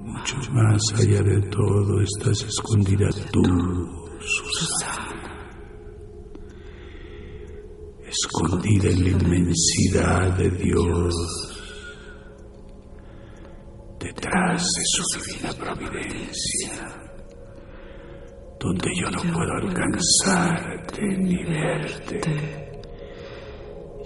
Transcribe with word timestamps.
Mucho 0.00 0.36
más 0.52 0.80
allá 0.94 1.22
de 1.22 1.40
todo 1.50 2.00
estás 2.00 2.42
escondida 2.42 3.08
tú, 3.30 3.42
Susana. 4.18 5.20
Escondida 8.08 8.88
en 8.90 9.04
la 9.04 9.10
inmensidad 9.10 10.36
de 10.38 10.50
Dios, 10.50 11.14
detrás 14.00 14.62
de 14.62 14.82
su 14.84 15.02
divina 15.20 15.52
providencia. 15.52 16.96
Donde 18.58 18.90
yo 19.00 19.10
no 19.10 19.22
puedo 19.34 19.52
alcanzarte 19.52 21.02
ni 21.18 21.44
verte, 21.44 22.20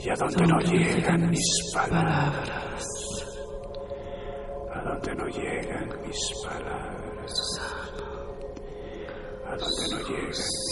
y 0.05 0.09
a 0.11 0.15
donde 0.15 0.47
no 0.47 0.59
llegan 0.61 1.31
mis 1.31 1.73
palabras, 1.73 2.85
a 4.85 4.89
donde 4.89 5.15
no 5.15 5.27
llegan 5.29 5.89
mis 6.07 6.19
palabras, 6.45 7.61
a 9.47 9.57
donde 9.57 9.89
no 9.91 10.09
llegan 10.09 10.64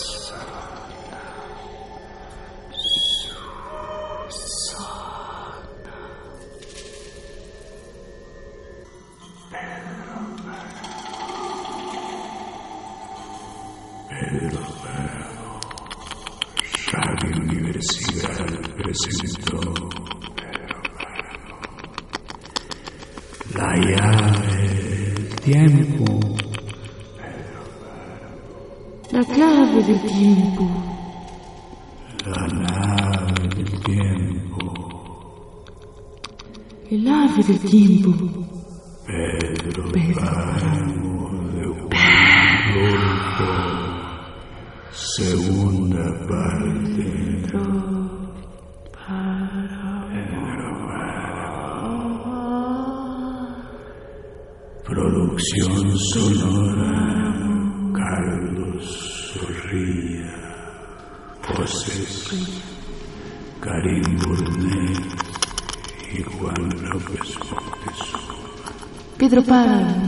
Pedro. 69.41 70.02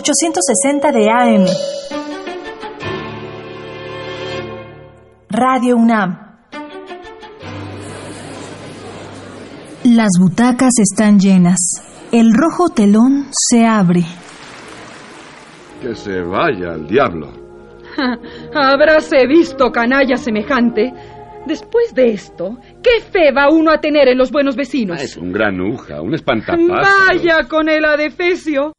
860 0.00 0.92
de 0.92 1.10
AM. 1.10 1.44
Radio 5.28 5.76
UNAM. 5.76 6.38
Las 9.84 10.08
butacas 10.18 10.70
están 10.78 11.18
llenas. 11.18 11.58
El 12.12 12.32
rojo 12.32 12.70
telón 12.70 13.26
se 13.30 13.66
abre. 13.66 14.00
Que 15.82 15.94
se 15.94 16.22
vaya 16.22 16.72
al 16.72 16.86
diablo. 16.86 17.32
Habráse 18.54 19.26
visto 19.26 19.70
canalla 19.70 20.16
semejante. 20.16 20.94
Después 21.46 21.94
de 21.94 22.12
esto, 22.12 22.56
¿qué 22.82 23.00
fe 23.02 23.32
va 23.32 23.50
uno 23.50 23.70
a 23.70 23.80
tener 23.80 24.08
en 24.08 24.16
los 24.16 24.30
buenos 24.30 24.56
vecinos? 24.56 25.02
Es 25.02 25.18
un 25.18 25.30
granuja, 25.30 26.00
un 26.00 26.14
espantapájaros. 26.14 26.88
Vaya 27.08 27.48
con 27.48 27.68
el 27.68 27.84
adefesio. 27.84 28.72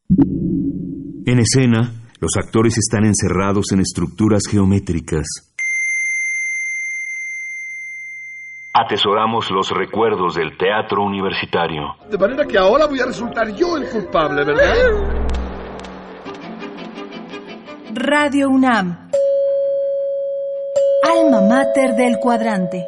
En 1.23 1.37
escena, 1.37 1.91
los 2.19 2.31
actores 2.35 2.77
están 2.79 3.05
encerrados 3.05 3.71
en 3.73 3.81
estructuras 3.81 4.41
geométricas. 4.49 5.27
Atesoramos 8.73 9.51
los 9.51 9.69
recuerdos 9.69 10.33
del 10.35 10.57
teatro 10.57 11.03
universitario. 11.03 11.95
De 12.09 12.17
manera 12.17 12.45
que 12.45 12.57
ahora 12.57 12.87
voy 12.87 13.01
a 13.01 13.05
resultar 13.05 13.53
yo 13.53 13.77
el 13.77 13.87
culpable, 13.89 14.43
¿verdad? 14.45 14.73
Radio 17.93 18.49
UNAM. 18.49 19.11
Alma 21.03 21.41
mater 21.41 21.95
del 21.95 22.17
cuadrante. 22.19 22.87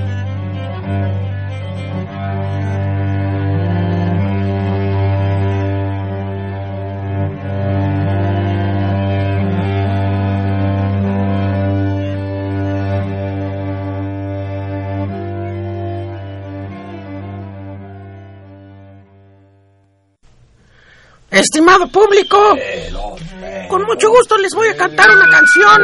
Estimado 21.61 21.87
público, 21.89 22.57
con 23.69 23.83
mucho 23.83 24.09
gusto 24.09 24.35
les 24.39 24.51
voy 24.55 24.67
a 24.69 24.75
cantar 24.75 25.07
una 25.11 25.29
canción. 25.29 25.79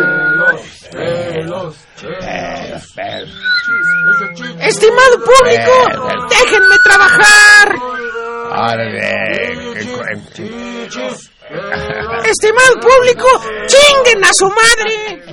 Estimado 4.59 5.23
público, 5.23 6.27
déjenme 6.29 6.77
trabajar. 6.83 7.75
Estimado 12.25 12.73
público, 12.81 13.27
chinguen 13.67 14.25
a 14.25 14.33
su 14.33 14.49
madre. 14.49 15.27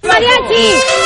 Quisiera 0.00 0.99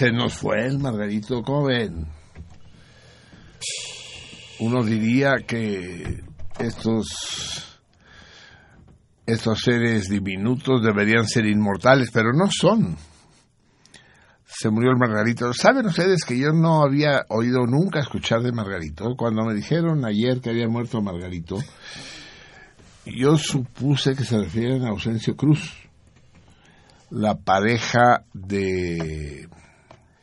se 0.00 0.12
nos 0.12 0.32
fue 0.32 0.64
el 0.64 0.78
Margarito, 0.78 1.42
¿cómo 1.42 1.66
ven? 1.66 2.06
Uno 4.60 4.82
diría 4.82 5.32
que 5.46 6.24
estos, 6.58 7.78
estos 9.26 9.60
seres 9.60 10.08
diminutos 10.08 10.82
deberían 10.82 11.26
ser 11.26 11.44
inmortales, 11.44 12.08
pero 12.14 12.32
no 12.32 12.46
son. 12.50 12.96
Se 14.46 14.70
murió 14.70 14.90
el 14.90 14.96
Margarito. 14.96 15.52
¿Saben 15.52 15.84
ustedes 15.84 16.24
que 16.24 16.38
yo 16.38 16.52
no 16.52 16.82
había 16.82 17.26
oído 17.28 17.66
nunca 17.66 18.00
escuchar 18.00 18.40
de 18.40 18.52
Margarito? 18.52 19.16
Cuando 19.18 19.44
me 19.44 19.52
dijeron 19.52 20.06
ayer 20.06 20.40
que 20.40 20.48
había 20.48 20.66
muerto 20.66 21.02
Margarito, 21.02 21.58
yo 23.04 23.36
supuse 23.36 24.14
que 24.14 24.24
se 24.24 24.38
refieren 24.38 24.82
a 24.82 24.92
Ausencio 24.92 25.36
Cruz, 25.36 25.74
la 27.10 27.34
pareja 27.34 28.24
de 28.32 29.46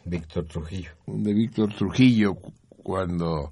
Víctor 0.07 0.45
Trujillo. 0.45 0.91
de 1.05 1.33
Víctor 1.33 1.73
Trujillo 1.75 2.35
cu- 2.35 2.53
cuando, 2.83 3.51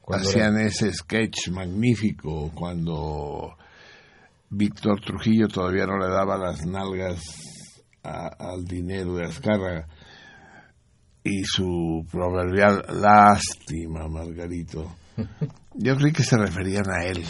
Cuando 0.00 0.28
hacían 0.28 0.58
ese 0.58 0.92
sketch 0.92 1.48
magnífico, 1.50 2.50
cuando 2.54 3.56
Víctor 4.50 5.00
Trujillo 5.00 5.46
todavía 5.48 5.86
no 5.86 5.98
le 5.98 6.08
daba 6.08 6.36
las 6.38 6.64
nalgas 6.66 7.20
a- 8.02 8.28
al 8.38 8.64
dinero 8.64 9.14
de 9.16 9.26
Azcárraga 9.26 9.86
y 11.22 11.44
su 11.44 12.06
proverbial 12.10 12.82
lástima, 13.00 14.08
Margarito. 14.08 14.96
Yo 15.74 15.96
creí 15.96 16.12
que 16.12 16.24
se 16.24 16.36
referían 16.38 16.88
a 16.90 17.04
él. 17.04 17.24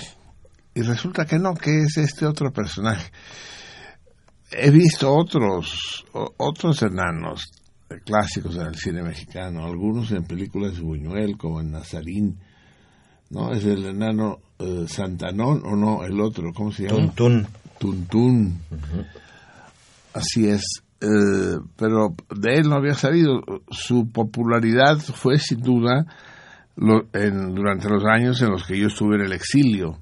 Y 0.74 0.82
resulta 0.82 1.24
que 1.26 1.38
no, 1.40 1.54
que 1.54 1.80
es 1.82 1.96
este 1.98 2.24
otro 2.24 2.52
personaje. 2.52 3.10
He 4.52 4.70
visto 4.70 5.12
otros, 5.12 6.04
o- 6.12 6.32
otros 6.38 6.82
enanos 6.82 7.42
clásicos 8.04 8.56
en 8.56 8.66
el 8.66 8.74
cine 8.76 9.02
mexicano, 9.02 9.64
algunos 9.64 10.10
en 10.12 10.24
películas 10.24 10.74
de 10.76 10.82
Buñuel, 10.82 11.36
como 11.36 11.60
en 11.60 11.72
Nazarín, 11.72 12.38
¿no? 13.30 13.52
Es 13.52 13.64
el 13.64 13.84
enano 13.86 14.38
eh, 14.58 14.84
Santanón, 14.86 15.62
o 15.64 15.74
no, 15.76 16.04
el 16.04 16.20
otro, 16.20 16.52
¿cómo 16.54 16.70
se 16.72 16.84
llama? 16.84 16.98
Tuntún. 17.14 17.46
Tuntún. 17.78 18.58
Así 20.14 20.48
es. 20.48 20.82
eh, 21.00 21.58
pero 21.76 22.14
de 22.36 22.56
él 22.58 22.68
no 22.68 22.76
había 22.76 22.94
salido. 22.94 23.40
Su 23.70 24.10
popularidad 24.10 24.98
fue 24.98 25.38
sin 25.38 25.60
duda 25.60 26.04
lo- 26.76 27.06
en- 27.14 27.54
durante 27.54 27.88
los 27.88 28.04
años 28.04 28.40
en 28.42 28.50
los 28.50 28.64
que 28.66 28.78
yo 28.78 28.88
estuve 28.88 29.16
en 29.16 29.22
el 29.22 29.32
exilio. 29.32 29.98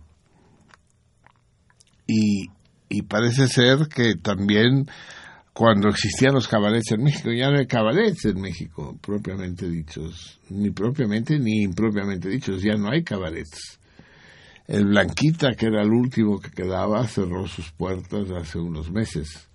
Y, 2.07 2.49
y 2.89 3.03
parece 3.03 3.47
ser 3.49 3.87
que 3.89 4.15
también 4.17 4.89
cuando 5.59 5.89
existían 5.89 6.35
los 6.35 6.47
cabarets 6.47 6.93
en 6.93 7.03
México, 7.03 7.33
ya 7.33 7.51
no 7.51 7.59
hay 7.59 7.67
cabarets 7.67 8.27
en 8.27 8.41
México, 8.41 8.97
propiamente 9.03 9.69
dichos, 9.69 10.39
ni 10.51 10.71
propiamente 10.71 11.37
ni 11.37 11.65
impropiamente 11.65 12.29
dichos, 12.29 12.63
ya 12.63 12.77
no 12.77 12.93
hay 12.93 13.03
cabarets. 13.03 13.81
El 14.69 14.85
Blanquita, 14.85 15.57
que 15.57 15.67
era 15.67 15.83
el 15.83 15.91
último 15.91 16.39
que 16.39 16.53
quedaba, 16.53 17.05
cerró 17.09 17.49
sus 17.49 17.73
puertas 17.73 18.31
hace 18.31 18.61
unos 18.61 18.93
meses. 18.93 19.49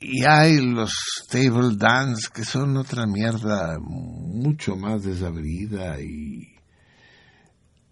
Y 0.00 0.24
hay 0.24 0.56
los 0.56 0.92
table 1.30 1.76
dance, 1.76 2.30
que 2.34 2.42
son 2.42 2.76
otra 2.78 3.06
mierda 3.06 3.78
mucho 3.78 4.74
más 4.74 5.04
desabrida 5.04 6.00
y 6.00 6.56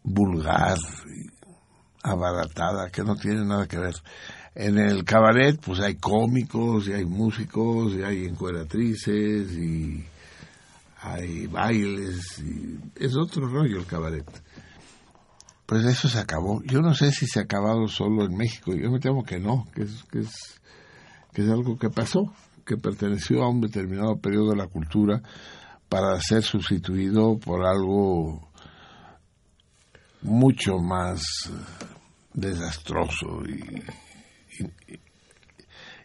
vulgar, 0.02 0.78
y 0.78 1.30
abaratada, 2.02 2.90
que 2.90 3.04
no 3.04 3.14
tiene 3.14 3.44
nada 3.44 3.68
que 3.68 3.78
ver. 3.78 3.94
En 4.60 4.76
el 4.76 5.04
cabaret, 5.04 5.56
pues 5.64 5.78
hay 5.78 5.94
cómicos, 5.94 6.88
y 6.88 6.92
hay 6.92 7.04
músicos, 7.04 7.94
y 7.94 8.02
hay 8.02 8.24
encueratrices, 8.24 9.52
y 9.52 10.04
hay 11.00 11.46
bailes, 11.46 12.40
y 12.40 12.76
es 12.96 13.16
otro 13.16 13.46
rollo 13.46 13.78
el 13.78 13.86
cabaret. 13.86 14.26
Pues 15.64 15.84
eso 15.84 16.08
se 16.08 16.18
acabó. 16.18 16.60
Yo 16.64 16.80
no 16.80 16.92
sé 16.92 17.12
si 17.12 17.28
se 17.28 17.38
ha 17.38 17.42
acabado 17.44 17.86
solo 17.86 18.24
en 18.24 18.36
México. 18.36 18.74
Yo 18.74 18.90
me 18.90 18.98
temo 18.98 19.22
que 19.22 19.38
no, 19.38 19.68
que 19.72 19.82
es, 19.82 20.02
que 20.10 20.18
es, 20.18 20.60
que 21.32 21.42
es 21.42 21.48
algo 21.48 21.78
que 21.78 21.90
pasó, 21.90 22.34
que 22.66 22.76
perteneció 22.76 23.44
a 23.44 23.48
un 23.48 23.60
determinado 23.60 24.16
periodo 24.16 24.50
de 24.50 24.56
la 24.56 24.66
cultura 24.66 25.22
para 25.88 26.20
ser 26.20 26.42
sustituido 26.42 27.38
por 27.38 27.64
algo 27.64 28.50
mucho 30.22 30.78
más 30.78 31.22
desastroso 32.34 33.44
y, 33.46 34.07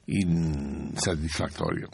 insatisfactorio. 0.07 1.89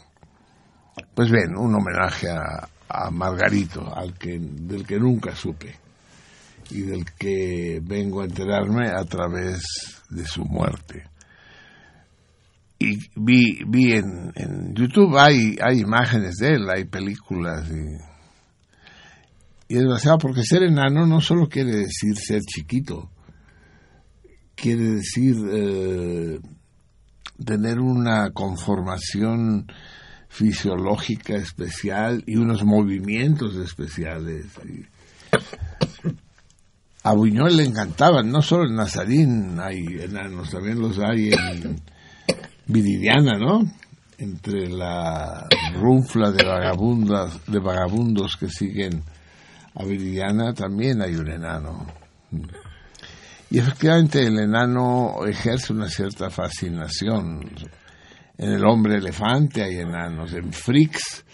Pues 1.14 1.30
bien, 1.30 1.56
un 1.56 1.74
homenaje 1.74 2.28
a, 2.30 2.68
Margarito, 3.12 3.94
al 3.94 4.18
que, 4.18 4.40
del 4.40 4.84
que 4.84 4.98
nunca 4.98 5.36
supe 5.36 5.76
y 6.70 6.80
del 6.80 7.04
que 7.12 7.80
vengo 7.80 8.20
a 8.20 8.24
enterarme 8.24 8.88
a 8.88 9.04
través 9.04 9.62
de 10.10 10.24
su 10.26 10.44
muerte. 10.44 11.04
Y 12.80 12.96
vi, 13.14 13.62
vi 13.68 13.92
en, 13.92 14.32
en 14.34 14.74
YouTube, 14.74 15.16
hay, 15.16 15.56
hay 15.62 15.78
imágenes 15.78 16.38
de 16.38 16.54
él, 16.54 16.68
hay 16.68 16.84
películas 16.84 17.70
y, 17.70 17.96
y 19.72 19.76
es 19.76 19.82
demasiado 19.82 20.18
porque 20.18 20.42
ser 20.42 20.64
enano 20.64 21.06
no 21.06 21.20
solo 21.20 21.48
quiere 21.48 21.70
decir 21.70 22.16
ser 22.16 22.40
chiquito, 22.40 23.08
quiere 24.60 24.96
decir 24.96 25.36
eh, 25.50 26.40
tener 27.44 27.80
una 27.80 28.30
conformación 28.30 29.66
fisiológica 30.28 31.34
especial 31.34 32.22
y 32.26 32.36
unos 32.36 32.64
movimientos 32.64 33.56
especiales. 33.56 34.46
A 37.02 37.14
Buñuel 37.14 37.56
le 37.56 37.64
encantaban, 37.64 38.30
no 38.30 38.42
solo 38.42 38.66
en 38.66 38.76
Nazarín 38.76 39.58
hay 39.58 39.86
enanos, 40.00 40.50
también 40.50 40.78
los 40.78 40.98
hay 40.98 41.32
en 41.32 41.80
Viridiana, 42.66 43.38
¿no? 43.38 43.60
Entre 44.18 44.68
la 44.68 45.48
runfla 45.74 46.30
de 46.30 46.44
vagabundas, 46.44 47.40
de 47.46 47.58
vagabundos 47.58 48.36
que 48.36 48.48
siguen 48.48 49.02
a 49.74 49.84
Viridiana 49.84 50.52
también 50.52 51.00
hay 51.00 51.16
un 51.16 51.30
enano. 51.30 51.86
Y 53.50 53.58
efectivamente 53.58 54.24
el 54.24 54.38
enano 54.38 55.26
ejerce 55.26 55.72
una 55.72 55.88
cierta 55.88 56.30
fascinación. 56.30 57.50
En 58.38 58.52
el 58.52 58.64
hombre 58.64 58.96
elefante 58.96 59.62
hay 59.62 59.78
enanos, 59.78 60.32
en 60.34 60.52
Frix 60.52 61.24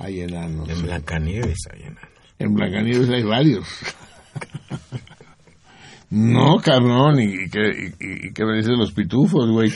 hay 0.00 0.22
enanos. 0.22 0.68
En 0.70 0.82
Blancanieves 0.82 1.58
hay 1.70 1.82
enanos. 1.82 2.10
En 2.38 2.54
Blancanieves 2.54 3.10
hay 3.10 3.22
varios. 3.22 3.68
no, 6.10 6.56
cabrón, 6.56 7.20
y, 7.20 7.50
que, 7.50 7.92
y, 8.00 8.32
que 8.32 8.44
me 8.46 8.56
dicen 8.56 8.78
los 8.78 8.92
pitufos, 8.92 9.50
güey. 9.50 9.70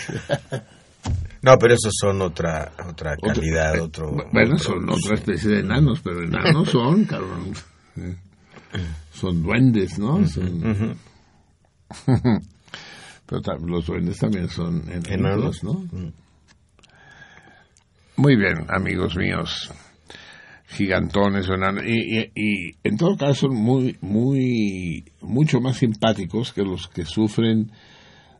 No, 1.42 1.58
pero 1.58 1.74
esos 1.74 1.92
son 2.00 2.22
otra 2.22 2.72
otra 2.88 3.16
calidad, 3.16 3.80
otro... 3.80 4.12
Bueno, 4.32 4.56
son 4.56 4.88
otra 4.88 5.16
especie 5.16 5.50
de 5.50 5.60
enanos, 5.60 6.00
pero 6.02 6.22
enanos 6.22 6.70
son, 6.70 7.04
cabrón. 7.04 7.52
Son 9.12 9.42
duendes, 9.42 9.98
¿no? 9.98 10.26
Son... 10.26 10.96
Pero 13.26 13.58
los 13.66 13.86
duendes 13.86 14.18
también 14.18 14.48
son 14.48 14.84
enanos, 15.08 15.62
¿no? 15.64 15.84
Muy 18.16 18.36
bien, 18.36 18.66
amigos 18.68 19.16
míos, 19.16 19.70
gigantones 20.66 21.48
o 21.48 21.54
enanos, 21.54 21.84
y, 21.86 22.18
y, 22.18 22.30
y, 22.34 22.76
en 22.84 22.96
todo 22.96 23.16
caso 23.16 23.48
muy, 23.48 23.96
muy, 24.00 25.04
mucho 25.22 25.60
más 25.60 25.78
simpáticos 25.78 26.52
que 26.52 26.62
los 26.62 26.88
que 26.88 27.04
sufren 27.04 27.70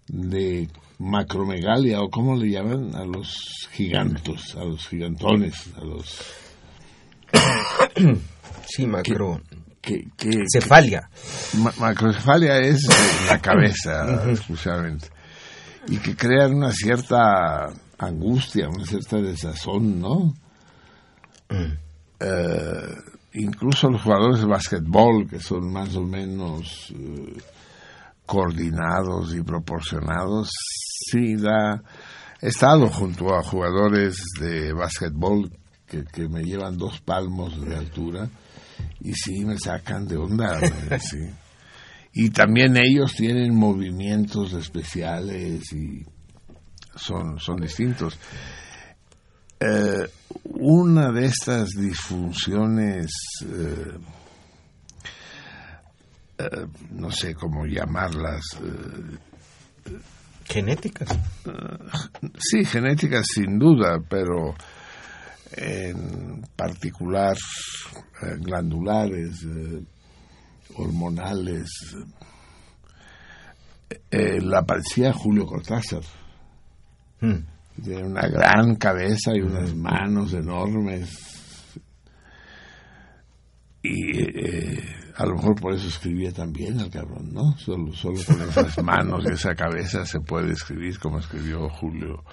de 0.08 0.68
macromegalia 0.98 2.00
o 2.00 2.10
cómo 2.10 2.36
le 2.36 2.50
llaman 2.50 2.94
a 2.94 3.04
los 3.04 3.68
gigantos, 3.72 4.54
a 4.56 4.64
los 4.64 4.86
gigantones, 4.86 5.72
a 5.76 5.84
los 5.84 6.22
sí 8.66 8.86
macro. 8.86 9.40
que, 9.48 9.71
que, 9.82 10.44
cefalia. 10.50 11.10
Ma 11.58 11.72
macrocefalia 11.78 12.58
es 12.58 12.86
la 13.28 13.40
cabeza 13.40 14.24
exclusivamente 14.30 15.08
y 15.88 15.98
que 15.98 16.14
crean 16.14 16.54
una 16.54 16.70
cierta 16.70 17.68
angustia, 17.98 18.68
una 18.68 18.86
cierta 18.86 19.16
desazón, 19.16 20.00
¿no? 20.00 20.34
Mm. 21.48 21.72
Eh, 22.20 22.96
incluso 23.34 23.88
los 23.88 24.02
jugadores 24.02 24.40
de 24.40 24.46
básquetbol, 24.46 25.28
que 25.28 25.40
son 25.40 25.72
más 25.72 25.94
o 25.96 26.02
menos 26.02 26.92
eh, 26.96 27.36
coordinados 28.24 29.34
y 29.34 29.42
proporcionados, 29.42 30.50
sí 31.10 31.36
da... 31.36 31.82
He 32.40 32.48
estado 32.48 32.88
junto 32.88 33.34
a 33.34 33.42
jugadores 33.42 34.20
de 34.40 34.72
básquetbol 34.72 35.48
que, 35.86 36.04
que 36.04 36.28
me 36.28 36.42
llevan 36.42 36.76
dos 36.76 37.00
palmos 37.00 37.60
de 37.64 37.76
altura 37.76 38.28
y 39.00 39.12
sí 39.14 39.44
me 39.44 39.58
sacan 39.58 40.06
de 40.06 40.16
onda. 40.16 40.60
sí. 40.98 41.18
Y 42.14 42.30
también 42.30 42.76
ellos 42.76 43.14
tienen 43.14 43.54
movimientos 43.54 44.52
especiales 44.52 45.72
y 45.72 46.04
son, 46.94 47.38
son 47.38 47.56
distintos. 47.56 48.18
Eh, 49.58 50.08
una 50.44 51.10
de 51.12 51.26
estas 51.26 51.70
disfunciones, 51.70 53.10
eh, 53.46 53.98
eh, 56.38 56.66
no 56.90 57.10
sé 57.10 57.34
cómo 57.34 57.64
llamarlas. 57.64 58.42
genéticas. 60.44 61.08
sí, 62.38 62.64
genéticas 62.64 63.26
sin 63.32 63.58
duda, 63.58 63.98
pero 64.06 64.54
en 65.56 66.42
particular 66.56 67.36
eh, 68.22 68.36
glandulares, 68.38 69.42
eh, 69.44 69.82
hormonales. 70.76 71.68
Eh, 74.10 74.40
la 74.40 74.62
parecía 74.64 75.12
Julio 75.12 75.46
Cortázar. 75.46 76.02
Tiene 77.20 78.04
una 78.04 78.26
gran 78.28 78.76
cabeza 78.76 79.34
y 79.34 79.40
unas 79.40 79.74
manos 79.74 80.32
enormes. 80.34 81.10
Y 83.82 84.22
a 85.16 85.26
lo 85.26 85.34
mejor 85.34 85.60
por 85.60 85.74
eso 85.74 85.88
escribía 85.88 86.32
también 86.32 86.80
el 86.80 86.90
cabrón, 86.90 87.32
¿no? 87.32 87.56
Solo, 87.58 87.92
solo 87.92 88.18
con 88.24 88.40
esas 88.42 88.82
manos 88.82 89.24
y 89.28 89.32
esa 89.32 89.54
cabeza 89.54 90.04
se 90.04 90.20
puede 90.20 90.52
escribir 90.52 90.98
como 90.98 91.18
escribió 91.18 91.68
Julio, 91.68 92.24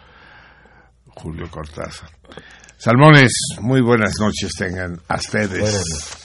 Julio 1.16 1.50
Cortázar. 1.50 2.10
Salmones, 2.78 3.32
muy 3.62 3.82
buenas 3.82 4.13
noches 4.20 4.51
tengan 4.58 5.00
a 5.08 5.16
ustedes. 5.16 6.18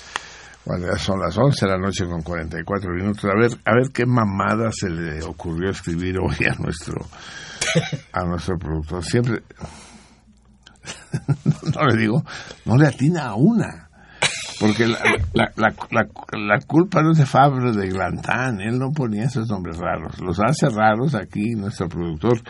Bueno, 0.64 0.86
ya 0.86 0.98
son 0.98 1.20
las 1.20 1.36
11 1.36 1.66
de 1.66 1.72
la 1.72 1.78
noche 1.78 2.06
con 2.06 2.22
44 2.22 2.90
minutos. 2.94 3.24
A 3.24 3.38
ver, 3.38 3.50
a 3.64 3.74
ver 3.74 3.90
qué 3.92 4.06
mamada 4.06 4.70
se 4.72 4.88
le 4.88 5.22
ocurrió 5.22 5.70
escribir 5.70 6.16
hoy 6.18 6.46
a 6.46 6.54
nuestro 6.54 7.06
a 8.12 8.24
nuestro 8.24 8.56
productor. 8.56 9.04
Siempre 9.04 9.42
no 11.74 11.86
le 11.86 11.96
digo, 11.96 12.24
no 12.64 12.76
le 12.76 12.86
atina 12.86 13.26
a 13.26 13.34
una. 13.34 13.88
Porque 14.60 14.86
la, 14.86 14.98
la, 15.32 15.52
la, 15.56 15.74
la, 16.38 16.58
culpa 16.60 17.02
no 17.02 17.10
es 17.10 17.18
de 17.18 17.26
Fabre 17.26 17.72
de 17.72 17.88
Glantán, 17.88 18.60
él 18.60 18.78
no 18.78 18.92
ponía 18.92 19.24
esos 19.24 19.48
nombres 19.48 19.78
raros. 19.78 20.20
Los 20.20 20.38
hace 20.40 20.68
raros 20.68 21.14
aquí 21.14 21.54
nuestro 21.56 21.88
productor, 21.88 22.40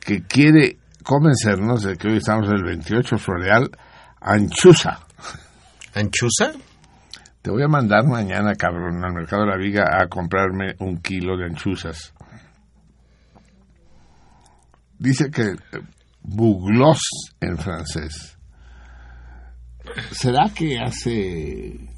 que 0.00 0.22
quiere 0.22 0.78
convencernos 1.02 1.82
de 1.82 1.96
que 1.96 2.08
hoy 2.08 2.16
estamos 2.18 2.48
en 2.48 2.56
el 2.56 2.64
28 2.64 3.18
Floreal 3.18 3.70
Anchusa. 4.20 5.00
¿Anchusa? 5.94 6.52
Te 7.42 7.50
voy 7.50 7.62
a 7.62 7.68
mandar 7.68 8.06
mañana, 8.06 8.54
cabrón, 8.54 9.02
al 9.02 9.14
mercado 9.14 9.42
de 9.42 9.48
la 9.48 9.56
Viga 9.56 9.84
a 9.98 10.08
comprarme 10.08 10.74
un 10.78 10.98
kilo 10.98 11.38
de 11.38 11.46
anchusas. 11.46 12.12
Dice 14.98 15.30
que 15.30 15.54
buglos 16.20 17.00
en 17.40 17.56
francés. 17.56 18.36
¿Será 20.12 20.50
que 20.54 20.78
hace 20.78 21.88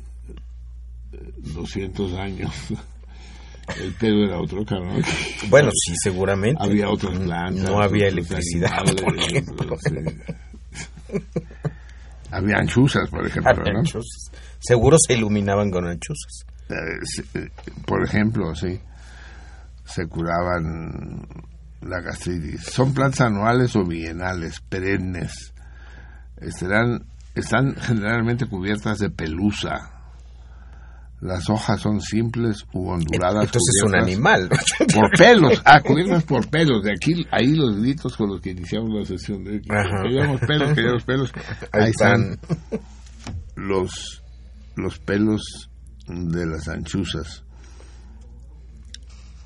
200 1.11 2.15
años 2.15 2.53
el 3.81 3.95
pedo 3.95 4.25
era 4.25 4.39
otro, 4.39 4.65
cabrón. 4.65 5.03
Bueno, 5.49 5.71
sí, 5.73 5.95
seguramente. 6.03 6.63
Había 6.63 6.89
otras 6.89 7.19
plantas. 7.19 7.65
No 7.65 7.81
había 7.81 8.09
electricidad, 8.09 8.83
por 9.03 9.17
ejemplo. 9.19 9.77
Sí. 11.11 11.19
Había 12.31 12.57
anchuzas, 12.57 13.11
por 13.11 13.27
ejemplo, 13.27 13.53
Había 13.53 13.75
¿no? 13.75 13.79
anchuzas. 13.81 14.33
Seguro 14.59 14.97
se 14.99 15.13
iluminaban 15.13 15.71
con 15.71 15.87
anchuzas. 15.87 16.47
Eh, 16.71 16.75
eh, 17.35 17.49
por 17.87 18.03
ejemplo, 18.03 18.55
sí. 18.55 18.81
Se 19.85 20.07
curaban 20.07 21.27
la 21.83 22.01
gastritis. 22.01 22.63
Son 22.63 22.95
plantas 22.95 23.23
anuales 23.23 23.77
o 23.77 23.85
bienales, 23.85 24.61
perennes. 24.61 25.53
Estarán, 26.41 27.05
están 27.35 27.75
generalmente 27.77 28.47
cubiertas 28.47 28.99
de 28.99 29.11
pelusa. 29.11 29.92
Las 31.23 31.49
hojas 31.49 31.81
son 31.81 32.01
simples 32.01 32.67
u 32.73 32.89
onduladas. 32.89 33.45
Entonces 33.45 33.77
es 33.77 33.83
un 33.85 33.95
animal. 33.95 34.49
Por 34.93 35.09
pelos, 35.17 35.63
ah, 35.65 35.81
cubiertas 35.81 36.25
por 36.25 36.51
pelos. 36.51 36.83
De 36.83 36.91
aquí, 36.91 37.25
ahí 37.31 37.55
los 37.55 37.77
gritos 37.77 38.17
con 38.17 38.29
los 38.29 38.41
que 38.41 38.51
iniciamos 38.51 38.91
la 38.93 39.05
sesión. 39.05 39.45
De, 39.45 39.61
queríamos 39.61 40.41
pelos, 40.41 40.73
queríamos 40.75 41.05
pelos. 41.05 41.33
Ahí 41.71 41.85
Ahí 41.85 41.91
están 41.91 42.33
están. 42.33 42.81
los, 43.55 44.21
los 44.75 44.99
pelos 44.99 45.71
de 46.09 46.45
las 46.45 46.67
anchuzas. 46.67 47.45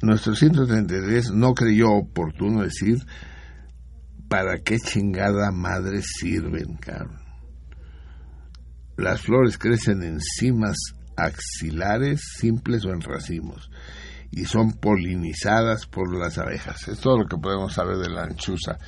Nuestro 0.01 0.35
133 0.35 1.33
no 1.33 1.53
creyó 1.53 1.91
oportuno 1.91 2.63
decir 2.63 2.97
para 4.31 4.61
qué 4.61 4.79
chingada 4.79 5.51
madre 5.53 6.01
sirven, 6.01 6.77
cabrón. 6.77 7.21
Las 8.97 9.21
flores 9.21 9.59
crecen 9.59 10.03
en 10.03 10.21
cimas 10.21 10.77
axilares 11.17 12.21
simples 12.39 12.85
o 12.85 12.91
en 12.91 13.01
racimos 13.01 13.71
y 14.31 14.45
son 14.45 14.73
polinizadas 14.73 15.87
por 15.87 16.15
las 16.17 16.37
abejas. 16.39 16.89
Es 16.89 17.01
todo 17.01 17.19
lo 17.19 17.27
que 17.27 17.37
podemos 17.39 17.73
saber 17.73 17.97
de 17.99 18.11
la 18.11 18.25
anchuza. 18.25 18.79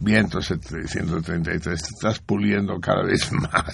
Viento 0.00 0.40
133, 0.42 1.62
te 1.62 1.72
estás 1.74 2.18
puliendo 2.18 2.78
cada 2.80 3.04
vez 3.04 3.30
más 3.32 3.72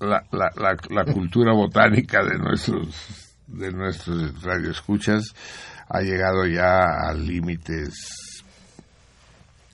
la, 0.00 0.22
la, 0.32 0.50
la, 0.56 0.76
la 0.90 1.04
cultura 1.12 1.52
botánica 1.52 2.22
de 2.24 2.36
nuestros 2.38 2.88
de 3.46 3.70
nuestros 3.70 4.42
radioescuchas 4.42 5.22
ha 5.88 6.00
llegado 6.00 6.46
ya 6.46 6.80
a 7.08 7.14
límites 7.14 7.94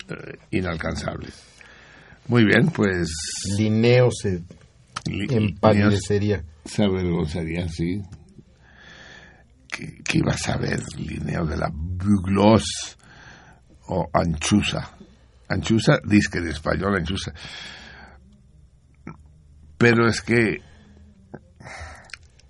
eh, 0.09 0.39
inalcanzables. 0.51 1.35
Muy 2.29 2.45
bien, 2.45 2.69
pues 2.71 3.09
Linneo 3.59 4.11
se 4.11 4.43
Li- 5.07 5.27
empalidecería. 5.31 6.45
Se 6.65 6.85
avergonzaría, 6.85 7.69
sí. 7.69 8.03
¿Qué, 9.71 10.03
qué 10.05 10.19
iba 10.19 10.33
a 10.33 10.39
saber 10.39 10.81
Linneo 10.97 11.47
de 11.47 11.57
la 11.57 11.71
buglos 11.73 12.99
o 13.87 14.09
anchuza? 14.13 14.91
Anchuza, 15.49 15.99
dice 16.05 16.29
que 16.31 16.39
en 16.39 16.49
español 16.49 16.97
anchuza. 16.97 17.33
Pero 19.79 20.09
es 20.09 20.21
que 20.21 20.59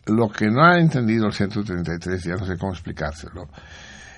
lo 0.06 0.28
que 0.28 0.46
no 0.50 0.64
ha 0.64 0.78
entendido 0.78 1.26
el 1.26 1.32
133, 1.32 2.24
ya 2.24 2.34
no 2.34 2.44
sé 2.44 2.56
cómo 2.58 2.72
explicárselo, 2.72 3.48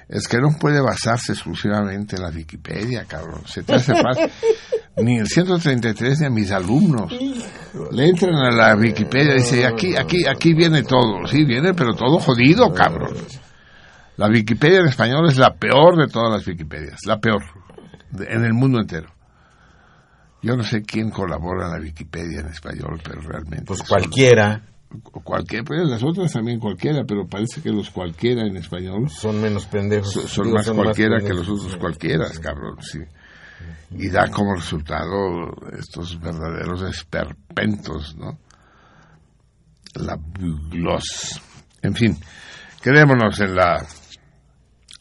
es 0.09 0.29
que 0.29 0.39
no 0.39 0.51
puede 0.59 0.81
basarse 0.81 1.33
exclusivamente 1.33 2.17
en 2.17 2.23
la 2.23 2.31
Wikipedia, 2.31 3.05
cabrón. 3.05 3.43
Se 3.47 3.63
te 3.63 3.75
hace 3.75 3.95
fácil. 3.95 4.31
Ni 4.97 5.19
el 5.19 5.27
133 5.27 6.21
ni 6.21 6.27
a 6.27 6.31
mis 6.31 6.51
alumnos. 6.51 7.13
Le 7.93 8.09
entran 8.09 8.35
a 8.35 8.51
la 8.51 8.77
Wikipedia 8.77 9.33
y 9.35 9.39
dicen, 9.39 9.65
aquí, 9.65 9.97
aquí, 9.97 10.27
aquí 10.27 10.53
viene 10.55 10.83
todo. 10.83 11.27
Sí, 11.27 11.45
viene, 11.45 11.73
pero 11.75 11.95
todo 11.95 12.19
jodido, 12.19 12.73
cabrón. 12.75 13.15
La 14.19 14.29
Wikipedia 14.29 14.81
en 14.81 14.89
español 14.89 15.27
es 15.29 15.39
la 15.39 15.55
peor 15.55 15.97
de 15.97 16.07
todas 16.13 16.31
las 16.31 16.47
Wikipedias, 16.47 16.99
la 17.07 17.19
peor, 17.19 17.43
en 18.29 18.45
el 18.45 18.53
mundo 18.53 18.79
entero. 18.79 19.09
Yo 20.43 20.57
no 20.57 20.63
sé 20.65 20.83
quién 20.83 21.11
colabora 21.11 21.67
en 21.67 21.73
la 21.73 21.79
Wikipedia 21.81 22.41
en 22.41 22.49
español, 22.49 23.01
pero 23.03 23.21
realmente... 23.23 23.65
Pues 23.65 23.79
son- 23.79 23.89
cualquiera. 23.89 24.61
cualquier, 25.25 25.65
pues 25.65 25.81
las 25.89 26.03
otras 26.03 26.31
también 26.33 26.59
cualquiera, 26.61 27.05
pero 27.09 27.27
parece 27.27 27.63
que 27.63 27.71
los 27.71 27.91
cualquiera 27.91 28.43
en 28.43 28.57
español 28.59 29.09
Son 29.09 29.41
menos 29.41 29.65
pendejos. 29.67 30.13
son, 30.13 30.29
son 30.29 30.53
más 30.53 30.69
cualquiera 30.71 31.19
que 31.21 31.33
los 31.33 31.49
otros 31.49 31.77
cualquiera, 31.77 32.27
cabrón, 32.43 32.77
sí. 32.83 32.99
Y 33.91 34.09
da 34.09 34.29
como 34.31 34.55
resultado 34.55 35.51
estos 35.79 36.19
verdaderos 36.19 36.83
esperpentos, 36.83 38.17
¿no? 38.17 38.39
La 39.95 40.17
buglos. 40.17 41.41
En 41.83 41.95
fin, 41.95 42.19
quedémonos 42.83 43.39
en 43.41 43.55
la 43.55 43.85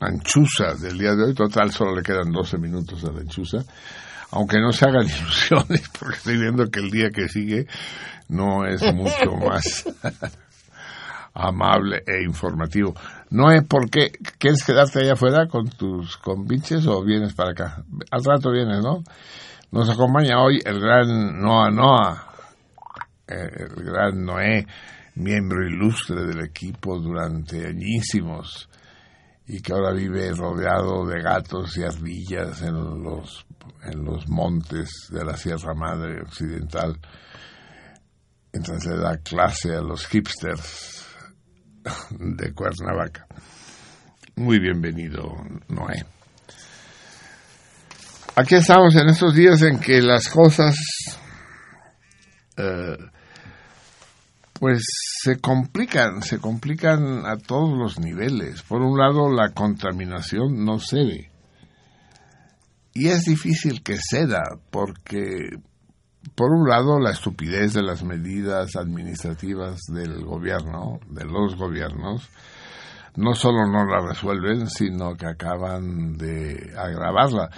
anchuza 0.02 0.74
del 0.76 0.98
día 0.98 1.16
de 1.16 1.24
hoy. 1.24 1.34
Total, 1.34 1.72
solo 1.72 1.96
le 1.96 2.04
quedan 2.04 2.32
12 2.32 2.58
minutos 2.58 3.04
a 3.06 3.12
la 3.12 3.22
anchuza. 3.22 3.60
Aunque 4.32 4.60
no 4.60 4.72
se 4.72 4.86
hagan 4.86 5.08
ilusiones, 5.20 5.90
porque 5.98 6.18
estoy 6.18 6.38
viendo 6.38 6.70
que 6.70 6.80
el 6.80 6.92
día 6.92 7.10
que 7.12 7.30
sigue 7.30 7.68
no 8.28 8.66
es 8.66 8.82
mucho 8.94 9.36
más 9.48 9.86
amable 11.34 12.04
e 12.06 12.24
informativo. 12.24 12.94
No 13.30 13.52
es 13.52 13.64
porque 13.68 14.12
quieres 14.38 14.64
quedarte 14.64 15.00
allá 15.00 15.14
afuera 15.14 15.48
con 15.48 15.70
tus 15.70 16.18
compinches 16.18 16.86
o 16.88 17.04
vienes 17.04 17.34
para 17.34 17.52
acá. 17.52 17.84
Al 18.12 18.24
rato 18.24 18.52
vienes, 18.52 18.82
¿no? 18.82 19.04
Nos 19.72 19.90
acompaña 19.90 20.42
hoy 20.42 20.60
el 20.66 20.80
gran 20.80 21.42
Noah 21.42 21.72
Noah, 21.72 22.28
eh, 23.28 23.50
el 23.58 23.84
gran 23.84 24.26
Noé, 24.26 24.68
miembro 25.16 25.66
ilustre 25.66 26.26
del 26.26 26.44
equipo 26.44 27.00
durante 27.00 27.68
añísimos 27.68 28.70
y 29.48 29.62
que 29.62 29.74
ahora 29.74 29.94
vive 29.94 30.32
rodeado 30.34 31.06
de 31.06 31.22
gatos 31.22 31.78
y 31.78 31.84
ardillas 31.84 32.62
en 32.62 33.04
los, 33.04 33.46
en 33.84 34.04
los 34.04 34.28
montes 34.30 35.08
de 35.10 35.24
la 35.24 35.36
Sierra 35.36 35.74
Madre 35.74 36.22
Occidental. 36.22 37.00
Entonces 38.54 38.92
le 38.92 38.98
da 38.98 39.18
clase 39.18 39.76
a 39.76 39.82
los 39.82 40.06
hipsters 40.08 41.01
de 42.12 42.54
Cuernavaca. 42.54 43.28
Muy 44.36 44.60
bienvenido, 44.60 45.36
Noé. 45.68 46.06
Aquí 48.36 48.56
estamos 48.56 48.96
en 48.96 49.10
estos 49.10 49.36
días 49.36 49.62
en 49.62 49.80
que 49.80 50.02
las 50.02 50.30
cosas 50.30 50.76
eh, 52.58 52.98
pues 54.54 54.84
se 55.24 55.40
complican, 55.40 56.22
se 56.22 56.40
complican 56.40 57.26
a 57.26 57.38
todos 57.38 57.78
los 57.78 58.00
niveles. 58.00 58.62
Por 58.62 58.82
un 58.82 58.98
lado, 58.98 59.30
la 59.30 59.50
contaminación 59.50 60.64
no 60.64 60.80
cede. 60.80 61.32
Y 62.94 63.08
es 63.08 63.26
difícil 63.26 63.84
que 63.84 63.98
ceda 63.98 64.44
porque, 64.70 65.50
por 66.36 66.52
un 66.52 66.68
lado, 66.68 67.00
la 67.00 67.12
estupidez 67.12 67.74
de 67.74 67.82
las 67.82 68.04
medidas 68.04 68.76
administrativas 68.76 69.82
del 69.88 70.24
gobierno, 70.24 71.00
de 71.10 71.26
los 71.26 71.56
gobiernos, 71.56 72.30
no 73.16 73.34
solo 73.34 73.66
no 73.68 73.86
la 73.86 74.08
resuelven, 74.08 74.70
sino 74.70 75.16
que 75.16 75.26
acaban 75.26 76.18
de 76.18 76.74
agravarla. 76.78 77.50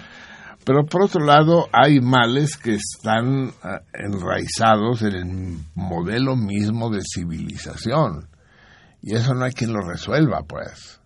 Pero 0.64 0.86
por 0.86 1.02
otro 1.02 1.24
lado, 1.24 1.68
hay 1.72 2.00
males 2.00 2.56
que 2.56 2.74
están 2.74 3.52
ah, 3.62 3.82
enraizados 3.92 5.02
en 5.02 5.14
el 5.14 5.58
modelo 5.74 6.36
mismo 6.36 6.90
de 6.90 7.02
civilización. 7.02 8.28
Y 9.02 9.14
eso 9.14 9.34
no 9.34 9.44
hay 9.44 9.52
quien 9.52 9.74
lo 9.74 9.80
resuelva, 9.82 10.42
pues. 10.48 11.00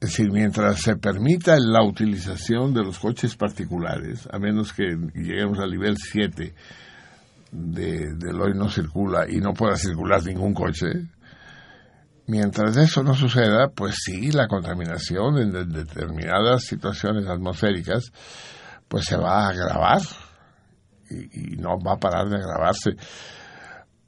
Es 0.00 0.10
decir, 0.10 0.30
mientras 0.30 0.80
se 0.82 0.96
permita 0.96 1.56
la 1.58 1.82
utilización 1.82 2.74
de 2.74 2.82
los 2.84 2.98
coches 2.98 3.34
particulares, 3.34 4.28
a 4.30 4.38
menos 4.38 4.72
que 4.74 4.94
lleguemos 5.14 5.58
al 5.58 5.70
nivel 5.70 5.96
7 5.96 6.54
de, 7.52 8.14
del 8.14 8.40
hoy 8.40 8.52
no 8.54 8.68
circula 8.68 9.24
y 9.28 9.38
no 9.38 9.54
pueda 9.54 9.76
circular 9.76 10.22
ningún 10.22 10.52
coche, 10.52 10.86
mientras 12.26 12.76
eso 12.76 13.02
no 13.02 13.14
suceda, 13.14 13.68
pues 13.74 13.96
sí, 14.04 14.30
la 14.32 14.48
contaminación 14.48 15.38
en 15.38 15.52
de- 15.52 15.64
determinadas 15.64 16.64
situaciones 16.64 17.26
atmosféricas, 17.26 18.12
pues 18.88 19.06
se 19.06 19.16
va 19.16 19.46
a 19.46 19.48
agravar 19.48 20.02
y, 21.08 21.54
y 21.54 21.56
no 21.56 21.78
va 21.80 21.94
a 21.94 21.98
parar 21.98 22.28
de 22.28 22.36
agravarse. 22.36 22.90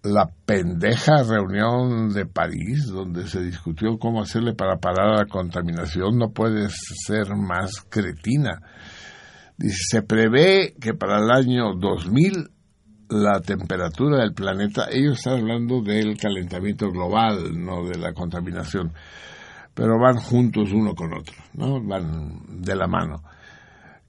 La 0.02 0.30
pendeja 0.46 1.24
reunión 1.24 2.12
de 2.12 2.24
París, 2.24 2.86
donde 2.86 3.26
se 3.26 3.42
discutió 3.42 3.98
cómo 3.98 4.22
hacerle 4.22 4.54
para 4.54 4.76
parar 4.76 5.18
la 5.18 5.26
contaminación, 5.26 6.16
no 6.16 6.30
puede 6.30 6.68
ser 6.70 7.34
más 7.34 7.82
cretina. 7.88 8.62
Dice, 9.56 9.78
se 9.90 10.02
prevé 10.02 10.74
que 10.80 10.94
para 10.94 11.18
el 11.18 11.30
año 11.32 11.74
2000 11.74 12.48
la 13.08 13.40
temperatura 13.40 14.18
del 14.20 14.34
planeta, 14.34 14.86
ellos 14.90 15.18
están 15.18 15.40
hablando 15.40 15.82
del 15.82 16.16
calentamiento 16.16 16.90
global, 16.90 17.52
no 17.58 17.84
de 17.84 17.98
la 17.98 18.12
contaminación, 18.12 18.92
pero 19.74 19.98
van 19.98 20.16
juntos 20.16 20.72
uno 20.72 20.94
con 20.94 21.12
otro, 21.14 21.34
¿no? 21.54 21.82
Van 21.82 22.62
de 22.62 22.76
la 22.76 22.86
mano. 22.86 23.22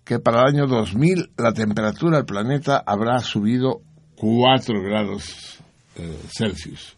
Que 0.03 0.19
para 0.19 0.41
el 0.41 0.55
año 0.55 0.67
2000 0.67 1.31
la 1.37 1.53
temperatura 1.53 2.17
del 2.17 2.25
planeta 2.25 2.83
habrá 2.85 3.19
subido 3.19 3.81
4 4.17 4.81
grados 4.83 5.58
eh, 5.99 6.19
Celsius. 6.29 6.95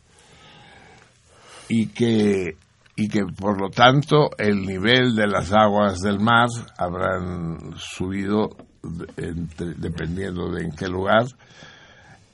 Y 1.67 1.87
que, 1.87 2.55
y 2.95 3.07
que 3.07 3.25
por 3.25 3.59
lo 3.59 3.69
tanto 3.69 4.31
el 4.37 4.61
nivel 4.61 5.15
de 5.15 5.27
las 5.27 5.53
aguas 5.53 5.99
del 5.99 6.19
mar 6.19 6.49
habrán 6.77 7.73
subido, 7.77 8.49
dependiendo 9.57 10.51
de 10.51 10.65
en 10.65 10.71
qué 10.71 10.87
lugar, 10.87 11.25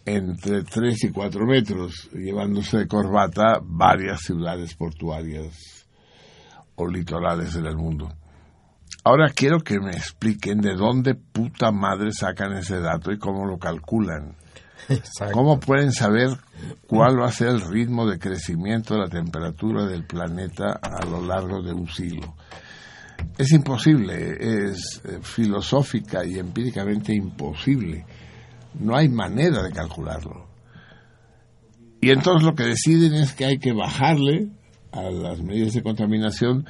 entre 0.06 0.64
3 0.64 1.04
y 1.04 1.12
4 1.12 1.46
metros, 1.46 2.10
llevándose 2.14 2.78
de 2.78 2.88
corbata 2.88 3.60
varias 3.62 4.22
ciudades 4.22 4.74
portuarias 4.74 5.86
o 6.76 6.88
litorales 6.88 7.56
en 7.56 7.66
el 7.66 7.76
mundo. 7.76 8.10
Ahora 9.04 9.30
quiero 9.34 9.60
que 9.60 9.80
me 9.80 9.92
expliquen 9.92 10.60
de 10.60 10.76
dónde 10.76 11.16
puta 11.16 11.72
madre 11.72 12.12
sacan 12.12 12.54
ese 12.54 12.80
dato 12.80 13.12
y 13.12 13.18
cómo 13.18 13.46
lo 13.46 13.58
calculan. 13.58 14.36
¿Cómo 15.34 15.60
pueden 15.60 15.92
saber 15.92 16.30
cuál 16.88 17.20
va 17.20 17.28
a 17.28 17.32
ser 17.32 17.50
el 17.50 17.62
ritmo 17.62 18.08
de 18.08 18.20
crecimiento 18.20 18.94
de 18.94 19.02
la 19.02 19.10
temperatura 19.10 19.86
del 19.86 20.06
planeta 20.06 20.80
a 20.82 21.06
lo 21.06 21.26
largo 21.26 21.62
de 21.62 21.74
un 21.74 21.88
siglo? 21.88 22.36
Es 23.38 23.52
imposible, 23.52 24.70
es 24.70 25.02
eh, 25.06 25.20
filosófica 25.22 26.26
y 26.26 26.40
empíricamente 26.40 27.14
imposible. 27.14 28.06
No 28.80 28.96
hay 28.96 29.10
manera 29.10 29.64
de 29.64 29.72
calcularlo. 29.72 30.48
Y 32.00 32.12
entonces 32.12 32.46
lo 32.46 32.54
que 32.54 32.64
deciden 32.64 33.16
es 33.16 33.34
que 33.34 33.46
hay 33.46 33.58
que 33.58 33.74
bajarle 33.74 34.50
a 34.92 35.04
las 35.04 35.42
medidas 35.42 35.74
de 35.74 35.84
contaminación 35.84 36.66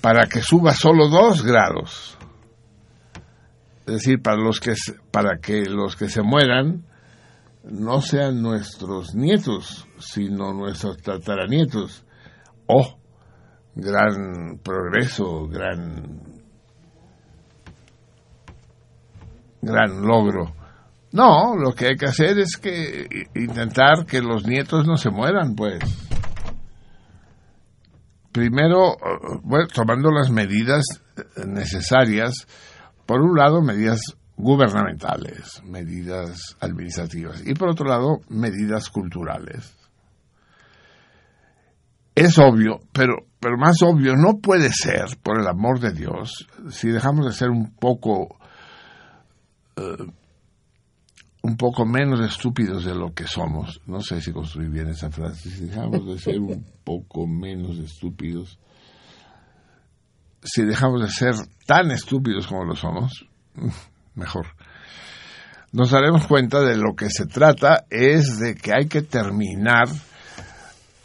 para 0.00 0.26
que 0.26 0.42
suba 0.42 0.74
solo 0.74 1.08
dos 1.08 1.42
grados. 1.42 2.16
Es 3.86 3.94
decir, 3.94 4.22
para 4.22 4.36
los 4.36 4.60
que 4.60 4.74
para 5.10 5.38
que 5.38 5.64
los 5.64 5.96
que 5.96 6.08
se 6.08 6.22
mueran 6.22 6.84
no 7.64 8.00
sean 8.00 8.42
nuestros 8.42 9.14
nietos, 9.14 9.86
sino 9.98 10.52
nuestros 10.52 10.98
tataranietos. 10.98 12.04
Oh, 12.66 12.98
gran 13.74 14.58
progreso, 14.62 15.46
gran 15.48 16.20
gran 19.60 20.02
logro. 20.02 20.54
No, 21.12 21.56
lo 21.56 21.72
que 21.74 21.86
hay 21.86 21.96
que 21.96 22.06
hacer 22.06 22.38
es 22.38 22.56
que 22.56 23.06
intentar 23.34 24.04
que 24.06 24.20
los 24.20 24.46
nietos 24.46 24.86
no 24.86 24.96
se 24.96 25.10
mueran, 25.10 25.54
pues. 25.54 25.78
Primero, 28.30 28.92
eh, 28.92 29.40
bueno, 29.42 29.66
tomando 29.68 30.10
las 30.10 30.30
medidas 30.30 30.84
necesarias, 31.46 32.46
por 33.06 33.22
un 33.22 33.36
lado, 33.36 33.62
medidas 33.62 34.00
gubernamentales, 34.38 35.62
medidas 35.64 36.56
administrativas, 36.60 37.46
y 37.46 37.54
por 37.54 37.70
otro 37.70 37.86
lado, 37.86 38.20
medidas 38.28 38.88
culturales. 38.88 39.74
Es 42.14 42.38
obvio, 42.38 42.80
pero, 42.92 43.26
pero 43.38 43.56
más 43.58 43.76
obvio 43.82 44.14
no 44.16 44.38
puede 44.38 44.70
ser, 44.72 45.18
por 45.22 45.40
el 45.40 45.46
amor 45.46 45.80
de 45.80 45.92
Dios, 45.92 46.48
si 46.70 46.88
dejamos 46.88 47.26
de 47.26 47.32
ser 47.32 47.50
un 47.50 47.74
poco 47.74 48.38
eh, 49.76 50.06
un 51.42 51.56
poco 51.56 51.86
menos 51.86 52.20
estúpidos 52.20 52.84
de 52.84 52.94
lo 52.94 53.14
que 53.14 53.26
somos. 53.26 53.80
No 53.86 54.00
sé 54.00 54.20
si 54.20 54.32
construí 54.32 54.68
bien 54.68 54.88
esa 54.88 55.10
frase. 55.10 55.50
Si 55.50 55.66
dejamos 55.66 56.06
de 56.06 56.18
ser 56.18 56.40
un 56.40 56.64
poco 56.84 57.26
menos 57.26 57.78
estúpidos, 57.78 58.58
si 60.42 60.64
dejamos 60.64 61.02
de 61.02 61.08
ser 61.08 61.34
tan 61.66 61.90
estúpidos 61.90 62.46
como 62.46 62.64
lo 62.64 62.74
somos, 62.74 63.26
mejor. 64.18 64.46
Nos 65.72 65.90
daremos 65.90 66.26
cuenta 66.26 66.60
de 66.60 66.76
lo 66.76 66.94
que 66.96 67.10
se 67.10 67.26
trata 67.26 67.84
es 67.90 68.38
de 68.38 68.54
que 68.54 68.72
hay 68.72 68.88
que 68.88 69.02
terminar 69.02 69.88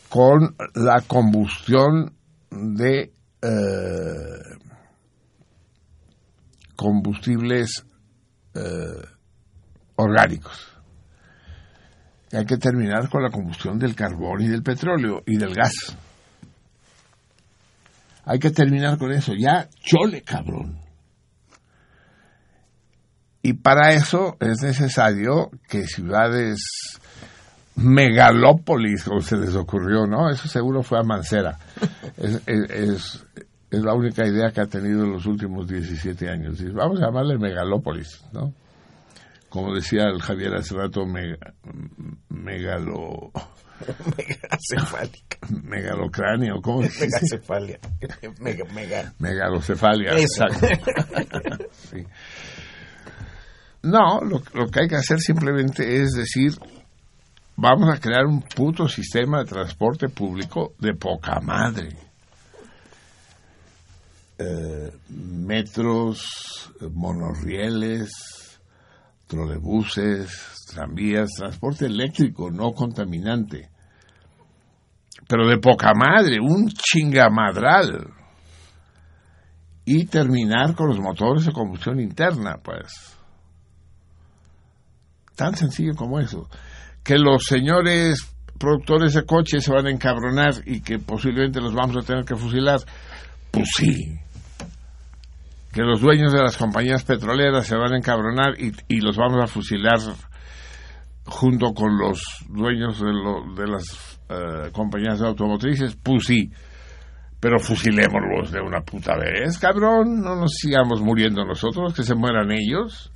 con 0.09 0.55
la 0.75 1.01
combustión 1.01 2.13
de 2.49 3.11
eh, 3.41 4.53
combustibles 6.75 7.85
eh, 8.53 9.05
orgánicos. 9.95 10.69
Hay 12.31 12.45
que 12.45 12.57
terminar 12.57 13.09
con 13.09 13.21
la 13.21 13.29
combustión 13.29 13.77
del 13.77 13.95
carbón 13.95 14.41
y 14.41 14.47
del 14.47 14.63
petróleo 14.63 15.23
y 15.25 15.37
del 15.37 15.53
gas. 15.53 15.73
Hay 18.25 18.39
que 18.39 18.51
terminar 18.51 18.97
con 18.97 19.11
eso. 19.11 19.33
Ya, 19.37 19.67
chole, 19.83 20.21
cabrón. 20.21 20.82
Y 23.43 23.53
para 23.53 23.91
eso 23.93 24.37
es 24.39 24.61
necesario 24.63 25.51
que 25.67 25.85
ciudades 25.85 26.59
megalópolis, 27.75 29.03
como 29.03 29.21
se 29.21 29.35
les 29.37 29.53
ocurrió, 29.55 30.05
¿no? 30.07 30.29
Eso 30.29 30.47
seguro 30.47 30.81
fue 30.83 30.99
a 30.99 31.03
Mancera. 31.03 31.57
Es, 32.17 32.41
es, 32.45 32.69
es, 32.69 33.25
es 33.71 33.81
la 33.81 33.93
única 33.95 34.25
idea 34.25 34.51
que 34.51 34.61
ha 34.61 34.67
tenido 34.67 35.03
en 35.03 35.11
los 35.13 35.25
últimos 35.25 35.67
17 35.67 36.29
años. 36.29 36.63
Vamos 36.73 37.01
a 37.01 37.07
llamarle 37.07 37.37
megalópolis, 37.39 38.23
¿no? 38.31 38.53
Como 39.49 39.73
decía 39.73 40.03
el 40.03 40.21
Javier 40.21 40.53
hace 40.55 40.75
rato, 40.75 41.05
mega- 41.05 41.53
megalo... 42.29 43.31
Megacefálica. 44.15 45.37
Megalocráneo, 45.63 46.61
¿cómo 46.61 46.83
dice? 46.83 47.05
Megacefalia. 47.07 47.79
Mega, 48.39 48.65
mega. 48.73 49.13
Megalocefalia. 49.19 50.11
Eso. 50.13 50.45
exacto. 50.45 50.67
No, 53.83 54.21
lo, 54.21 54.41
que 54.41 54.79
hay 54.81 54.87
que 54.87 54.95
hacer 54.95 55.19
simplemente 55.19 56.01
es 56.01 56.13
decir, 56.13 56.53
vamos 57.57 57.93
a 57.93 57.99
crear 57.99 58.25
un 58.25 58.41
puto 58.41 58.87
sistema 58.87 59.39
de 59.39 59.49
transporte 59.49 60.07
público 60.07 60.73
de 60.79 60.93
poca 60.93 61.41
madre. 61.41 61.89
Eh, 64.37 64.89
metros, 65.09 66.71
monorrieles, 66.93 68.09
trolebuses, 69.27 70.65
tranvías, 70.73 71.29
transporte 71.37 71.85
eléctrico 71.85 72.49
no 72.49 72.71
contaminante. 72.71 73.69
Pero 75.27 75.45
de 75.45 75.57
poca 75.57 75.91
madre, 75.93 76.39
un 76.39 76.69
chingamadral 76.69 78.13
y 79.83 80.05
terminar 80.05 80.73
con 80.73 80.87
los 80.87 80.99
motores 80.99 81.45
de 81.45 81.51
combustión 81.51 81.99
interna, 81.99 82.59
pues. 82.63 83.17
Tan 85.35 85.55
sencillo 85.55 85.93
como 85.95 86.19
eso. 86.19 86.49
Que 87.03 87.17
los 87.17 87.43
señores 87.45 88.29
productores 88.59 89.13
de 89.13 89.25
coches 89.25 89.63
se 89.63 89.73
van 89.73 89.87
a 89.87 89.91
encabronar 89.91 90.53
y 90.65 90.81
que 90.81 90.99
posiblemente 90.99 91.59
los 91.59 91.73
vamos 91.73 91.97
a 91.97 92.05
tener 92.05 92.23
que 92.23 92.35
fusilar, 92.35 92.79
pues 93.51 93.67
sí. 93.75 94.19
Que 95.73 95.81
los 95.81 95.99
dueños 96.01 96.31
de 96.31 96.41
las 96.41 96.55
compañías 96.55 97.03
petroleras 97.03 97.65
se 97.65 97.75
van 97.75 97.93
a 97.93 97.97
encabronar 97.97 98.59
y, 98.59 98.71
y 98.87 99.01
los 99.01 99.17
vamos 99.17 99.43
a 99.43 99.47
fusilar 99.47 99.97
junto 101.25 101.73
con 101.73 101.97
los 101.97 102.21
dueños 102.49 102.99
de, 102.99 103.11
lo- 103.11 103.53
de 103.55 103.67
las 103.67 104.19
eh, 104.29 104.69
compañías 104.71 105.21
automotrices, 105.21 105.95
pues 106.01 106.25
sí 106.25 106.51
pero 107.39 107.59
fusilémoslos 107.59 108.51
de 108.53 108.61
una 108.61 108.79
puta 108.79 109.17
vez, 109.17 109.59
cabrón. 109.59 110.21
No 110.21 110.33
nos 110.37 110.53
sigamos 110.53 111.01
muriendo 111.01 111.43
nosotros, 111.43 111.93
que 111.93 112.03
se 112.03 112.15
mueran 112.15 112.49
ellos. 112.53 113.11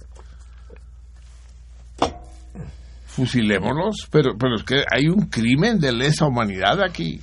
Fusilémoslos, 3.18 4.08
pero, 4.12 4.38
pero 4.38 4.58
es 4.58 4.64
que 4.64 4.84
hay 4.90 5.08
un 5.08 5.26
crimen 5.26 5.80
de 5.80 5.92
lesa 5.92 6.28
humanidad 6.28 6.82
aquí. 6.84 7.20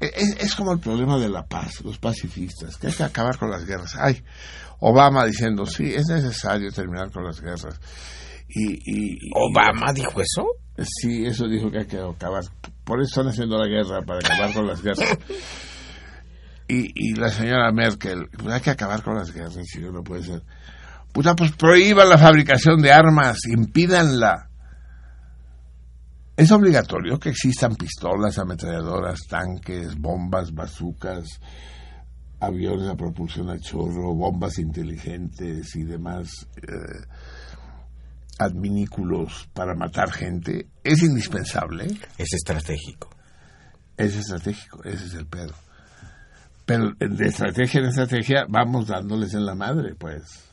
Es, 0.00 0.36
es 0.38 0.54
como 0.54 0.72
el 0.72 0.78
problema 0.78 1.18
de 1.18 1.28
la 1.28 1.44
paz, 1.44 1.80
los 1.84 1.98
pacifistas, 1.98 2.76
que 2.76 2.86
hay 2.86 2.92
que 2.92 3.02
acabar 3.02 3.36
con 3.36 3.50
las 3.50 3.64
guerras. 3.66 3.96
Ay, 3.98 4.22
Obama 4.78 5.24
diciendo, 5.26 5.66
sí, 5.66 5.92
es 5.92 6.06
necesario 6.06 6.70
terminar 6.70 7.10
con 7.10 7.24
las 7.24 7.40
guerras. 7.40 7.80
Y, 8.48 8.74
y- 8.74 9.12
y- 9.14 9.30
¿Obama 9.34 9.92
dijo 9.92 10.20
eso? 10.20 10.46
Sí, 11.00 11.24
eso 11.26 11.48
dijo 11.48 11.68
que 11.70 11.78
hay 11.80 11.86
que 11.86 11.98
acabar. 11.98 12.44
Por 12.84 13.00
eso 13.00 13.08
están 13.10 13.26
haciendo 13.28 13.58
la 13.58 13.66
guerra, 13.66 14.02
para 14.06 14.20
acabar 14.20 14.52
con 14.54 14.66
las 14.68 14.80
guerras. 14.82 15.18
Y, 16.68 16.90
y 16.94 17.14
la 17.16 17.28
señora 17.28 17.70
Merkel, 17.70 18.28
pues 18.38 18.54
hay 18.54 18.60
que 18.62 18.70
acabar 18.70 19.02
con 19.02 19.14
las 19.16 19.30
guerras, 19.30 19.58
si 19.66 19.80
no, 19.80 19.90
no 19.90 20.02
puede 20.02 20.22
ser. 20.22 20.42
Puta, 21.12 21.34
pues 21.36 21.52
prohíban 21.52 22.08
la 22.08 22.18
fabricación 22.18 22.80
de 22.80 22.90
armas, 22.90 23.38
impídanla. 23.46 24.48
Es 26.36 26.50
obligatorio 26.50 27.18
que 27.18 27.28
existan 27.28 27.76
pistolas, 27.76 28.38
ametralladoras, 28.38 29.20
tanques, 29.28 29.94
bombas, 29.98 30.52
bazucas, 30.52 31.28
aviones 32.40 32.88
a 32.88 32.96
propulsión 32.96 33.50
a 33.50 33.58
chorro, 33.58 34.14
bombas 34.14 34.58
inteligentes 34.58 35.76
y 35.76 35.84
demás 35.84 36.48
eh, 36.56 37.06
adminículos 38.38 39.48
para 39.52 39.74
matar 39.74 40.10
gente. 40.10 40.68
Es 40.82 41.02
indispensable. 41.02 41.86
Es 42.16 42.32
estratégico. 42.32 43.10
Es 43.96 44.16
estratégico, 44.16 44.82
ese 44.84 45.04
es 45.04 45.14
el 45.14 45.26
pedo. 45.26 45.52
Pero 46.64 46.92
de 46.98 47.26
estrategia 47.26 47.80
en 47.80 47.86
estrategia 47.86 48.46
vamos 48.48 48.88
dándoles 48.88 49.34
en 49.34 49.44
la 49.44 49.54
madre, 49.54 49.94
pues. 49.94 50.51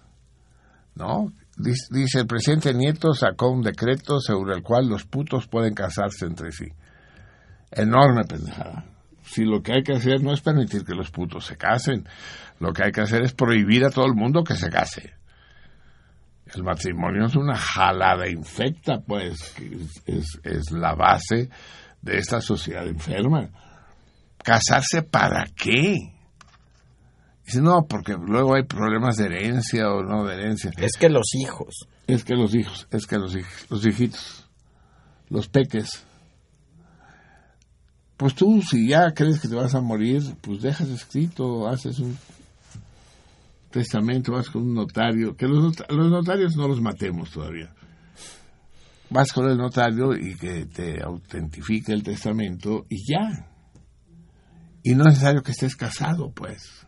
¿No? 0.99 1.31
Dice, 1.57 2.19
el 2.19 2.27
presidente 2.27 2.73
Nieto 2.73 3.13
sacó 3.13 3.49
un 3.49 3.62
decreto 3.62 4.19
según 4.19 4.51
el 4.51 4.62
cual 4.62 4.88
los 4.88 5.05
putos 5.05 5.47
pueden 5.47 5.73
casarse 5.73 6.25
entre 6.25 6.51
sí. 6.51 6.65
Enorme 7.71 8.23
pendejada. 8.25 8.85
Si 9.23 9.43
lo 9.45 9.62
que 9.62 9.73
hay 9.73 9.83
que 9.83 9.93
hacer 9.93 10.21
no 10.21 10.33
es 10.33 10.41
permitir 10.41 10.83
que 10.83 10.93
los 10.95 11.09
putos 11.12 11.45
se 11.45 11.55
casen, 11.57 12.07
lo 12.59 12.71
que 12.73 12.83
hay 12.85 12.91
que 12.91 13.01
hacer 13.01 13.23
es 13.23 13.33
prohibir 13.33 13.85
a 13.85 13.89
todo 13.91 14.05
el 14.05 14.13
mundo 14.13 14.43
que 14.43 14.55
se 14.55 14.69
case. 14.69 15.13
El 16.53 16.63
matrimonio 16.63 17.25
es 17.27 17.35
una 17.35 17.55
jalada 17.55 18.27
infecta, 18.29 18.99
pues, 19.05 19.53
es- 20.05 20.39
es 20.43 20.71
la 20.71 20.95
base 20.95 21.49
de 22.01 22.17
esta 22.17 22.41
sociedad 22.41 22.88
enferma. 22.88 23.49
¿Casarse 24.43 25.03
para 25.03 25.45
qué? 25.55 25.95
Dice, 27.49 27.62
no, 27.63 27.88
porque 27.88 28.13
luego 28.13 28.53
hay 28.53 28.63
problemas 28.63 29.15
de 29.15 29.25
herencia 29.25 29.89
o 29.91 30.03
no 30.03 30.23
de 30.23 30.35
herencia. 30.35 30.69
Es 30.77 30.91
que 30.99 31.09
los 31.09 31.33
hijos. 31.33 31.88
Es 32.05 32.23
que 32.23 32.35
los 32.35 32.53
hijos, 32.53 32.88
es 32.91 33.07
que 33.07 33.17
los, 33.17 33.35
hij- 33.35 33.45
los 33.69 33.83
hijitos, 33.85 34.47
los 35.29 35.47
peques. 35.47 36.03
Pues 38.17 38.35
tú, 38.35 38.62
si 38.62 38.88
ya 38.89 39.13
crees 39.13 39.39
que 39.39 39.47
te 39.47 39.55
vas 39.55 39.73
a 39.73 39.81
morir, 39.81 40.21
pues 40.41 40.62
dejas 40.62 40.89
escrito, 40.89 41.67
haces 41.67 41.97
un 41.99 42.17
testamento, 43.71 44.33
vas 44.33 44.49
con 44.49 44.63
un 44.63 44.73
notario, 44.75 45.35
que 45.35 45.47
los, 45.47 45.63
not- 45.63 45.89
los 45.91 46.12
notarios 46.12 46.55
no 46.55 46.67
los 46.67 46.81
matemos 46.81 47.31
todavía. 47.31 47.73
Vas 49.09 49.31
con 49.33 49.49
el 49.49 49.57
notario 49.57 50.15
y 50.15 50.35
que 50.35 50.65
te 50.67 51.01
autentifique 51.01 51.93
el 51.93 52.03
testamento 52.03 52.85
y 52.89 53.12
ya. 53.12 53.47
Y 54.83 54.93
no 54.93 55.03
es 55.03 55.09
necesario 55.15 55.41
que 55.41 55.51
estés 55.51 55.75
casado, 55.75 56.31
pues. 56.31 56.79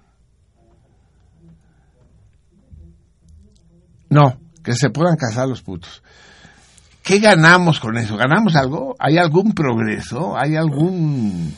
No, 4.12 4.38
que 4.62 4.74
se 4.74 4.90
puedan 4.90 5.16
casar 5.16 5.48
los 5.48 5.62
putos. 5.62 6.04
¿Qué 7.02 7.20
ganamos 7.20 7.80
con 7.80 7.98
eso? 7.98 8.18
¿Ganamos 8.18 8.56
algo? 8.58 8.94
¿Hay 9.00 9.18
algún 9.18 9.54
progreso? 9.54 10.38
¿Hay 10.38 10.56
algún 10.58 11.56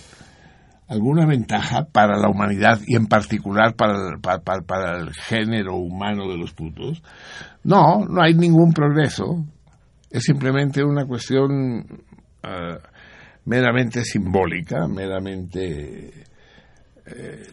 alguna 0.87 1.25
ventaja 1.25 1.85
para 1.85 2.19
la 2.19 2.29
humanidad 2.29 2.79
y 2.85 2.95
en 2.95 3.07
particular 3.07 3.75
para 3.75 4.99
el, 4.99 5.11
género 5.13 5.77
humano 5.77 6.29
de 6.29 6.37
los 6.37 6.53
putos? 6.53 7.01
No, 7.63 8.05
no 8.05 8.21
hay 8.21 8.35
ningún 8.35 8.71
progreso. 8.71 9.43
Es 10.11 10.23
simplemente 10.23 10.83
una 10.83 11.07
cuestión 11.07 11.87
eh, 12.43 12.77
meramente 13.45 14.03
simbólica, 14.03 14.87
meramente 14.87 16.23
eh, 17.07 17.47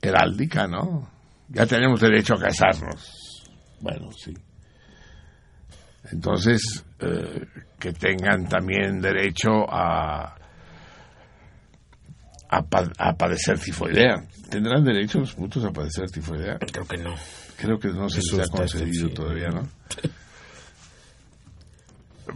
heráldica, 0.00 0.68
¿no? 0.68 1.08
Ya 1.48 1.66
tenemos 1.66 2.00
derecho 2.00 2.34
a 2.34 2.40
casarnos. 2.40 3.17
Bueno, 3.80 4.10
sí. 4.12 4.34
Entonces, 6.10 6.84
eh, 7.00 7.44
que 7.78 7.92
tengan 7.92 8.48
también 8.48 9.00
derecho 9.00 9.50
a, 9.68 10.34
a, 12.48 12.62
pa- 12.62 12.90
a 12.98 13.12
padecer 13.14 13.58
tifoidea. 13.58 14.24
¿Tendrán 14.48 14.84
derecho 14.84 15.20
los 15.20 15.34
putos 15.34 15.64
a 15.64 15.70
padecer 15.70 16.10
tifoidea? 16.10 16.58
Creo 16.58 16.86
que 16.86 16.96
no. 16.96 17.14
Creo 17.58 17.78
que 17.78 17.88
no 17.88 18.08
se 18.08 18.20
Eso 18.20 18.38
les 18.38 18.48
ha 18.48 18.50
concedido 18.50 19.08
sí. 19.08 19.14
todavía, 19.14 19.48
¿no? 19.48 19.68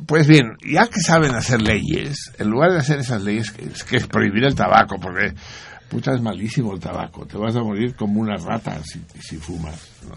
Pues 0.06 0.26
bien, 0.26 0.56
ya 0.66 0.86
que 0.86 1.00
saben 1.00 1.34
hacer 1.34 1.60
leyes, 1.60 2.32
en 2.38 2.48
lugar 2.48 2.72
de 2.72 2.78
hacer 2.78 2.98
esas 3.00 3.22
leyes, 3.22 3.50
que 3.50 3.66
es, 3.66 3.84
que 3.84 3.98
es 3.98 4.06
prohibir 4.06 4.44
el 4.44 4.54
tabaco, 4.54 4.96
porque 4.98 5.34
puta 5.90 6.14
es 6.14 6.22
malísimo 6.22 6.72
el 6.72 6.80
tabaco, 6.80 7.26
te 7.26 7.36
vas 7.36 7.54
a 7.56 7.60
morir 7.62 7.94
como 7.94 8.20
una 8.20 8.36
rata 8.36 8.80
si, 8.84 9.02
si 9.20 9.36
fumas, 9.36 9.90
¿no? 10.08 10.14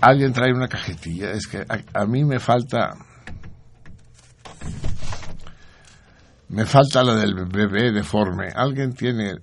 Alguien 0.00 0.32
trae 0.32 0.52
una 0.52 0.68
cajetilla, 0.68 1.30
es 1.32 1.46
que 1.46 1.58
a, 1.58 2.00
a 2.02 2.06
mí 2.06 2.24
me 2.24 2.38
falta... 2.40 2.94
Me 6.48 6.64
falta 6.64 7.02
la 7.02 7.14
del 7.16 7.34
bebé 7.46 7.90
deforme. 7.92 8.48
Alguien 8.54 8.94
tiene... 8.94 9.34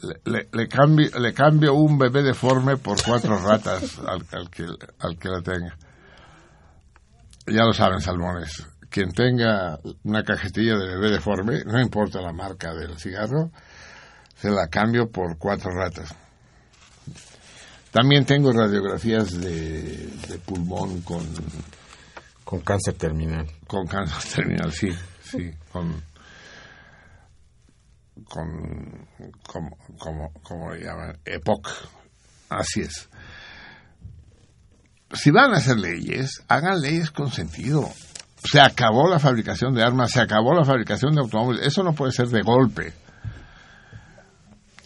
Le, 0.00 0.20
le- 0.24 0.48
le 0.52 0.68
cambio, 0.68 1.08
le 1.20 1.32
cambio 1.32 1.74
un 1.74 1.96
bebé 1.98 2.22
deforme 2.22 2.76
por 2.76 3.00
cuatro 3.04 3.38
ratas 3.44 3.98
al, 4.00 4.24
al 4.32 4.50
que, 4.50 4.66
al 4.98 5.16
que 5.18 5.28
la 5.28 5.42
tenga. 5.42 5.76
Ya 7.46 7.64
lo 7.64 7.72
saben, 7.72 8.00
salmones. 8.00 8.66
Quien 8.88 9.12
tenga 9.12 9.78
una 10.04 10.22
cajetilla 10.22 10.76
de 10.76 10.86
bebé 10.86 11.10
deforme, 11.10 11.64
no 11.64 11.80
importa 11.80 12.20
la 12.20 12.32
marca 12.32 12.74
del 12.74 12.98
cigarro, 12.98 13.50
se 14.34 14.50
la 14.50 14.68
cambio 14.68 15.08
por 15.10 15.38
cuatro 15.38 15.70
ratas. 15.70 16.14
También 17.92 18.24
tengo 18.24 18.52
radiografías 18.52 19.38
de, 19.40 20.08
de 20.28 20.38
pulmón 20.44 21.02
con, 21.02 21.24
Con 22.42 22.60
cáncer 22.60 22.94
terminal. 22.94 23.46
con 23.66 23.86
cáncer 23.86 24.34
terminal, 24.44 24.72
sí, 24.72 24.88
sí, 25.22 25.50
con, 25.70 26.02
con, 28.24 29.06
como, 29.46 29.76
como, 29.98 30.32
como 30.42 30.72
le 30.72 30.84
llaman, 30.84 31.18
EPOC, 31.24 31.68
así 32.48 32.80
es. 32.80 33.08
Si 35.14 35.30
van 35.30 35.52
a 35.52 35.58
hacer 35.58 35.78
leyes, 35.78 36.42
hagan 36.48 36.80
leyes 36.80 37.10
con 37.10 37.30
sentido. 37.30 37.86
Se 38.50 38.60
acabó 38.60 39.08
la 39.08 39.18
fabricación 39.18 39.74
de 39.74 39.82
armas, 39.82 40.10
se 40.12 40.20
acabó 40.20 40.54
la 40.54 40.64
fabricación 40.64 41.14
de 41.14 41.20
automóviles, 41.20 41.66
eso 41.66 41.82
no 41.82 41.92
puede 41.94 42.12
ser 42.12 42.28
de 42.28 42.40
golpe. 42.42 42.92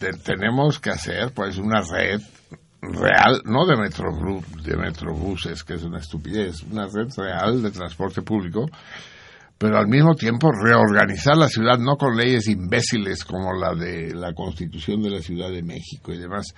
Te- 0.01 0.13
tenemos 0.19 0.79
que 0.81 0.91
hacer, 0.91 1.33
pues, 1.33 1.57
una 1.57 1.81
red 1.81 2.21
real, 2.93 3.43
no 3.45 3.67
de, 3.67 3.75
metrobú- 3.77 4.45
de 4.63 4.77
metrobuses, 4.77 5.63
que 5.65 5.75
es 5.75 5.83
una 5.83 5.99
estupidez, 5.99 6.63
una 6.65 6.87
red 6.87 7.09
real 7.17 7.63
de 7.63 7.71
transporte 7.71 8.23
público, 8.23 8.67
pero 9.59 9.79
al 9.79 9.87
mismo 9.89 10.15
tiempo 10.15 10.51
reorganizar 10.53 11.37
la 11.37 11.49
ciudad 11.49 11.79
no 11.79 11.97
con 11.97 12.17
leyes 12.17 12.47
imbéciles 12.49 13.25
como 13.25 13.53
la 13.55 13.75
de 13.75 14.15
la 14.15 14.33
Constitución 14.35 15.01
de 15.03 15.11
la 15.11 15.21
Ciudad 15.21 15.51
de 15.51 15.63
México 15.63 16.13
y 16.13 16.19
demás, 16.19 16.55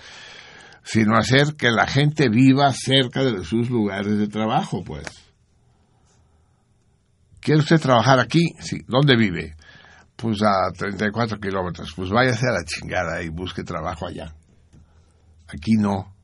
sino 0.83 1.17
hacer 1.17 1.55
que 1.57 1.71
la 1.71 1.87
gente 1.87 2.29
viva 2.29 2.73
cerca 2.73 3.23
de 3.23 3.45
sus 3.45 3.71
lugares 3.71 4.19
de 4.19 4.27
trabajo, 4.29 4.83
pues. 4.85 5.05
¿Quiere 7.41 7.61
usted 7.61 7.81
trabajar 7.81 8.19
aquí? 8.19 8.53
Sí. 8.61 8.79
¿Dónde 8.87 9.17
vive? 9.17 9.55
Pues 10.17 10.43
a 10.43 10.73
34 10.77 11.39
kilómetros. 11.39 11.93
Pues 11.95 12.11
váyase 12.11 12.47
a 12.49 12.53
la 12.53 12.65
chingada 12.65 13.23
y 13.23 13.29
busque 13.29 13.63
trabajo 13.63 14.07
allá. 14.07 14.35
Aquí 15.47 15.75
no. 15.79 16.15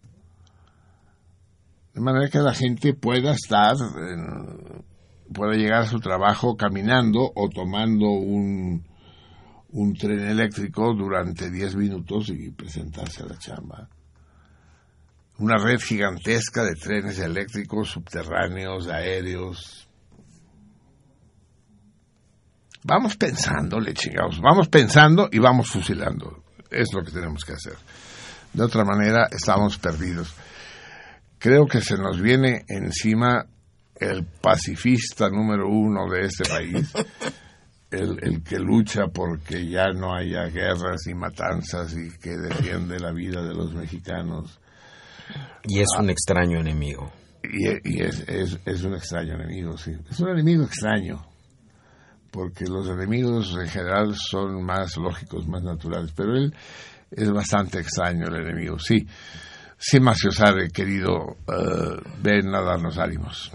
De 1.94 2.00
manera 2.00 2.28
que 2.28 2.40
la 2.40 2.52
gente 2.52 2.92
pueda 2.92 3.32
estar, 3.32 3.76
pueda 5.32 5.52
llegar 5.52 5.82
a 5.82 5.86
su 5.86 6.00
trabajo 6.00 6.56
caminando 6.56 7.20
o 7.34 7.48
tomando 7.48 8.06
un, 8.06 8.84
un 9.70 9.94
tren 9.94 10.20
eléctrico 10.26 10.92
durante 10.92 11.50
10 11.50 11.76
minutos 11.76 12.30
y 12.30 12.50
presentarse 12.50 13.22
a 13.22 13.26
la 13.26 13.38
chamba. 13.38 13.88
Una 15.38 15.56
red 15.56 15.78
gigantesca 15.78 16.64
de 16.64 16.74
trenes 16.74 17.20
eléctricos 17.20 17.90
subterráneos, 17.90 18.88
aéreos. 18.88 19.88
Vamos 22.82 23.16
pensándole, 23.16 23.94
chingados. 23.94 24.40
Vamos 24.40 24.66
pensando 24.68 25.28
y 25.30 25.38
vamos 25.38 25.68
fusilando. 25.68 26.42
Es 26.70 26.92
lo 26.92 27.04
que 27.04 27.12
tenemos 27.12 27.44
que 27.44 27.52
hacer. 27.52 27.76
De 28.52 28.64
otra 28.64 28.84
manera, 28.84 29.28
estamos 29.30 29.78
perdidos. 29.78 30.34
Creo 31.44 31.66
que 31.66 31.82
se 31.82 31.98
nos 31.98 32.18
viene 32.22 32.64
encima 32.68 33.44
el 33.96 34.24
pacifista 34.24 35.28
número 35.28 35.68
uno 35.68 36.08
de 36.10 36.22
este 36.22 36.48
país, 36.48 36.90
el, 37.90 38.18
el 38.22 38.42
que 38.42 38.58
lucha 38.58 39.08
porque 39.08 39.68
ya 39.68 39.88
no 39.88 40.14
haya 40.14 40.46
guerras 40.46 41.06
y 41.06 41.12
matanzas 41.12 41.94
y 41.98 42.16
que 42.18 42.30
defiende 42.30 42.98
la 42.98 43.12
vida 43.12 43.42
de 43.42 43.52
los 43.52 43.74
mexicanos. 43.74 44.58
Y 45.64 45.80
es 45.80 45.88
un 45.98 46.08
extraño 46.08 46.60
enemigo. 46.60 47.12
Y, 47.42 47.92
y 47.92 48.00
es, 48.00 48.26
es, 48.26 48.58
es 48.64 48.82
un 48.82 48.94
extraño 48.94 49.34
enemigo, 49.34 49.76
sí. 49.76 49.92
Es 50.10 50.18
un 50.20 50.30
enemigo 50.30 50.64
extraño, 50.64 51.26
porque 52.30 52.64
los 52.64 52.88
enemigos 52.88 53.54
en 53.60 53.68
general 53.68 54.14
son 54.16 54.64
más 54.64 54.96
lógicos, 54.96 55.46
más 55.46 55.62
naturales, 55.62 56.10
pero 56.16 56.38
él 56.38 56.54
es 57.10 57.30
bastante 57.30 57.80
extraño 57.80 58.28
el 58.28 58.36
enemigo, 58.36 58.78
sí. 58.78 59.06
Sí, 59.78 60.00
Maciosare, 60.00 60.70
querido, 60.70 61.36
eh, 61.48 62.00
ven 62.22 62.54
a 62.54 62.62
darnos 62.62 62.98
ánimos. 62.98 63.52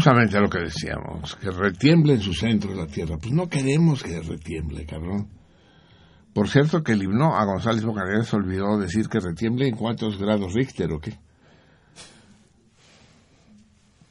Justamente 0.00 0.40
lo 0.40 0.48
que 0.48 0.60
decíamos, 0.60 1.36
que 1.36 1.50
retiemble 1.50 2.14
en 2.14 2.22
su 2.22 2.32
centro 2.32 2.74
la 2.74 2.86
tierra. 2.86 3.18
Pues 3.18 3.32
no 3.32 3.50
queremos 3.50 4.02
que 4.02 4.18
retiemble, 4.22 4.86
cabrón. 4.86 5.28
Por 6.32 6.48
cierto 6.48 6.82
que 6.82 6.92
el 6.92 7.02
himno 7.02 7.36
a 7.36 7.44
González 7.44 7.84
Bocanegra 7.84 8.24
olvidó 8.32 8.78
decir 8.78 9.08
que 9.08 9.20
retiemble 9.20 9.68
en 9.68 9.76
cuántos 9.76 10.16
grados 10.16 10.54
Richter 10.54 10.90
o 10.92 11.00
qué. 11.00 11.18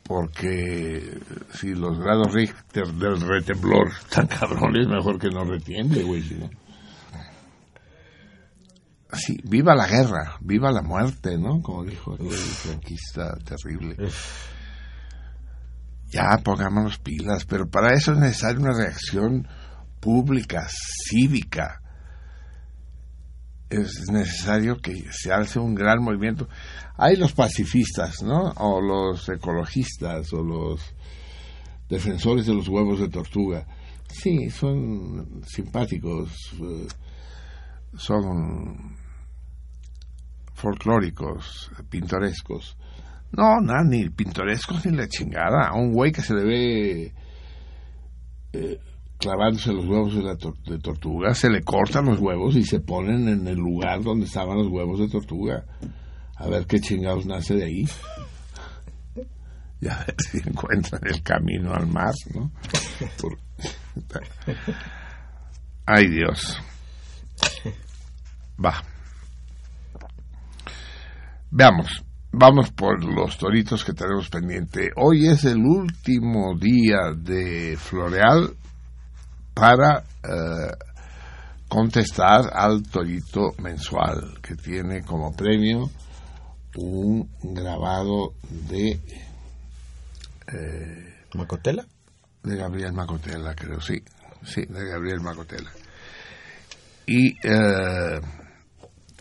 Porque 0.03 1.19
si 1.53 1.73
los 1.73 1.97
grados 1.97 2.33
Richter 2.33 2.87
del 2.93 3.21
retemblor 3.21 3.87
están 3.87 4.27
cabrones, 4.27 4.87
mejor 4.87 5.17
que 5.17 5.29
no 5.29 5.43
retiemble, 5.43 6.03
güey. 6.03 6.23
Sí, 9.13 9.39
viva 9.43 9.73
la 9.73 9.87
guerra, 9.87 10.37
viva 10.41 10.71
la 10.71 10.83
muerte, 10.83 11.35
¿no? 11.39 11.63
Como 11.63 11.83
dijo 11.83 12.13
aquel 12.13 12.29
franquista 12.29 13.35
terrible. 13.39 13.95
Ya, 16.09 16.37
pongámonos 16.43 16.97
pilas, 16.97 17.45
pero 17.45 17.69
para 17.69 17.93
eso 17.93 18.13
es 18.13 18.17
necesaria 18.17 18.59
una 18.59 18.75
reacción 18.75 19.47
pública, 19.99 20.67
cívica. 21.07 21.81
Es 23.69 24.09
necesario 24.11 24.77
que 24.77 24.95
se 25.11 25.31
alce 25.31 25.59
un 25.59 25.75
gran 25.75 26.01
movimiento. 26.01 26.49
Hay 26.97 27.15
los 27.15 27.33
pacifistas, 27.33 28.23
¿no? 28.23 28.49
O 28.57 28.81
los 28.81 29.29
ecologistas, 29.29 30.33
o 30.33 30.41
los 30.43 30.81
defensores 31.87 32.47
de 32.47 32.55
los 32.55 32.67
huevos 32.67 32.99
de 32.99 33.09
tortuga. 33.09 33.67
Sí, 34.07 34.49
son 34.49 35.43
simpáticos, 35.45 36.53
eh, 36.59 36.87
son 37.95 38.97
folclóricos, 40.55 41.71
pintorescos. 41.89 42.75
No, 43.31 43.61
nada, 43.61 43.83
ni 43.83 44.09
pintorescos 44.09 44.85
ni 44.85 44.95
la 44.95 45.07
chingada. 45.07 45.67
A 45.67 45.75
un 45.75 45.93
güey 45.93 46.11
que 46.11 46.21
se 46.21 46.33
le 46.33 46.43
ve 46.43 47.13
eh, 48.53 48.79
clavándose 49.19 49.71
los 49.71 49.85
huevos 49.85 50.15
de, 50.15 50.23
la 50.23 50.35
tor- 50.35 50.57
de 50.63 50.79
tortuga, 50.79 51.33
se 51.35 51.49
le 51.49 51.61
cortan 51.61 52.05
los 52.05 52.19
huevos 52.19 52.55
y 52.55 52.63
se 52.63 52.79
ponen 52.79 53.27
en 53.27 53.47
el 53.47 53.57
lugar 53.57 54.01
donde 54.01 54.25
estaban 54.25 54.57
los 54.57 54.67
huevos 54.67 54.99
de 54.99 55.09
tortuga. 55.09 55.63
A 56.37 56.47
ver 56.47 56.65
qué 56.65 56.79
chingados 56.79 57.25
nace 57.25 57.53
de 57.55 57.65
ahí. 57.65 57.87
Y 59.81 59.87
a 59.87 59.97
ver 59.99 60.15
si 60.17 60.37
encuentran 60.39 61.01
el 61.05 61.21
camino 61.21 61.73
al 61.73 61.87
mar, 61.87 62.13
¿no? 62.33 62.51
Ay, 65.85 66.07
Dios. 66.07 66.59
Va. 68.63 68.83
Veamos, 71.51 72.03
vamos 72.31 72.71
por 72.71 73.03
los 73.03 73.37
toritos 73.37 73.83
que 73.83 73.93
tenemos 73.93 74.29
pendiente. 74.29 74.91
Hoy 74.95 75.27
es 75.27 75.45
el 75.45 75.57
último 75.57 76.55
día 76.57 77.11
de 77.15 77.75
Floreal 77.77 78.55
para 79.53 80.03
eh, 80.23 80.71
contestar 81.67 82.51
al 82.53 82.83
torito 82.83 83.53
mensual, 83.59 84.39
que 84.41 84.55
tiene 84.55 85.03
como 85.03 85.35
premio 85.35 85.89
un 86.75 87.29
grabado 87.41 88.33
de... 88.49 88.99
Eh, 90.51 91.15
¿Macotela? 91.35 91.85
De 92.43 92.55
Gabriel 92.55 92.93
Macotela, 92.93 93.53
creo, 93.53 93.81
sí. 93.81 94.01
Sí, 94.43 94.61
de 94.65 94.85
Gabriel 94.89 95.19
Macotela. 95.19 95.69
Y 97.05 97.35
eh, 97.45 98.21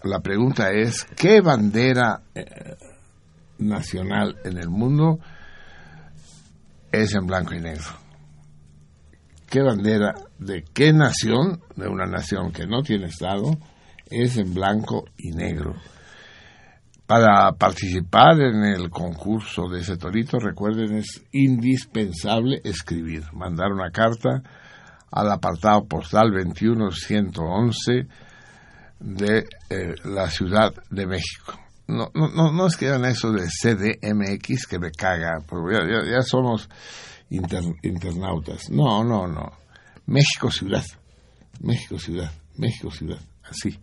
la 0.05 0.21
pregunta 0.21 0.71
es, 0.71 1.05
¿qué 1.17 1.41
bandera 1.41 2.21
eh, 2.35 2.77
nacional 3.59 4.37
en 4.45 4.59
el 4.59 4.69
mundo 4.69 5.19
es 6.93 7.15
en 7.15 7.27
blanco 7.27 7.55
y 7.55 7.61
negro? 7.61 7.87
¿Qué 9.51 9.63
bandera 9.63 10.15
de 10.39 10.63
qué 10.75 10.93
nación, 10.93 11.61
de 11.77 11.89
una 11.89 12.07
nación 12.07 12.53
que 12.53 12.67
no 12.67 12.83
tiene 12.83 13.07
Estado, 13.07 13.59
es 14.11 14.37
en 14.37 14.53
blanco 14.53 15.07
y 15.17 15.31
negro? 15.31 15.75
Para 17.07 17.53
participar 17.53 18.39
en 18.41 18.65
el 18.65 18.91
concurso 18.91 19.69
de 19.69 19.81
ese 19.81 19.97
torito, 19.97 20.39
recuerden, 20.39 20.99
es 20.99 21.25
indispensable 21.33 22.61
escribir, 22.63 23.23
mandar 23.33 23.73
una 23.73 23.91
carta 23.91 24.43
al 25.11 25.33
apartado 25.33 25.87
postal 25.87 26.31
21111 26.31 28.07
de 29.01 29.47
eh, 29.71 29.95
la 30.05 30.29
Ciudad 30.29 30.75
de 30.91 31.07
México. 31.07 31.59
No, 31.89 32.11
no, 32.15 32.29
no, 32.29 32.53
no 32.53 32.67
es 32.67 32.77
que 32.77 32.89
hagan 32.89 33.07
eso 33.07 33.33
de 33.33 33.47
CDMX 33.49 34.67
que 34.67 34.79
me 34.79 34.91
caga, 34.91 35.39
porque 35.47 35.79
ya, 36.11 36.23
somos 36.23 36.69
inter- 37.31 37.63
internautas. 37.83 38.71
No, 38.71 39.03
no, 39.03 39.27
no. 39.27 39.51
México 40.07 40.51
Ciudad. 40.51 40.85
México 41.61 41.99
Ciudad. 41.99 42.31
México 42.57 42.91
Ciudad. 42.91 43.19
Así. 43.43 43.79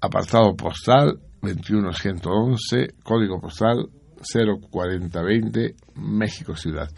Apartado 0.00 0.54
postal 0.56 1.20
21111, 1.42 2.94
código 3.02 3.40
postal 3.40 3.88
04020, 4.70 5.74
México 5.96 6.56
Ciudad. 6.56 6.88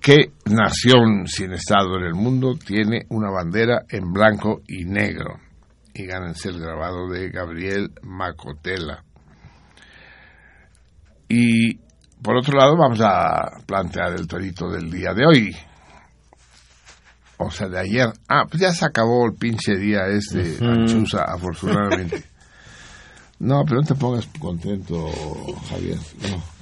¿Qué 0.00 0.32
nación 0.44 1.26
sin 1.26 1.52
Estado 1.52 1.96
en 1.98 2.04
el 2.04 2.14
mundo 2.14 2.54
tiene 2.54 3.06
una 3.08 3.30
bandera 3.30 3.84
en 3.88 4.12
blanco 4.12 4.60
y 4.68 4.84
negro? 4.84 5.38
Y 5.98 6.04
gánense 6.06 6.50
el 6.50 6.60
grabado 6.60 7.08
de 7.08 7.30
Gabriel 7.30 7.90
Macotela. 8.02 9.02
Y 11.28 11.76
por 12.22 12.36
otro 12.36 12.58
lado, 12.58 12.76
vamos 12.76 13.00
a 13.02 13.58
plantear 13.66 14.12
el 14.14 14.26
torito 14.26 14.68
del 14.70 14.90
día 14.90 15.12
de 15.14 15.26
hoy. 15.26 15.56
O 17.38 17.50
sea, 17.50 17.68
de 17.68 17.78
ayer. 17.78 18.08
Ah, 18.28 18.44
pues 18.48 18.60
ya 18.62 18.72
se 18.72 18.84
acabó 18.84 19.26
el 19.26 19.34
pinche 19.34 19.76
día 19.76 20.06
este, 20.08 20.54
Ujú. 20.54 20.64
Anchusa, 20.64 21.22
afortunadamente. 21.24 22.24
No, 23.38 23.62
pero 23.66 23.82
no 23.82 23.86
te 23.86 23.94
pongas 23.94 24.26
contento, 24.40 25.10
Javier. 25.68 25.98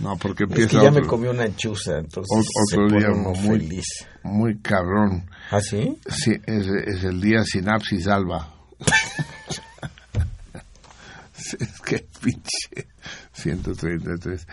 No, 0.01 0.11
no 0.11 0.17
porque 0.17 0.43
Es 0.43 0.51
empieza 0.51 0.71
que 0.79 0.85
ya 0.85 0.91
me 0.91 0.99
otro- 0.99 1.07
comí 1.11 1.29
una 1.29 1.55
chuza, 1.55 1.99
entonces 1.99 2.49
otro 2.69 2.87
pone 2.89 2.99
día 2.99 3.11
uno 3.13 3.31
muy, 3.31 3.61
feliz. 3.61 3.85
muy 4.25 4.59
cabrón. 4.59 5.31
¿Ah, 5.53 5.61
sí? 5.61 5.97
Sí, 6.09 6.33
es, 6.45 6.67
es 6.67 7.05
el 7.05 7.21
día 7.21 7.45
sinapsis 7.45 8.09
alba. 8.09 8.54
es 11.61 11.81
que 11.83 12.07
pinche 12.23 12.89
133. 13.33 14.47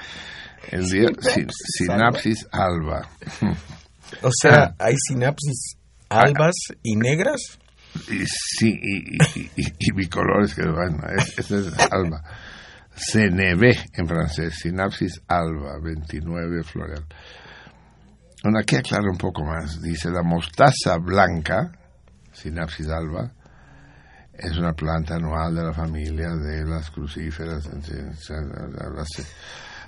El 0.72 0.90
día 0.90 1.08
sin- 1.22 1.50
sinapsis 1.78 2.48
alba. 2.52 3.08
O 4.22 4.30
sea, 4.42 4.76
hay 4.80 4.96
sinapsis 5.08 5.78
albas 6.10 6.56
y 6.84 6.96
negras. 6.96 7.40
Y 8.10 8.24
sí, 8.26 8.80
y, 8.82 9.18
y, 9.40 9.52
y- 9.58 9.74
y 9.80 9.92
bicolores 9.96 10.54
que 10.54 10.66
van. 10.66 11.00
es- 11.18 11.38
Este 11.40 11.60
es 11.60 11.74
alba. 11.92 12.22
CNB 12.96 13.64
en 13.94 14.08
francés, 14.08 14.56
sinapsis 14.62 15.22
alba, 15.28 15.80
29 15.82 16.64
floreal. 16.64 17.06
Bueno, 18.44 18.60
aquí 18.60 18.76
aclara 18.76 19.10
un 19.10 19.18
poco 19.18 19.44
más. 19.46 19.82
Dice, 19.82 20.10
la 20.10 20.24
mostaza 20.24 20.98
blanca, 20.98 21.72
sinapsis 22.34 22.88
alba, 22.90 23.32
es 24.42 24.58
una 24.58 24.74
planta 24.74 25.16
anual 25.16 25.54
de 25.54 25.64
la 25.64 25.74
familia 25.74 26.30
de 26.30 26.66
las 26.66 26.90
crucíferas. 26.90 27.70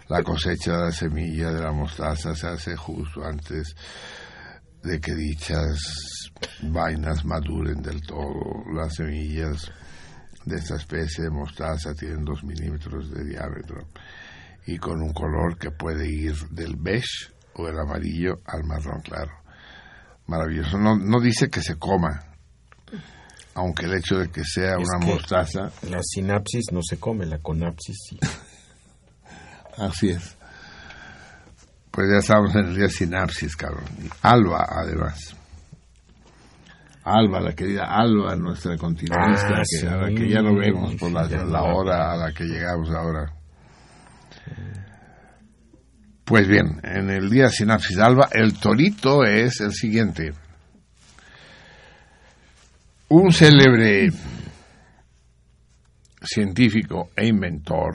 La 0.09 0.21
cosecha 0.21 0.73
de 0.73 0.83
la 0.83 0.91
semilla 0.91 1.51
de 1.51 1.61
la 1.61 1.71
mostaza 1.71 2.35
se 2.35 2.47
hace 2.47 2.75
justo 2.75 3.25
antes 3.25 3.75
de 4.83 4.99
que 4.99 5.15
dichas 5.15 6.31
vainas 6.61 7.25
maduren 7.25 7.81
del 7.81 8.01
todo. 8.01 8.63
Las 8.75 8.93
semillas 8.95 9.71
de 10.45 10.57
esta 10.57 10.75
especie 10.75 11.23
de 11.23 11.31
mostaza 11.31 11.95
tienen 11.95 12.23
dos 12.23 12.43
milímetros 12.43 13.09
de 13.11 13.23
diámetro 13.23 13.87
y 14.67 14.77
con 14.77 15.01
un 15.01 15.13
color 15.13 15.57
que 15.57 15.71
puede 15.71 16.07
ir 16.07 16.35
del 16.49 16.75
beige 16.77 17.33
o 17.55 17.67
el 17.67 17.79
amarillo 17.79 18.41
al 18.45 18.63
marrón 18.65 19.01
claro. 19.01 19.31
Maravilloso. 20.27 20.77
No, 20.77 20.95
no 20.95 21.19
dice 21.19 21.49
que 21.49 21.61
se 21.61 21.75
coma, 21.75 22.32
aunque 23.55 23.85
el 23.85 23.93
hecho 23.95 24.17
de 24.17 24.29
que 24.29 24.43
sea 24.43 24.73
Es 24.79 24.87
una 24.89 24.99
que 25.05 25.13
mostaza, 25.13 25.71
La 25.89 25.99
sinapsis 26.01 26.65
no 26.71 26.81
se 26.81 26.97
come, 26.97 27.25
la 27.25 27.39
conapsis 27.39 27.97
sí. 28.09 28.19
así 29.77 30.09
es. 30.09 30.35
Pues 31.91 32.07
ya 32.11 32.17
estamos 32.19 32.55
en 32.55 32.65
el 32.65 32.75
día 32.75 32.89
sinapsis, 32.89 33.55
cabrón. 33.55 33.85
Alba, 34.23 34.65
además. 34.67 35.35
Alba, 37.03 37.39
la 37.41 37.53
querida 37.53 37.83
Alba, 37.85 38.35
nuestra 38.35 38.77
continuista, 38.77 39.23
Ah, 39.23 39.57
que, 39.59 39.65
sí. 39.65 39.85
a 39.85 39.97
la 39.97 40.09
que 40.09 40.27
ya 40.29 40.41
no 40.41 40.55
vemos 40.55 40.95
por 40.95 41.11
la, 41.11 41.27
la 41.27 41.63
hora 41.63 42.13
a 42.13 42.17
la 42.17 42.31
que 42.33 42.45
llegamos 42.45 42.89
ahora. 42.91 43.31
Pues 46.25 46.47
bien, 46.47 46.79
en 46.83 47.09
el 47.09 47.29
día 47.29 47.49
sinapsis 47.49 47.97
Alba, 47.99 48.29
el 48.31 48.57
torito 48.57 49.23
es 49.25 49.59
el 49.59 49.73
siguiente. 49.73 50.33
Un 53.15 53.31
célebre 53.31 54.09
científico 56.19 57.11
e 57.15 57.27
inventor 57.27 57.93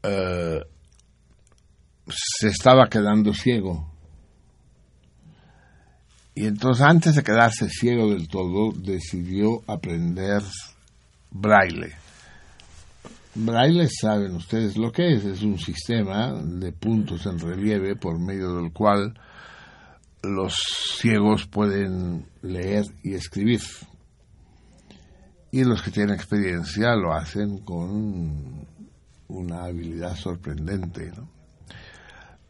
eh, 0.00 0.60
se 2.06 2.46
estaba 2.46 2.86
quedando 2.88 3.34
ciego. 3.34 3.90
Y 6.36 6.46
entonces 6.46 6.86
antes 6.86 7.16
de 7.16 7.24
quedarse 7.24 7.68
ciego 7.68 8.10
del 8.10 8.28
todo, 8.28 8.70
decidió 8.70 9.60
aprender 9.66 10.42
braille. 11.32 11.96
Braille, 13.34 13.88
saben 13.88 14.36
ustedes 14.36 14.76
lo 14.76 14.92
que 14.92 15.14
es, 15.14 15.24
es 15.24 15.42
un 15.42 15.58
sistema 15.58 16.32
de 16.32 16.70
puntos 16.70 17.26
en 17.26 17.40
relieve 17.40 17.96
por 17.96 18.20
medio 18.20 18.54
del 18.54 18.72
cual 18.72 19.18
los 20.22 20.54
ciegos 21.00 21.46
pueden 21.46 22.26
leer 22.42 22.84
y 23.02 23.14
escribir. 23.14 23.60
Y 25.50 25.64
los 25.64 25.82
que 25.82 25.90
tienen 25.90 26.14
experiencia 26.14 26.94
lo 26.94 27.14
hacen 27.14 27.58
con 27.58 28.66
una 29.28 29.64
habilidad 29.64 30.14
sorprendente. 30.16 31.12
¿no? 31.16 31.28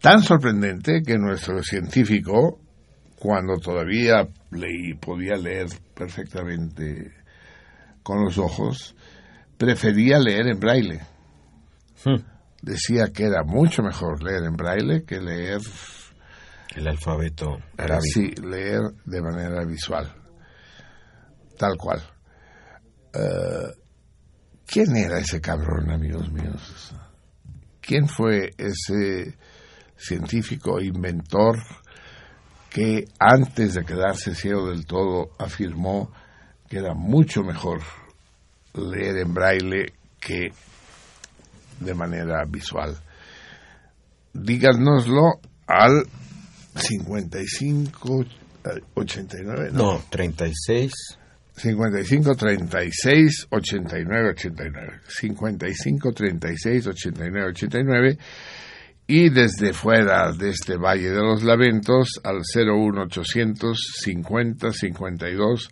Tan 0.00 0.22
sorprendente 0.22 1.02
que 1.02 1.18
nuestro 1.18 1.62
científico, 1.62 2.58
cuando 3.18 3.58
todavía 3.58 4.28
leí, 4.50 4.94
podía 4.94 5.36
leer 5.36 5.68
perfectamente 5.94 7.12
con 8.02 8.24
los 8.24 8.38
ojos, 8.38 8.94
prefería 9.56 10.18
leer 10.18 10.48
en 10.48 10.60
braille. 10.60 11.00
Decía 12.62 13.08
que 13.12 13.24
era 13.24 13.42
mucho 13.42 13.82
mejor 13.82 14.22
leer 14.22 14.44
en 14.44 14.56
braille 14.56 15.04
que 15.04 15.20
leer 15.20 15.60
el 16.74 16.88
alfabeto 16.88 17.58
arábigo. 17.76 18.02
Sí, 18.02 18.34
leer 18.42 18.80
de 19.04 19.22
manera 19.22 19.64
visual. 19.64 20.12
Tal 21.58 21.76
cual. 21.76 22.02
Uh, 23.14 23.72
¿Quién 24.66 24.96
era 24.96 25.18
ese 25.18 25.40
cabrón, 25.40 25.90
amigos 25.90 26.30
míos? 26.30 26.92
¿Quién 27.80 28.08
fue 28.08 28.50
ese 28.58 29.38
científico 29.96 30.80
inventor 30.80 31.56
que 32.68 33.04
antes 33.18 33.74
de 33.74 33.84
quedarse 33.84 34.34
ciego 34.34 34.68
del 34.68 34.84
todo 34.84 35.30
afirmó 35.38 36.12
que 36.68 36.78
era 36.78 36.94
mucho 36.94 37.42
mejor 37.42 37.80
leer 38.74 39.18
en 39.18 39.32
braille 39.32 39.94
que 40.20 40.48
de 41.78 41.94
manera 41.94 42.44
visual? 42.46 42.98
Díganoslo 44.34 45.40
al 45.68 46.06
55 46.76 48.26
89 48.94 49.70
no, 49.72 49.92
no 49.92 50.02
36 50.10 50.92
55 51.56 52.36
36 52.36 53.46
89 53.50 54.28
89 54.30 55.00
55 55.08 56.12
36 56.12 56.86
89 56.86 57.48
89 57.48 58.18
y 59.06 59.30
desde 59.30 59.72
fuera 59.72 60.32
de 60.32 60.50
este 60.50 60.76
Valle 60.76 61.10
de 61.10 61.22
los 61.22 61.42
Lamentos 61.44 62.20
al 62.24 62.42
01 62.54 63.02
800 63.02 63.78
50 64.02 64.72
52 64.72 65.70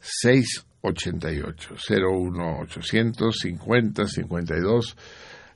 688 0.00 1.74
01 1.88 2.58
800 2.60 3.36
50 3.36 4.06
52 4.06 4.96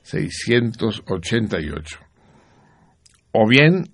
688 0.01 1.99
o 3.33 3.47
bien 3.47 3.85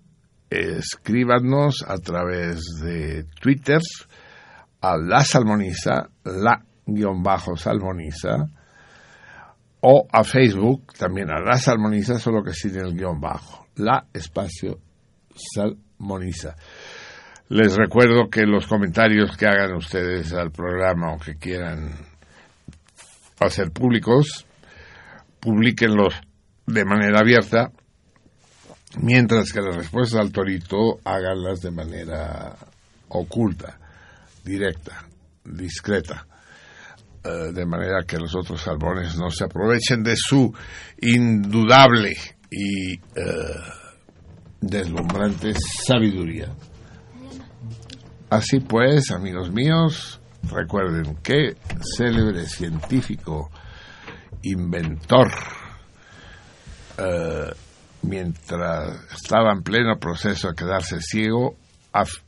escríbanos 0.49 1.83
a 1.87 1.97
través 1.97 2.61
de 2.81 3.25
Twitter 3.39 3.79
a 4.81 4.97
la 4.97 5.23
salmoniza, 5.23 6.09
la 6.23 6.63
guion 6.85 7.21
bajo 7.23 7.57
salmoniza, 7.57 8.47
o 9.81 10.07
a 10.11 10.23
Facebook 10.23 10.93
también 10.97 11.29
a 11.29 11.39
la 11.39 11.57
salmoniza, 11.57 12.19
solo 12.19 12.43
que 12.43 12.53
sin 12.53 12.77
el 12.77 12.95
guion 12.95 13.19
bajo, 13.19 13.67
la 13.75 14.05
espacio 14.13 14.79
salmoniza. 15.35 16.55
Les 17.49 17.75
recuerdo 17.75 18.29
que 18.29 18.45
los 18.45 18.67
comentarios 18.67 19.37
que 19.37 19.47
hagan 19.47 19.75
ustedes 19.75 20.33
al 20.33 20.51
programa 20.51 21.13
o 21.13 21.19
que 21.19 21.35
quieran 21.35 21.91
hacer 23.39 23.71
públicos, 23.71 24.45
publíquenlos 25.39 26.13
de 26.65 26.83
manera 26.83 27.19
abierta 27.19 27.71
mientras 29.01 29.51
que 29.51 29.61
las 29.61 29.75
respuestas 29.75 30.19
al 30.19 30.31
torito 30.31 30.99
háganlas 31.03 31.61
de 31.61 31.71
manera 31.71 32.55
oculta, 33.09 33.77
directa, 34.43 35.05
discreta, 35.43 36.25
eh, 37.23 37.51
de 37.53 37.65
manera 37.65 38.03
que 38.05 38.17
los 38.17 38.35
otros 38.35 38.61
salmones 38.61 39.17
no 39.17 39.29
se 39.29 39.45
aprovechen 39.45 40.03
de 40.03 40.15
su 40.15 40.53
indudable 41.01 42.15
y 42.49 42.93
eh, 42.93 42.99
deslumbrante 44.61 45.53
sabiduría. 45.85 46.53
Así 48.29 48.59
pues, 48.59 49.11
amigos 49.11 49.51
míos, 49.51 50.19
recuerden 50.43 51.17
que 51.23 51.55
célebre 51.97 52.45
científico, 52.45 53.49
inventor, 54.43 55.31
eh, 56.97 57.53
mientras 58.01 58.99
estaba 59.13 59.51
en 59.51 59.63
pleno 59.63 59.97
proceso 59.99 60.49
de 60.49 60.55
quedarse 60.55 61.01
ciego 61.01 61.55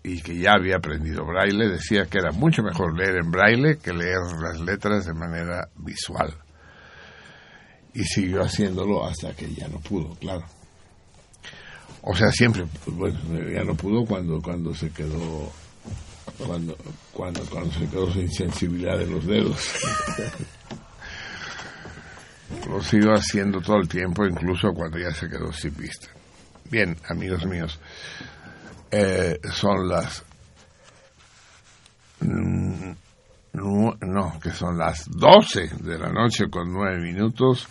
y 0.03 0.21
que 0.21 0.37
ya 0.37 0.53
había 0.53 0.77
aprendido 0.77 1.25
braille, 1.25 1.67
decía 1.67 2.05
que 2.05 2.17
era 2.17 2.31
mucho 2.31 2.63
mejor 2.63 2.97
leer 2.97 3.17
en 3.17 3.31
braille 3.31 3.77
que 3.77 3.93
leer 3.93 4.19
las 4.41 4.59
letras 4.59 5.05
de 5.05 5.13
manera 5.13 5.69
visual. 5.75 6.33
Y 7.93 8.03
siguió 8.03 8.43
haciéndolo 8.43 9.05
hasta 9.05 9.33
que 9.33 9.53
ya 9.53 9.67
no 9.67 9.79
pudo, 9.79 10.15
claro. 10.15 10.43
O 12.01 12.15
sea, 12.15 12.31
siempre, 12.31 12.65
bueno, 12.87 13.19
ya 13.53 13.63
no 13.63 13.75
pudo 13.75 14.05
cuando, 14.05 14.41
cuando 14.41 14.73
se 14.73 14.89
quedó, 14.89 15.51
cuando, 16.37 16.77
cuando, 17.13 17.41
cuando 17.45 17.71
se 17.73 17.87
quedó 17.87 18.11
sin 18.11 18.31
sensibilidad 18.31 18.97
de 18.97 19.07
los 19.07 19.25
dedos. 19.25 19.59
lo 22.67 22.81
sigo 22.81 23.13
haciendo 23.13 23.61
todo 23.61 23.77
el 23.77 23.87
tiempo, 23.87 24.25
incluso 24.25 24.71
cuando 24.73 24.97
ya 24.97 25.11
se 25.11 25.29
quedó 25.29 25.51
sin 25.51 25.75
vista. 25.75 26.07
Bien, 26.69 26.95
amigos 27.07 27.45
míos, 27.45 27.79
eh, 28.91 29.39
son 29.51 29.87
las... 29.87 30.23
Mm, 32.21 32.91
no, 33.53 34.39
que 34.41 34.51
son 34.51 34.77
las 34.77 35.09
12 35.09 35.69
de 35.81 35.97
la 35.97 36.09
noche 36.09 36.45
con 36.49 36.71
9 36.71 36.99
minutos 37.01 37.67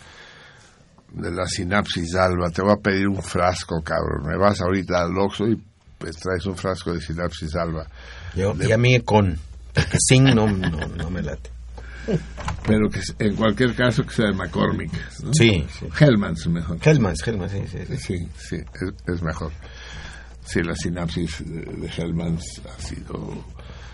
de 1.11 1.31
la 1.31 1.45
sinapsis 1.45 2.15
alba. 2.15 2.49
Te 2.49 2.61
voy 2.61 2.73
a 2.73 2.81
pedir 2.81 3.07
un 3.07 3.21
frasco, 3.21 3.81
cabrón. 3.81 4.27
Me 4.27 4.37
vas 4.37 4.61
ahorita 4.61 5.01
al 5.01 5.17
Oxxo 5.17 5.47
y 5.47 5.61
pues, 5.97 6.17
traes 6.17 6.45
un 6.45 6.55
frasco 6.55 6.93
de 6.93 7.01
sinapsis 7.01 7.55
alba. 7.55 7.87
Yo, 8.35 8.53
Y 8.55 8.71
a 8.71 8.77
mí 8.77 8.99
con... 9.01 9.37
Sin 9.97 10.25
no, 10.25 10.47
no, 10.47 10.69
no 10.69 11.09
me 11.09 11.21
late. 11.21 11.49
Pero 12.67 12.89
que 12.89 13.01
en 13.19 13.35
cualquier 13.35 13.75
caso 13.75 14.03
que 14.03 14.13
sea 14.13 14.27
de 14.27 14.33
McCormick. 14.33 14.91
¿no? 15.23 15.33
Sí, 15.33 15.65
sí. 15.79 15.87
Hellmans 15.99 16.47
mejor. 16.47 16.77
Hellmans, 16.81 17.25
Hellmans, 17.25 17.51
sí, 17.51 17.63
sí. 17.67 17.97
Sí, 17.97 18.15
sí, 18.37 18.55
es, 18.55 19.13
es 19.15 19.21
mejor. 19.21 19.51
Sí, 20.45 20.61
la 20.61 20.75
sinapsis 20.75 21.43
de, 21.45 21.61
de 21.61 21.87
Hellmans 21.87 22.61
ha 22.65 22.81
sido 22.81 23.45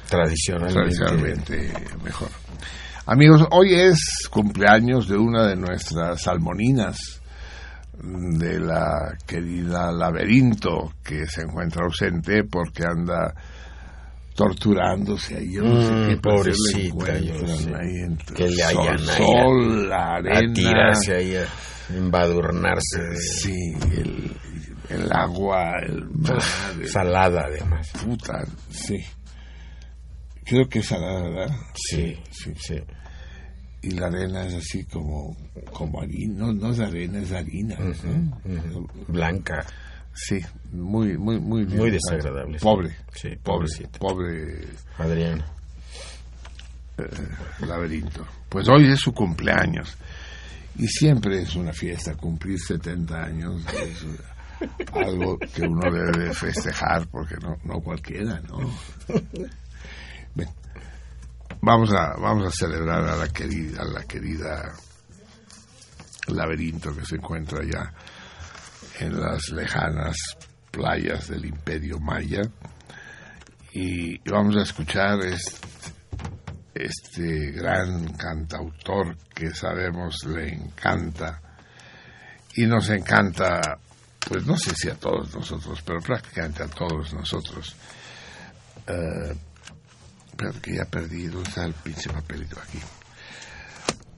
tradicionalmente. 0.09 0.73
tradicionalmente 0.73 1.73
mejor. 2.03 2.29
Amigos, 3.07 3.45
hoy 3.51 3.73
es 3.75 4.27
cumpleaños 4.31 5.07
de 5.07 5.17
una 5.17 5.45
de 5.45 5.55
nuestras 5.55 6.23
salmoninas, 6.23 7.21
de 8.01 8.59
la 8.59 9.15
querida 9.25 9.91
Laberinto, 9.91 10.93
que 11.03 11.25
se 11.27 11.41
encuentra 11.41 11.85
ausente 11.85 12.43
porque 12.43 12.83
anda 12.83 13.33
torturándose 14.35 15.37
ahí, 15.37 15.53
yo 15.53 15.63
no 15.63 15.81
sé 15.81 15.91
Mm, 15.93 16.05
qué 16.07 16.17
pobrecita, 16.17 17.17
yo 17.19 17.47
sé. 17.47 17.69
ahí 17.75 17.95
entre 18.05 18.35
Que 18.35 18.49
le 18.49 18.63
hayan 18.63 18.99
sol, 18.99 19.15
sol, 19.17 19.89
la 19.89 19.97
a 19.97 20.15
arena, 20.17 20.53
tirarse 20.53 21.15
ahí 21.15 21.35
a 21.35 21.45
embadurnarse 21.95 23.01
de 23.01 23.15
sí, 23.17 23.73
el, 23.97 24.31
el 24.89 25.11
agua, 25.11 25.71
el 25.85 26.05
mar, 26.09 26.41
el- 26.79 26.87
salada 26.89 27.45
además. 27.45 27.89
puta, 28.03 28.43
sí. 28.69 28.97
Creo 30.43 30.67
que 30.69 30.79
es 30.79 30.85
salada, 30.85 31.23
¿verdad? 31.29 31.55
Sí, 31.73 32.15
sí. 32.31 32.53
sí. 32.57 32.75
Y 33.81 33.91
la 33.91 34.07
arena 34.07 34.45
es 34.45 34.55
así 34.55 34.83
como, 34.85 35.35
como 35.71 36.01
harina, 36.01 36.45
no, 36.47 36.53
no 36.53 36.71
es 36.71 36.79
arena, 36.79 37.19
es 37.19 37.31
harina. 37.31 37.75
¿no? 37.79 38.87
Blanca. 39.07 39.65
Sí, 40.15 40.39
muy, 40.71 41.17
muy, 41.17 41.39
muy 41.39 41.65
bien. 41.65 41.77
Muy 41.77 41.91
desagradable. 41.91 42.57
Pobre, 42.59 42.95
Sí, 43.13 43.35
pobre, 43.43 43.67
pobre 43.99 44.65
Adriana. 44.97 45.45
eh, 46.97 47.09
laberinto. 47.67 48.25
Pues 48.49 48.67
hoy 48.69 48.87
es 48.91 48.99
su 49.01 49.11
cumpleaños. 49.13 49.95
Y 50.77 50.87
siempre 50.87 51.41
es 51.41 51.55
una 51.55 51.73
fiesta, 51.73 52.15
cumplir 52.15 52.59
70 52.59 53.23
años 53.23 53.61
es 53.73 54.05
algo 54.93 55.37
que 55.37 55.61
uno 55.63 55.89
debe 55.91 56.25
de 56.27 56.33
festejar, 56.33 57.07
porque 57.07 57.35
no, 57.41 57.57
no 57.63 57.79
cualquiera, 57.81 58.39
¿no? 58.41 58.57
Ven, 60.33 60.49
vamos 61.61 61.91
a, 61.93 62.15
vamos 62.19 62.47
a 62.47 62.51
celebrar 62.51 63.05
a 63.07 63.15
la 63.17 63.27
querida, 63.29 63.81
a 63.81 63.85
la 63.85 64.03
querida 64.03 64.73
laberinto 66.27 66.93
que 66.95 67.05
se 67.05 67.15
encuentra 67.15 67.59
allá 67.61 67.93
en 68.99 69.19
las 69.19 69.49
lejanas 69.49 70.15
playas 70.71 71.27
del 71.27 71.45
imperio 71.45 71.99
maya. 71.99 72.41
Y 73.73 74.17
vamos 74.29 74.55
a 74.57 74.61
escuchar 74.61 75.19
este, 76.73 77.51
gran 77.51 78.13
cantautor 78.13 79.17
que 79.33 79.51
sabemos 79.51 80.25
le 80.25 80.53
encanta. 80.53 81.41
Y 82.55 82.65
nos 82.65 82.89
encanta 82.89 83.79
pues 84.27 84.43
no 84.45 84.57
sé 84.57 84.73
si 84.73 84.89
a 84.89 84.95
todos 84.95 85.35
nosotros 85.35 85.83
pero 85.85 85.99
prácticamente 85.99 86.63
a 86.63 86.67
todos 86.67 87.13
nosotros. 87.13 87.75
Eh, 88.87 89.35
pero 90.35 90.53
que 90.61 90.75
ya 90.75 90.83
he 90.83 90.85
perdido 90.85 91.41
está 91.41 91.65
el 91.65 91.73
pinche 91.73 92.09
papelito 92.09 92.59
aquí 92.59 92.79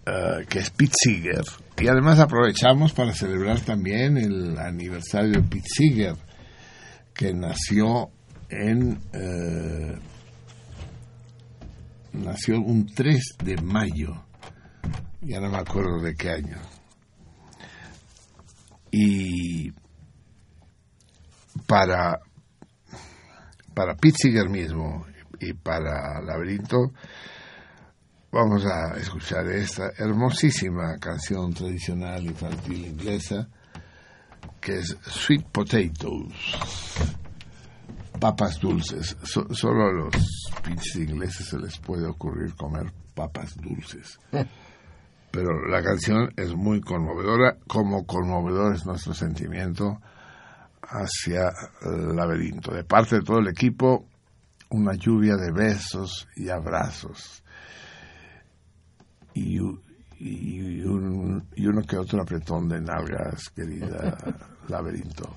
eh, 0.10 0.46
que 0.48 0.60
es 0.60 0.70
Pete 0.70 0.94
Seeger. 1.04 1.44
Y 1.78 1.88
además 1.90 2.18
aprovechamos 2.20 2.94
para 2.94 3.14
celebrar 3.14 3.60
también 3.60 4.18
el 4.18 4.58
aniversario 4.58 5.34
de 5.34 5.42
Pete 5.42 5.68
Seeger 5.68 6.16
que 7.14 7.34
nació 7.34 8.10
en 8.48 9.02
eh, 9.12 10.00
nació 12.14 12.62
un 12.62 12.86
3 12.86 13.36
de 13.44 13.58
mayo. 13.62 14.24
Ya 15.20 15.42
no 15.42 15.50
me 15.50 15.58
acuerdo 15.58 16.00
de 16.02 16.16
qué 16.16 16.30
año. 16.30 16.58
Y 18.92 19.74
para 21.68 22.20
para 23.74 23.96
Pete 23.96 24.16
Seeger 24.22 24.48
mismo 24.48 25.06
y 25.42 25.52
para 25.52 26.22
Laberinto 26.22 26.94
vamos 28.32 28.66
a 28.66 28.98
escuchar 28.98 29.48
esta 29.48 29.92
hermosísima 29.98 30.98
canción 31.00 31.54
tradicional 31.54 32.26
infantil 32.26 32.86
inglesa 32.88 33.48
que 34.60 34.80
es 34.80 34.98
Sweet 35.02 35.46
Potatoes. 35.52 36.34
Papas 38.20 38.60
dulces. 38.60 39.16
So- 39.24 39.48
solo 39.54 39.88
a 39.88 39.94
los 39.94 40.16
pinches 40.64 40.96
ingleses 40.96 41.48
se 41.48 41.60
les 41.60 41.78
puede 41.78 42.08
ocurrir 42.08 42.56
comer 42.56 42.92
papas 43.14 43.56
dulces. 43.58 44.20
Pero 45.32 45.68
la 45.68 45.84
canción 45.84 46.34
es 46.36 46.56
muy 46.56 46.82
conmovedora 46.82 47.58
como 47.68 48.06
conmovedor 48.06 48.74
es 48.76 48.86
nuestro 48.86 49.14
sentimiento 49.14 50.02
hacia 50.82 51.52
el 51.82 52.16
laberinto. 52.16 52.74
De 52.74 52.84
parte 52.84 53.18
de 53.18 53.22
todo 53.22 53.40
el 53.40 53.48
equipo 53.50 54.06
una 54.70 54.96
lluvia 54.96 55.36
de 55.36 55.52
besos 55.52 56.28
y 56.36 56.50
abrazos 56.50 57.44
y, 59.38 59.60
u- 59.60 59.80
y, 60.20 60.82
un, 60.84 61.44
y 61.56 61.68
uno 61.68 61.82
que 61.84 61.98
otro 61.98 62.22
apretón 62.22 62.68
de 62.70 62.82
nalgas, 62.82 63.50
querida 63.56 64.18
laberinto. 64.68 65.30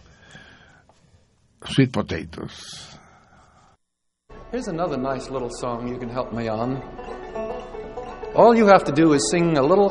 Sweet 1.64 1.92
potatoes. 1.92 2.96
Here's 4.50 4.68
another 4.68 4.96
nice 4.96 5.30
little 5.30 5.50
song 5.50 5.86
you 5.86 5.98
can 5.98 6.08
help 6.08 6.32
me 6.32 6.48
on. 6.48 6.82
All 8.34 8.54
you 8.56 8.66
have 8.66 8.84
to 8.84 8.92
do 8.92 9.12
is 9.12 9.28
sing 9.30 9.56
a 9.58 9.62
little 9.62 9.90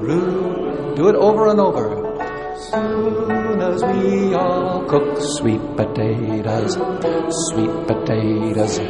roo. 0.00 0.94
Do 0.96 1.08
it 1.08 1.16
over 1.16 1.48
and 1.48 1.60
over. 1.60 2.02
Soon 2.72 3.60
as 3.60 3.84
we 3.84 4.34
all 4.34 4.84
cook 4.88 5.18
sweet 5.36 5.60
potatoes, 5.76 6.72
sweet 7.52 7.86
potatoes, 7.86 8.80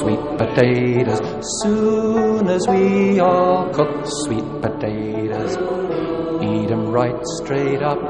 sweet 0.00 0.22
potatoes. 0.38 1.20
Soon 1.40 2.48
as 2.48 2.66
we 2.68 3.20
all 3.20 3.72
cook 3.72 4.04
sweet 4.24 4.44
potatoes, 4.60 5.56
eat 6.42 6.68
'em 6.68 6.90
right 6.90 7.20
straight 7.38 7.80
up. 7.80 8.00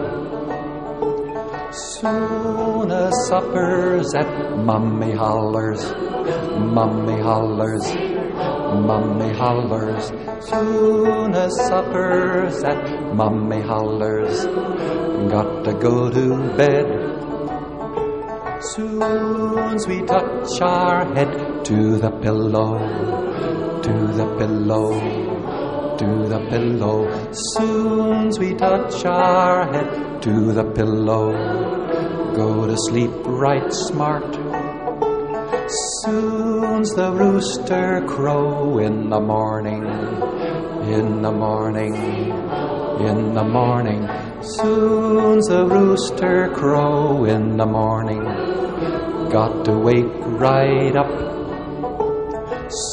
Soon 1.71 2.91
as 2.91 3.13
supper's 3.29 4.15
at 4.15 4.57
Mummy 4.57 5.13
hollers, 5.13 5.93
Mummy 6.57 7.21
hollers, 7.21 7.85
Mummy 8.89 9.33
hollers. 9.35 10.11
Soon 10.41 11.35
as 11.35 11.53
supper's 11.69 12.65
at 12.65 13.15
Mummy 13.15 13.61
hollers, 13.61 14.47
got 15.29 15.65
to 15.65 15.75
go 15.75 16.09
to 16.09 16.25
bed. 16.57 17.08
Soon's 18.61 19.87
we 19.87 20.03
touch 20.03 20.61
our 20.61 21.15
head 21.15 21.65
to 21.65 21.97
the 21.97 22.11
pillow, 22.11 22.77
to 23.83 23.93
the 24.19 24.27
pillow, 24.37 25.97
to 25.97 26.29
the 26.29 26.41
pillow. 26.51 27.31
Soon's 27.55 28.41
we 28.41 28.55
touch 28.55 29.05
our 29.05 29.73
head 29.73 30.21
to 30.23 30.53
the 30.53 30.65
pillow, 30.65 31.31
go 32.35 32.67
to 32.67 32.77
sleep 32.89 33.13
right 33.27 33.73
smart. 33.73 34.35
Soon's 36.03 36.93
the 36.95 37.13
rooster 37.13 38.05
crow 38.09 38.79
in 38.79 39.09
the 39.09 39.21
morning, 39.21 39.87
in 40.83 41.23
the 41.23 41.31
morning, 41.31 41.95
in 41.95 43.35
the 43.35 43.45
morning. 43.45 44.09
Soon's 44.41 45.47
the 45.47 45.65
rooster 45.67 46.49
crow 46.55 47.25
in 47.25 47.57
the 47.57 47.67
morning. 47.67 48.18
Got 49.31 49.65
to 49.67 49.79
wake 49.79 50.07
right 50.41 50.97
up. 50.97 51.11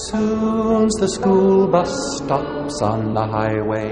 Soon's 0.08 0.94
the 0.96 1.08
school 1.08 1.68
bus 1.68 1.94
stops 2.18 2.82
on 2.82 3.14
the 3.14 3.26
highway, 3.26 3.92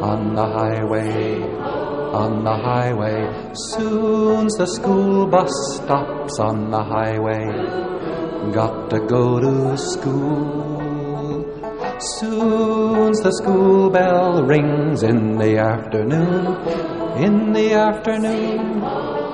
on 0.00 0.34
the 0.34 0.46
highway, 0.46 1.42
on 2.12 2.44
the 2.44 2.56
highway. 2.56 3.52
Soon's 3.72 4.54
the 4.56 4.66
school 4.66 5.26
bus 5.26 5.50
stops 5.76 6.38
on 6.38 6.70
the 6.70 6.82
highway. 6.82 7.46
Got 8.52 8.90
to 8.90 9.00
go 9.00 9.40
to 9.40 9.78
school. 9.78 10.90
Soon's 12.18 13.20
the 13.20 13.32
school 13.32 13.90
bell 13.90 14.42
rings 14.42 15.02
in 15.02 15.36
the 15.36 15.58
afternoon, 15.58 16.56
in 17.20 17.52
the 17.52 17.74
afternoon, 17.74 18.82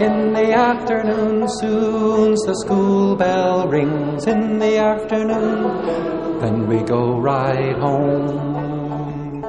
in 0.00 0.32
the 0.32 0.52
afternoon. 0.52 1.48
Soon's 1.60 2.42
the 2.42 2.54
school 2.64 3.14
bell 3.14 3.68
rings 3.68 4.26
in 4.26 4.58
the 4.58 4.76
afternoon. 4.78 6.40
Then 6.40 6.66
we 6.66 6.82
go 6.82 7.18
right 7.20 7.76
home. 7.76 9.44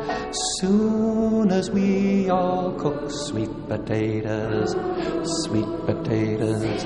Soon 0.60 1.52
as 1.52 1.72
we 1.72 2.30
all 2.30 2.74
cook 2.74 3.10
sweet 3.10 3.50
potatoes, 3.68 4.76
sweet 5.44 5.72
potatoes, 5.88 6.86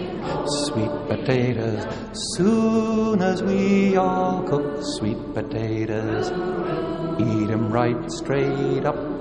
sweet 0.67 0.93
potatoes. 1.09 1.85
Soon 2.35 3.21
as 3.21 3.43
we 3.43 3.97
all 3.97 4.41
cook 4.43 4.79
sweet 4.97 5.21
potatoes, 5.33 6.31
eat 7.19 7.49
'em 7.49 7.71
right 7.71 8.09
straight 8.09 8.85
up. 8.85 9.20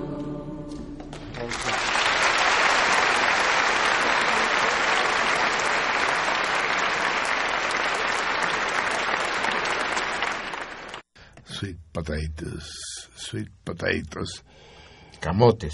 Sweet 11.60 11.76
potatoes. 11.92 12.72
Sweet 13.16 13.50
potatoes. 13.64 14.42
Camotes. 15.20 15.72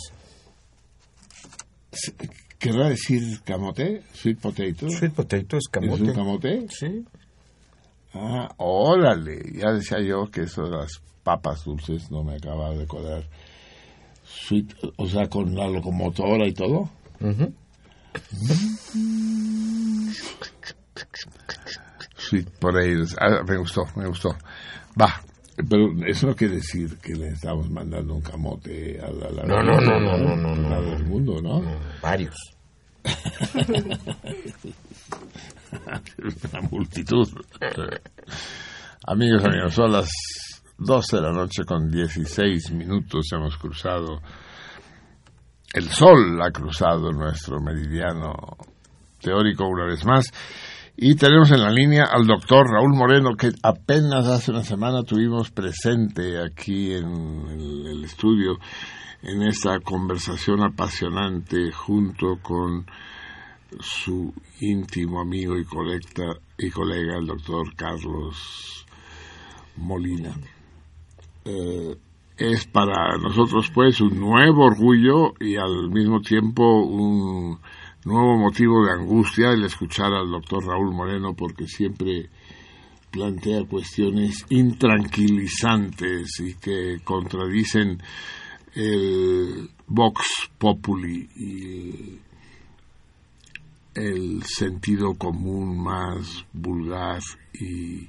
¿Querrá 2.59 2.89
decir 2.89 3.41
camote? 3.45 4.03
Sweet 4.13 4.41
potato. 4.41 4.91
Sweet 4.91 5.13
potato 5.15 5.57
es 5.59 5.65
¿Es 5.65 5.69
camote. 5.71 6.03
un 6.03 6.13
camote? 6.15 6.67
Sí. 6.71 7.05
Ah, 8.15 8.49
órale. 8.57 9.43
Ya 9.55 9.71
decía 9.73 10.01
yo 10.01 10.29
que 10.29 10.43
eso 10.43 10.65
de 10.65 10.71
las 10.77 11.01
papas 11.23 11.65
dulces 11.65 12.11
no 12.11 12.25
me 12.25 12.35
acaba 12.35 12.71
de 12.71 12.87
cuadrar. 12.89 13.23
Sweet, 14.25 14.75
o 14.97 15.07
sea, 15.09 15.29
con 15.29 15.55
la 15.55 15.69
locomotora 15.69 16.49
y 16.49 16.53
todo. 16.53 16.91
Ujú. 17.21 17.55
Sweet 22.17 22.51
potatoes. 22.59 23.15
Ah, 23.21 23.43
me 23.47 23.57
gustó, 23.59 23.85
me 23.95 24.07
gustó. 24.09 24.31
Va. 25.01 25.23
Pero 25.57 25.89
eso 26.07 26.27
no 26.27 26.35
quiere 26.35 26.57
decir 26.57 26.99
que 26.99 27.15
le 27.15 27.29
estamos 27.29 27.71
mandando 27.71 28.15
un 28.15 28.21
camote 28.21 29.01
a 29.01 29.11
la, 29.11 29.31
la 29.31 29.45
No, 29.45 29.63
no, 29.63 29.81
no, 29.81 29.99
no, 29.99 30.19
no, 30.19 30.37
no, 30.37 30.55
no, 30.55 30.75
a 30.75 30.79
todo 30.79 30.97
el 30.97 31.07
mundo, 31.07 31.41
¿no? 31.41 31.63
Varios. 32.03 32.37
Una 36.53 36.61
multitud. 36.71 37.27
Amigos, 39.07 39.45
amigos, 39.45 39.75
son 39.75 39.93
las 39.93 40.11
12 40.79 41.17
de 41.17 41.23
la 41.23 41.33
noche 41.33 41.65
con 41.65 41.91
16 41.91 42.73
minutos. 42.73 43.27
Hemos 43.33 43.57
cruzado. 43.57 44.21
El 45.73 45.89
sol 45.89 46.41
ha 46.43 46.51
cruzado 46.51 47.11
nuestro 47.13 47.61
meridiano 47.61 48.35
teórico 49.21 49.67
una 49.67 49.87
vez 49.87 50.05
más. 50.05 50.31
Y 50.99 51.15
tenemos 51.17 51.51
en 51.51 51.61
la 51.61 51.71
línea 51.71 52.05
al 52.05 52.27
doctor 52.27 52.71
Raúl 52.71 52.95
Moreno, 52.95 53.37
que 53.37 53.51
apenas 53.63 54.27
hace 54.29 54.51
una 54.51 54.65
semana 54.65 55.03
tuvimos 55.03 55.51
presente 55.51 56.43
aquí 56.43 56.95
en 56.95 57.85
el, 57.87 58.03
estudio, 58.03 58.59
en 59.23 59.43
esta 59.43 59.79
conversación 59.81 60.63
apasionante 60.63 61.71
junto 61.71 62.39
con 62.41 62.87
su 63.79 64.33
íntimo 64.61 65.21
amigo 65.21 65.59
y, 65.59 65.67
colecta, 65.67 66.25
y 66.57 66.71
colega, 66.71 67.19
el 67.19 67.27
doctor 67.27 67.77
Carlos 67.77 68.87
Molina. 69.77 70.35
Eh, 71.45 71.95
es 72.39 72.67
para 72.69 73.19
nosotros, 73.19 73.71
pues, 73.75 74.01
un 74.01 74.19
nuevo 74.19 74.65
orgullo 74.65 75.35
y 75.41 75.57
al 75.57 75.91
mismo 75.91 76.21
tiempo 76.21 76.65
un 76.85 77.59
nuevo 78.07 78.39
motivo 78.39 78.87
de 78.87 78.93
angustia 78.93 79.51
el 79.51 79.65
escuchar 79.65 80.13
al 80.15 80.31
doctor 80.31 80.65
Raúl 80.65 80.95
Moreno 80.95 81.35
porque 81.37 81.67
siempre 81.67 82.31
plantea 83.11 83.65
cuestiones 83.69 84.47
intranquilizantes 84.49 86.41
y 86.41 86.55
que 86.55 86.99
contradicen 87.03 87.99
el 88.77 89.69
Vox 89.89 90.51
Populi 90.57 91.29
y 91.35 92.19
el 93.95 94.43
sentido 94.45 95.15
común 95.19 95.83
más 95.83 96.47
vulgar 96.53 97.19
y 97.55 98.09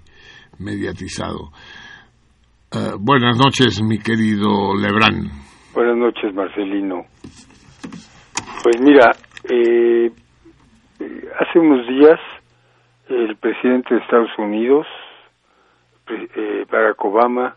mediatizado. 0.59 1.51
Uh, 2.71 2.97
buenas 2.99 3.37
noches, 3.37 3.81
mi 3.81 3.97
querido 3.97 4.75
Lebrán. 4.75 5.31
Buenas 5.73 5.97
noches, 5.97 6.35
Marcelino. 6.35 7.05
Pues 8.63 8.81
mira, 8.81 9.11
eh, 9.43 10.11
hace 11.39 11.59
unos 11.59 11.87
días 11.87 12.19
el 13.09 13.35
presidente 13.37 13.93
de 13.93 14.01
Estados 14.01 14.31
Unidos, 14.37 14.87
eh, 16.09 16.65
Barack 16.69 17.03
Obama, 17.05 17.55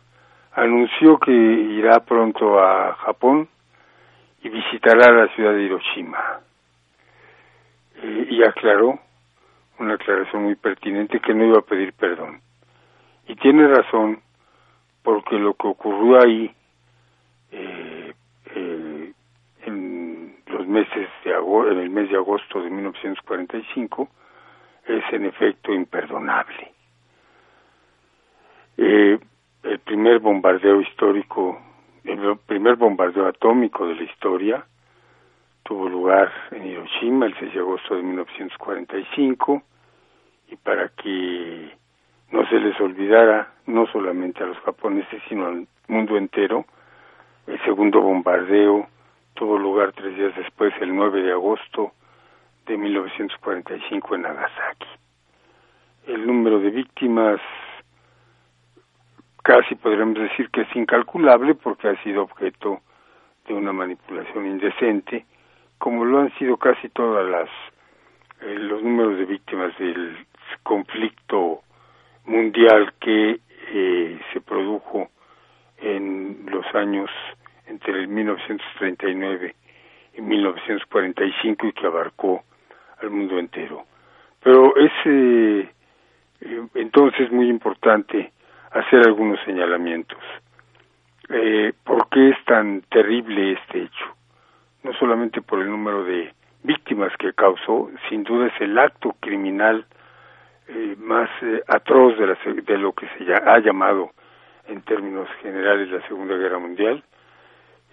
anunció 0.53 1.18
que 1.18 1.33
irá 1.33 2.01
pronto 2.01 2.61
a 2.61 2.95
Japón 2.95 3.49
y 4.43 4.49
visitará 4.49 5.12
la 5.12 5.28
ciudad 5.35 5.53
de 5.53 5.62
Hiroshima. 5.62 6.41
Eh, 8.03 8.26
y 8.31 8.43
aclaró, 8.43 8.99
una 9.78 9.95
aclaración 9.95 10.45
muy 10.45 10.57
pertinente, 10.57 11.20
que 11.20 11.35
no 11.35 11.45
iba 11.45 11.59
a 11.59 11.62
pedir 11.62 11.93
perdón. 11.95 12.41
Y 13.26 13.35
tiene 13.37 13.66
razón, 13.68 14.20
porque 15.03 15.37
lo 15.37 15.55
que 15.55 15.68
ocurrió 15.68 16.22
ahí 16.22 16.51
eh, 17.53 18.12
los 20.61 20.68
meses 20.68 21.08
de 21.24 21.34
agosto, 21.34 21.72
en 21.72 21.78
el 21.78 21.88
mes 21.88 22.11
de 22.11 22.16
agosto 22.16 22.61
de 22.61 22.68
1945 22.68 24.08
es 24.86 25.02
en 25.12 25.24
efecto 25.24 25.72
imperdonable. 25.72 26.72
Eh, 28.76 29.18
el 29.62 29.78
primer 29.78 30.18
bombardeo 30.18 30.82
histórico, 30.82 31.58
el 32.04 32.36
primer 32.46 32.76
bombardeo 32.76 33.26
atómico 33.26 33.86
de 33.86 33.94
la 33.94 34.02
historia 34.02 34.64
tuvo 35.62 35.88
lugar 35.88 36.30
en 36.50 36.66
Hiroshima 36.66 37.26
el 37.26 37.34
6 37.38 37.54
de 37.54 37.61
agosto 37.61 37.96
de 37.96 38.02
1945 38.02 39.62
y 40.48 40.56
para 40.56 40.88
que 40.88 41.70
no 42.32 42.46
se 42.48 42.56
les 42.56 42.78
olvidara 42.80 43.54
no 43.66 43.86
solamente 43.86 44.42
a 44.42 44.46
los 44.46 44.58
japoneses 44.58 45.22
sino 45.28 45.46
al 45.46 45.66
mundo 45.88 46.16
entero 46.16 46.66
el 47.46 47.58
segundo 47.62 48.00
bombardeo 48.00 48.88
tuvo 49.35 49.59
lugar 49.59 49.93
tres 49.93 50.16
días 50.16 50.35
después 50.37 50.72
el 50.81 50.95
9 50.95 51.22
de 51.22 51.33
agosto 51.33 51.93
de 52.66 52.76
1945 52.76 54.14
en 54.14 54.22
Nagasaki. 54.22 54.87
El 56.07 56.26
número 56.26 56.61
de 56.61 56.70
víctimas 56.70 57.41
casi 59.43 59.74
podríamos 59.74 60.18
decir 60.18 60.51
que 60.51 60.62
es 60.62 60.76
incalculable 60.76 61.55
porque 61.55 61.89
ha 61.89 62.03
sido 62.03 62.22
objeto 62.22 62.81
de 63.47 63.55
una 63.55 63.72
manipulación 63.72 64.47
indecente 64.47 65.24
como 65.78 66.05
lo 66.05 66.20
han 66.20 66.33
sido 66.37 66.59
casi 66.59 66.91
todas 66.91 67.28
las 67.28 67.49
eh, 68.43 68.55
los 68.59 68.83
números 68.83 69.18
de 69.18 69.24
víctimas 69.24 69.76
del 69.78 70.26
conflicto 70.62 71.62
mundial 72.26 72.93
que 73.01 73.41
eh, 73.72 74.20
se 74.33 74.41
produjo 74.41 75.09
en 75.78 76.47
los 76.51 76.66
años 76.74 77.11
entre 77.71 78.01
el 78.01 78.09
1939 78.09 79.55
y 80.14 80.21
1945 80.21 81.66
y 81.66 81.73
que 81.73 81.87
abarcó 81.87 82.43
al 83.01 83.11
mundo 83.11 83.39
entero. 83.39 83.85
Pero 84.43 84.77
es 84.77 84.93
eh, 85.05 85.71
entonces 86.75 87.31
muy 87.31 87.49
importante 87.49 88.33
hacer 88.73 89.07
algunos 89.07 89.41
señalamientos. 89.45 90.18
Eh, 91.29 91.73
¿Por 91.85 92.09
qué 92.09 92.31
es 92.31 92.45
tan 92.45 92.83
terrible 92.91 93.53
este 93.53 93.83
hecho? 93.83 94.16
No 94.83 94.93
solamente 94.95 95.43
por 95.43 95.61
el 95.61 95.71
número 95.71 96.05
de 96.05 96.33
víctimas 96.62 97.12
que 97.18 97.33
causó, 97.33 97.91
sin 98.09 98.25
duda 98.25 98.49
es 98.49 98.61
el 98.61 98.77
acto 98.79 99.14
criminal 99.21 99.87
eh, 100.68 100.97
más 100.99 101.29
eh, 101.43 101.62
atroz 101.68 102.18
de, 102.18 102.27
la, 102.27 102.39
de, 102.45 102.79
lo 102.79 102.93
que 102.93 103.07
se 103.18 103.33
ha 103.33 103.59
llamado 103.59 104.11
en 104.68 104.83
términos 104.83 105.29
generales 105.43 105.91
la 105.91 106.07
Segunda 106.07 106.37
Guerra 106.37 106.59
Mundial, 106.59 107.03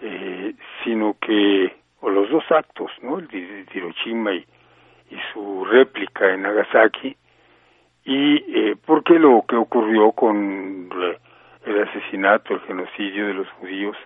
eh, 0.00 0.54
sino 0.84 1.16
que, 1.20 1.74
o 2.00 2.10
los 2.10 2.30
dos 2.30 2.44
actos, 2.50 2.90
¿no? 3.02 3.18
el 3.18 3.28
de 3.28 3.66
Hiroshima 3.72 4.32
y, 4.34 4.46
su 5.32 5.64
réplica 5.64 6.32
en 6.32 6.42
Nagasaki, 6.42 7.16
y 8.04 8.36
eh, 8.54 8.76
porque 8.84 9.18
lo 9.18 9.42
que 9.48 9.56
ocurrió 9.56 10.12
con 10.12 10.90
el 11.64 11.82
asesinato, 11.82 12.54
el 12.54 12.60
genocidio 12.60 13.26
de 13.26 13.34
los 13.34 13.48
judíos 13.52 13.96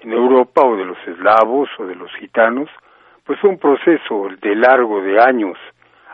en 0.00 0.12
Europa 0.12 0.62
o 0.62 0.76
de 0.76 0.84
los 0.84 0.98
eslavos 1.06 1.68
o 1.78 1.86
de 1.86 1.94
los 1.94 2.12
gitanos, 2.16 2.68
pues 3.24 3.38
fue 3.40 3.50
un 3.50 3.58
proceso 3.58 4.28
de 4.40 4.54
largo 4.56 5.00
de 5.00 5.20
años. 5.20 5.56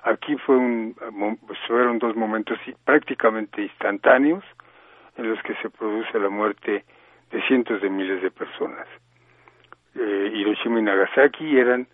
Aquí 0.03 0.37
fue 0.37 0.57
un, 0.57 0.95
pues 1.47 1.59
fueron 1.67 1.99
dos 1.99 2.15
momentos 2.17 2.59
prácticamente 2.85 3.63
instantáneos 3.63 4.45
en 5.17 5.31
los 5.31 5.43
que 5.43 5.55
se 5.57 5.71
produce 5.71 6.19
la 6.19 6.29
muerte 6.29 6.85
de 7.31 7.43
cientos 7.43 7.81
de 7.83 7.91
miles 7.91 8.23
de 8.23 8.31
personas. 8.31 8.87
Eh, 9.99 10.31
Hiroshima 10.35 10.79
y 10.79 10.83
Nagasaki 10.83 11.59
eran 11.59 11.87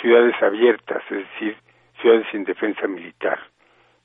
ciudades 0.00 0.34
abiertas, 0.42 1.02
es 1.10 1.26
decir, 1.30 1.56
ciudades 2.00 2.26
sin 2.30 2.44
defensa 2.44 2.86
militar 2.86 3.38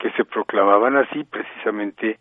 que 0.02 0.12
se 0.14 0.26
proclamaban 0.26 0.97
así 0.97 1.24
precisamente 1.24 2.18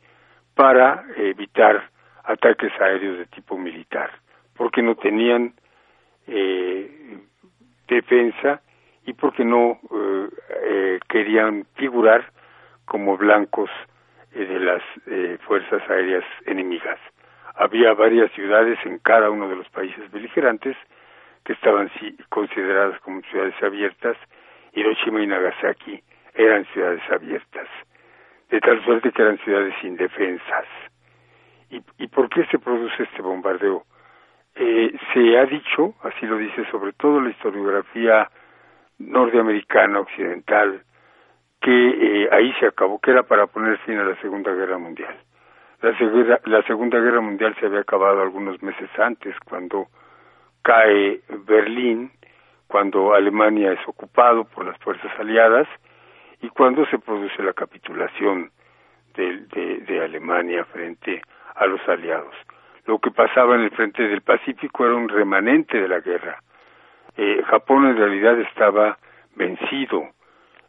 para 0.54 1.02
evitar 1.16 1.88
ataques 2.24 2.70
aéreos 2.78 3.18
de 3.18 3.26
tipo 3.26 3.56
militar, 3.56 4.10
porque 4.54 4.82
no 4.82 4.96
tenían 4.96 5.54
eh, 6.26 7.18
defensa 7.88 8.60
y 9.06 9.14
porque 9.14 9.46
no 9.46 9.80
eh, 9.90 10.28
eh, 10.62 11.00
querían 11.08 11.64
figurar 11.76 12.30
como 12.84 13.16
blancos 13.16 13.70
eh, 14.34 14.44
de 14.44 14.60
las 14.60 14.82
eh, 15.06 15.38
fuerzas 15.46 15.82
aéreas 15.88 16.24
enemigas. 16.44 16.98
Había 17.54 17.94
varias 17.94 18.30
ciudades 18.32 18.78
en 18.84 18.98
cada 18.98 19.30
uno 19.30 19.48
de 19.48 19.56
los 19.56 19.68
países 19.70 20.10
beligerantes 20.10 20.76
que 21.44 21.52
estaban 21.54 21.90
consideradas 22.28 23.00
como 23.00 23.22
ciudades 23.22 23.54
abiertas. 23.62 24.16
Hiroshima 24.72 25.22
y 25.22 25.26
Nagasaki 25.26 26.02
eran 26.34 26.64
ciudades 26.66 27.02
abiertas, 27.10 27.68
de 28.50 28.60
tal 28.60 28.84
suerte 28.84 29.10
que 29.12 29.22
eran 29.22 29.38
ciudades 29.38 29.74
indefensas. 29.82 30.66
¿Y, 31.70 31.82
y 31.98 32.06
por 32.08 32.28
qué 32.28 32.44
se 32.46 32.58
produce 32.58 33.02
este 33.02 33.22
bombardeo? 33.22 33.84
Eh, 34.54 34.92
se 35.12 35.38
ha 35.38 35.46
dicho, 35.46 35.94
así 36.02 36.26
lo 36.26 36.36
dice 36.36 36.64
sobre 36.70 36.92
todo 36.92 37.20
la 37.20 37.30
historiografía 37.30 38.28
norteamericana 38.98 40.00
occidental, 40.00 40.82
que 41.60 41.70
eh, 42.24 42.28
ahí 42.32 42.52
se 42.58 42.66
acabó, 42.66 42.98
que 43.00 43.10
era 43.10 43.22
para 43.22 43.46
poner 43.46 43.78
fin 43.78 43.98
a 43.98 44.04
la 44.04 44.16
Segunda 44.20 44.52
Guerra 44.52 44.78
Mundial. 44.78 45.16
La, 45.82 45.96
segura, 45.96 46.40
la 46.44 46.62
Segunda 46.62 46.98
Guerra 46.98 47.20
Mundial 47.20 47.54
se 47.58 47.66
había 47.66 47.80
acabado 47.80 48.20
algunos 48.20 48.62
meses 48.62 48.90
antes, 48.98 49.34
cuando 49.40 49.88
cae 50.62 51.20
Berlín, 51.46 52.10
cuando 52.66 53.14
Alemania 53.14 53.72
es 53.72 53.80
ocupado 53.88 54.44
por 54.44 54.64
las 54.64 54.78
fuerzas 54.78 55.10
aliadas 55.18 55.66
y 56.40 56.48
cuando 56.50 56.86
se 56.86 56.98
produce 56.98 57.42
la 57.42 57.52
capitulación 57.52 58.50
de, 59.14 59.38
de, 59.86 60.00
Alemania 60.00 60.64
frente 60.66 61.20
a 61.56 61.66
los 61.66 61.86
aliados. 61.88 62.34
Lo 62.86 62.98
que 62.98 63.10
pasaba 63.10 63.56
en 63.56 63.62
el 63.62 63.70
frente 63.72 64.06
del 64.06 64.22
Pacífico 64.22 64.86
era 64.86 64.94
un 64.94 65.08
remanente 65.08 65.80
de 65.80 65.88
la 65.88 66.00
guerra. 66.00 66.40
Eh, 67.16 67.42
Japón 67.48 67.86
en 67.86 67.96
realidad 67.96 68.38
estaba 68.40 68.98
vencido, 69.34 70.08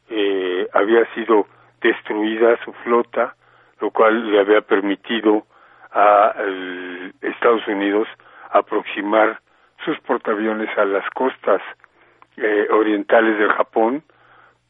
eh, 0.10 0.68
había 0.74 1.06
sido 1.14 1.48
destruida 1.82 2.58
su 2.66 2.74
flota, 2.84 3.36
lo 3.80 3.92
cual 3.92 4.32
le 4.32 4.40
había 4.40 4.62
permitido 4.62 5.46
a 5.94 6.34
Estados 7.22 7.68
Unidos 7.68 8.08
aproximar 8.50 9.40
sus 9.86 10.00
portaaviones 10.02 10.70
a 10.78 10.86
las 10.86 11.10
costas 11.12 11.62
eh, 12.38 12.68
orientales 12.72 13.38
del 13.38 13.52
Japón 13.52 14.04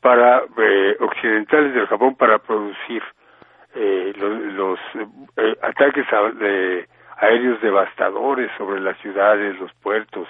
para 0.01 0.43
eh, 0.57 0.97
occidentales 0.99 1.73
del 1.73 1.87
Japón 1.87 2.15
para 2.15 2.39
producir 2.39 3.03
eh, 3.73 4.13
los, 4.17 4.41
los 4.53 4.79
eh, 5.37 5.57
ataques 5.61 6.05
a, 6.11 6.31
aéreos 7.25 7.61
devastadores 7.61 8.51
sobre 8.57 8.81
las 8.81 8.97
ciudades, 8.97 9.57
los 9.59 9.71
puertos, 9.75 10.27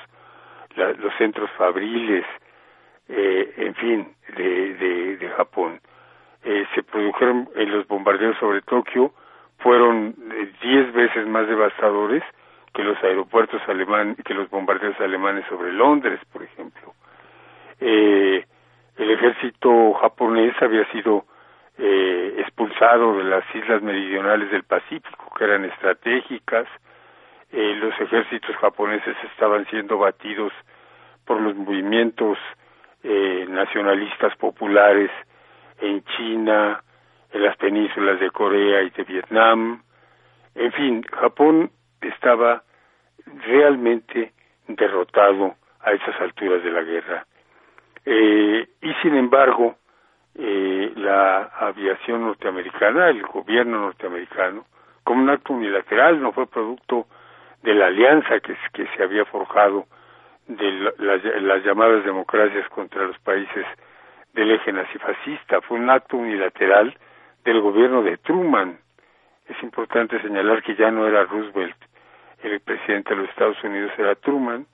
la, 0.75 0.91
los 0.93 1.13
centros 1.17 1.49
fabriles, 1.57 2.25
eh, 3.09 3.53
en 3.57 3.75
fin, 3.75 4.15
de, 4.35 4.73
de, 4.75 5.17
de 5.17 5.29
Japón. 5.29 5.79
Se 6.73 6.81
produjeron 6.81 7.49
los 7.55 7.87
bombardeos 7.87 8.35
sobre 8.39 8.61
Tokio 8.63 9.13
fueron 9.59 10.15
diez 10.63 10.91
veces 10.91 11.27
más 11.27 11.47
devastadores 11.47 12.23
que 12.73 12.83
los 12.83 13.01
aeropuertos 13.03 13.61
alemanes, 13.67 14.17
que 14.23 14.33
los 14.33 14.49
bombardeos 14.49 14.99
alemanes 14.99 15.45
sobre 15.49 15.73
Londres, 15.73 16.19
por 16.31 16.43
ejemplo. 16.43 16.93
Eh, 17.79 18.45
el 18.97 19.11
ejército 19.11 19.93
japonés 19.93 20.53
había 20.61 20.89
sido 20.91 21.25
eh, 21.77 22.35
expulsado 22.37 23.17
de 23.17 23.23
las 23.23 23.43
islas 23.55 23.81
meridionales 23.81 24.51
del 24.51 24.63
Pacífico, 24.63 25.31
que 25.37 25.43
eran 25.43 25.65
estratégicas. 25.65 26.67
Eh, 27.51 27.75
los 27.79 27.99
ejércitos 27.99 28.55
japoneses 28.57 29.15
estaban 29.31 29.65
siendo 29.67 29.97
batidos 29.97 30.53
por 31.25 31.41
los 31.41 31.55
movimientos 31.55 32.37
eh, 33.03 33.45
nacionalistas 33.49 34.35
populares 34.35 35.09
en 35.79 36.03
China, 36.03 36.83
en 37.31 37.43
las 37.43 37.57
penínsulas 37.57 38.19
de 38.19 38.29
Corea 38.29 38.83
y 38.83 38.91
de 38.91 39.03
Vietnam. 39.03 39.81
En 40.53 40.71
fin, 40.73 41.03
Japón 41.03 41.71
estaba 42.09 42.63
realmente 43.45 44.33
derrotado 44.67 45.55
a 45.81 45.91
esas 45.91 46.19
alturas 46.21 46.63
de 46.63 46.71
la 46.71 46.81
guerra. 46.81 47.25
Eh, 48.05 48.67
y 48.81 48.93
sin 49.01 49.15
embargo, 49.15 49.75
eh, 50.35 50.91
la 50.95 51.51
aviación 51.59 52.21
norteamericana, 52.21 53.09
el 53.09 53.21
gobierno 53.23 53.81
norteamericano, 53.81 54.65
como 55.03 55.23
un 55.23 55.29
acto 55.29 55.53
unilateral, 55.53 56.21
no 56.21 56.31
fue 56.31 56.47
producto 56.47 57.07
de 57.63 57.73
la 57.73 57.87
alianza 57.87 58.39
que, 58.39 58.55
que 58.73 58.87
se 58.95 59.03
había 59.03 59.25
forjado 59.25 59.85
de 60.47 60.71
la, 60.71 60.93
las, 60.97 61.23
las 61.41 61.63
llamadas 61.63 62.03
democracias 62.03 62.67
contra 62.69 63.05
los 63.05 63.17
países 63.19 63.65
del 64.33 64.51
eje 64.51 64.71
nazifascista, 64.71 65.61
fue 65.61 65.77
un 65.77 65.89
acto 65.89 66.17
unilateral 66.17 66.97
del 67.43 67.61
gobierno 67.61 68.01
de 68.01 68.17
Truman. 68.17 68.79
Es 69.47 69.61
importante 69.63 70.21
señalar 70.21 70.63
que 70.63 70.75
ya 70.75 70.89
no 70.91 71.05
era 71.07 71.25
Roosevelt 71.25 71.75
el 72.43 72.59
presidente 72.59 73.11
de 73.11 73.21
los 73.21 73.29
Estados 73.29 73.63
Unidos, 73.63 73.91
era 73.97 74.15
Truman, 74.15 74.65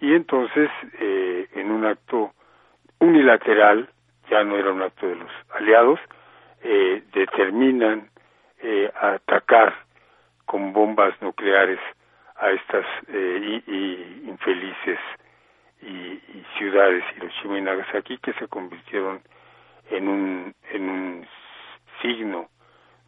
y 0.00 0.14
entonces 0.14 0.70
eh, 1.00 1.48
en 1.54 1.70
un 1.70 1.84
acto 1.84 2.32
unilateral, 2.98 3.88
ya 4.30 4.42
no 4.44 4.56
era 4.56 4.72
un 4.72 4.82
acto 4.82 5.06
de 5.06 5.16
los 5.16 5.30
aliados, 5.54 6.00
eh, 6.62 7.02
determinan 7.12 8.08
eh, 8.62 8.90
atacar 8.98 9.74
con 10.46 10.72
bombas 10.72 11.20
nucleares 11.20 11.80
a 12.36 12.50
estas 12.50 12.86
eh, 13.08 13.62
y, 13.66 13.72
y 13.72 14.28
infelices 14.28 14.98
y, 15.82 15.86
y, 15.86 16.46
ciudades 16.56 17.04
Hiroshima 17.16 17.58
y 17.58 17.60
Nagasaki 17.60 18.18
que 18.18 18.32
se 18.34 18.48
convirtieron 18.48 19.20
en 19.90 20.08
un 20.08 20.54
en 20.72 20.88
un 20.88 21.26
signo 22.00 22.48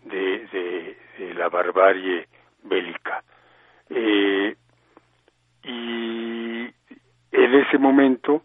de, 0.05 0.47
de, 0.53 0.99
de 1.18 1.34
la 1.34 1.49
barbarie 1.49 2.28
bélica 2.62 3.22
eh, 3.91 4.57
y 5.62 6.70
en 7.32 7.55
ese 7.55 7.78
momento 7.78 8.43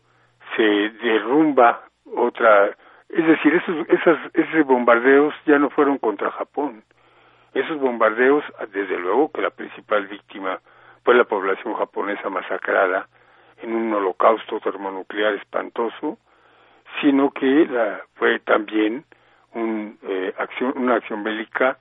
se 0.56 0.64
derrumba 0.64 1.84
otra 2.16 2.76
es 3.10 3.26
decir 3.26 3.54
esos 3.56 3.89
esas 3.89 4.18
esos 4.34 4.66
bombardeos 4.66 5.34
ya 5.46 5.60
no 5.60 5.70
fueron 5.70 5.98
contra 5.98 6.32
Japón. 6.32 6.84
Esos 7.54 7.80
bombardeos 7.80 8.44
desde 8.72 8.98
luego 8.98 9.32
que 9.32 9.42
la 9.42 9.50
principal 9.50 10.08
víctima 10.08 10.60
fue 11.04 11.16
la 11.16 11.26
población 11.26 11.74
japonesa 11.74 12.30
masacrada 12.30 13.08
en 13.62 13.74
un 13.74 13.94
holocausto 13.94 14.60
termonuclear 14.62 15.34
espantoso 15.36 16.18
sino 17.00 17.32
que 17.32 17.66
la, 17.68 18.02
fue 18.16 18.39
también 18.39 19.06
un, 19.54 19.98
eh, 20.04 20.34
acción, 20.38 20.74
una 20.76 20.96
acción 20.96 21.24
bélica 21.24 21.78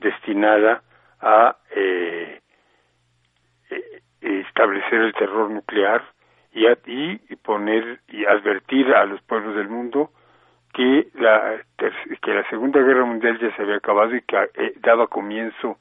destinada 0.00 0.82
a 1.20 1.56
eh, 1.74 2.40
establecer 4.20 5.00
el 5.00 5.12
terror 5.14 5.50
nuclear 5.50 6.02
y, 6.52 6.66
a, 6.66 6.76
y, 6.86 7.18
poner 7.36 8.00
y 8.08 8.24
advertir 8.24 8.92
a 8.94 9.04
los 9.04 9.20
pueblos 9.22 9.54
del 9.54 9.68
mundo 9.68 10.10
que 10.72 11.08
la 11.14 11.56
que 11.76 12.34
la 12.34 12.48
segunda 12.50 12.80
guerra 12.80 13.04
mundial 13.04 13.38
ya 13.38 13.54
se 13.56 13.62
había 13.62 13.76
acabado 13.76 14.14
y 14.14 14.22
que 14.22 14.36
eh, 14.54 14.74
daba 14.80 15.06
comienzo 15.06 15.78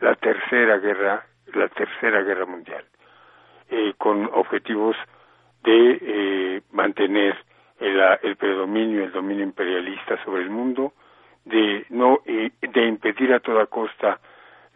la 0.00 0.14
tercera 0.14 0.78
guerra 0.78 1.26
la 1.54 1.68
tercera 1.68 2.22
guerra 2.22 2.46
mundial 2.46 2.84
eh, 3.70 3.94
con 3.98 4.28
objetivos 4.32 4.96
de 5.62 5.98
eh, 6.00 6.62
mantener 6.72 7.36
el, 7.78 8.00
el, 8.22 8.36
predominio 8.36 9.04
el 9.04 9.12
dominio 9.12 9.44
imperialista 9.44 10.22
sobre 10.24 10.42
el 10.42 10.50
mundo 10.50 10.94
de 11.44 11.84
no 11.90 12.20
eh, 12.24 12.50
de 12.60 12.86
impedir 12.86 13.32
a 13.32 13.40
toda 13.40 13.66
costa 13.66 14.20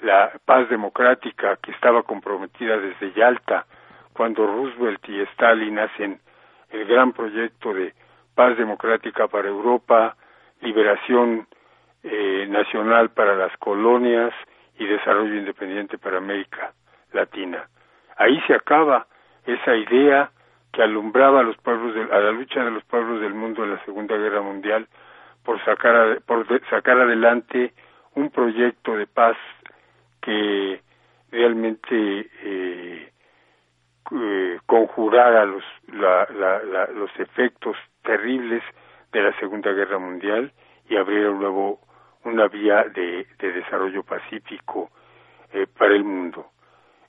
la 0.04 0.32
paz 0.44 0.68
democrática 0.68 1.56
que 1.56 1.72
estaba 1.72 2.02
comprometida 2.02 2.76
desde 2.76 3.12
Yalta 3.12 3.64
cuando 4.12 4.46
Roosevelt 4.46 5.08
y 5.08 5.20
Stalin 5.32 5.78
hacen 5.78 6.20
el 6.70 6.84
gran 6.84 7.12
proyecto 7.12 7.72
de 7.72 7.94
paz 8.34 8.56
democrática 8.58 9.28
para 9.28 9.48
Europa, 9.48 10.16
liberación 10.60 11.46
eh, 12.02 12.46
nacional 12.48 13.10
para 13.10 13.34
las 13.34 13.56
colonias 13.56 14.32
y 14.78 14.84
desarrollo 14.86 15.36
independiente 15.36 15.96
para 15.96 16.18
América 16.18 16.72
Latina. 17.12 17.66
Ahí 18.16 18.40
se 18.46 18.54
acaba 18.54 19.06
esa 19.46 19.74
idea 19.74 20.30
que 20.72 20.82
alumbraba 20.82 21.40
a 21.40 21.44
los 21.44 21.56
pueblos 21.58 21.94
a 22.10 22.18
la 22.18 22.32
lucha 22.32 22.62
de 22.62 22.72
los 22.72 22.84
pueblos 22.84 23.20
del 23.20 23.34
mundo 23.34 23.64
en 23.64 23.70
la 23.70 23.84
Segunda 23.84 24.16
Guerra 24.16 24.42
Mundial 24.42 24.86
por 25.44 25.64
sacar 25.64 26.20
por 26.26 26.46
de, 26.46 26.60
sacar 26.68 26.98
adelante 27.00 27.72
un 28.14 28.30
proyecto 28.30 28.96
de 28.96 29.06
paz 29.06 29.36
que 30.24 30.80
realmente 31.30 32.30
eh, 32.42 33.12
eh, 34.12 34.58
conjurara 34.66 35.44
los 35.44 35.64
la, 35.92 36.26
la, 36.34 36.62
la, 36.62 36.86
los 36.86 37.10
efectos 37.18 37.76
terribles 38.02 38.62
de 39.12 39.22
la 39.22 39.38
Segunda 39.38 39.72
Guerra 39.72 39.98
Mundial 39.98 40.50
y 40.88 40.96
abriera 40.96 41.28
luego 41.30 41.80
una 42.24 42.48
vía 42.48 42.84
de, 42.84 43.26
de 43.38 43.52
desarrollo 43.52 44.02
pacífico 44.02 44.90
eh, 45.52 45.66
para 45.78 45.94
el 45.94 46.04
mundo. 46.04 46.46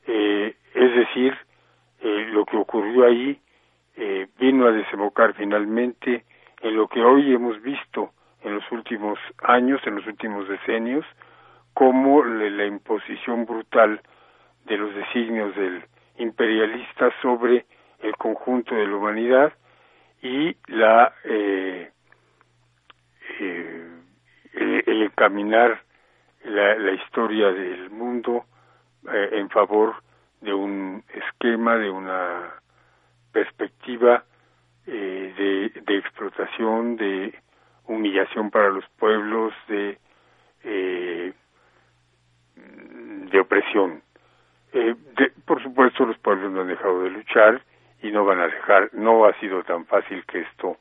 Eh, 0.05 0.55
es 0.73 0.95
decir, 0.95 1.37
eh, 2.01 2.27
lo 2.31 2.45
que 2.45 2.57
ocurrió 2.57 3.05
ahí 3.05 3.39
vino 4.37 4.67
a 4.67 4.73
desembocar 4.73 5.33
finalmente 5.35 6.25
en 6.59 6.75
lo 6.75 6.89
que 6.89 7.01
hoy 7.01 7.33
hemos 7.33 7.61
visto 7.61 8.11
en 8.43 8.55
los 8.55 8.69
últimos 8.69 9.17
años, 9.41 9.79
en 9.85 9.95
los 9.95 10.05
últimos 10.05 10.49
decenios, 10.49 11.05
como 11.75 12.23
la, 12.23 12.65
imposición 12.65 13.45
brutal 13.45 14.01
de 14.65 14.77
los 14.77 14.95
designios 14.95 15.53
del 15.55 15.83
imperialista 16.17 17.11
sobre 17.21 17.65
el 17.99 18.15
conjunto 18.15 18.73
de 18.73 18.87
la 18.87 18.95
humanidad 18.95 19.53
y 20.21 20.55
la 20.67 21.13
eh, 21.25 21.91
eh, 23.39 23.87
el, 24.53 24.83
el, 24.87 25.03
encaminar 25.03 25.81
la, 26.45 26.75
la, 26.75 26.91
historia 26.93 27.51
del 27.51 27.89
mundo 27.89 28.45
eh, 29.11 29.29
en 29.33 29.49
favor 29.49 29.95
de 30.39 30.53
un 30.53 31.03
esquema, 31.13 31.75
de 31.75 31.89
una 31.89 32.53
perspectiva 33.33 34.23
eh, 34.87 35.33
de, 35.37 35.81
de, 35.81 35.97
explotación, 35.97 36.95
de 36.95 37.37
humillación 37.87 38.49
para 38.49 38.69
los 38.69 38.85
pueblos, 38.97 39.53
de, 39.67 39.97
de 43.35 43.41
opresión. 43.41 44.01
Eh, 44.71 44.95
de, 45.17 45.31
por 45.45 45.61
supuesto, 45.61 46.05
los 46.05 46.17
pueblos 46.19 46.51
no 46.51 46.61
han 46.61 46.67
dejado 46.67 47.03
de 47.03 47.09
luchar 47.09 47.61
y 48.01 48.11
no 48.11 48.23
van 48.23 48.39
a 48.39 48.47
dejar, 48.47 48.89
no 48.93 49.25
ha 49.25 49.33
sido 49.39 49.63
tan 49.63 49.85
fácil 49.85 50.23
que 50.25 50.39
esto 50.41 50.77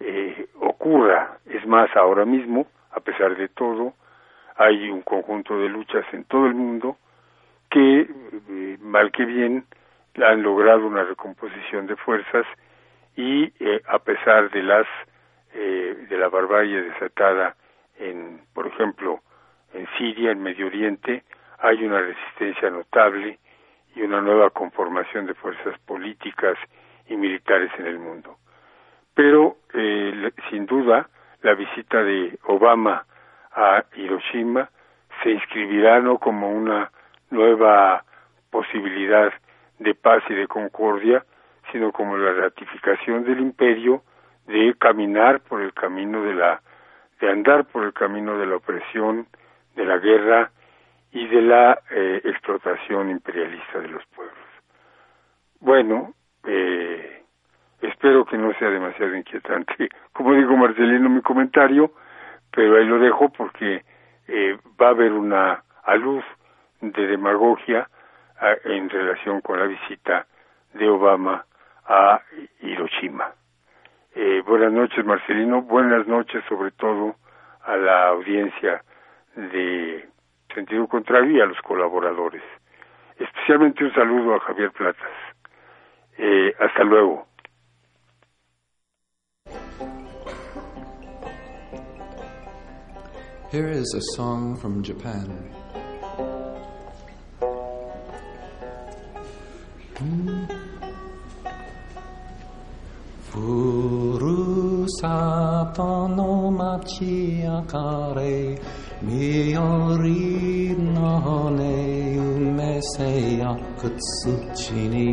eh, 0.00 0.46
ocurra. 0.60 1.38
Es 1.46 1.66
más, 1.66 1.94
ahora 1.96 2.24
mismo, 2.24 2.66
a 2.92 3.00
pesar 3.00 3.36
de 3.36 3.48
todo, 3.48 3.94
hay 4.56 4.90
un 4.90 5.02
conjunto 5.02 5.58
de 5.58 5.68
luchas 5.68 6.04
en 6.12 6.24
todo 6.24 6.46
el 6.46 6.54
mundo 6.54 6.98
que, 7.70 8.00
eh, 8.00 8.78
mal 8.80 9.10
que 9.10 9.24
bien, 9.24 9.64
han 10.22 10.42
logrado 10.42 10.86
una 10.86 11.04
recomposición 11.04 11.86
de 11.86 11.96
fuerzas 11.96 12.46
y 13.16 13.52
eh, 13.60 13.82
a 13.86 13.98
pesar 13.98 14.50
de 14.50 14.62
las 14.62 14.86
eh, 15.54 16.06
de 16.08 16.18
la 16.18 16.28
barbarie 16.28 16.82
desatada 16.82 17.56
en, 17.98 18.40
por 18.52 18.66
ejemplo, 18.66 19.20
en 19.72 19.86
Siria, 19.96 20.30
en 20.32 20.42
Medio 20.42 20.66
Oriente, 20.66 21.22
hay 21.58 21.84
una 21.84 22.00
resistencia 22.00 22.70
notable 22.70 23.38
y 23.94 24.02
una 24.02 24.20
nueva 24.20 24.50
conformación 24.50 25.26
de 25.26 25.34
fuerzas 25.34 25.78
políticas 25.80 26.56
y 27.08 27.16
militares 27.16 27.70
en 27.78 27.86
el 27.86 27.98
mundo. 27.98 28.36
Pero, 29.14 29.56
eh, 29.72 30.30
sin 30.50 30.66
duda, 30.66 31.08
la 31.42 31.54
visita 31.54 32.02
de 32.02 32.38
Obama 32.44 33.06
a 33.52 33.84
Hiroshima 33.94 34.68
se 35.22 35.30
inscribirá 35.30 36.00
no 36.00 36.18
como 36.18 36.50
una 36.50 36.90
nueva 37.30 38.04
posibilidad 38.50 39.32
de 39.78 39.94
paz 39.94 40.22
y 40.28 40.34
de 40.34 40.46
concordia, 40.46 41.24
sino 41.72 41.92
como 41.92 42.16
la 42.16 42.32
ratificación 42.32 43.24
del 43.24 43.40
imperio 43.40 44.02
de 44.46 44.74
caminar 44.78 45.40
por 45.40 45.62
el 45.62 45.72
camino 45.72 46.22
de 46.22 46.34
la 46.34 46.60
de 47.20 47.30
andar 47.30 47.64
por 47.64 47.84
el 47.84 47.94
camino 47.94 48.36
de 48.36 48.46
la 48.46 48.56
opresión, 48.56 49.26
de 49.74 49.86
la 49.86 49.96
guerra 49.96 50.50
y 51.16 51.26
de 51.28 51.40
la 51.40 51.80
eh, 51.90 52.20
explotación 52.24 53.08
imperialista 53.10 53.78
de 53.80 53.88
los 53.88 54.04
pueblos. 54.14 54.36
Bueno, 55.60 56.12
eh, 56.44 57.22
espero 57.80 58.26
que 58.26 58.36
no 58.36 58.52
sea 58.58 58.68
demasiado 58.68 59.16
inquietante, 59.16 59.88
como 60.12 60.34
digo 60.34 60.54
Marcelino 60.58 61.08
mi 61.08 61.22
comentario, 61.22 61.92
pero 62.54 62.76
ahí 62.76 62.84
lo 62.84 62.98
dejo 62.98 63.30
porque 63.30 63.82
eh, 64.28 64.58
va 64.78 64.88
a 64.88 64.90
haber 64.90 65.12
una 65.12 65.64
aluz 65.84 66.22
de 66.82 67.06
demagogia 67.06 67.88
a, 68.38 68.52
en 68.64 68.90
relación 68.90 69.40
con 69.40 69.58
la 69.58 69.64
visita 69.64 70.26
de 70.74 70.86
Obama 70.86 71.46
a 71.86 72.20
Hiroshima. 72.60 73.32
Eh, 74.14 74.42
buenas 74.46 74.70
noches, 74.70 75.02
Marcelino. 75.02 75.62
Buenas 75.62 76.06
noches, 76.06 76.44
sobre 76.46 76.72
todo, 76.72 77.16
a 77.64 77.74
la 77.78 78.08
audiencia 78.08 78.82
de 79.34 80.10
Sentido 80.56 80.88
Contrario 80.88 81.44
a 81.44 81.46
los 81.46 81.60
colaboradores. 81.60 82.42
Especialmente 83.18 83.84
un 83.84 83.92
saludo 83.92 84.34
a 84.36 84.40
Javier 84.40 84.72
Platas. 84.72 85.12
Eh, 86.16 86.54
hasta 86.58 86.82
luego. 86.82 87.26
Here 93.52 93.70
is 93.70 93.94
a 93.94 94.00
song 94.16 94.56
from 94.56 94.82
Japan. 94.82 95.28
saapta 105.00 106.08
no 106.16 106.50
machia 106.50 107.62
kare 107.66 108.58
Miori 109.02 110.74
no 110.78 111.48
ne 111.50 112.18
ume 112.18 112.80
se 112.94 113.38
yakutsuchini 113.42 115.10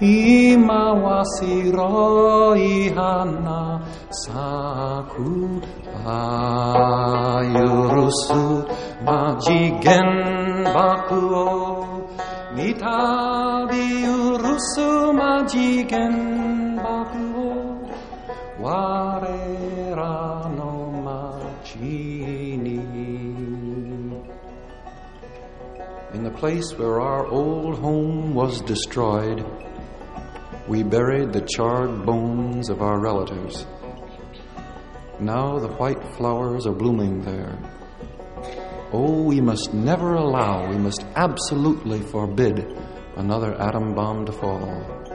Ima 0.00 0.92
wa 1.02 1.24
siroi 1.24 2.88
hana 2.96 3.80
saku 4.10 5.60
Ayurusu 7.36 8.44
majigen 9.04 10.10
baku 10.74 11.20
o 11.34 11.46
Mitabi 12.56 13.86
urusu 14.08 15.12
majigen 15.12 16.35
soare 18.66 19.94
rano 19.94 20.90
macini. 21.06 22.82
In 26.14 26.24
the 26.24 26.32
place 26.32 26.76
where 26.76 27.00
our 27.00 27.26
old 27.26 27.78
home 27.78 28.34
was 28.34 28.60
destroyed, 28.62 29.46
we 30.66 30.82
buried 30.82 31.32
the 31.32 31.42
charred 31.42 32.04
bones 32.04 32.68
of 32.68 32.82
our 32.82 32.98
relatives. 32.98 33.66
Now 35.20 35.60
the 35.60 35.68
white 35.68 36.02
flowers 36.16 36.66
are 36.66 36.74
blooming 36.74 37.20
there. 37.20 37.56
Oh, 38.92 39.22
we 39.22 39.40
must 39.40 39.74
never 39.74 40.14
allow, 40.14 40.68
we 40.68 40.76
must 40.76 41.04
absolutely 41.14 42.00
forbid 42.00 42.66
another 43.16 43.54
atom 43.60 43.94
bomb 43.94 44.26
to 44.26 44.32
fall. 44.32 45.05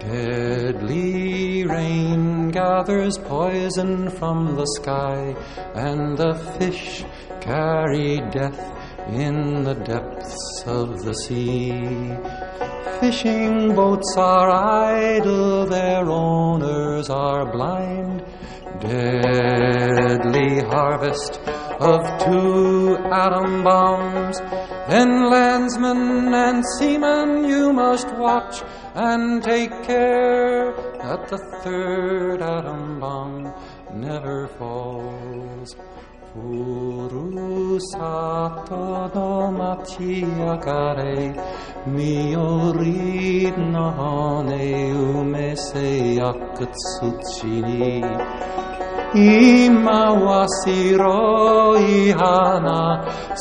Deadly 0.00 1.64
rain 1.64 2.50
gathers 2.50 3.18
poison 3.18 4.08
from 4.10 4.54
the 4.54 4.66
sky, 4.78 5.34
and 5.74 6.16
the 6.16 6.34
fish 6.58 7.04
carry 7.40 8.20
death 8.30 8.60
in 9.08 9.64
the 9.64 9.74
depths 9.74 10.62
of 10.66 11.02
the 11.04 11.14
sea. 11.14 12.14
Fishing 13.00 13.74
boats 13.74 14.14
are 14.16 14.50
idle, 14.50 15.66
their 15.66 16.04
owners 16.08 17.10
are 17.10 17.50
blind. 17.50 18.24
Deadly 18.80 20.60
harvest 20.60 21.40
of 21.80 22.00
two 22.24 22.96
atom 23.10 23.64
bombs. 23.64 24.38
Then, 24.88 25.28
landsmen 25.30 26.32
and 26.32 26.64
seamen, 26.78 27.44
you 27.44 27.72
must 27.72 28.08
watch 28.16 28.62
and 28.98 29.44
take 29.44 29.70
care 29.84 30.72
that 30.98 31.28
the 31.28 31.38
third 31.62 32.42
atom 32.42 32.98
bomb 32.98 33.52
never 33.94 34.48
falls. 34.58 35.76
Furu 36.34 37.78
sato 37.92 39.06
no 39.14 39.52
machi 39.58 40.22
akare 40.54 41.18
mio 41.86 42.72
ridno 42.78 43.86
hone 43.98 44.68
ume 45.14 45.56
se 45.56 45.88
yakutsuchini 46.18 48.02
ima 49.14 50.00
wasiro 50.26 51.78
ihana 51.78 52.82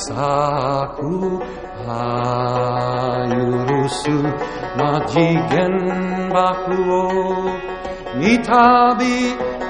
saku 0.06 1.42
Hayurusu 2.88 4.18
majigen 4.80 5.76
bakuo 6.34 7.04
Mitabi 8.20 9.18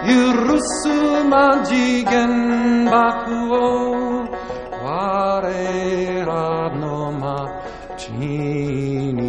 yurusu 0.09 0.97
majigen 1.32 2.34
bakuo 2.91 3.65
Ware 4.84 6.26
radno 6.30 6.99
ma 7.22 7.38
chini 7.99 9.26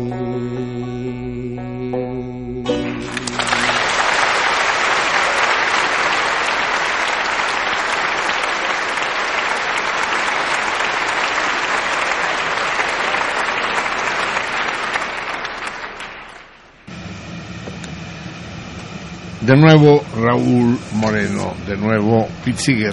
De 19.48 19.56
nuevo 19.56 20.02
Raúl 20.14 20.78
Moreno, 20.96 21.54
de 21.66 21.74
nuevo 21.78 22.28
Seeger. 22.54 22.92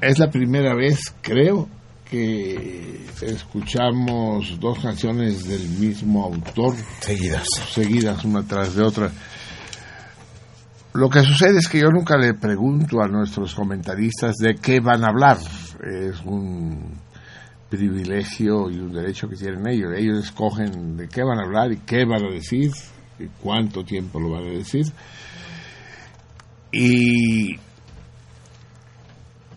Es 0.00 0.20
la 0.20 0.30
primera 0.30 0.72
vez, 0.72 1.16
creo, 1.20 1.68
que 2.08 3.04
escuchamos 3.20 4.60
dos 4.60 4.78
canciones 4.78 5.48
del 5.48 5.68
mismo 5.80 6.22
autor. 6.26 6.76
Seguidas. 7.00 7.48
Seguidas, 7.72 8.24
una 8.24 8.44
tras 8.44 8.76
de 8.76 8.84
otra. 8.84 9.10
Lo 10.92 11.10
que 11.10 11.22
sucede 11.22 11.58
es 11.58 11.66
que 11.66 11.80
yo 11.80 11.88
nunca 11.88 12.16
le 12.16 12.34
pregunto 12.34 13.02
a 13.02 13.08
nuestros 13.08 13.52
comentaristas 13.56 14.36
de 14.36 14.54
qué 14.54 14.78
van 14.78 15.02
a 15.02 15.08
hablar. 15.08 15.38
Es 15.38 16.20
un 16.24 17.00
privilegio 17.68 18.70
y 18.70 18.78
un 18.78 18.92
derecho 18.92 19.26
que 19.28 19.34
tienen 19.34 19.66
ellos. 19.66 19.90
Ellos 19.96 20.24
escogen 20.24 20.96
de 20.96 21.08
qué 21.08 21.24
van 21.24 21.40
a 21.40 21.46
hablar 21.46 21.72
y 21.72 21.78
qué 21.78 22.04
van 22.04 22.24
a 22.26 22.32
decir 22.32 22.70
y 23.18 23.26
cuánto 23.42 23.82
tiempo 23.82 24.20
lo 24.20 24.30
van 24.30 24.44
a 24.44 24.50
decir. 24.52 24.86
Y, 26.72 27.58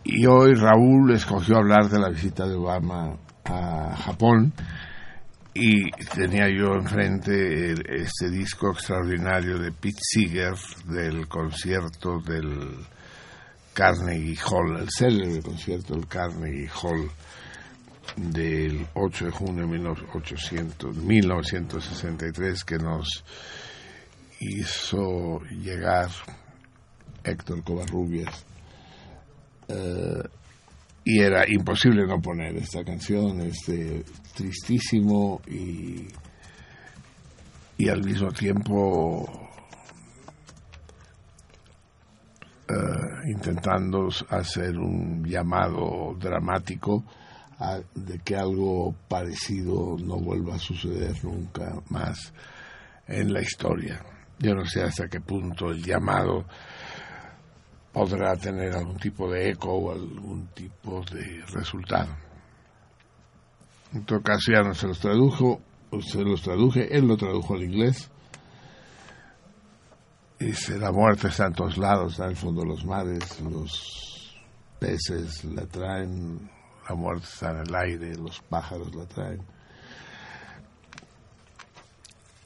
y 0.04 0.26
hoy 0.26 0.54
Raúl 0.54 1.14
escogió 1.14 1.58
hablar 1.58 1.90
de 1.90 2.00
la 2.00 2.10
visita 2.10 2.46
de 2.46 2.56
Obama 2.56 3.18
a 3.46 3.96
Japón. 3.96 4.54
Y 5.54 5.90
tenía 6.14 6.50
yo 6.50 6.74
enfrente 6.74 7.72
este 8.02 8.30
disco 8.30 8.72
extraordinario 8.72 9.58
de 9.58 9.72
Pete 9.72 10.02
Seeger 10.02 10.56
del 10.86 11.30
concierto 11.30 12.20
del 12.20 12.86
Carnegie 13.74 14.38
Hall, 14.52 14.82
el 14.82 14.90
célebre 14.90 15.42
concierto 15.42 15.94
del 15.94 16.08
Carnegie 16.08 16.70
Hall 16.84 17.10
del 18.18 18.86
8 18.94 19.26
de 19.26 19.32
junio 19.32 19.62
de 19.62 19.80
1800, 19.80 20.96
1963 20.98 22.64
que 22.66 22.78
nos 22.78 23.24
hizo 24.42 25.40
llegar 25.62 26.10
Héctor 27.26 27.64
Covarrubias. 27.64 28.46
Eh, 29.68 30.24
y 31.04 31.20
era 31.20 31.44
imposible 31.52 32.06
no 32.08 32.20
poner 32.22 32.56
esta 32.58 32.84
canción, 32.84 33.42
este 33.42 34.04
tristísimo 34.36 35.42
y, 35.48 36.08
y 37.78 37.90
al 37.90 38.04
mismo 38.04 38.32
tiempo 38.32 39.50
eh, 42.68 43.30
intentando 43.32 44.10
hacer 44.30 44.78
un 44.78 45.24
llamado 45.26 46.16
dramático 46.20 47.04
a- 47.60 47.80
de 47.94 48.20
que 48.20 48.36
algo 48.36 48.94
parecido 49.08 49.98
no 50.00 50.18
vuelva 50.18 50.56
a 50.56 50.60
suceder 50.60 51.24
nunca 51.24 51.76
más 51.90 52.34
en 53.08 53.32
la 53.32 53.42
historia. 53.42 54.02
Yo 54.40 54.56
no 54.56 54.66
sé 54.66 54.82
hasta 54.82 55.08
qué 55.08 55.22
punto 55.22 55.70
el 55.70 55.84
llamado 55.84 56.46
podrá 57.96 58.36
tener 58.36 58.76
algún 58.76 58.98
tipo 58.98 59.32
de 59.32 59.52
eco 59.52 59.72
o 59.74 59.94
algún 59.94 60.48
tipo 60.48 61.02
de 61.14 61.42
resultado. 61.54 62.14
En 63.94 64.04
todo 64.04 64.22
caso 64.22 64.52
ya 64.52 64.64
no 64.64 64.74
se 64.74 64.86
los 64.86 65.00
tradujo, 65.00 65.62
se 66.02 66.22
los 66.22 66.42
traduje, 66.42 66.94
él 66.94 67.08
lo 67.08 67.16
tradujo 67.16 67.54
al 67.54 67.64
inglés. 67.64 68.12
Dice, 70.38 70.78
la 70.78 70.92
muerte 70.92 71.30
está 71.30 71.46
en 71.46 71.54
todos 71.54 71.78
lados, 71.78 72.12
está 72.12 72.26
en 72.26 72.32
el 72.32 72.36
fondo 72.36 72.64
de 72.64 72.68
los 72.68 72.84
mares, 72.84 73.40
los 73.40 74.44
peces 74.78 75.46
la 75.46 75.66
traen, 75.66 76.52
la 76.90 76.96
muerte 76.96 77.28
está 77.32 77.52
en 77.52 77.60
el 77.60 77.76
aire, 77.76 78.18
los 78.18 78.42
pájaros 78.42 78.94
la 78.94 79.06
traen. 79.06 79.40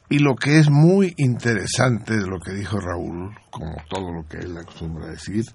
Y 0.09 0.19
lo 0.19 0.35
que 0.35 0.57
es 0.57 0.69
muy 0.71 1.13
interesante 1.17 2.17
de 2.17 2.25
lo 2.25 2.39
que 2.39 2.51
dijo 2.53 2.79
Raúl, 2.79 3.35
como 3.51 3.75
todo 3.87 4.11
lo 4.11 4.27
que 4.27 4.37
él 4.37 4.57
acostumbra 4.57 5.07
decir, 5.07 5.45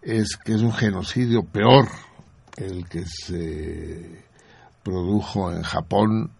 es 0.00 0.36
que 0.36 0.54
es 0.54 0.62
un 0.62 0.72
genocidio 0.72 1.42
peor 1.42 1.88
el 2.56 2.88
que 2.88 3.04
se 3.04 4.24
produjo 4.84 5.52
en 5.52 5.62
Japón 5.62 6.30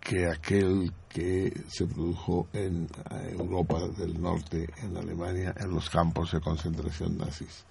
que 0.00 0.26
aquel 0.26 0.92
que 1.08 1.50
se 1.68 1.86
produjo 1.86 2.48
en 2.52 2.88
Europa 3.32 3.88
del 3.96 4.20
Norte, 4.20 4.68
en 4.82 4.96
Alemania, 4.98 5.54
en 5.58 5.70
los 5.70 5.88
campos 5.88 6.32
de 6.32 6.40
concentración 6.40 7.16
nazis. 7.16 7.64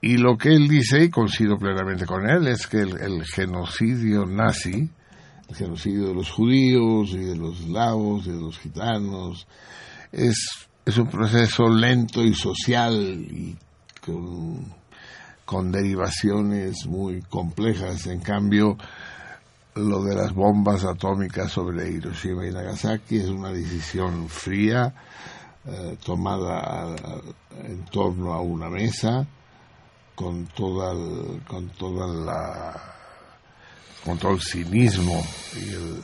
Y 0.00 0.16
lo 0.16 0.36
que 0.36 0.48
él 0.48 0.66
dice, 0.66 1.04
y 1.04 1.10
coincido 1.10 1.56
plenamente 1.58 2.06
con 2.06 2.28
él, 2.28 2.48
es 2.48 2.66
que 2.66 2.80
el, 2.80 3.00
el 3.00 3.24
genocidio 3.24 4.26
nazi, 4.26 4.90
el 5.52 5.58
genocidio 5.58 6.08
de 6.08 6.14
los 6.14 6.30
judíos 6.30 7.10
y 7.10 7.18
de 7.18 7.36
los 7.36 7.60
eslavos 7.60 8.26
y 8.26 8.30
de 8.30 8.40
los 8.40 8.58
gitanos, 8.58 9.46
es, 10.10 10.36
es 10.84 10.96
un 10.98 11.08
proceso 11.08 11.68
lento 11.68 12.22
y 12.24 12.34
social 12.34 12.94
y 13.30 13.56
con, 15.46 15.70
derivaciones 15.70 16.86
muy 16.86 17.20
complejas. 17.22 18.06
En 18.06 18.20
cambio, 18.20 18.78
lo 19.74 20.02
de 20.02 20.14
las 20.14 20.32
bombas 20.34 20.84
atómicas 20.84 21.52
sobre 21.52 21.90
Hiroshima 21.90 22.46
y 22.46 22.50
Nagasaki 22.52 23.16
es 23.18 23.28
una 23.28 23.50
decisión 23.52 24.28
fría 24.30 24.94
eh, 25.66 25.96
tomada 26.04 26.58
a- 26.94 26.96
en 27.66 27.84
torno 27.90 28.32
a 28.32 28.40
una 28.40 28.68
mesa 28.70 29.26
con 30.14 30.46
toda 30.46 30.92
con 31.46 31.68
toda 31.70 32.06
la 32.06 32.94
con 34.04 34.18
todo 34.18 34.32
el 34.32 34.40
cinismo 34.40 35.24
y 35.56 35.74
el 35.74 36.02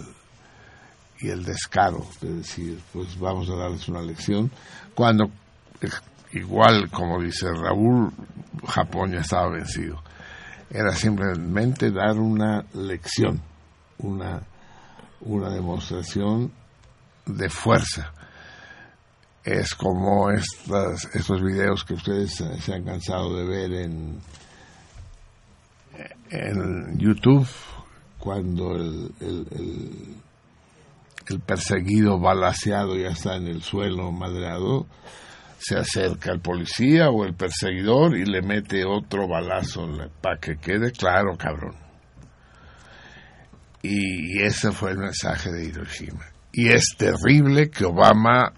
y 1.20 1.30
el 1.30 1.44
descaro 1.44 2.06
de 2.20 2.34
decir 2.36 2.80
pues 2.92 3.18
vamos 3.18 3.50
a 3.50 3.56
darles 3.56 3.88
una 3.88 4.00
lección 4.00 4.50
cuando 4.94 5.24
eh, 5.80 5.88
igual 6.32 6.90
como 6.90 7.20
dice 7.20 7.46
Raúl 7.52 8.12
Japón 8.66 9.12
ya 9.12 9.20
estaba 9.20 9.50
vencido. 9.50 10.02
Era 10.70 10.92
simplemente 10.92 11.90
dar 11.90 12.18
una 12.18 12.64
lección 12.74 13.40
una 13.98 14.42
una 15.20 15.50
demostración 15.50 16.52
de 17.26 17.48
fuerza. 17.48 18.12
Es 19.42 19.74
como 19.74 20.30
estas, 20.30 21.04
estos 21.14 21.42
videos 21.42 21.84
que 21.84 21.94
ustedes 21.94 22.34
se 22.34 22.74
han 22.74 22.84
cansado 22.84 23.34
de 23.36 23.44
ver 23.44 23.72
en, 23.72 24.20
en 26.30 26.98
YouTube, 26.98 27.48
cuando 28.18 28.76
el, 28.76 29.10
el, 29.20 29.46
perseguido 31.46 32.18
balaseado 32.18 32.96
ya 32.96 33.08
está 33.08 33.36
en 33.36 33.48
el 33.48 33.62
suelo 33.62 34.10
madreado, 34.12 34.86
se 35.58 35.76
acerca 35.76 36.32
el 36.32 36.40
policía 36.40 37.10
o 37.10 37.24
el 37.24 37.34
perseguidor 37.34 38.16
y 38.16 38.24
le 38.24 38.42
mete 38.42 38.84
otro 38.84 39.28
balazo 39.28 39.88
para 40.22 40.38
que 40.38 40.56
quede 40.56 40.92
claro, 40.92 41.36
cabrón. 41.36 41.74
Y 43.82 44.40
ese 44.42 44.72
fue 44.72 44.92
el 44.92 44.98
mensaje 44.98 45.52
de 45.52 45.66
Hiroshima. 45.66 46.24
Y 46.52 46.68
es 46.68 46.96
terrible 46.96 47.70
que 47.70 47.84
Obama 47.84 48.52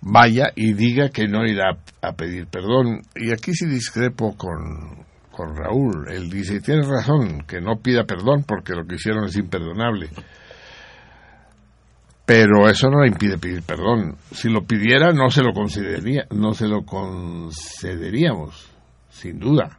vaya 0.00 0.52
y 0.54 0.74
diga 0.74 1.08
que 1.08 1.26
no 1.26 1.44
irá 1.44 1.78
a 2.00 2.12
pedir 2.12 2.46
perdón. 2.46 3.02
Y 3.14 3.32
aquí 3.32 3.52
sí 3.54 3.66
discrepo 3.66 4.36
con, 4.36 5.05
con 5.36 5.54
Raúl. 5.54 6.08
Él 6.08 6.30
dice, 6.30 6.60
tiene 6.60 6.82
razón, 6.82 7.42
que 7.46 7.60
no 7.60 7.76
pida 7.76 8.04
perdón 8.04 8.44
porque 8.44 8.72
lo 8.72 8.86
que 8.86 8.94
hicieron 8.94 9.24
es 9.26 9.36
imperdonable. 9.36 10.08
Pero 12.24 12.68
eso 12.68 12.88
no 12.88 13.02
le 13.02 13.08
impide 13.08 13.38
pedir 13.38 13.62
perdón. 13.62 14.16
Si 14.32 14.48
lo 14.48 14.64
pidiera, 14.64 15.12
no 15.12 15.28
se 15.30 15.42
lo 15.42 15.52
concedería, 15.52 16.26
no 16.30 16.54
se 16.54 16.66
lo 16.66 16.84
concederíamos, 16.84 18.68
sin 19.10 19.38
duda. 19.38 19.78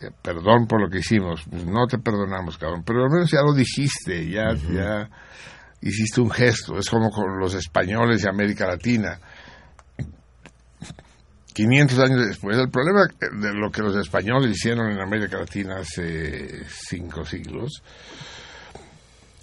Eh, 0.00 0.10
Perdón 0.20 0.66
por 0.66 0.82
lo 0.82 0.90
que 0.90 0.98
hicimos. 0.98 1.42
Pues 1.48 1.64
no 1.64 1.86
te 1.86 1.98
perdonamos, 1.98 2.58
cabrón. 2.58 2.82
Pero 2.84 3.04
al 3.04 3.10
menos 3.10 3.30
ya 3.30 3.40
lo 3.40 3.54
dijiste, 3.54 4.28
ya, 4.28 4.52
ya 4.54 5.08
hiciste 5.80 6.20
un 6.20 6.30
gesto. 6.30 6.78
Es 6.78 6.90
como 6.90 7.10
con 7.10 7.38
los 7.38 7.54
españoles 7.54 8.22
de 8.22 8.28
América 8.28 8.66
Latina. 8.66 9.18
500 11.56 11.98
años 12.00 12.26
después. 12.26 12.58
El 12.58 12.68
problema 12.68 13.06
de 13.20 13.54
lo 13.54 13.70
que 13.70 13.80
los 13.80 13.96
españoles 13.96 14.50
hicieron 14.54 14.90
en 14.92 15.00
América 15.00 15.38
Latina 15.38 15.76
hace 15.78 16.64
cinco 16.68 17.24
siglos 17.24 17.82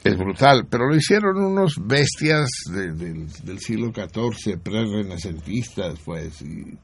es 0.04 0.16
brutal, 0.16 0.68
pero 0.70 0.86
lo 0.88 0.96
hicieron 0.96 1.38
unos 1.44 1.76
bestias 1.82 2.50
de- 2.72 2.92
del- 2.92 3.28
del 3.44 3.60
siglo 3.60 3.92
XIV, 3.92 4.58
pre-renacentistas, 4.60 5.98
pues, 6.06 6.40
y 6.44 6.78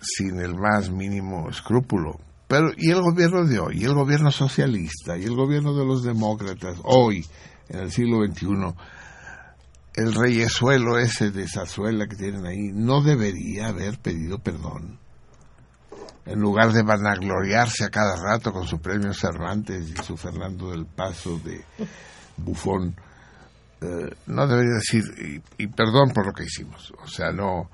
sin 0.00 0.38
el 0.40 0.54
más 0.54 0.90
mínimo 0.90 1.48
escrúpulo. 1.50 2.20
Pero, 2.46 2.70
y 2.76 2.90
el 2.90 3.00
gobierno 3.02 3.44
de 3.44 3.58
hoy, 3.58 3.78
y 3.80 3.84
el 3.84 3.94
gobierno 3.94 4.30
socialista, 4.30 5.18
y 5.18 5.24
el 5.24 5.34
gobierno 5.34 5.74
de 5.74 5.84
los 5.84 6.02
demócratas, 6.04 6.76
hoy, 6.84 7.26
en 7.68 7.80
el 7.80 7.90
siglo 7.90 8.24
XXI, 8.24 8.74
el 9.98 10.14
reyesuelo 10.14 10.96
ese 10.96 11.32
de 11.32 11.48
Zazuela 11.48 12.06
que 12.06 12.14
tienen 12.14 12.46
ahí, 12.46 12.70
no 12.72 13.02
debería 13.02 13.66
haber 13.66 13.98
pedido 13.98 14.38
perdón. 14.38 15.00
En 16.24 16.38
lugar 16.38 16.72
de 16.72 16.84
vanagloriarse 16.84 17.84
a 17.84 17.90
cada 17.90 18.14
rato 18.14 18.52
con 18.52 18.64
su 18.64 18.80
premio 18.80 19.12
Cervantes 19.12 19.90
y 19.90 19.96
su 20.04 20.16
Fernando 20.16 20.70
del 20.70 20.86
Paso 20.86 21.40
de 21.40 21.64
bufón, 22.36 22.94
eh, 23.80 24.14
no 24.26 24.46
debería 24.46 24.74
decir, 24.74 25.02
y, 25.58 25.64
y 25.64 25.66
perdón 25.66 26.10
por 26.14 26.26
lo 26.26 26.32
que 26.32 26.44
hicimos. 26.44 26.92
O 27.02 27.08
sea, 27.08 27.32
no, 27.32 27.68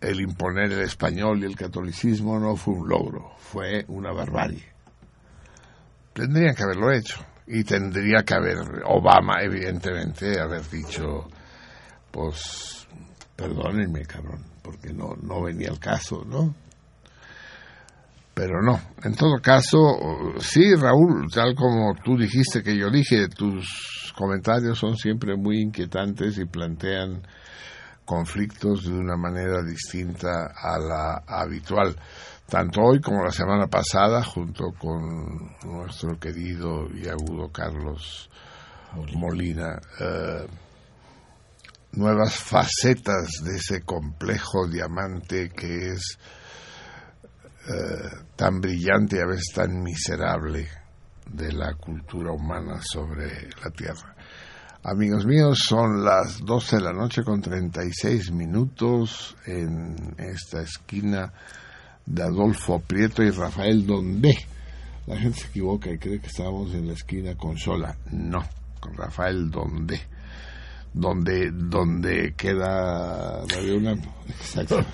el 0.00 0.20
imponer 0.20 0.72
el 0.72 0.80
español 0.80 1.38
y 1.40 1.46
el 1.46 1.54
catolicismo 1.54 2.40
no 2.40 2.56
fue 2.56 2.74
un 2.74 2.88
logro, 2.88 3.36
fue 3.38 3.84
una 3.86 4.12
barbarie. 4.12 4.66
Tendrían 6.12 6.56
que 6.56 6.64
haberlo 6.64 6.90
hecho. 6.90 7.24
Y 7.48 7.64
tendría 7.64 8.22
que 8.24 8.34
haber, 8.34 8.58
Obama, 8.84 9.40
evidentemente, 9.42 10.38
haber 10.38 10.68
dicho, 10.68 11.28
pues, 12.10 12.86
perdónenme, 13.34 14.04
cabrón, 14.04 14.44
porque 14.62 14.92
no, 14.92 15.14
no 15.22 15.42
venía 15.42 15.68
el 15.70 15.78
caso, 15.78 16.24
¿no? 16.26 16.54
Pero 18.34 18.62
no, 18.62 18.80
en 19.02 19.14
todo 19.16 19.40
caso, 19.42 19.78
sí, 20.38 20.74
Raúl, 20.76 21.26
tal 21.32 21.56
como 21.56 21.94
tú 22.04 22.16
dijiste 22.16 22.62
que 22.62 22.76
yo 22.76 22.88
dije, 22.88 23.28
tus 23.28 24.12
comentarios 24.16 24.78
son 24.78 24.96
siempre 24.96 25.36
muy 25.36 25.60
inquietantes 25.60 26.38
y 26.38 26.44
plantean 26.44 27.22
conflictos 28.04 28.84
de 28.84 28.92
una 28.92 29.16
manera 29.16 29.62
distinta 29.62 30.52
a 30.54 30.78
la 30.78 31.22
habitual. 31.26 31.96
Tanto 32.48 32.80
hoy 32.80 32.98
como 33.02 33.22
la 33.22 33.30
semana 33.30 33.66
pasada, 33.66 34.24
junto 34.24 34.72
con 34.72 35.54
nuestro 35.66 36.18
querido 36.18 36.88
y 36.94 37.06
agudo 37.06 37.52
Carlos 37.52 38.30
Molina, 39.14 39.78
eh, 40.00 40.46
nuevas 41.92 42.36
facetas 42.36 43.28
de 43.44 43.56
ese 43.56 43.82
complejo 43.82 44.66
diamante 44.66 45.50
que 45.50 45.90
es 45.90 46.18
eh, 47.68 48.16
tan 48.34 48.62
brillante 48.62 49.16
y 49.16 49.20
a 49.20 49.26
veces 49.26 49.52
tan 49.54 49.82
miserable 49.82 50.68
de 51.30 51.52
la 51.52 51.74
cultura 51.74 52.32
humana 52.32 52.80
sobre 52.80 53.50
la 53.62 53.70
Tierra. 53.76 54.16
Amigos 54.84 55.26
míos, 55.26 55.64
son 55.68 56.02
las 56.02 56.38
12 56.38 56.76
de 56.76 56.82
la 56.82 56.92
noche 56.94 57.22
con 57.22 57.42
36 57.42 58.32
minutos 58.32 59.36
en 59.44 60.14
esta 60.16 60.62
esquina 60.62 61.30
de 62.08 62.22
Adolfo 62.22 62.80
Prieto 62.80 63.22
y 63.22 63.30
Rafael 63.30 63.86
Donde. 63.86 64.34
La 65.06 65.16
gente 65.16 65.40
se 65.40 65.48
equivoca 65.48 65.90
y 65.90 65.98
cree 65.98 66.20
que 66.20 66.26
estamos 66.26 66.72
en 66.74 66.86
la 66.86 66.94
esquina 66.94 67.34
con 67.36 67.56
Sola. 67.56 67.96
No, 68.10 68.42
con 68.80 68.94
Rafael 68.94 69.50
Donde. 69.50 70.00
Donde, 70.92 71.50
donde 71.52 72.34
queda 72.36 73.44
Radio 73.46 73.76
UNAM. 73.76 74.00
Exacto. 74.28 74.84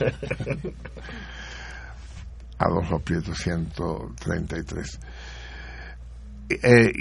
Adolfo 2.58 2.98
Prieto 2.98 3.34
133. 3.34 5.00
Eh, 6.50 6.92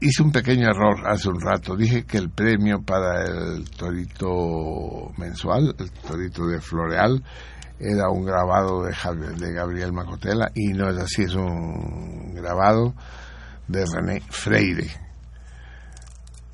hice 0.00 0.22
un 0.22 0.30
pequeño 0.30 0.68
error 0.68 1.08
hace 1.08 1.28
un 1.28 1.40
rato. 1.40 1.76
Dije 1.76 2.04
que 2.04 2.18
el 2.18 2.30
premio 2.30 2.82
para 2.82 3.24
el 3.24 3.70
torito 3.70 5.10
mensual, 5.16 5.74
el 5.78 5.90
torito 5.90 6.46
de 6.46 6.60
Floreal, 6.60 7.22
era 7.80 8.10
un 8.10 8.24
grabado 8.24 8.82
de, 8.82 8.92
de 9.36 9.52
Gabriel 9.52 9.92
Macotela 9.92 10.52
y 10.54 10.68
no 10.74 10.90
es 10.90 10.98
así, 10.98 11.22
es 11.22 11.34
un 11.34 12.34
grabado 12.34 12.94
de 13.66 13.84
René 13.86 14.20
Freire, 14.28 14.90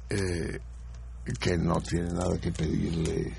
eh, 0.08 0.60
que 1.40 1.58
no 1.58 1.80
tiene 1.80 2.12
nada 2.12 2.38
que 2.40 2.52
pedirle 2.52 3.32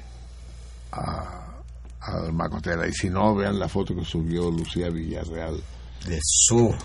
a, 0.92 1.62
a 2.02 2.32
Macotela. 2.32 2.88
Y 2.88 2.92
si 2.92 3.10
no, 3.10 3.34
vean 3.36 3.58
la 3.58 3.70
foto 3.70 3.96
que 3.96 4.04
subió 4.04 4.52
Lucía 4.52 4.90
Villarreal. 4.90 5.62
De 6.06 6.20
su. 6.22 6.76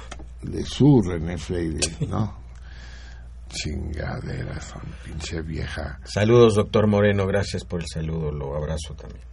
De 0.43 0.65
su 0.65 1.03
René 1.03 1.37
Freire, 1.37 1.81
¿no? 2.09 2.41
Chingadera, 3.49 4.61
son 4.61 4.83
pinche 5.05 5.43
vieja. 5.43 5.99
Saludos, 6.05 6.55
doctor 6.55 6.87
Moreno, 6.87 7.27
gracias 7.27 7.65
por 7.65 7.81
el 7.81 7.87
saludo, 7.87 8.31
lo 8.31 8.57
abrazo 8.57 8.95
también. 8.95 9.32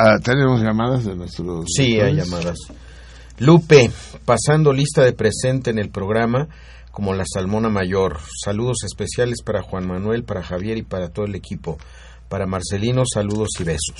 Ah, 0.00 0.20
¿Tenemos 0.22 0.62
llamadas 0.62 1.04
de 1.04 1.16
nuestros.? 1.16 1.66
Sí, 1.76 1.98
hay 1.98 2.14
llamadas. 2.14 2.56
Lupe, 3.38 3.90
pasando 4.24 4.72
lista 4.72 5.02
de 5.02 5.12
presente 5.12 5.70
en 5.70 5.78
el 5.80 5.90
programa 5.90 6.48
como 6.92 7.14
la 7.14 7.24
Salmona 7.26 7.68
Mayor. 7.68 8.20
Saludos 8.44 8.84
especiales 8.84 9.42
para 9.44 9.62
Juan 9.62 9.88
Manuel, 9.88 10.22
para 10.22 10.44
Javier 10.44 10.78
y 10.78 10.82
para 10.82 11.08
todo 11.08 11.26
el 11.26 11.34
equipo. 11.34 11.78
Para 12.28 12.46
Marcelino, 12.46 13.02
saludos 13.12 13.48
y 13.58 13.64
besos. 13.64 13.96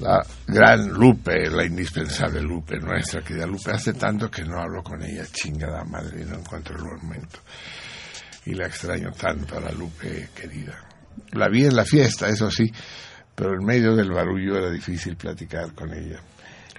La 0.00 0.22
gran 0.46 0.88
Lupe, 0.88 1.48
la 1.48 1.64
indispensable 1.64 2.42
Lupe, 2.42 2.78
nuestra 2.78 3.22
querida 3.22 3.46
Lupe. 3.46 3.70
Hace 3.70 3.94
tanto 3.94 4.30
que 4.30 4.44
no 4.44 4.60
hablo 4.60 4.82
con 4.82 5.02
ella, 5.02 5.24
chingada 5.32 5.84
madre, 5.84 6.22
no 6.26 6.36
encuentro 6.36 6.76
el 6.76 6.82
momento. 6.82 7.38
Y 8.44 8.52
la 8.52 8.66
extraño 8.66 9.10
tanto 9.12 9.56
a 9.56 9.60
la 9.60 9.72
Lupe 9.72 10.28
querida. 10.34 10.84
La 11.32 11.48
vi 11.48 11.64
en 11.64 11.76
la 11.76 11.86
fiesta, 11.86 12.28
eso 12.28 12.50
sí, 12.50 12.70
pero 13.36 13.54
en 13.54 13.64
medio 13.64 13.94
del 13.94 14.10
barullo 14.10 14.56
era 14.56 14.70
difícil 14.70 15.16
platicar 15.16 15.72
con 15.74 15.92
ella. 15.92 16.20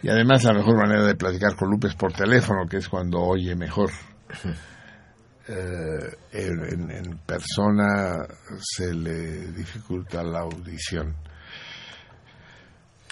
Y 0.01 0.09
además 0.09 0.43
la 0.43 0.53
mejor 0.53 0.75
manera 0.75 1.05
de 1.05 1.15
platicar 1.15 1.55
con 1.55 1.69
Lupe 1.69 1.87
es 1.87 1.95
por 1.95 2.11
teléfono, 2.11 2.67
que 2.67 2.77
es 2.77 2.89
cuando 2.89 3.21
oye 3.21 3.55
mejor. 3.55 3.91
Eh, 5.49 6.17
en, 6.33 6.91
en, 6.91 7.17
persona 7.19 8.27
se 8.59 8.93
le 8.93 9.47
dificulta 9.53 10.21
la 10.21 10.39
audición. 10.39 11.15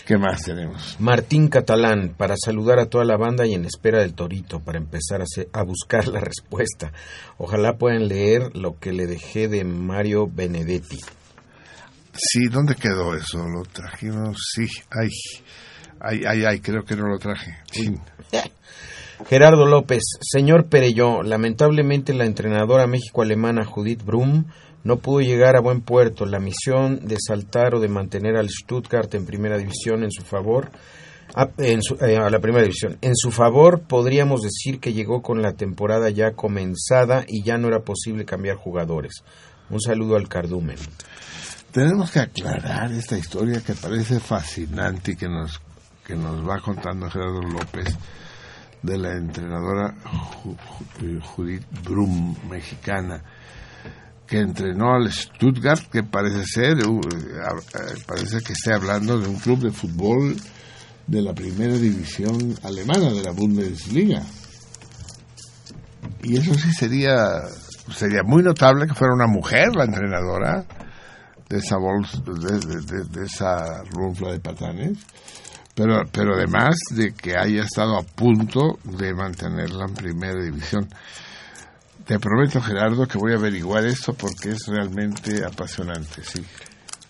¿Qué 0.05 0.17
más 0.17 0.43
tenemos? 0.43 0.97
Martín 0.99 1.47
Catalán, 1.47 2.13
para 2.15 2.35
saludar 2.37 2.79
a 2.79 2.87
toda 2.87 3.05
la 3.05 3.15
banda 3.15 3.47
y 3.47 3.53
en 3.53 3.63
espera 3.63 4.01
del 4.01 4.15
torito, 4.15 4.59
para 4.59 4.77
empezar 4.77 5.21
a, 5.21 5.23
hacer, 5.23 5.47
a 5.53 5.63
buscar 5.63 6.09
la 6.09 6.19
respuesta. 6.21 6.91
Ojalá 7.37 7.77
puedan 7.77 8.09
leer 8.09 8.55
lo 8.55 8.77
que 8.79 8.91
le 8.91 9.07
dejé 9.07 9.47
de 9.47 9.63
Mario 9.63 10.27
Benedetti. 10.27 10.99
Sí, 12.17 12.47
¿dónde 12.49 12.75
quedó 12.75 13.15
eso? 13.15 13.39
¿Lo 13.47 13.63
trajimos? 13.63 14.37
Sí, 14.53 14.67
ay, 14.89 15.09
ay, 15.99 16.21
ay, 16.27 16.45
ay 16.45 16.59
creo 16.59 16.83
que 16.83 16.95
no 16.95 17.07
lo 17.07 17.17
traje. 17.19 17.57
Sí. 17.71 17.93
Gerardo 19.27 19.65
López, 19.65 20.03
señor 20.21 20.67
Perelló, 20.67 21.23
lamentablemente 21.23 22.13
la 22.13 22.25
entrenadora 22.25 22.85
México-alemana 22.85 23.65
Judith 23.65 24.03
Brum 24.03 24.45
no 24.83 24.97
pudo 24.99 25.21
llegar 25.21 25.55
a 25.55 25.61
buen 25.61 25.81
puerto. 25.81 26.25
La 26.25 26.39
misión 26.39 27.07
de 27.07 27.17
saltar 27.19 27.75
o 27.75 27.79
de 27.79 27.87
mantener 27.87 28.37
al 28.37 28.49
Stuttgart 28.49 29.13
en 29.15 29.25
primera 29.25 29.57
división 29.57 30.03
en 30.03 30.11
su 30.11 30.23
favor, 30.23 30.69
a, 31.33 31.49
en 31.57 31.81
su, 31.81 31.95
eh, 31.95 32.17
a 32.17 32.29
la 32.29 32.39
primera 32.39 32.63
división, 32.63 32.97
en 33.01 33.15
su 33.15 33.31
favor 33.31 33.81
podríamos 33.81 34.41
decir 34.41 34.79
que 34.79 34.93
llegó 34.93 35.21
con 35.21 35.41
la 35.41 35.53
temporada 35.53 36.09
ya 36.11 36.33
comenzada 36.33 37.25
y 37.27 37.41
ya 37.43 37.57
no 37.57 37.67
era 37.67 37.79
posible 37.79 38.25
cambiar 38.25 38.57
jugadores. 38.57 39.23
Un 39.69 39.81
saludo 39.81 40.17
al 40.17 40.27
cardumen. 40.27 40.77
Tenemos 41.75 42.09
que 42.09 42.21
aclarar 42.21 42.89
esta 42.93 43.17
historia 43.17 43.59
que 43.59 43.73
parece 43.73 44.21
fascinante 44.21 45.11
y 45.11 45.15
que 45.17 45.27
nos, 45.27 45.59
que 46.07 46.15
nos 46.15 46.47
va 46.47 46.61
contando 46.61 47.09
Gerardo 47.09 47.41
López 47.41 47.97
de 48.81 48.97
la 48.97 49.11
entrenadora 49.11 49.93
Judith 51.35 51.65
Brum, 51.83 52.33
mexicana, 52.49 53.21
que 54.25 54.39
entrenó 54.39 54.93
al 54.95 55.11
Stuttgart, 55.11 55.81
que 55.91 56.03
parece 56.03 56.45
ser, 56.45 56.77
parece 58.07 58.39
que 58.39 58.53
esté 58.53 58.73
hablando 58.73 59.19
de 59.19 59.27
un 59.27 59.35
club 59.35 59.59
de 59.59 59.71
fútbol 59.71 60.37
de 61.07 61.21
la 61.21 61.33
primera 61.33 61.73
división 61.73 62.55
alemana, 62.63 63.11
de 63.11 63.21
la 63.21 63.31
Bundesliga. 63.31 64.23
Y 66.23 66.37
eso 66.37 66.53
sí 66.53 66.71
sería, 66.71 67.41
sería 67.93 68.21
muy 68.23 68.43
notable 68.43 68.87
que 68.87 68.93
fuera 68.93 69.13
una 69.13 69.27
mujer 69.27 69.75
la 69.75 69.83
entrenadora 69.83 70.65
de 71.49 71.57
esa, 71.57 71.77
bolsa, 71.77 72.21
de, 72.25 73.03
de, 73.03 73.25
esa 73.25 73.83
runfla 73.83 74.31
de 74.31 74.39
patanes 74.39 74.97
pero, 75.75 76.03
pero 76.11 76.35
además 76.35 76.75
de 76.95 77.13
que 77.13 77.35
haya 77.37 77.63
estado 77.63 77.97
a 77.97 78.03
punto 78.03 78.79
de 78.85 79.13
mantenerla 79.13 79.85
en 79.85 79.93
primera 79.93 80.41
división. 80.41 80.87
Te 82.05 82.17
prometo, 82.17 82.61
Gerardo, 82.61 83.05
que 83.07 83.17
voy 83.17 83.33
a 83.33 83.35
averiguar 83.35 83.85
esto 83.85 84.13
porque 84.13 84.49
es 84.49 84.67
realmente 84.67 85.43
apasionante, 85.43 86.23
sí. 86.23 86.41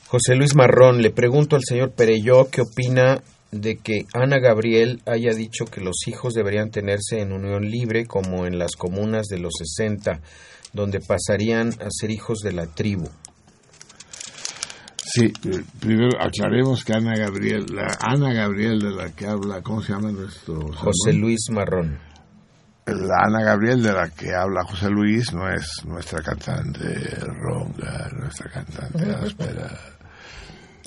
José 0.08 0.36
Luis 0.36 0.56
Marrón, 0.56 1.02
le 1.02 1.12
pregunto 1.12 1.56
al 1.56 1.64
señor 1.64 1.92
Pereyó 1.92 2.50
qué 2.50 2.62
opina 2.62 3.22
de 3.52 3.78
que 3.78 4.06
Ana 4.14 4.40
Gabriel 4.40 5.02
haya 5.06 5.34
dicho 5.34 5.66
que 5.66 5.82
los 5.82 6.08
hijos 6.08 6.34
deberían 6.34 6.72
tenerse 6.72 7.20
en 7.20 7.34
unión 7.34 7.70
libre 7.70 8.06
como 8.06 8.46
en 8.46 8.58
las 8.58 8.76
comunas 8.76 9.28
de 9.28 9.40
los 9.40 9.54
60, 9.58 10.22
donde 10.74 11.02
pasarían 11.02 11.70
a 11.82 11.88
ser 11.90 12.10
hijos 12.12 12.40
de 12.40 12.54
la 12.54 12.66
tribu. 12.66 13.10
Sí, 15.16 15.32
primero 15.80 16.22
aclaremos 16.22 16.84
que 16.84 16.92
Ana 16.94 17.14
Gabriel, 17.16 17.66
la 17.74 17.88
Ana 18.02 18.34
Gabriel 18.34 18.80
de 18.80 18.92
la 18.92 19.12
que 19.12 19.26
habla, 19.26 19.62
¿cómo 19.62 19.82
se 19.82 19.94
llama 19.94 20.12
nuestro? 20.12 20.74
José 20.74 21.14
Luis 21.14 21.46
Marrón. 21.52 21.98
La 22.86 23.24
Ana 23.26 23.44
Gabriel 23.44 23.82
de 23.82 23.94
la 23.94 24.10
que 24.10 24.36
habla 24.36 24.64
José 24.66 24.90
Luis 24.90 25.34
no 25.34 25.50
es 25.50 25.68
nuestra 25.86 26.22
cantante 26.22 26.84
ronga, 27.22 28.10
nuestra 28.20 28.50
cantante 28.52 29.10
áspera. 29.10 29.80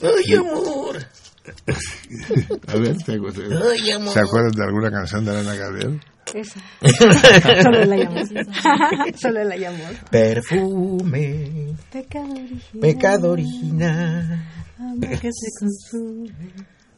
¡Ay, 0.02 0.34
amor! 0.36 0.96
A 2.68 2.76
ver, 2.76 2.96
¿te 2.98 3.14
acuerdas, 3.14 3.62
Ay, 3.72 3.90
amor. 3.92 4.12
¿se 4.12 4.20
acuerdan 4.20 4.52
de 4.52 4.62
alguna 4.64 4.90
canción 4.90 5.24
de 5.24 5.40
Ana 5.40 5.54
Gabriel? 5.54 6.00
Esa. 6.34 6.60
Solo 7.62 7.84
la 7.84 7.96
llamo. 7.96 8.20
Solo 9.16 9.44
la 9.44 9.56
llamo. 9.56 9.78
Perfume, 10.10 11.74
Pecado 11.90 12.30
original. 12.32 12.80
pecado 12.80 13.30
original, 13.32 14.48
Amor 14.78 15.18
que 15.20 15.30
se 15.32 15.48
consume. 15.58 16.32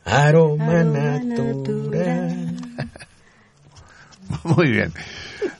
aroma 0.05 0.81
Aroma 0.81 1.19
natural. 1.21 2.57
Muy 4.45 4.71
bien. 4.71 4.93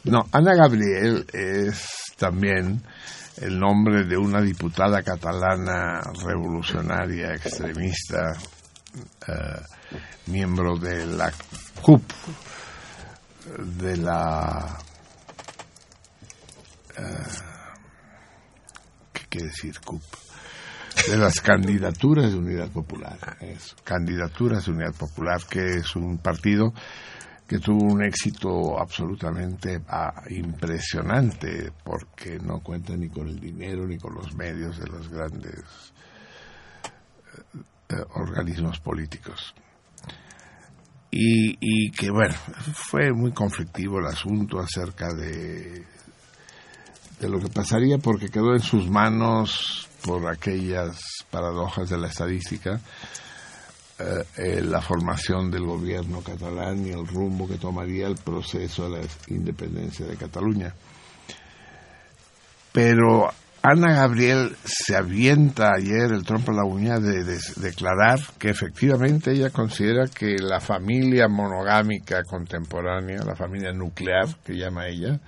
No, 0.05 0.27
Ana 0.33 0.55
Gabriel 0.55 1.27
es 1.33 1.87
también 2.17 2.81
el 3.39 3.59
nombre 3.59 4.05
de 4.05 4.17
una 4.17 4.41
diputada 4.43 5.03
catalana 5.03 6.01
revolucionaria, 6.25 7.33
extremista, 7.35 8.33
eh, 9.27 9.61
miembro 10.27 10.77
de 10.79 11.07
la 11.07 11.33
CUP, 11.83 12.03
de 13.59 13.97
la... 13.97 14.79
eh, 16.97 17.27
¿Qué 19.13 19.23
quiere 19.29 19.47
decir 19.49 19.81
CUP? 19.81 20.03
De 21.09 21.17
las 21.17 21.41
candidaturas 21.41 22.33
de 22.33 22.39
Unidad 22.39 22.69
Popular. 22.71 23.37
Eso, 23.41 23.77
candidaturas 23.85 24.67
de 24.67 24.73
Unidad 24.73 24.95
Popular, 24.95 25.41
que 25.49 25.77
es 25.77 25.97
un 25.97 26.19
partido 26.19 26.73
que 27.47 27.59
tuvo 27.59 27.83
un 27.95 28.05
éxito 28.05 28.79
absolutamente 28.79 29.81
ah, 29.89 30.23
impresionante 30.31 31.73
porque 31.83 32.39
no 32.39 32.61
cuenta 32.61 32.97
ni 32.97 33.09
con 33.09 33.27
el 33.27 33.41
dinero 33.41 33.87
ni 33.87 33.99
con 33.99 34.15
los 34.15 34.35
medios 34.37 34.79
de 34.79 34.87
los 34.87 35.09
grandes 35.09 35.93
eh, 37.89 37.97
organismos 38.15 38.79
políticos. 38.79 39.53
Y, 41.13 41.91
que 41.91 42.11
bueno, 42.11 42.35
fue 42.73 43.13
muy 43.13 43.33
conflictivo 43.33 43.99
el 43.99 44.07
asunto 44.07 44.61
acerca 44.61 45.13
de, 45.13 45.85
de 47.19 47.29
lo 47.29 47.41
que 47.41 47.49
pasaría 47.49 47.99
porque 47.99 48.29
quedó 48.29 48.55
en 48.55 48.61
sus 48.61 48.89
manos 48.89 49.89
por 50.05 50.29
aquellas 50.29 51.01
paradojas 51.31 51.91
de 51.91 51.99
la 51.99 52.07
estadística 52.07 52.81
eh, 54.01 54.25
eh, 54.39 54.63
la 54.63 54.81
formación 54.81 55.51
del 55.51 55.67
gobierno 55.67 56.23
catalán 56.23 56.87
y 56.87 56.91
el 56.91 57.07
rumbo 57.07 57.47
que 57.47 57.59
tomaría 57.59 58.07
el 58.07 58.15
proceso 58.15 58.89
de 58.89 59.03
la 59.03 59.07
independencia 59.29 60.07
de 60.07 60.17
Cataluña. 60.17 60.75
Pero 62.73 63.31
Ana 63.63 63.95
Gabriel 63.95 64.57
se 64.65 64.97
avienta 64.97 65.73
ayer 65.75 66.13
el 66.13 66.25
trompo 66.25 66.51
a 66.51 66.55
la 66.55 66.65
uña 66.65 66.99
de, 66.99 67.25
declarar 67.57 68.19
que 68.39 68.49
efectivamente 68.49 69.33
ella 69.33 69.51
considera 69.51 70.07
que 70.07 70.37
la 70.39 70.61
familia 70.61 71.29
monogámica 71.29 72.23
contemporánea, 72.23 73.23
la 73.23 73.37
familia 73.37 73.71
nuclear 73.73 74.29
que 74.43 74.55
llama 74.55 74.87
ella, 74.87 75.21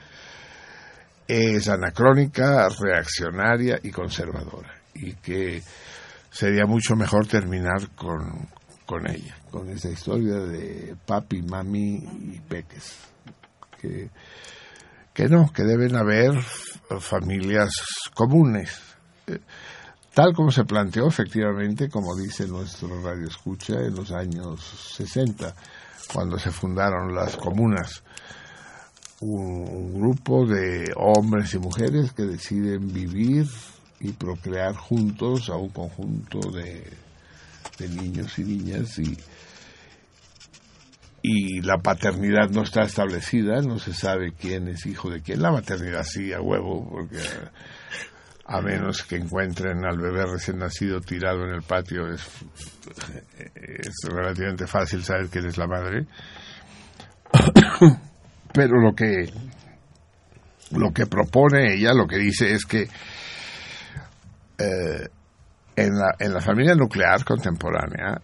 es 1.29 1.69
anacrónica, 1.69 2.71
reaccionaria 2.71 3.79
y 3.83 3.91
conservadora 3.91 4.81
y 4.95 5.13
que 5.15 5.63
sería 6.31 6.65
mucho 6.65 6.97
mejor 6.97 7.27
terminar 7.27 7.91
con, 7.95 8.49
con 8.87 9.11
ella, 9.11 9.37
con 9.51 9.69
esa 9.69 9.91
historia 9.91 10.39
de 10.39 10.97
papi, 11.05 11.43
mami 11.43 11.97
y 12.33 12.41
peques. 12.49 12.97
Que, 13.79 14.09
que 15.15 15.29
no, 15.29 15.53
que 15.53 15.63
deben 15.65 15.97
haber 15.97 16.33
familias 17.01 17.71
comunes. 18.15 18.79
Eh, 19.27 19.39
tal 20.15 20.35
como 20.35 20.51
se 20.51 20.65
planteó 20.65 21.07
efectivamente, 21.07 21.89
como 21.89 22.17
dice 22.17 22.47
nuestro 22.47 23.03
radio 23.03 23.29
escucha, 23.29 23.75
en 23.75 23.95
los 23.95 24.11
años 24.13 24.61
60, 24.97 25.55
cuando 26.13 26.39
se 26.39 26.51
fundaron 26.51 27.15
las 27.15 27.37
comunas. 27.37 28.03
Un, 29.21 29.95
grupo 29.95 30.45
de 30.47 30.93
hombres 30.97 31.55
y 31.55 31.59
mujeres 31.59 32.13
que 32.13 32.25
deciden 32.25 32.93
vivir 32.93 33.47
y 34.01 34.11
procrear 34.13 34.75
juntos 34.75 35.49
a 35.49 35.55
un 35.55 35.69
conjunto 35.69 36.41
de, 36.51 36.91
de 37.79 37.89
niños 37.89 38.37
y 38.41 38.45
niñas 38.45 38.99
y, 38.99 39.17
y 41.23 41.61
la 41.61 41.79
paternidad 41.79 42.51
no 42.51 42.63
está 42.63 42.83
establecida, 42.83 43.63
no 43.63 43.79
se 43.79 43.95
sabe 43.95 44.33
quién 44.33 44.67
es 44.67 44.85
hijo 44.87 45.09
de 45.09 45.23
quién. 45.23 45.41
La 45.41 45.53
maternidad 45.53 46.03
sí, 46.03 46.33
a 46.33 46.41
huevo, 46.41 46.89
porque 46.91 47.19
a 48.45 48.61
menos 48.61 49.05
que 49.05 49.17
encuentren 49.17 49.85
al 49.85 49.99
bebé 49.99 50.27
recién 50.27 50.59
nacido 50.59 51.01
tirado 51.01 51.45
en 51.45 51.55
el 51.55 51.63
patio, 51.63 52.09
es, 52.09 52.29
es 53.55 53.95
relativamente 54.05 54.67
fácil 54.67 55.05
saber 55.05 55.29
quién 55.29 55.47
es 55.47 55.57
la 55.57 55.69
madre. 55.69 56.07
Pero 58.53 58.81
lo 58.81 58.93
que, 58.93 59.33
lo 60.73 60.93
que 60.93 61.07
propone 61.07 61.75
ella, 61.75 61.95
lo 61.95 62.09
que 62.09 62.19
dice 62.19 62.53
es 62.53 62.67
que 62.67 62.83
eh, 64.59 65.09
en 65.77 65.91
la, 65.95 66.17
en 66.19 66.35
la 66.35 66.41
familia 66.41 66.75
nuclear 66.75 67.25
contemporánea 67.25 68.21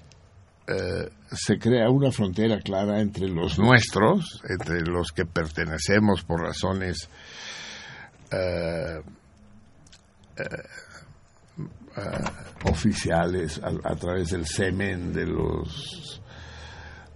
eh, 0.67 1.09
se 1.33 1.59
crea 1.59 1.91
una 1.91 2.11
frontera 2.11 2.61
clara 2.61 3.01
entre 3.01 3.29
los 3.29 3.59
nuestros, 3.59 4.43
entre 4.49 4.81
los 4.83 5.13
que 5.13 5.25
pertenecemos 5.27 6.23
por 6.23 6.41
razones 6.41 7.09
eh, 8.31 9.01
eh, 10.37 10.45
oficiales 12.65 13.61
a, 13.63 13.95
través 13.97 14.31
del 14.31 14.47
semen 14.47 15.13
de 15.13 15.27
los 15.27 16.21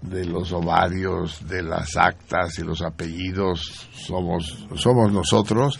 de 0.00 0.24
los 0.24 0.52
ovarios, 0.52 1.46
de 1.46 1.62
las 1.62 1.96
actas 1.96 2.58
y 2.58 2.62
los 2.62 2.82
apellidos 2.82 3.88
somos 3.92 4.66
somos 4.74 5.12
nosotros 5.12 5.78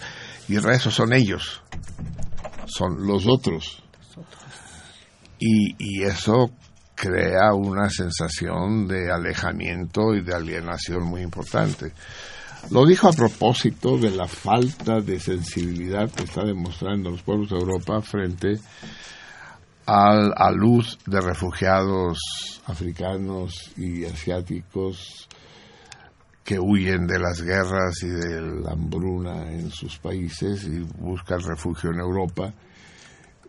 y 0.49 0.57
el 0.57 0.63
resto 0.63 0.91
son 0.91 1.13
ellos, 1.13 1.63
son 2.67 3.07
los 3.07 3.27
otros. 3.27 3.83
Y, 5.45 6.03
eso 6.05 6.53
crea 7.03 7.53
una 7.53 7.91
sensación 7.91 8.87
de 8.87 9.11
alejamiento 9.11 10.15
y 10.15 10.23
de 10.23 10.37
alienación 10.37 11.03
muy 11.03 11.23
importante. 11.23 11.91
Lo 12.71 12.87
dijo 12.87 13.09
a 13.09 13.13
propósito 13.13 13.99
de 13.99 14.13
la 14.13 14.29
falta 14.29 15.01
de 15.01 15.19
sensibilidad 15.19 16.09
que 16.13 16.23
está 16.23 16.45
demostrando 16.45 17.11
los 17.11 17.23
pueblos 17.23 17.51
de 17.51 17.57
Europa 17.57 18.01
frente 18.03 18.61
al, 19.85 20.33
a 20.37 20.53
luz 20.53 20.97
de 21.05 21.21
refugiados 21.21 22.63
africanos 22.67 23.73
y 23.77 24.05
asiáticos 24.05 25.29
que 26.45 26.61
huyen 26.61 27.09
de 27.09 27.19
las 27.19 27.43
guerras 27.43 28.01
y 28.05 28.11
de 28.11 28.43
la 28.63 28.75
hambruna 28.75 29.51
en 29.51 29.73
sus 29.73 29.99
países 29.99 30.69
y 30.69 30.79
buscan 31.01 31.41
refugio 31.41 31.91
en 31.91 31.99
Europa 31.99 32.55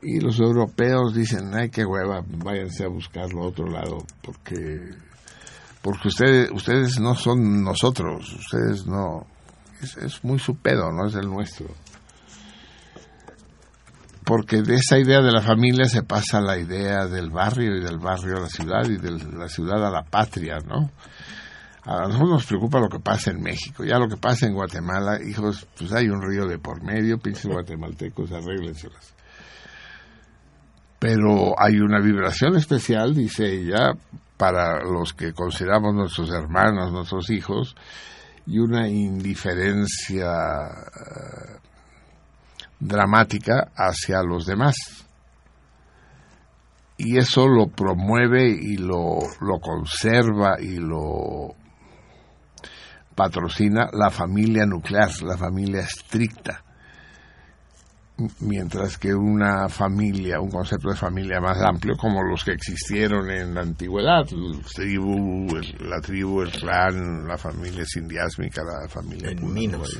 y 0.03 0.19
los 0.19 0.39
europeos 0.39 1.13
dicen, 1.13 1.53
ay, 1.53 1.69
qué 1.69 1.85
hueva, 1.85 2.23
váyanse 2.27 2.85
a 2.85 2.89
buscarlo 2.89 3.43
a 3.43 3.47
otro 3.47 3.67
lado, 3.67 4.05
porque 4.21 4.91
porque 5.81 6.07
ustedes 6.07 6.49
ustedes 6.51 6.99
no 6.99 7.13
son 7.13 7.63
nosotros, 7.63 8.33
ustedes 8.33 8.85
no, 8.85 9.27
es, 9.81 10.23
muy 10.23 10.39
su 10.39 10.55
pedo, 10.55 10.91
no 10.91 11.07
es 11.07 11.15
el 11.15 11.29
nuestro. 11.29 11.67
Porque 14.25 14.61
de 14.61 14.75
esa 14.75 14.97
idea 14.97 15.21
de 15.21 15.33
la 15.33 15.41
familia 15.41 15.85
se 15.85 16.03
pasa 16.03 16.39
la 16.39 16.57
idea 16.57 17.07
del 17.07 17.29
barrio 17.29 17.75
y 17.75 17.83
del 17.83 17.99
barrio 17.99 18.37
a 18.37 18.41
la 18.41 18.47
ciudad 18.47 18.85
y 18.85 18.95
de 18.95 19.11
la 19.37 19.49
ciudad 19.49 19.85
a 19.85 19.91
la 19.91 20.03
patria, 20.03 20.59
¿no? 20.65 20.89
A 21.85 22.07
nosotros 22.07 22.29
nos 22.29 22.45
preocupa 22.45 22.79
lo 22.79 22.87
que 22.87 23.01
pasa 23.01 23.31
en 23.31 23.41
México. 23.41 23.83
Ya 23.83 23.99
lo 23.99 24.07
que 24.07 24.15
pasa 24.15 24.45
en 24.45 24.53
Guatemala, 24.53 25.19
hijos, 25.21 25.67
pues 25.77 25.91
hay 25.91 26.07
un 26.07 26.21
río 26.21 26.47
de 26.47 26.57
por 26.57 26.81
medio, 26.81 27.17
pinches 27.17 27.47
guatemaltecos, 27.47 28.31
arréglenselas 28.31 29.13
pero 31.03 31.53
hay 31.59 31.81
una 31.81 31.99
vibración 31.99 32.55
especial, 32.55 33.13
dice 33.13 33.45
ella, 33.45 33.91
para 34.37 34.81
los 34.85 35.11
que 35.11 35.33
consideramos 35.33 35.93
nuestros 35.93 36.29
hermanos, 36.31 36.93
nuestros 36.93 37.29
hijos, 37.29 37.75
y 38.45 38.59
una 38.59 38.87
indiferencia 38.87 40.31
eh, 40.63 41.59
dramática 42.79 43.73
hacia 43.75 44.23
los 44.23 44.45
demás. 44.45 44.75
Y 46.95 47.17
eso 47.17 47.49
lo 47.49 47.67
promueve 47.67 48.47
y 48.47 48.77
lo, 48.77 49.19
lo 49.41 49.59
conserva 49.59 50.55
y 50.61 50.77
lo 50.77 51.53
patrocina 53.13 53.89
la 53.91 54.09
familia 54.09 54.65
nuclear, 54.65 55.09
la 55.21 55.35
familia 55.37 55.81
estricta 55.81 56.63
mientras 58.39 58.97
que 58.97 59.13
una 59.13 59.67
familia, 59.69 60.39
un 60.39 60.51
concepto 60.51 60.89
de 60.89 60.95
familia 60.95 61.39
más 61.39 61.59
amplio, 61.61 61.95
como 61.97 62.21
los 62.23 62.43
que 62.43 62.51
existieron 62.51 63.29
en 63.29 63.55
la 63.55 63.61
antigüedad, 63.61 64.25
la 64.29 64.61
tribu, 64.73 65.55
el, 65.55 65.89
la 65.89 65.99
tribu, 65.99 66.41
el 66.41 66.51
clan, 66.51 67.27
la 67.27 67.37
familia 67.37 67.83
sindiásmica, 67.85 68.61
la 68.63 68.87
familia... 68.87 69.31
En 69.31 69.51
minos, 69.51 69.99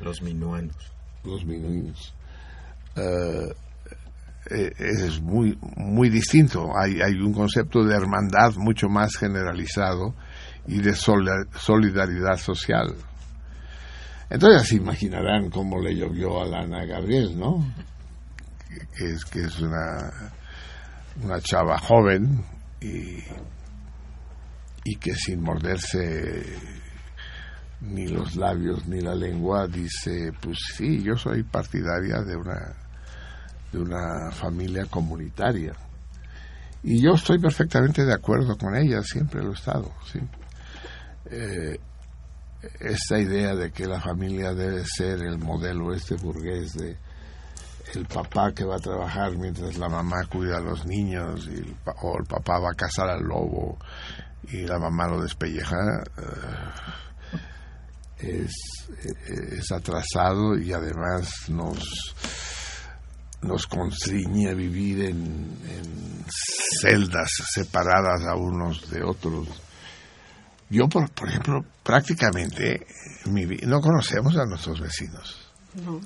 los 0.00 0.22
minuanos. 0.22 0.76
Los 1.24 1.44
minuinos. 1.44 2.14
Eh, 2.96 3.54
eh, 4.50 4.72
es 4.78 5.20
muy, 5.20 5.58
muy 5.76 6.08
distinto. 6.08 6.70
Hay, 6.76 7.00
hay 7.00 7.14
un 7.14 7.32
concepto 7.32 7.84
de 7.84 7.94
hermandad 7.94 8.54
mucho 8.56 8.88
más 8.88 9.16
generalizado 9.16 10.14
y 10.66 10.80
de 10.80 10.94
solidaridad 10.94 12.36
social. 12.36 12.94
Entonces 14.28 14.68
se 14.68 14.76
imaginarán 14.76 15.50
cómo 15.50 15.80
le 15.80 15.94
llovió 15.94 16.42
a 16.42 16.46
Lana 16.46 16.84
Gabriel, 16.84 17.38
¿no? 17.38 17.64
Que 18.96 19.12
es, 19.12 19.24
que 19.24 19.40
es 19.40 19.60
una, 19.60 20.32
una 21.22 21.40
chava 21.40 21.78
joven 21.78 22.44
y, 22.80 23.22
y 24.84 24.96
que 24.96 25.14
sin 25.14 25.42
morderse 25.42 26.44
ni 27.80 28.08
los 28.08 28.36
labios 28.36 28.86
ni 28.86 29.00
la 29.00 29.14
lengua 29.14 29.66
dice, 29.66 30.32
pues 30.40 30.58
sí, 30.74 31.02
yo 31.02 31.16
soy 31.16 31.42
partidaria 31.42 32.20
de 32.22 32.36
una, 32.36 32.74
de 33.72 33.78
una 33.78 34.30
familia 34.32 34.86
comunitaria. 34.86 35.72
Y 36.82 37.02
yo 37.02 37.14
estoy 37.14 37.38
perfectamente 37.38 38.04
de 38.04 38.14
acuerdo 38.14 38.56
con 38.56 38.76
ella, 38.76 39.02
siempre 39.02 39.42
lo 39.42 39.50
he 39.50 39.54
estado, 39.54 39.92
sí. 40.10 40.20
Eh, 41.30 41.78
esta 42.80 43.18
idea 43.18 43.54
de 43.54 43.70
que 43.70 43.86
la 43.86 44.00
familia 44.00 44.52
debe 44.52 44.84
ser 44.84 45.22
el 45.22 45.38
modelo 45.38 45.92
este 45.94 46.16
burgués 46.16 46.74
de 46.74 46.96
el 47.94 48.06
papá 48.06 48.52
que 48.52 48.64
va 48.64 48.76
a 48.76 48.80
trabajar 48.80 49.36
mientras 49.36 49.78
la 49.78 49.88
mamá 49.88 50.16
cuida 50.28 50.58
a 50.58 50.60
los 50.60 50.84
niños 50.86 51.46
y 51.46 51.74
o 52.02 52.18
el 52.18 52.26
papá 52.26 52.58
va 52.58 52.70
a 52.70 52.74
cazar 52.74 53.08
al 53.08 53.22
lobo 53.22 53.78
y 54.48 54.62
la 54.62 54.78
mamá 54.78 55.08
lo 55.08 55.22
despelleja, 55.22 56.04
eh, 58.18 58.46
es, 58.46 58.52
es 59.58 59.72
atrasado 59.72 60.56
y 60.56 60.72
además 60.72 61.28
nos 61.48 62.14
nos 63.42 63.66
constriñe 63.66 64.54
vivir 64.54 65.04
en, 65.04 65.56
celdas 66.80 67.30
separadas 67.52 68.26
a 68.26 68.34
unos 68.34 68.90
de 68.90 69.02
otros. 69.02 69.48
Yo, 70.70 70.88
por, 70.88 71.08
por 71.10 71.28
ejemplo, 71.28 71.64
prácticamente 71.82 72.86
mi, 73.26 73.44
no 73.46 73.80
conocemos 73.80 74.36
a 74.36 74.44
nuestros 74.46 74.80
vecinos. 74.80 75.48
No. 75.84 76.00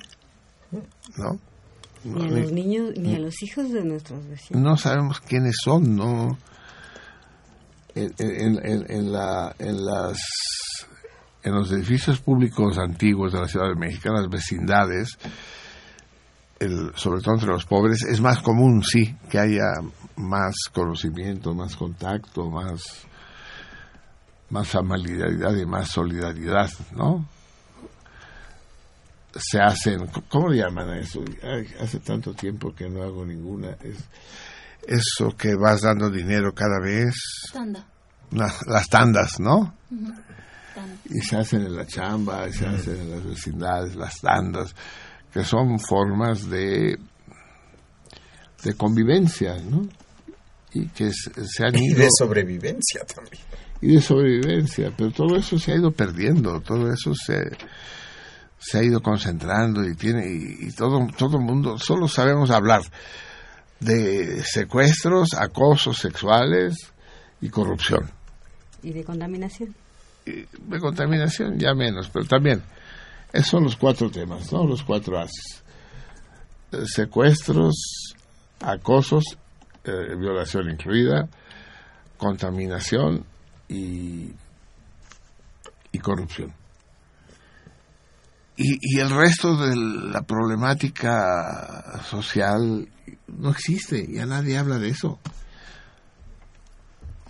¿No? 1.17 1.39
Ni 2.03 2.25
a 2.25 2.29
los 2.41 2.51
niños, 2.51 2.91
ni 2.97 3.15
a 3.15 3.19
los 3.19 3.41
hijos 3.43 3.71
de 3.71 3.83
nuestros 3.83 4.27
vecinos. 4.27 4.63
no 4.63 4.77
sabemos 4.77 5.19
quiénes 5.21 5.55
son, 5.63 5.95
no. 5.95 6.37
En, 7.93 8.13
en- 8.19 8.65
en- 8.65 8.85
en 8.91 9.11
la, 9.11 9.53
en 9.59 9.83
las 9.85 10.17
en 11.43 11.55
los 11.55 11.71
edificios 11.71 12.21
públicos 12.21 12.77
antiguos 12.77 13.33
de 13.33 13.39
la 13.41 13.47
Ciudad 13.47 13.67
de 13.67 13.75
México, 13.75 14.09
en 14.09 14.13
las 14.15 14.29
vecindades, 14.29 15.17
el- 16.59 16.91
sobre 16.95 17.21
todo 17.21 17.33
entre 17.35 17.49
los 17.49 17.65
pobres, 17.65 18.03
es 18.03 18.21
más 18.21 18.39
común, 18.41 18.83
sí, 18.83 19.15
que 19.29 19.39
haya 19.39 19.73
más 20.15 20.53
conocimiento, 20.71 21.53
más 21.55 21.75
contacto, 21.75 22.49
más, 22.49 23.07
más 24.51 24.67
familiaridad 24.67 25.55
y 25.55 25.65
más 25.65 25.89
solidaridad, 25.89 26.69
¿no? 26.95 27.25
Se 29.33 29.59
hacen, 29.61 30.07
¿cómo 30.29 30.49
le 30.49 30.57
llaman 30.57 30.89
a 30.89 30.99
eso? 30.99 31.23
Ay, 31.41 31.65
hace 31.79 31.99
tanto 31.99 32.33
tiempo 32.33 32.75
que 32.75 32.89
no 32.89 33.01
hago 33.01 33.25
ninguna. 33.25 33.71
Es, 33.81 33.97
eso 34.87 35.35
que 35.37 35.55
vas 35.55 35.81
dando 35.81 36.09
dinero 36.09 36.53
cada 36.53 36.79
vez, 36.81 37.15
Tanda. 37.53 37.85
las 38.31 38.89
tandas, 38.89 39.39
¿no? 39.39 39.73
Tanda. 39.89 40.97
y 41.05 41.19
se 41.21 41.37
hacen 41.37 41.61
en 41.61 41.75
la 41.75 41.85
chamba, 41.85 42.47
y 42.49 42.53
se 42.53 42.65
hacen 42.65 42.99
en 42.99 43.11
las 43.11 43.23
vecindades, 43.23 43.95
las 43.95 44.19
tandas, 44.19 44.75
que 45.31 45.45
son 45.45 45.79
formas 45.79 46.49
de, 46.49 46.97
de 48.63 48.73
convivencia, 48.75 49.55
¿no? 49.59 49.87
Y 50.73 50.87
que 50.89 51.11
se, 51.13 51.63
han 51.65 51.75
Y 51.77 51.91
ido... 51.91 51.99
de 51.99 52.07
sobrevivencia 52.17 53.05
también. 53.05 53.43
Y 53.81 53.95
de 53.95 54.01
sobrevivencia, 54.01 54.91
pero 54.95 55.11
todo 55.11 55.35
eso 55.35 55.57
se 55.57 55.71
ha 55.71 55.75
ido 55.75 55.91
perdiendo, 55.91 56.61
todo 56.61 56.91
eso 56.91 57.13
se, 57.15 57.51
se 58.59 58.77
ha 58.77 58.83
ido 58.83 59.01
concentrando 59.01 59.83
y 59.83 59.95
tiene 59.95 60.27
y, 60.27 60.67
y 60.67 60.71
todo 60.71 61.07
todo 61.17 61.37
el 61.37 61.43
mundo 61.43 61.79
solo 61.79 62.07
sabemos 62.07 62.51
hablar 62.51 62.83
de 63.79 64.43
secuestros, 64.43 65.33
acosos 65.33 65.97
sexuales 65.97 66.91
y 67.41 67.49
corrupción. 67.49 68.11
Y 68.83 68.91
de 68.93 69.03
contaminación. 69.03 69.75
Y 70.25 70.31
de 70.41 70.79
contaminación 70.79 71.57
ya 71.57 71.73
menos, 71.73 72.09
pero 72.09 72.25
también 72.25 72.61
esos 73.33 73.47
son 73.47 73.63
los 73.63 73.75
cuatro 73.75 74.11
temas, 74.11 74.51
¿no? 74.51 74.65
Los 74.67 74.83
cuatro 74.83 75.17
haces. 75.19 75.63
Secuestros, 76.85 78.13
acosos, 78.59 79.23
eh, 79.83 80.15
violación 80.17 80.69
incluida, 80.69 81.27
contaminación 82.17 83.25
y, 83.73 84.33
y 85.91 85.99
corrupción. 85.99 86.53
Y, 88.57 88.77
y 88.81 88.99
el 88.99 89.09
resto 89.09 89.55
de 89.57 89.75
la 89.75 90.21
problemática 90.23 92.01
social 92.09 92.87
no 93.27 93.49
existe, 93.51 94.05
ya 94.11 94.25
nadie 94.25 94.57
habla 94.57 94.77
de 94.77 94.89
eso. 94.89 95.19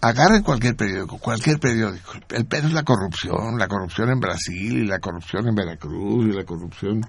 Agarren 0.01 0.41
cualquier 0.41 0.75
periódico, 0.75 1.19
cualquier 1.19 1.59
periódico. 1.59 2.13
El 2.31 2.45
pedo 2.47 2.67
es 2.67 2.73
la 2.73 2.83
corrupción, 2.83 3.57
la 3.59 3.67
corrupción 3.67 4.09
en 4.09 4.19
Brasil 4.19 4.77
y 4.79 4.87
la 4.87 4.97
corrupción 4.99 5.47
en 5.47 5.53
Veracruz 5.53 6.25
y 6.27 6.35
la 6.35 6.43
corrupción 6.43 7.01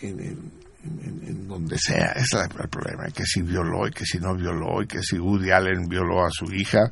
en, 0.00 0.20
en- 0.20 0.52
en- 0.82 1.22
en 1.28 1.46
donde 1.48 1.78
sea. 1.78 2.06
Ese 2.16 2.38
es 2.38 2.48
el 2.58 2.68
problema, 2.68 3.04
que 3.14 3.24
si 3.24 3.42
violó 3.42 3.86
y 3.86 3.92
que 3.92 4.04
si 4.04 4.18
no 4.18 4.34
violó 4.34 4.82
y 4.82 4.86
que 4.88 5.00
si 5.02 5.16
Woody 5.18 5.52
Allen 5.52 5.86
violó 5.88 6.24
a 6.26 6.30
su 6.32 6.46
hija 6.52 6.90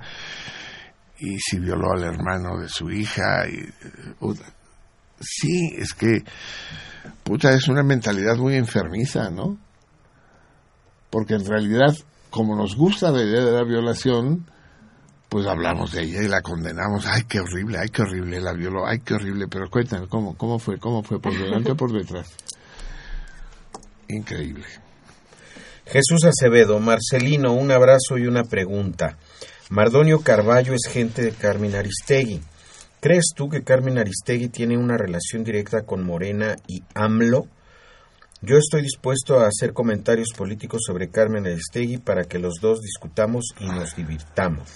y 1.18 1.38
si 1.38 1.58
violó 1.58 1.92
al 1.92 2.04
hermano 2.04 2.58
de 2.58 2.68
su 2.68 2.90
hija. 2.90 3.46
Y, 3.48 3.68
puta. 4.18 4.44
sí, 5.20 5.74
es 5.76 5.94
que 5.94 6.22
puta, 7.22 7.52
es 7.52 7.68
una 7.68 7.82
mentalidad 7.82 8.36
muy 8.36 8.54
enfermiza, 8.54 9.30
¿no? 9.30 9.58
Porque 11.10 11.34
en 11.34 11.46
realidad, 11.46 11.94
como 12.30 12.56
nos 12.56 12.76
gusta 12.76 13.10
la 13.10 13.22
idea 13.22 13.44
de 13.44 13.52
la 13.52 13.64
violación, 13.64 14.46
pues 15.28 15.46
hablamos 15.46 15.92
de 15.92 16.02
ella 16.02 16.22
y 16.22 16.28
la 16.28 16.40
condenamos. 16.40 17.06
Ay, 17.06 17.22
qué 17.28 17.40
horrible, 17.40 17.78
ay, 17.78 17.88
qué 17.88 18.02
horrible, 18.02 18.40
la 18.40 18.52
violó, 18.52 18.86
ay, 18.86 19.00
qué 19.00 19.14
horrible. 19.14 19.46
Pero 19.48 19.68
cuéntame, 19.70 20.06
¿cómo, 20.08 20.36
cómo 20.36 20.58
fue? 20.58 20.78
¿Cómo 20.78 21.02
fue? 21.02 21.20
¿Por 21.20 21.32
delante 21.32 21.72
o 21.72 21.76
por 21.76 21.92
detrás? 21.92 22.30
Increíble. 24.08 24.64
Jesús 25.86 26.24
Acevedo, 26.24 26.78
Marcelino, 26.80 27.52
un 27.52 27.70
abrazo 27.70 28.18
y 28.18 28.26
una 28.26 28.44
pregunta. 28.44 29.16
Mardonio 29.70 30.20
Carballo 30.20 30.72
es 30.72 30.90
gente 30.90 31.20
de 31.20 31.32
Carmen 31.32 31.74
Aristegui. 31.74 32.40
¿Crees 33.00 33.32
tú 33.36 33.50
que 33.50 33.62
Carmen 33.62 33.98
Aristegui 33.98 34.48
tiene 34.48 34.78
una 34.78 34.96
relación 34.96 35.44
directa 35.44 35.82
con 35.82 36.06
Morena 36.06 36.56
y 36.66 36.82
AMLO? 36.94 37.46
Yo 38.40 38.56
estoy 38.56 38.80
dispuesto 38.80 39.38
a 39.38 39.46
hacer 39.46 39.74
comentarios 39.74 40.28
políticos 40.34 40.80
sobre 40.86 41.10
Carmen 41.10 41.46
Aristegui 41.46 41.98
para 41.98 42.24
que 42.24 42.38
los 42.38 42.54
dos 42.62 42.80
discutamos 42.80 43.44
y 43.60 43.66
nos 43.66 43.94
divirtamos. 43.94 44.70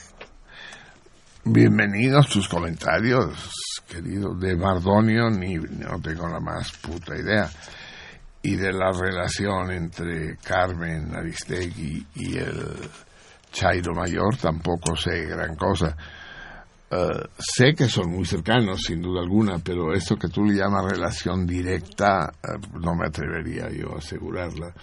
Bienvenidos 1.43 2.29
tus 2.29 2.47
comentarios, 2.47 3.35
querido. 3.89 4.35
De 4.35 4.55
Mardonio 4.57 5.31
ni 5.31 5.55
no 5.55 6.03
tengo 6.03 6.29
la 6.29 6.39
más 6.39 6.71
puta 6.73 7.17
idea. 7.17 7.51
Y 8.43 8.57
de 8.57 8.73
la 8.75 8.93
relación 8.93 9.71
entre 9.71 10.37
Carmen 10.37 11.15
Aristegui 11.15 12.07
y 12.15 12.37
el 12.37 12.91
Chairo 13.53 13.95
Mayor 13.95 14.37
tampoco 14.37 14.97
sé 14.97 15.27
gran 15.27 15.55
cosa. 15.55 15.97
Eh, 16.91 17.29
sé 17.39 17.75
que 17.75 17.89
son 17.89 18.11
muy 18.11 18.25
cercanos, 18.27 18.83
sin 18.83 19.01
duda 19.01 19.21
alguna, 19.21 19.59
pero 19.59 19.95
esto 19.95 20.17
que 20.17 20.29
tú 20.29 20.45
le 20.45 20.55
llamas 20.55 20.91
relación 20.93 21.47
directa, 21.47 22.33
eh, 22.43 22.59
no 22.81 22.95
me 22.95 23.07
atrevería 23.07 23.71
yo 23.71 23.95
a 23.95 23.99
asegurarla. 23.99 24.75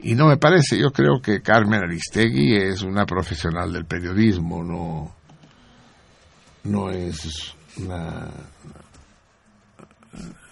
Y 0.00 0.14
no 0.14 0.26
me 0.26 0.36
parece, 0.36 0.78
yo 0.78 0.90
creo 0.90 1.20
que 1.22 1.42
Carmen 1.42 1.84
Aristegui 1.84 2.56
es 2.56 2.82
una 2.82 3.06
profesional 3.06 3.72
del 3.72 3.84
periodismo, 3.84 4.64
no, 4.64 5.14
no 6.64 6.90
es 6.90 7.54
una 7.76 8.28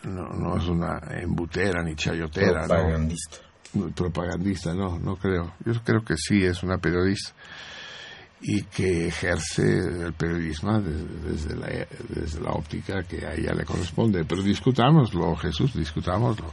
no, 0.04 0.56
es 0.56 0.66
una 0.66 1.00
embutera 1.20 1.82
ni 1.82 1.94
chayotera 1.94 2.66
Propagandista. 2.66 3.38
no 3.42 3.49
propagandista 3.94 4.74
no 4.74 4.98
no 4.98 5.16
creo 5.16 5.54
yo 5.64 5.72
creo 5.84 6.04
que 6.04 6.16
sí 6.16 6.44
es 6.44 6.62
una 6.62 6.78
periodista 6.78 7.32
y 8.42 8.62
que 8.62 9.08
ejerce 9.08 9.62
el 9.62 10.14
periodismo 10.14 10.80
desde, 10.80 11.30
desde 11.30 11.56
la, 11.56 11.86
desde 12.08 12.40
la 12.40 12.52
óptica 12.52 13.02
que 13.02 13.26
a 13.26 13.34
ella 13.34 13.52
le 13.52 13.64
corresponde 13.64 14.24
pero 14.24 14.42
discutámoslo 14.42 15.36
Jesús 15.36 15.74
discutámoslo 15.74 16.50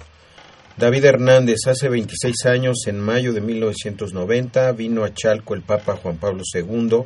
David 0.78 1.06
Hernández, 1.06 1.58
hace 1.66 1.90
26 1.90 2.46
años, 2.46 2.86
en 2.86 3.00
mayo 3.00 3.34
de 3.34 3.42
1990, 3.42 4.72
vino 4.74 5.04
a 5.04 5.12
Chalco 5.12 5.56
el 5.56 5.64
Papa 5.64 5.96
Juan 5.96 6.18
Pablo 6.18 6.44
II. 6.54 7.04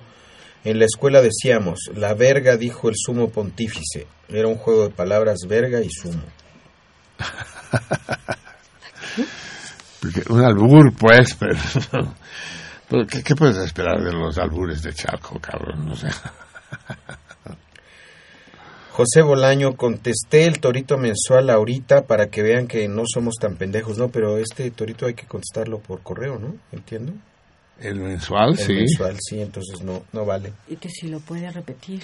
En 0.66 0.78
la 0.78 0.84
escuela 0.84 1.22
decíamos, 1.22 1.90
la 1.96 2.14
verga 2.14 2.58
dijo 2.58 2.90
el 2.90 2.96
sumo 2.98 3.30
pontífice. 3.30 4.08
Era 4.28 4.50
un 4.50 4.58
juego 4.58 4.84
de 4.84 4.90
palabras 4.90 5.38
verga 5.48 5.80
y 5.80 5.90
sumo. 5.90 6.22
Porque 10.02 10.24
un 10.30 10.44
albur 10.44 10.92
pues 10.94 11.36
pero, 11.36 11.56
pero 12.90 13.06
¿qué, 13.08 13.24
qué 13.24 13.36
puedes 13.36 13.58
esperar 13.58 14.02
de 14.04 14.12
los 14.12 14.38
albures 14.38 14.82
de 14.82 14.94
Charco 14.94 15.40
cabrón 15.40 15.86
no 15.86 15.96
sé 15.96 16.08
José 18.92 19.22
Bolaño, 19.22 19.76
contesté 19.78 20.46
el 20.46 20.60
torito 20.60 20.98
mensual 20.98 21.50
ahorita 21.50 22.04
para 22.04 22.28
que 22.28 22.44
vean 22.44 22.68
que 22.68 22.88
no 22.90 23.04
somos 23.12 23.36
tan 23.40 23.56
pendejos, 23.56 23.98
¿no? 23.98 24.10
Pero 24.10 24.38
este 24.38 24.70
torito 24.72 25.06
hay 25.06 25.14
que 25.14 25.26
contestarlo 25.26 25.80
por 25.80 26.02
correo, 26.02 26.38
¿no? 26.38 26.56
¿Entiendo? 26.72 27.14
el 27.80 27.96
mensual 28.00 28.50
El 28.52 28.58
sí 28.58 28.74
mensual, 28.74 29.18
sí, 29.20 29.42
entonces 29.42 29.82
no, 29.82 30.04
no 30.14 30.24
vale. 30.26 30.54
Y 30.68 30.76
que 30.76 30.88
si 30.90 31.08
lo 31.08 31.20
puede 31.20 31.50
repetir. 31.50 32.04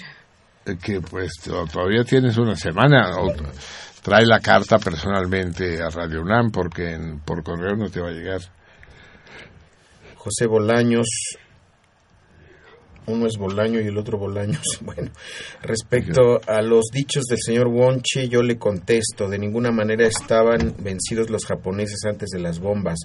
Eh, 0.66 0.76
que 0.82 1.00
pues 1.00 1.30
to- 1.44 1.66
todavía 1.66 2.02
tienes 2.04 2.36
una 2.36 2.56
semana 2.56 3.12
trae 4.08 4.26
la 4.26 4.40
carta 4.40 4.78
personalmente 4.78 5.82
a 5.82 5.88
Radio 5.90 6.22
UNAM 6.22 6.50
porque 6.50 6.92
en- 6.94 7.20
por 7.20 7.42
correo 7.42 7.76
no 7.76 7.90
te 7.90 8.00
va 8.00 8.08
a 8.08 8.12
llegar 8.12 8.40
José 10.16 10.46
Bolaños, 10.46 11.06
uno 13.06 13.26
es 13.26 13.38
Bolaño 13.38 13.80
y 13.80 13.86
el 13.86 13.96
otro 13.96 14.18
Bolaños. 14.18 14.62
Bueno, 14.82 15.10
respecto 15.62 16.40
a 16.46 16.60
los 16.60 16.86
dichos 16.92 17.24
del 17.24 17.38
señor 17.40 17.68
Wonchi, 17.68 18.28
yo 18.28 18.42
le 18.42 18.58
contesto, 18.58 19.28
de 19.28 19.38
ninguna 19.38 19.70
manera 19.70 20.06
estaban 20.06 20.74
vencidos 20.80 21.30
los 21.30 21.46
japoneses 21.46 22.00
antes 22.04 22.28
de 22.30 22.40
las 22.40 22.58
bombas. 22.58 22.98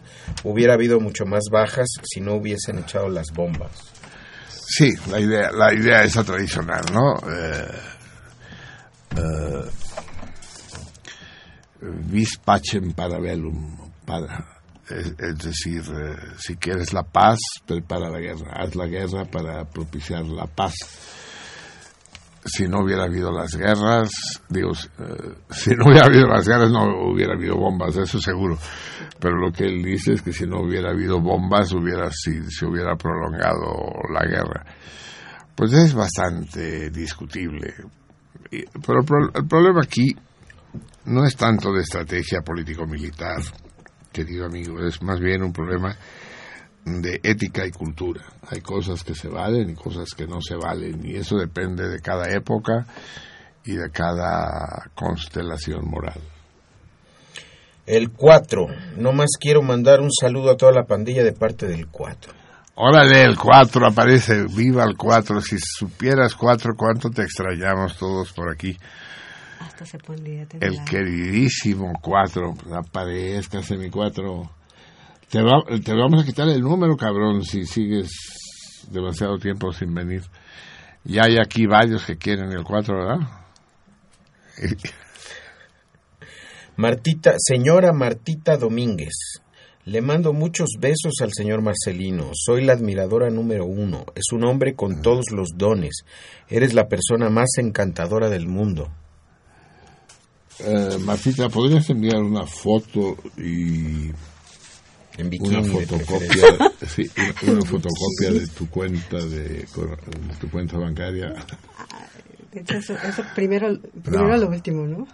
Hubiera 0.44 0.74
habido 0.74 1.00
mucho 1.00 1.26
más 1.26 1.44
bajas 1.52 1.88
si 2.04 2.20
no 2.20 2.34
hubiesen 2.36 2.80
echado 2.80 3.08
las 3.10 3.28
bombas. 3.34 3.72
Sí, 4.50 4.92
la 5.10 5.20
idea, 5.22 5.52
la 5.52 5.74
idea 5.74 6.04
esa 6.04 6.24
tradicional, 6.24 6.82
¿no? 6.92 7.14
Eh, 7.32 7.68
eh, 9.18 9.70
vis 12.06 12.38
pacem 12.38 12.94
para 12.94 13.18
es, 14.90 15.16
es 15.18 15.38
decir, 15.38 15.82
eh, 15.82 16.16
si 16.38 16.56
quieres 16.58 16.94
la 16.94 17.04
paz, 17.04 17.40
prepara 17.66 18.10
la 18.10 18.20
guerra, 18.20 18.52
haz 18.58 18.76
la 18.76 18.86
guerra 18.88 19.26
para 19.26 19.64
propiciar 19.66 20.26
la 20.26 20.46
paz. 20.46 20.76
Si 22.46 22.68
no 22.68 22.84
hubiera 22.84 23.06
habido 23.06 23.32
las 23.32 23.56
guerras, 23.56 24.12
digo, 24.50 24.72
eh, 24.74 25.34
si 25.50 25.72
no 25.72 25.86
hubiera 25.86 26.08
habido 26.08 26.28
las 26.28 26.46
guerras 26.46 26.70
no 26.72 27.10
hubiera 27.10 27.34
habido 27.34 27.56
bombas, 27.56 27.96
eso 27.96 28.20
seguro. 28.20 28.58
Pero 29.20 29.38
lo 29.38 29.54
que 29.54 29.64
él 29.64 29.82
dice 29.82 30.14
es 30.14 30.22
que 30.22 30.34
si 30.34 30.46
no 30.46 30.60
hubiera 30.60 30.90
habido 30.92 31.22
bombas, 31.22 31.72
hubiera 31.72 32.12
si 32.12 32.44
se 32.52 32.66
hubiera 32.66 32.98
prolongado 32.98 33.94
la 34.14 34.26
guerra. 34.26 34.66
Pues 35.56 35.72
es 35.72 35.94
bastante 35.94 36.90
discutible. 36.90 37.74
Pero 38.52 39.00
el, 39.00 39.06
pro- 39.06 39.32
el 39.34 39.48
problema 39.48 39.82
aquí 39.84 40.14
no 41.06 41.26
es 41.26 41.36
tanto 41.36 41.72
de 41.72 41.82
estrategia 41.82 42.42
político-militar, 42.42 43.42
querido 44.12 44.46
amigo, 44.46 44.80
es 44.86 45.02
más 45.02 45.20
bien 45.20 45.44
un 45.44 45.52
problema 45.52 45.96
de 46.86 47.20
ética 47.24 47.66
y 47.66 47.72
cultura. 47.72 48.24
Hay 48.50 48.62
cosas 48.62 49.04
que 49.04 49.16
se 49.16 49.28
valen 49.28 49.70
y 49.70 49.76
cosas 49.76 50.10
que 50.16 50.28
no 50.28 50.42
se 50.42 50.56
valen, 50.56 51.06
y 51.06 51.16
eso 51.16 51.38
depende 51.38 51.90
de 51.90 52.00
cada 52.00 52.30
época 52.30 52.86
y 53.66 53.74
de 53.74 53.90
cada 53.92 54.92
constelación 54.94 55.90
moral. 55.90 56.20
El 57.86 58.12
4. 58.12 58.68
Nomás 58.98 59.32
quiero 59.40 59.62
mandar 59.62 60.00
un 60.00 60.12
saludo 60.12 60.52
a 60.52 60.58
toda 60.58 60.72
la 60.72 60.86
pandilla 60.86 61.24
de 61.24 61.34
parte 61.34 61.68
del 61.68 61.88
4. 61.88 62.34
Órale, 62.76 63.24
el 63.24 63.38
4 63.38 63.88
aparece, 63.88 64.46
viva 64.46 64.84
el 64.84 64.96
4. 64.96 65.42
Si 65.42 65.58
supieras 65.60 66.34
4, 66.36 66.74
cuánto 66.78 67.10
te 67.10 67.24
extrañamos 67.24 67.98
todos 67.98 68.32
por 68.32 68.50
aquí. 68.50 68.78
Hasta 69.66 69.86
se 69.86 69.98
pondría 69.98 70.46
El 70.60 70.84
queridísimo 70.84 71.94
4, 72.02 72.54
aparezcase 72.76 73.78
mi 73.78 73.90
4. 73.90 74.50
Te, 75.30 75.42
va- 75.42 75.64
te 75.84 75.94
vamos 75.94 76.22
a 76.24 76.26
quitar 76.26 76.48
el 76.50 76.62
número, 76.62 76.96
cabrón, 76.98 77.44
si 77.44 77.66
sigues 77.66 78.10
demasiado 78.92 79.38
tiempo 79.38 79.72
sin 79.74 79.94
venir. 79.94 80.24
Y 81.06 81.18
hay 81.20 81.38
aquí 81.38 81.66
varios 81.66 82.06
que 82.06 82.18
quieren 82.18 82.52
el 82.52 82.64
4, 82.64 82.96
¿verdad? 82.96 83.28
Martita, 86.76 87.36
señora 87.38 87.94
Martita 87.94 88.58
Domínguez. 88.58 89.14
Le 89.86 90.02
mando 90.02 90.32
muchos 90.32 90.70
besos 90.80 91.14
al 91.22 91.32
señor 91.34 91.62
Marcelino. 91.62 92.32
Soy 92.34 92.64
la 92.64 92.74
admiradora 92.74 93.30
número 93.30 93.66
uno. 93.66 94.06
Es 94.16 94.32
un 94.32 94.46
hombre 94.46 94.76
con 94.76 95.02
todos 95.02 95.26
los 95.32 95.50
dones. 95.58 96.04
Eres 96.48 96.74
la 96.74 96.88
persona 96.88 97.30
más 97.30 97.50
encantadora 97.58 98.30
del 98.30 98.48
mundo. 98.48 98.90
Eh, 100.60 100.98
Martita, 101.00 101.50
¿podrías 101.50 101.90
enviar 101.90 102.22
una 102.22 102.46
foto 102.46 103.18
y 103.38 104.12
En 105.18 105.30
bikini, 105.30 105.56
una 105.58 105.64
fotocopia, 105.64 106.72
sí, 106.88 107.10
una, 107.18 107.54
una 107.54 107.66
fotocopia 107.66 108.32
de 108.32 108.48
tu 108.48 108.70
cuenta 108.70 109.18
de, 109.18 109.68
tu 110.40 110.50
cuenta 110.50 110.78
bancaria? 110.78 111.34
De 112.52 112.62
hecho, 112.62 112.78
eso, 112.78 112.94
eso 113.04 113.24
primero, 113.36 113.78
primero 114.04 114.28
No. 114.30 114.38
lo 114.38 114.48
último, 114.50 114.86
¿no? 114.86 115.08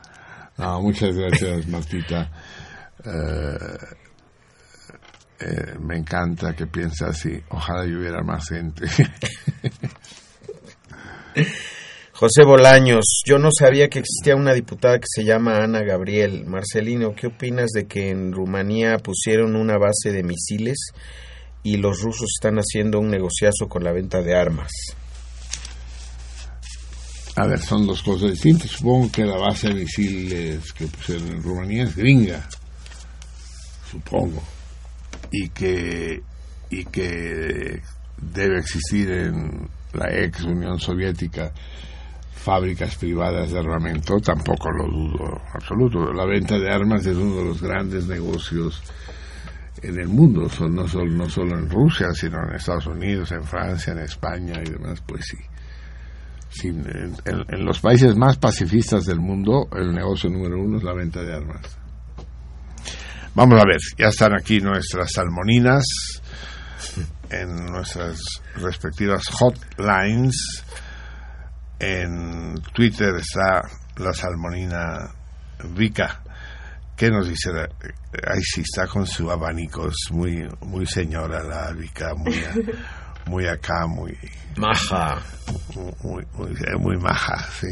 No, 0.57 0.81
muchas 0.81 1.15
gracias, 1.15 1.67
Martita. 1.67 2.29
Eh, 3.05 3.77
eh, 5.39 5.75
me 5.79 5.97
encanta 5.97 6.53
que 6.53 6.67
piense 6.67 7.05
así. 7.05 7.41
Ojalá 7.49 7.85
y 7.85 7.95
hubiera 7.95 8.21
más 8.23 8.49
gente. 8.49 8.87
José 12.19 12.43
Bolaños, 12.43 13.21
yo 13.25 13.37
no 13.39 13.47
sabía 13.49 13.87
que 13.87 13.99
existía 13.99 14.35
una 14.35 14.53
diputada 14.53 14.99
que 14.99 15.07
se 15.07 15.23
llama 15.23 15.63
Ana 15.63 15.83
Gabriel. 15.83 16.45
Marcelino, 16.45 17.15
¿qué 17.15 17.27
opinas 17.27 17.69
de 17.69 17.87
que 17.87 18.09
en 18.09 18.33
Rumanía 18.33 18.97
pusieron 18.97 19.55
una 19.55 19.77
base 19.77 20.11
de 20.11 20.21
misiles 20.23 20.91
y 21.63 21.77
los 21.77 22.01
rusos 22.01 22.27
están 22.37 22.57
haciendo 22.57 22.99
un 22.99 23.09
negociazo 23.09 23.69
con 23.69 23.85
la 23.85 23.93
venta 23.93 24.21
de 24.21 24.35
armas? 24.35 24.69
A 27.37 27.47
ver, 27.47 27.61
son 27.61 27.87
dos 27.87 28.03
cosas 28.03 28.31
distintas. 28.31 28.71
Supongo 28.71 29.09
que 29.09 29.23
la 29.23 29.37
base 29.37 29.69
de 29.69 29.75
misiles 29.75 30.73
que 30.73 30.87
pusieron 30.87 31.25
en 31.29 31.41
Rumanía 31.41 31.83
es 31.85 31.95
gringa. 31.95 32.49
Supongo. 33.89 34.43
Y 35.31 35.47
que, 35.51 36.21
y 36.69 36.83
que 36.83 37.81
debe 38.21 38.59
existir 38.59 39.09
en 39.09 39.69
la 39.93 40.09
ex 40.13 40.43
Unión 40.43 40.81
Soviética 40.81 41.53
fábricas 42.39 42.95
privadas 42.95 43.51
de 43.51 43.59
armamento, 43.59 44.17
tampoco 44.19 44.69
lo 44.71 44.85
dudo 44.87 45.41
absoluto. 45.53 46.11
La 46.13 46.25
venta 46.25 46.57
de 46.57 46.69
armas 46.71 47.05
es 47.05 47.15
uno 47.17 47.35
de 47.37 47.45
los 47.45 47.61
grandes 47.61 48.07
negocios 48.07 48.81
en 49.81 49.99
el 49.99 50.07
mundo, 50.07 50.49
son, 50.49 50.75
no, 50.75 50.87
solo, 50.87 51.11
no 51.11 51.29
solo 51.29 51.57
en 51.57 51.69
Rusia, 51.69 52.07
sino 52.13 52.37
en 52.43 52.55
Estados 52.55 52.87
Unidos, 52.87 53.31
en 53.31 53.43
Francia, 53.43 53.93
en 53.93 53.99
España 53.99 54.55
y 54.65 54.69
demás, 54.71 55.01
pues 55.05 55.25
sí. 55.25 55.37
En- 56.67 57.15
en 57.25 57.65
los 57.65 57.79
países 57.79 58.15
más 58.15 58.37
pacifistas 58.37 59.05
del 59.05 59.19
mundo, 59.19 59.67
el 59.73 59.93
negocio 59.93 60.29
número 60.29 60.59
uno 60.59 60.77
es 60.77 60.83
la 60.83 60.93
venta 60.93 61.21
de 61.21 61.33
armas. 61.35 61.77
Vamos 63.35 63.61
a 63.61 63.65
ver, 63.65 63.77
ya 63.97 64.07
están 64.07 64.33
aquí 64.33 64.59
nuestras 64.59 65.11
salmoninas 65.13 65.83
en 67.29 67.55
nuestras 67.67 68.19
respectivas 68.55 69.23
hotlines. 69.29 70.65
En 71.79 72.55
Twitter 72.73 73.15
está 73.15 73.61
la 73.97 74.13
salmonina 74.13 75.11
Vika. 75.75 76.21
¿Qué 76.95 77.09
nos 77.09 77.29
dice? 77.29 77.49
Ahí 78.27 78.41
sí 78.43 78.61
está 78.61 78.85
con 78.87 79.07
su 79.07 79.31
abanico, 79.31 79.87
es 79.87 80.11
muy, 80.11 80.45
muy 80.61 80.85
señora 80.85 81.41
la 81.43 81.71
Vika, 81.71 82.13
muy, 82.15 82.35
a- 82.35 82.53
muy 83.29 83.47
acá, 83.47 83.87
muy... 83.87 84.17
Maja. 84.57 85.21
Muy, 86.03 86.25
muy, 86.33 86.53
muy 86.79 86.97
maja, 86.97 87.47
sí. 87.59 87.67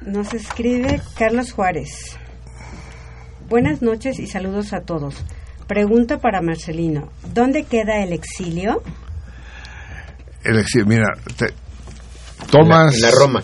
Nos 0.00 0.32
escribe 0.32 1.02
Carlos 1.18 1.52
Juárez. 1.52 2.16
Buenas 3.48 3.82
noches 3.82 4.18
y 4.18 4.26
saludos 4.26 4.72
a 4.72 4.80
todos. 4.80 5.22
Pregunta 5.66 6.18
para 6.18 6.40
Marcelino. 6.40 7.10
¿Dónde 7.34 7.64
queda 7.64 8.02
el 8.02 8.12
exilio? 8.12 8.82
El 10.44 10.58
exilio, 10.58 10.86
mira, 10.86 11.06
te, 11.36 11.46
tomas... 12.50 12.94
En 12.94 13.00
la- 13.02 13.08
en 13.08 13.14
la 13.14 13.18
Roma. 13.20 13.42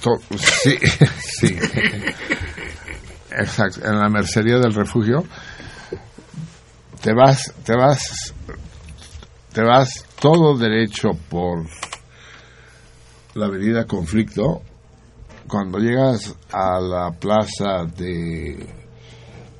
to- 0.00 0.20
sí, 0.38 0.76
sí. 1.20 1.56
Exacto, 3.30 3.80
en 3.86 3.98
la 3.98 4.08
mercería 4.08 4.58
del 4.58 4.74
refugio. 4.74 5.24
Te 7.00 7.12
vas, 7.14 7.52
te 7.64 7.74
vas, 7.74 8.32
te 9.52 9.62
vas 9.62 10.04
todo 10.20 10.56
derecho 10.56 11.10
por 11.28 11.66
la 13.34 13.46
avenida 13.46 13.86
Conflicto. 13.86 14.62
Cuando 15.48 15.78
llegas 15.78 16.34
a 16.52 16.78
la 16.80 17.10
plaza 17.10 17.84
de 17.96 18.66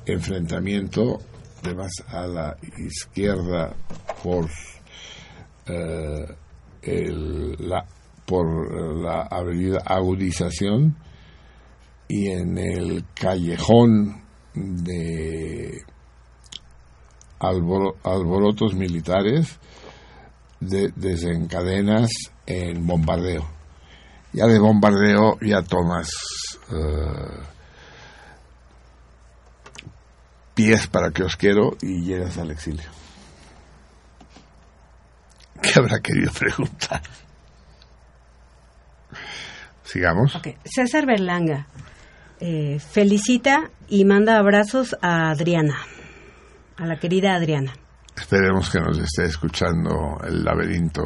enfrentamiento, 0.05 1.19
te 1.61 1.73
vas 1.73 1.91
a 2.07 2.25
la 2.27 2.55
izquierda 2.77 3.73
por 4.23 4.49
eh, 5.65 6.25
el- 6.81 7.55
la, 7.59 7.85
por 8.25 9.01
la 9.01 9.21
avenida 9.23 9.81
Agudización 9.85 10.95
y 12.07 12.29
en 12.29 12.57
el 12.57 13.05
callejón 13.13 14.21
de 14.53 15.81
alboro- 17.39 17.95
alborotos 18.03 18.73
militares 18.75 19.57
de- 20.59 20.91
desencadenas 20.95 22.09
en 22.45 22.85
bombardeo. 22.85 23.49
Ya 24.31 24.45
de 24.47 24.59
bombardeo 24.59 25.37
ya 25.41 25.61
tomas 25.61 26.09
eh, 26.71 27.39
pies 30.53 30.87
para 30.87 31.11
que 31.11 31.23
os 31.23 31.35
quiero 31.35 31.75
y 31.81 32.03
llegas 32.03 32.37
al 32.37 32.51
exilio. 32.51 32.89
¿Qué 35.61 35.79
habrá 35.79 35.99
querido 35.99 36.31
preguntar? 36.33 37.01
Sigamos. 39.83 40.39
César 40.63 41.05
Berlanga 41.05 41.67
eh, 42.39 42.79
felicita 42.79 43.69
y 43.89 44.05
manda 44.05 44.37
abrazos 44.37 44.95
a 45.01 45.29
Adriana, 45.29 45.77
a 46.77 46.85
la 46.85 46.97
querida 46.97 47.35
Adriana. 47.35 47.73
Esperemos 48.15 48.69
que 48.69 48.79
nos 48.79 48.99
esté 48.99 49.25
escuchando 49.25 50.17
el 50.27 50.43
laberinto. 50.43 51.03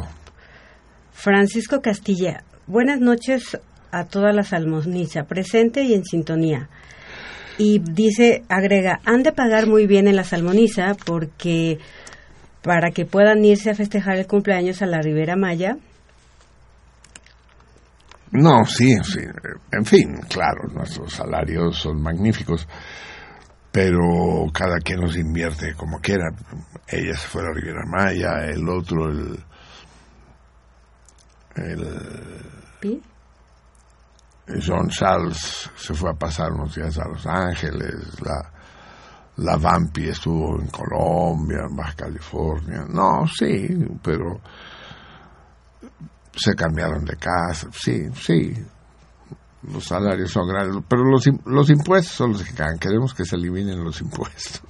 Francisco 1.12 1.80
Castilla, 1.80 2.44
buenas 2.66 3.00
noches 3.00 3.58
a 3.90 4.04
toda 4.04 4.32
la 4.32 4.42
salmoniza, 4.42 5.24
presente 5.24 5.82
y 5.82 5.94
en 5.94 6.04
sintonía. 6.04 6.68
Y 7.56 7.80
dice, 7.80 8.44
agrega, 8.48 9.00
han 9.04 9.22
de 9.22 9.32
pagar 9.32 9.66
muy 9.66 9.86
bien 9.86 10.06
en 10.06 10.16
la 10.16 10.24
salmoniza 10.24 10.94
porque 11.04 11.78
para 12.62 12.90
que 12.90 13.04
puedan 13.04 13.44
irse 13.44 13.70
a 13.70 13.74
festejar 13.74 14.16
el 14.18 14.26
cumpleaños 14.26 14.82
a 14.82 14.86
la 14.86 15.00
Ribera 15.00 15.36
Maya. 15.36 15.76
No, 18.32 18.64
sí, 18.66 18.94
sí, 19.02 19.20
en 19.72 19.84
fin, 19.84 20.20
claro, 20.28 20.68
nuestros 20.72 21.14
salarios 21.14 21.78
son 21.78 22.02
magníficos, 22.02 22.68
pero 23.72 24.46
cada 24.52 24.78
quien 24.78 25.00
los 25.00 25.16
invierte 25.16 25.74
como 25.74 25.98
quiera. 26.00 26.28
Ella 26.86 27.14
se 27.14 27.26
fue 27.28 27.42
a 27.42 27.44
la 27.44 27.52
Riviera 27.54 27.84
Maya, 27.86 28.44
el 28.46 28.68
otro, 28.68 29.08
el... 29.08 29.44
el 31.56 33.02
John 34.66 34.88
Charles 34.88 35.70
se 35.76 35.94
fue 35.94 36.10
a 36.10 36.14
pasar 36.14 36.52
unos 36.52 36.74
días 36.74 36.98
a 36.98 37.08
Los 37.08 37.26
Ángeles, 37.26 38.20
la, 38.22 38.50
la 39.36 39.56
Vampi 39.56 40.08
estuvo 40.08 40.58
en 40.58 40.68
Colombia, 40.68 41.66
en 41.68 41.76
Baja 41.76 41.94
California. 41.94 42.84
No, 42.88 43.26
sí, 43.26 43.68
pero 44.02 44.40
se 46.38 46.54
cambiaron 46.54 47.04
de 47.04 47.16
casa, 47.16 47.68
sí, 47.72 48.04
sí. 48.14 48.54
Los 49.72 49.84
salarios 49.84 50.30
son 50.30 50.48
grandes, 50.48 50.82
pero 50.88 51.04
los, 51.04 51.24
los 51.44 51.68
impuestos 51.68 52.14
son 52.14 52.32
los 52.32 52.44
que 52.44 52.54
caen. 52.54 52.78
Queremos 52.78 53.12
que 53.12 53.24
se 53.24 53.36
eliminen 53.36 53.82
los 53.82 54.00
impuestos. 54.00 54.62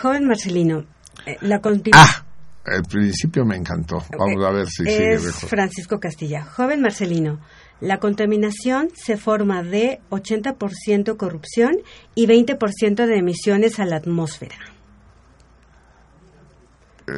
Joven 0.00 0.26
Marcelino, 0.26 0.84
eh, 1.26 1.36
la 1.42 1.60
Ah, 1.92 2.24
el 2.66 2.82
principio 2.84 3.44
me 3.44 3.56
encantó. 3.56 4.02
Vamos 4.16 4.44
a 4.44 4.50
ver 4.50 4.66
si 4.66 4.84
sigue 4.84 5.18
mejor. 5.18 5.48
Francisco 5.48 5.98
Castilla. 5.98 6.44
Joven 6.44 6.80
Marcelino, 6.80 7.40
la 7.80 7.98
contaminación 7.98 8.88
se 8.94 9.16
forma 9.16 9.62
de 9.62 10.00
80% 10.10 11.16
corrupción 11.16 11.78
y 12.14 12.26
20% 12.26 13.06
de 13.06 13.16
emisiones 13.18 13.80
a 13.80 13.84
la 13.84 13.96
atmósfera. 13.96 14.56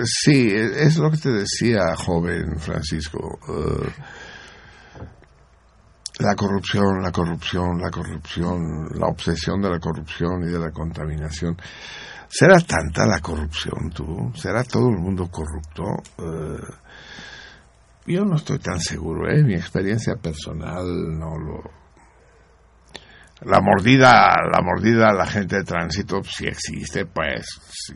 Sí, 0.04 0.52
es 0.54 0.96
lo 0.98 1.10
que 1.10 1.18
te 1.18 1.30
decía, 1.30 1.94
joven 1.96 2.58
Francisco. 2.58 3.38
Eh, 3.48 3.90
la 6.18 6.34
corrupción, 6.34 7.02
la 7.02 7.10
corrupción, 7.10 7.80
la 7.80 7.90
corrupción, 7.90 8.88
la 8.94 9.06
obsesión 9.06 9.60
de 9.60 9.70
la 9.70 9.78
corrupción 9.78 10.42
y 10.42 10.52
de 10.52 10.58
la 10.58 10.70
contaminación. 10.70 11.56
¿Será 12.28 12.58
tanta 12.60 13.06
la 13.06 13.20
corrupción, 13.20 13.90
tú? 13.90 14.32
¿Será 14.34 14.62
todo 14.64 14.88
el 14.88 14.98
mundo 14.98 15.28
corrupto? 15.30 15.84
Eh, 16.18 16.62
yo 18.06 18.24
no 18.24 18.36
estoy 18.36 18.58
tan 18.58 18.80
seguro, 18.80 19.30
¿eh? 19.30 19.42
Mi 19.42 19.54
experiencia 19.54 20.16
personal 20.16 20.84
no 21.18 21.36
lo... 21.38 21.62
La 23.42 23.60
mordida, 23.60 24.34
la 24.52 24.62
mordida 24.62 25.08
a 25.08 25.14
la 25.14 25.26
gente 25.26 25.56
de 25.56 25.64
tránsito, 25.64 26.22
si 26.22 26.46
existe, 26.46 27.06
pues 27.06 27.44
sí 27.70 27.94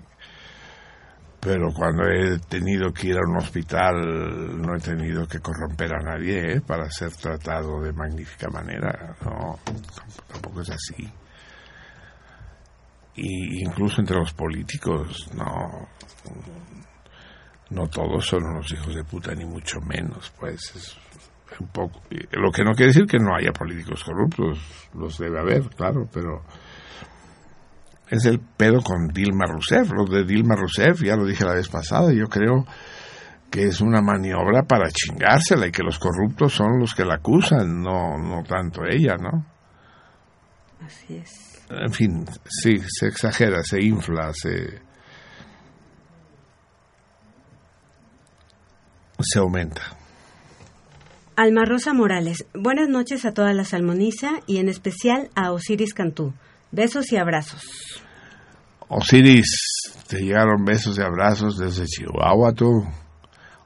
pero 1.46 1.72
cuando 1.72 2.02
he 2.08 2.40
tenido 2.40 2.92
que 2.92 3.06
ir 3.06 3.16
a 3.16 3.20
un 3.24 3.36
hospital 3.36 4.60
no 4.60 4.74
he 4.74 4.80
tenido 4.80 5.28
que 5.28 5.38
corromper 5.38 5.94
a 5.94 6.02
nadie 6.02 6.54
¿eh? 6.54 6.60
para 6.60 6.90
ser 6.90 7.12
tratado 7.12 7.82
de 7.82 7.92
magnífica 7.92 8.48
manera. 8.50 9.14
No, 9.24 9.56
tampoco 10.26 10.62
es 10.62 10.70
así. 10.70 11.08
Y 13.14 13.64
incluso 13.64 14.00
entre 14.00 14.16
los 14.16 14.32
políticos, 14.32 15.30
no, 15.36 15.86
no 17.70 17.86
todos 17.90 18.26
son 18.26 18.42
unos 18.42 18.72
hijos 18.72 18.96
de 18.96 19.04
puta, 19.04 19.32
ni 19.32 19.44
mucho 19.44 19.80
menos, 19.82 20.32
pues 20.40 20.74
es 20.74 20.98
un 21.60 21.68
poco. 21.68 22.02
Lo 22.32 22.50
que 22.50 22.64
no 22.64 22.72
quiere 22.72 22.88
decir 22.88 23.06
que 23.06 23.20
no 23.20 23.36
haya 23.36 23.52
políticos 23.52 24.02
corruptos, 24.02 24.58
los 24.94 25.16
debe 25.16 25.38
haber, 25.38 25.62
claro, 25.76 26.08
pero 26.12 26.42
es 28.08 28.24
el 28.24 28.40
pedo 28.40 28.82
con 28.82 29.08
Dilma 29.08 29.46
Rousseff. 29.46 29.90
Lo 29.92 30.04
de 30.04 30.24
Dilma 30.24 30.54
Rousseff, 30.56 31.02
ya 31.02 31.16
lo 31.16 31.26
dije 31.26 31.44
la 31.44 31.54
vez 31.54 31.68
pasada, 31.68 32.12
yo 32.12 32.26
creo 32.28 32.64
que 33.50 33.64
es 33.64 33.80
una 33.80 34.00
maniobra 34.00 34.62
para 34.64 34.90
chingársela 34.90 35.66
y 35.66 35.72
que 35.72 35.82
los 35.82 35.98
corruptos 35.98 36.52
son 36.52 36.78
los 36.78 36.94
que 36.94 37.04
la 37.04 37.14
acusan, 37.14 37.82
no, 37.82 38.18
no 38.18 38.42
tanto 38.42 38.82
ella, 38.84 39.16
¿no? 39.16 39.46
Así 40.84 41.16
es. 41.16 41.64
En 41.70 41.92
fin, 41.92 42.24
sí, 42.44 42.76
se 42.86 43.06
exagera, 43.08 43.62
se 43.62 43.82
infla, 43.82 44.32
se... 44.32 44.80
se 49.18 49.38
aumenta. 49.38 49.82
Alma 51.36 51.64
Rosa 51.64 51.92
Morales, 51.92 52.46
buenas 52.54 52.88
noches 52.88 53.24
a 53.24 53.32
toda 53.32 53.52
la 53.52 53.64
salmoniza 53.64 54.40
y 54.46 54.58
en 54.58 54.68
especial 54.68 55.30
a 55.34 55.52
Osiris 55.52 55.94
Cantú. 55.94 56.34
Besos 56.70 57.12
y 57.12 57.16
abrazos. 57.16 57.62
Osiris, 58.88 60.02
te 60.08 60.20
llegaron 60.20 60.64
besos 60.64 60.98
y 60.98 61.02
abrazos 61.02 61.56
desde 61.56 61.84
Chihuahua, 61.86 62.52
tú. 62.52 62.70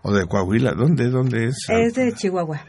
O 0.03 0.13
de 0.13 0.27
Coahuila, 0.27 0.73
¿dónde, 0.73 1.11
dónde 1.11 1.47
es? 1.47 1.57
Es 1.69 1.95
de 1.95 2.13
Chihuahua. 2.13 2.65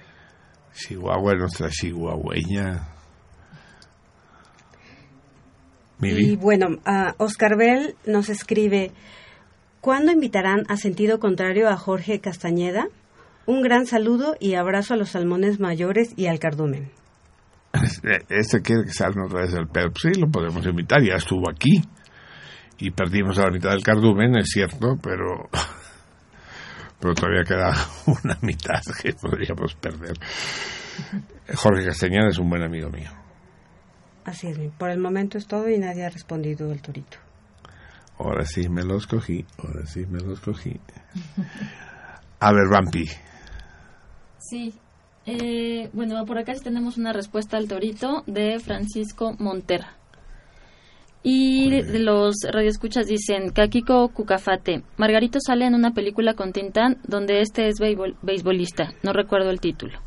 Chihuahua, 0.74 1.34
nuestra 1.36 1.70
chihuahueña. 1.70 2.88
Y 6.02 6.36
bueno, 6.36 6.78
Oscar 7.18 7.58
Bell 7.58 7.96
nos 8.06 8.30
escribe, 8.30 8.92
¿cuándo 9.82 10.12
invitarán 10.12 10.64
a 10.68 10.76
sentido 10.76 11.20
contrario 11.20 11.70
a 11.70 11.78
Jorge 11.78 12.20
Castañeda? 12.20 12.88
Un 13.46 13.62
gran 13.62 13.86
saludo 13.86 14.36
y 14.40 14.56
abrazo 14.56 14.96
a 14.96 14.98
los 14.98 15.12
salmones 15.12 15.60
mayores 15.60 16.14
y 16.16 16.26
al 16.26 16.40
cardumen. 16.40 16.90
Este 18.30 18.62
quiere 18.62 18.84
que 18.84 18.94
salga 18.94 19.26
otra 19.26 19.42
vez 19.42 19.54
del 19.54 19.68
perro. 19.68 19.94
Sí, 19.96 20.14
lo 20.20 20.30
podemos 20.30 20.66
invitar, 20.66 21.02
ya 21.02 21.16
estuvo 21.16 21.50
aquí. 21.50 21.82
Y 22.80 22.92
perdimos 22.92 23.38
a 23.38 23.44
la 23.44 23.52
mitad 23.52 23.72
del 23.72 23.84
cardumen, 23.84 24.38
es 24.38 24.50
cierto, 24.50 24.98
pero, 25.02 25.50
pero 27.00 27.14
todavía 27.14 27.44
queda 27.44 27.74
una 28.24 28.38
mitad 28.42 28.82
que 29.02 29.14
podríamos 29.14 29.76
perder. 29.76 30.18
Jorge 31.56 31.86
Castañeda 31.86 32.30
es 32.30 32.40
un 32.40 32.50
buen 32.50 32.64
amigo 32.64 32.90
mío. 32.90 33.12
Así 34.26 34.48
es, 34.48 34.58
por 34.78 34.90
el 34.90 35.00
momento 35.00 35.38
es 35.38 35.48
todo 35.48 35.70
y 35.70 35.78
nadie 35.80 36.06
ha 36.06 36.10
respondido 36.10 36.72
el 36.72 36.82
torito. 36.82 37.18
Ahora 38.20 38.46
sí 38.46 38.70
me 38.70 38.84
los 38.84 39.08
cogí, 39.08 39.46
ahora 39.58 39.86
sí 39.86 40.06
me 40.06 40.20
los 40.20 40.40
cogí. 40.42 40.80
A 42.40 42.52
ver, 42.52 42.68
Vampi. 42.72 43.06
Sí, 44.38 44.76
eh, 45.26 45.90
bueno, 45.94 46.26
por 46.26 46.38
acá 46.38 46.54
sí 46.56 46.64
tenemos 46.64 46.98
una 46.98 47.14
respuesta 47.14 47.58
al 47.58 47.68
torito 47.68 48.24
de 48.28 48.60
Francisco 48.60 49.36
Montera. 49.40 49.96
Y 51.24 51.70
los 52.00 52.36
radioescuchas 52.52 53.06
dicen, 53.06 53.52
Kakiko 53.52 54.10
Cucafate, 54.10 54.82
Margarito 54.98 55.40
sale 55.40 55.68
en 55.68 55.76
una 55.76 55.92
película 55.92 56.34
con 56.34 56.52
Tintán 56.52 56.98
donde 57.08 57.42
este 57.42 57.68
es 57.68 57.76
beisbolista, 57.80 58.94
no 59.04 59.14
recuerdo 59.14 59.52
el 59.52 59.60
título. 59.60 60.00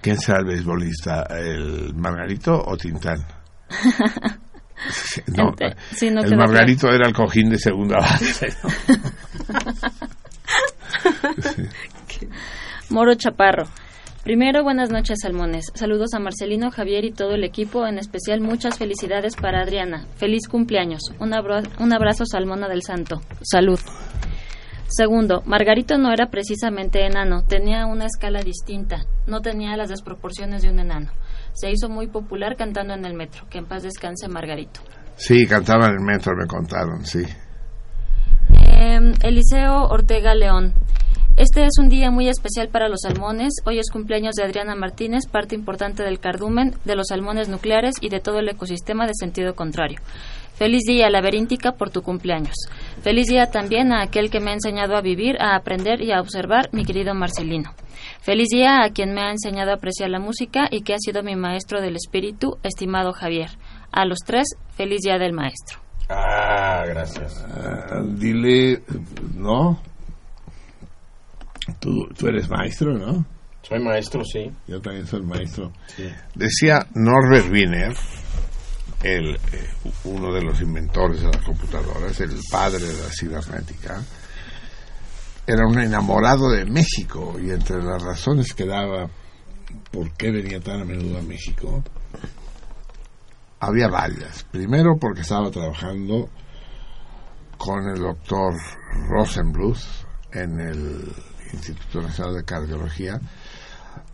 ¿Quién 0.00 0.16
será 0.18 0.38
el 0.38 0.44
beisbolista? 0.44 1.24
¿El 1.30 1.94
Margarito 1.94 2.52
o 2.54 2.76
Tintán? 2.76 3.18
no, 5.36 5.54
el 6.22 6.36
Margarito 6.36 6.88
era 6.88 7.06
el 7.06 7.14
cojín 7.14 7.50
de 7.50 7.58
segunda 7.58 7.98
base. 7.98 8.48
Moro 12.90 13.14
Chaparro. 13.14 13.64
Primero, 14.24 14.64
buenas 14.64 14.88
noches, 14.88 15.18
Salmones. 15.20 15.66
Saludos 15.74 16.14
a 16.14 16.18
Marcelino, 16.18 16.70
Javier 16.70 17.04
y 17.04 17.12
todo 17.12 17.34
el 17.34 17.44
equipo, 17.44 17.86
en 17.86 17.98
especial 17.98 18.40
muchas 18.40 18.78
felicidades 18.78 19.36
para 19.36 19.60
Adriana. 19.60 20.06
Feliz 20.16 20.48
cumpleaños. 20.48 21.02
Un, 21.20 21.34
un 21.78 21.92
abrazo, 21.92 22.24
Salmona 22.24 22.66
del 22.66 22.82
Santo. 22.82 23.20
Salud. 23.42 23.78
Segundo, 24.88 25.42
Margarito 25.44 25.98
no 25.98 26.10
era 26.10 26.30
precisamente 26.30 27.04
enano, 27.04 27.42
tenía 27.46 27.84
una 27.84 28.06
escala 28.06 28.40
distinta, 28.40 29.04
no 29.26 29.40
tenía 29.40 29.76
las 29.76 29.90
desproporciones 29.90 30.62
de 30.62 30.70
un 30.70 30.78
enano. 30.78 31.10
Se 31.52 31.70
hizo 31.70 31.90
muy 31.90 32.06
popular 32.06 32.56
cantando 32.56 32.94
en 32.94 33.04
el 33.04 33.12
metro. 33.12 33.44
Que 33.50 33.58
en 33.58 33.66
paz 33.66 33.82
descanse 33.82 34.26
Margarito. 34.28 34.80
Sí, 35.16 35.46
cantaba 35.46 35.88
en 35.88 35.96
el 35.96 36.00
metro, 36.00 36.32
me 36.34 36.46
contaron, 36.46 37.04
sí. 37.04 37.24
Eh, 38.54 39.12
Eliseo 39.22 39.84
Ortega 39.88 40.34
León. 40.34 40.72
Este 41.36 41.64
es 41.64 41.78
un 41.80 41.88
día 41.88 42.12
muy 42.12 42.28
especial 42.28 42.68
para 42.68 42.88
los 42.88 43.00
salmones. 43.02 43.54
Hoy 43.66 43.80
es 43.80 43.90
cumpleaños 43.90 44.36
de 44.36 44.44
Adriana 44.44 44.76
Martínez, 44.76 45.26
parte 45.26 45.56
importante 45.56 46.04
del 46.04 46.20
cardumen, 46.20 46.76
de 46.84 46.94
los 46.94 47.08
salmones 47.08 47.48
nucleares 47.48 47.96
y 48.00 48.08
de 48.08 48.20
todo 48.20 48.38
el 48.38 48.48
ecosistema 48.48 49.04
de 49.08 49.14
sentido 49.14 49.56
contrario. 49.56 49.98
Feliz 50.54 50.82
día, 50.86 51.10
laberíntica, 51.10 51.72
por 51.72 51.90
tu 51.90 52.02
cumpleaños. 52.02 52.54
Feliz 53.02 53.26
día 53.26 53.50
también 53.50 53.92
a 53.92 54.02
aquel 54.02 54.30
que 54.30 54.38
me 54.38 54.52
ha 54.52 54.54
enseñado 54.54 54.96
a 54.96 55.00
vivir, 55.00 55.36
a 55.40 55.56
aprender 55.56 56.02
y 56.02 56.12
a 56.12 56.20
observar, 56.20 56.68
mi 56.70 56.84
querido 56.84 57.14
Marcelino. 57.14 57.74
Feliz 58.20 58.46
día 58.52 58.84
a 58.84 58.90
quien 58.90 59.12
me 59.12 59.22
ha 59.22 59.32
enseñado 59.32 59.72
a 59.72 59.74
apreciar 59.74 60.10
la 60.10 60.20
música 60.20 60.68
y 60.70 60.82
que 60.82 60.94
ha 60.94 60.98
sido 60.98 61.24
mi 61.24 61.34
maestro 61.34 61.80
del 61.80 61.96
espíritu, 61.96 62.58
estimado 62.62 63.12
Javier. 63.12 63.50
A 63.90 64.04
los 64.04 64.20
tres, 64.24 64.46
feliz 64.76 65.00
día 65.02 65.18
del 65.18 65.32
maestro. 65.32 65.80
Ah, 66.08 66.84
gracias. 66.86 67.44
Ah, 67.50 68.02
dile, 68.04 68.84
¿no? 69.34 69.80
Tú, 71.80 72.06
tú 72.16 72.28
eres 72.28 72.48
maestro, 72.48 72.92
¿no? 72.92 73.24
Soy 73.62 73.80
maestro, 73.80 74.22
sí. 74.24 74.50
Yo 74.66 74.80
también 74.80 75.06
soy 75.06 75.22
maestro. 75.22 75.72
Decía 76.34 76.86
Norbert 76.94 77.50
Wiener 77.50 77.94
el, 79.02 79.34
eh, 79.34 79.38
uno 80.04 80.32
de 80.32 80.42
los 80.42 80.60
inventores 80.60 81.20
de 81.20 81.28
las 81.28 81.44
computadoras, 81.44 82.20
el 82.20 82.38
padre 82.50 82.84
de 82.84 83.02
la 83.02 83.10
cibernética, 83.10 84.02
era 85.46 85.66
un 85.66 85.78
enamorado 85.78 86.50
de 86.50 86.64
México 86.64 87.36
y 87.38 87.50
entre 87.50 87.82
las 87.82 88.02
razones 88.02 88.52
que 88.54 88.66
daba 88.66 89.08
por 89.90 90.12
qué 90.12 90.30
venía 90.30 90.60
tan 90.60 90.80
a 90.80 90.84
menudo 90.84 91.18
a 91.18 91.22
México, 91.22 91.82
había 93.60 93.88
varias. 93.88 94.44
Primero 94.44 94.96
porque 94.98 95.20
estaba 95.20 95.50
trabajando 95.50 96.28
con 97.58 97.88
el 97.88 98.00
doctor 98.00 98.54
Rosenbluth 99.08 99.78
en 100.32 100.60
el 100.60 101.12
Instituto 101.54 102.02
Nacional 102.02 102.34
de 102.34 102.44
Cardiología, 102.44 103.20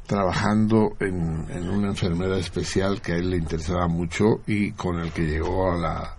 trabajando 0.07 0.97
en, 1.01 1.69
una 1.69 1.89
enfermedad 1.89 2.39
especial 2.39 3.01
que 3.01 3.13
a 3.13 3.17
él 3.17 3.31
le 3.31 3.37
interesaba 3.37 3.87
mucho 3.89 4.41
y 4.47 4.73
con 4.73 4.99
el 5.01 5.13
que 5.13 5.23
llegó 5.23 5.73
a 5.73 5.77
la, 5.77 6.17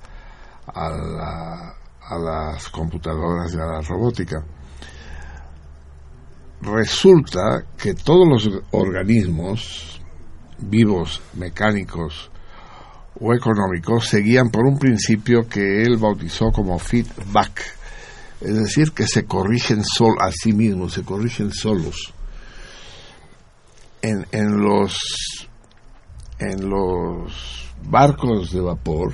a, 0.67 0.89
la, 0.89 1.75
a 2.01 2.17
las 2.17 2.69
computadoras 2.69 3.53
y 3.53 3.57
a 3.57 3.65
la 3.65 3.81
robótica. 3.81 4.43
Resulta 6.61 7.63
que 7.77 7.95
todos 7.95 8.27
los 8.27 8.63
organismos 8.71 9.99
vivos, 10.59 11.21
mecánicos 11.33 12.29
o 13.19 13.33
económicos 13.33 14.07
seguían 14.07 14.49
por 14.49 14.65
un 14.65 14.77
principio 14.77 15.47
que 15.47 15.83
él 15.83 15.97
bautizó 15.97 16.51
como 16.51 16.77
feedback, 16.79 17.61
es 18.41 18.55
decir, 18.55 18.91
que 18.91 19.07
se 19.07 19.25
corrigen 19.25 19.83
sol 19.83 20.15
a 20.19 20.31
sí 20.31 20.51
mismos, 20.51 20.93
se 20.93 21.03
corrigen 21.03 21.51
solos. 21.51 22.13
En, 24.01 24.25
en 24.31 24.59
los 24.59 25.47
en 26.39 26.69
los 26.69 27.71
barcos 27.83 28.51
de 28.51 28.61
vapor, 28.61 29.13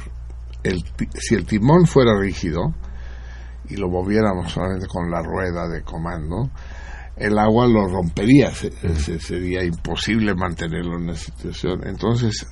el, 0.64 0.82
si 1.14 1.36
el 1.36 1.46
timón 1.46 1.86
fuera 1.86 2.18
rígido 2.18 2.74
y 3.70 3.76
lo 3.76 3.90
moviéramos 3.90 4.52
solamente 4.52 4.88
con 4.88 5.12
la 5.12 5.22
rueda 5.22 5.68
de 5.68 5.84
comando, 5.84 6.50
el 7.18 7.38
agua 7.38 7.68
lo 7.68 7.88
rompería, 7.88 8.52
se, 8.52 8.72
sería 9.20 9.64
imposible 9.64 10.36
mantenerlo 10.36 10.98
en 10.98 11.08
la 11.08 11.16
situación. 11.16 11.86
Entonces 11.86 12.46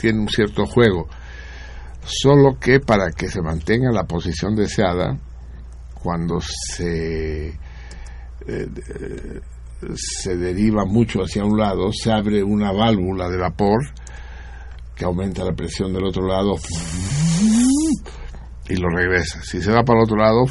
tiene 0.00 0.20
un 0.20 0.28
cierto 0.28 0.64
juego, 0.64 1.08
solo 2.04 2.58
que 2.58 2.80
para 2.80 3.10
que 3.10 3.28
se 3.28 3.42
mantenga 3.42 3.90
la 3.92 4.04
posición 4.04 4.54
deseada, 4.54 5.18
cuando 6.02 6.40
se 6.40 7.48
eh, 8.46 8.68
se 9.94 10.36
deriva 10.36 10.84
mucho 10.84 11.20
hacia 11.20 11.44
un 11.44 11.58
lado, 11.58 11.90
se 11.92 12.12
abre 12.12 12.42
una 12.42 12.72
válvula 12.72 13.28
de 13.28 13.36
vapor 13.36 13.80
que 14.94 15.04
aumenta 15.04 15.44
la 15.44 15.52
presión 15.52 15.92
del 15.92 16.04
otro 16.04 16.26
lado 16.26 16.54
y 18.68 18.76
lo 18.76 18.88
regresa. 18.88 19.42
Si 19.42 19.60
se 19.60 19.72
va 19.72 19.82
para 19.82 20.00
el 20.00 20.04
otro 20.04 20.16
lado, 20.16 20.44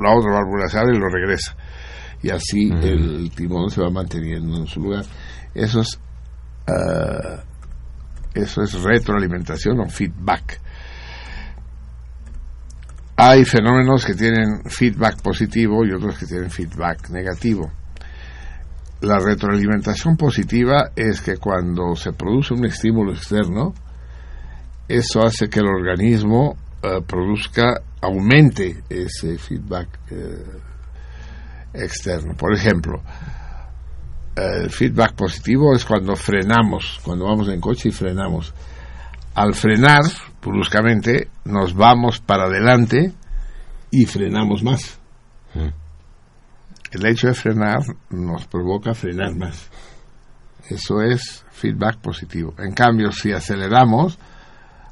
la 0.00 0.16
otra 0.16 0.32
válvula 0.32 0.68
se 0.68 0.78
abre 0.78 0.96
y 0.96 1.00
lo 1.00 1.08
regresa 1.08 1.56
y 2.22 2.30
así 2.30 2.70
el 2.70 3.30
timón 3.34 3.70
se 3.70 3.82
va 3.82 3.90
manteniendo 3.90 4.56
en 4.56 4.66
su 4.66 4.80
lugar. 4.80 5.04
Eso 5.54 5.80
es, 5.80 5.98
uh, 6.68 7.40
eso 8.34 8.62
es 8.62 8.80
retroalimentación 8.82 9.80
o 9.80 9.88
feedback. 9.88 10.60
Hay 13.24 13.44
fenómenos 13.44 14.04
que 14.04 14.14
tienen 14.14 14.64
feedback 14.64 15.22
positivo 15.22 15.86
y 15.86 15.92
otros 15.92 16.18
que 16.18 16.26
tienen 16.26 16.50
feedback 16.50 17.08
negativo. 17.10 17.70
La 19.02 19.20
retroalimentación 19.20 20.16
positiva 20.16 20.90
es 20.96 21.20
que 21.20 21.36
cuando 21.36 21.94
se 21.94 22.14
produce 22.14 22.52
un 22.52 22.66
estímulo 22.66 23.12
externo, 23.12 23.74
eso 24.88 25.24
hace 25.24 25.48
que 25.48 25.60
el 25.60 25.68
organismo 25.68 26.56
uh, 26.82 27.00
produzca, 27.04 27.82
aumente 28.00 28.82
ese 28.88 29.38
feedback 29.38 30.00
uh, 30.10 31.78
externo. 31.78 32.34
Por 32.36 32.52
ejemplo, 32.52 33.04
el 34.34 34.68
feedback 34.68 35.14
positivo 35.14 35.76
es 35.76 35.84
cuando 35.84 36.16
frenamos, 36.16 36.98
cuando 37.04 37.26
vamos 37.26 37.46
en 37.50 37.60
coche 37.60 37.90
y 37.90 37.92
frenamos. 37.92 38.52
Al 39.34 39.54
frenar, 39.54 40.02
bruscamente, 40.42 41.28
nos 41.44 41.74
vamos 41.74 42.20
para 42.20 42.44
adelante 42.44 43.12
y 43.90 44.04
frenamos 44.04 44.62
más. 44.62 44.98
El 45.54 47.06
hecho 47.06 47.28
de 47.28 47.34
frenar 47.34 47.80
nos 48.10 48.46
provoca 48.46 48.92
frenar 48.94 49.34
más. 49.34 49.70
Eso 50.68 51.00
es 51.00 51.44
feedback 51.50 51.98
positivo. 51.98 52.54
En 52.58 52.72
cambio, 52.72 53.10
si 53.12 53.32
aceleramos, 53.32 54.18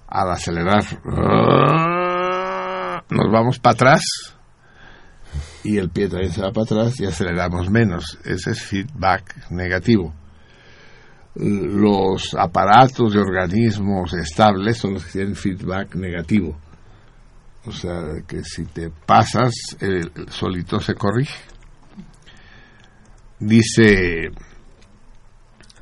al 0.07 0.31
acelerar, 0.31 0.85
nos 3.11 3.33
vamos 3.33 3.59
para 3.59 3.75
atrás 3.75 4.03
y 5.63 5.77
el 5.77 5.91
pie 5.91 6.09
también 6.09 6.33
se 6.33 6.41
va 6.43 6.53
para 6.53 6.65
atrás 6.65 6.99
y 7.01 7.07
aceleramos 7.07 7.71
menos. 7.71 8.19
Ese 8.25 8.53
es 8.53 8.63
feedback 8.63 9.51
negativo. 9.51 10.15
Los 11.35 12.35
aparatos 12.35 13.13
de 13.13 13.21
organismos 13.21 14.13
estables 14.15 14.79
son 14.79 14.95
los 14.95 15.05
que 15.05 15.13
tienen 15.13 15.37
feedback 15.37 15.95
negativo. 15.95 16.59
O 17.67 17.73
sea, 17.73 18.23
que 18.27 18.43
si 18.43 18.65
te 18.65 18.91
pasas, 18.91 19.53
el, 19.81 20.11
solito 20.29 20.81
se 20.81 20.95
corrige. 20.95 21.39
Dice, 23.39 24.31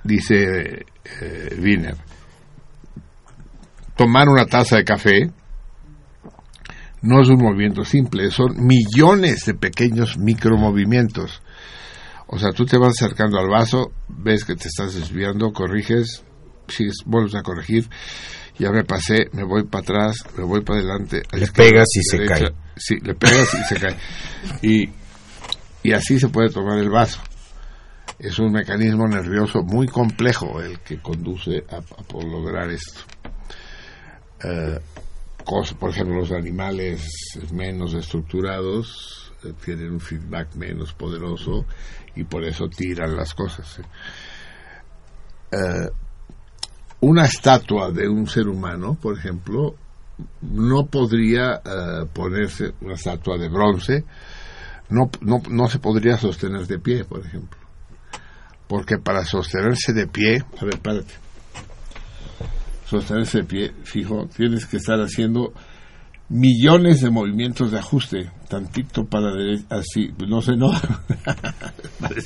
dice 0.04 0.84
eh, 1.20 1.58
Wiener, 1.60 1.96
tomar 3.96 4.28
una 4.28 4.46
taza 4.46 4.76
de 4.76 4.84
café 4.84 5.30
no 7.02 7.20
es 7.20 7.28
un 7.28 7.38
movimiento 7.38 7.84
simple, 7.84 8.30
son 8.30 8.66
millones 8.66 9.44
de 9.46 9.54
pequeños 9.54 10.18
micromovimientos. 10.18 11.42
O 12.28 12.38
sea, 12.38 12.52
tú 12.52 12.66
te 12.66 12.76
vas 12.76 12.90
acercando 12.90 13.38
al 13.38 13.48
vaso, 13.48 13.92
ves 14.08 14.44
que 14.44 14.54
te 14.54 14.68
estás 14.68 14.94
desviando, 14.94 15.52
corriges, 15.52 16.22
sigues, 16.68 16.96
vuelves 17.06 17.34
a 17.34 17.42
corregir, 17.42 17.88
ya 18.58 18.70
me 18.70 18.84
pasé, 18.84 19.28
me 19.32 19.44
voy 19.44 19.64
para 19.64 19.82
atrás, 19.82 20.24
me 20.36 20.44
voy 20.44 20.60
para 20.60 20.80
adelante. 20.80 21.22
Le 21.32 21.46
pegas 21.46 21.86
y 21.94 22.02
se 22.02 22.26
cae. 22.26 22.52
Sí, 22.76 22.96
le 23.02 23.14
pegas 23.14 23.54
y 23.54 23.64
se 23.64 23.80
cae. 23.80 23.96
Y, 24.60 24.90
y 25.82 25.92
así 25.92 26.20
se 26.20 26.28
puede 26.28 26.50
tomar 26.50 26.78
el 26.78 26.90
vaso. 26.90 27.20
Es 28.18 28.38
un 28.38 28.52
mecanismo 28.52 29.08
nervioso 29.08 29.62
muy 29.62 29.86
complejo 29.86 30.60
el 30.60 30.80
que 30.80 31.00
conduce 31.00 31.64
a, 31.70 31.76
a 31.76 32.24
lograr 32.24 32.68
esto. 32.70 33.00
Uh, 34.44 34.78
por 35.78 35.90
ejemplo, 35.90 36.16
los 36.16 36.32
animales 36.32 37.08
menos 37.52 37.94
estructurados 37.94 39.32
eh, 39.44 39.52
tienen 39.64 39.92
un 39.92 40.00
feedback 40.00 40.54
menos 40.56 40.92
poderoso 40.92 41.64
y 42.18 42.24
por 42.24 42.44
eso 42.44 42.68
tiran 42.68 43.16
las 43.16 43.34
cosas. 43.34 43.80
Uh, 45.52 45.88
una 47.00 47.24
estatua 47.24 47.90
de 47.90 48.08
un 48.08 48.26
ser 48.26 48.48
humano, 48.48 48.98
por 49.00 49.16
ejemplo, 49.16 49.74
no 50.42 50.86
podría 50.86 51.62
uh, 51.64 52.06
ponerse 52.08 52.74
una 52.80 52.94
estatua 52.94 53.38
de 53.38 53.48
bronce, 53.48 54.04
no, 54.90 55.10
no, 55.20 55.40
no 55.48 55.68
se 55.68 55.78
podría 55.78 56.16
sostener 56.16 56.66
de 56.66 56.78
pie, 56.78 57.04
por 57.04 57.24
ejemplo. 57.24 57.58
Porque 58.66 58.98
para 58.98 59.24
sostenerse 59.24 59.92
de 59.92 60.06
pie, 60.06 60.44
a 60.60 60.64
ver, 60.64 60.78
párate 60.80 61.14
sostenerse 62.88 63.38
de 63.38 63.44
pie 63.44 63.72
fijo, 63.84 64.28
tienes 64.34 64.64
que 64.64 64.78
estar 64.78 64.98
haciendo 65.00 65.52
millones 66.30 67.02
de 67.02 67.10
movimientos 67.10 67.70
de 67.70 67.78
ajuste, 67.78 68.30
tantito 68.48 69.04
para 69.04 69.32
derecha, 69.32 69.64
así, 69.70 70.12
no 70.26 70.40
sé, 70.40 70.56
no. 70.56 70.70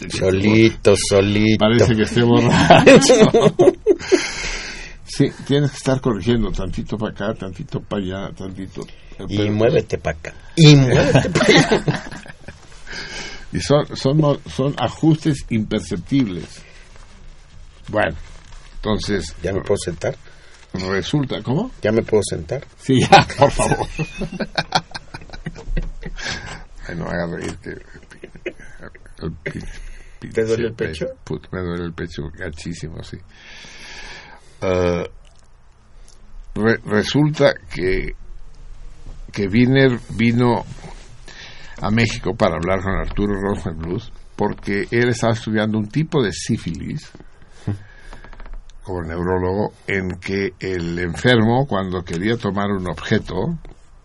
solito, 0.08 0.94
solito. 0.96 1.58
Parece 1.58 1.94
que 1.94 2.02
esté 2.02 2.22
borracho. 2.22 3.14
sí, 5.04 5.26
tienes 5.46 5.70
que 5.70 5.76
estar 5.76 6.00
corrigiendo 6.00 6.50
tantito 6.52 6.96
para 6.96 7.12
acá, 7.12 7.34
tantito 7.34 7.80
para 7.80 8.02
allá, 8.02 8.32
tantito. 8.34 8.86
Y 9.28 9.50
muévete 9.50 9.98
para 9.98 10.16
acá. 10.16 10.34
Y 10.56 10.76
muévete 10.76 11.30
para 11.30 11.46
allá. 11.46 12.04
y 13.52 13.60
son, 13.60 13.96
son, 13.96 14.40
son 14.48 14.74
ajustes 14.78 15.44
imperceptibles. 15.50 16.62
Bueno, 17.88 18.16
entonces. 18.76 19.34
¿Ya 19.42 19.52
me 19.52 19.60
puedo 19.60 19.78
sentar? 19.78 20.16
Resulta, 20.72 21.42
¿cómo? 21.42 21.70
¿Ya 21.82 21.92
me 21.92 22.02
puedo 22.02 22.22
sentar? 22.22 22.66
Sí, 22.78 22.98
ya, 23.00 23.26
por 23.38 23.50
favor. 23.50 23.86
Ay, 26.88 26.96
no 26.96 27.06
haga 27.06 27.36
reír 27.36 27.56
que... 27.58 27.70
El, 29.20 30.32
¿Te 30.32 30.44
duele 30.44 30.68
el 30.68 30.74
pecho? 30.74 31.06
me 31.50 31.60
duele 31.60 31.84
el 31.84 31.92
pecho 31.94 32.22
gachísimo, 32.32 33.02
sí. 33.02 33.18
Uh, 34.62 35.04
re, 36.54 36.78
resulta 36.84 37.54
que 37.72 38.14
que 39.32 39.48
Wiener 39.48 39.98
vino 40.10 40.64
a 41.80 41.90
México 41.90 42.34
para 42.34 42.56
hablar 42.56 42.82
con 42.82 42.94
Arturo 42.94 43.34
Rosenbluth 43.40 44.12
porque 44.36 44.86
él 44.90 45.08
estaba 45.08 45.32
estudiando 45.32 45.78
un 45.78 45.88
tipo 45.88 46.22
de 46.22 46.32
sífilis 46.32 47.10
como 48.82 49.02
neurólogo 49.02 49.72
en 49.86 50.18
que 50.20 50.52
el 50.60 50.98
enfermo 50.98 51.66
cuando 51.66 52.02
quería 52.02 52.36
tomar 52.36 52.70
un 52.70 52.88
objeto, 52.88 53.58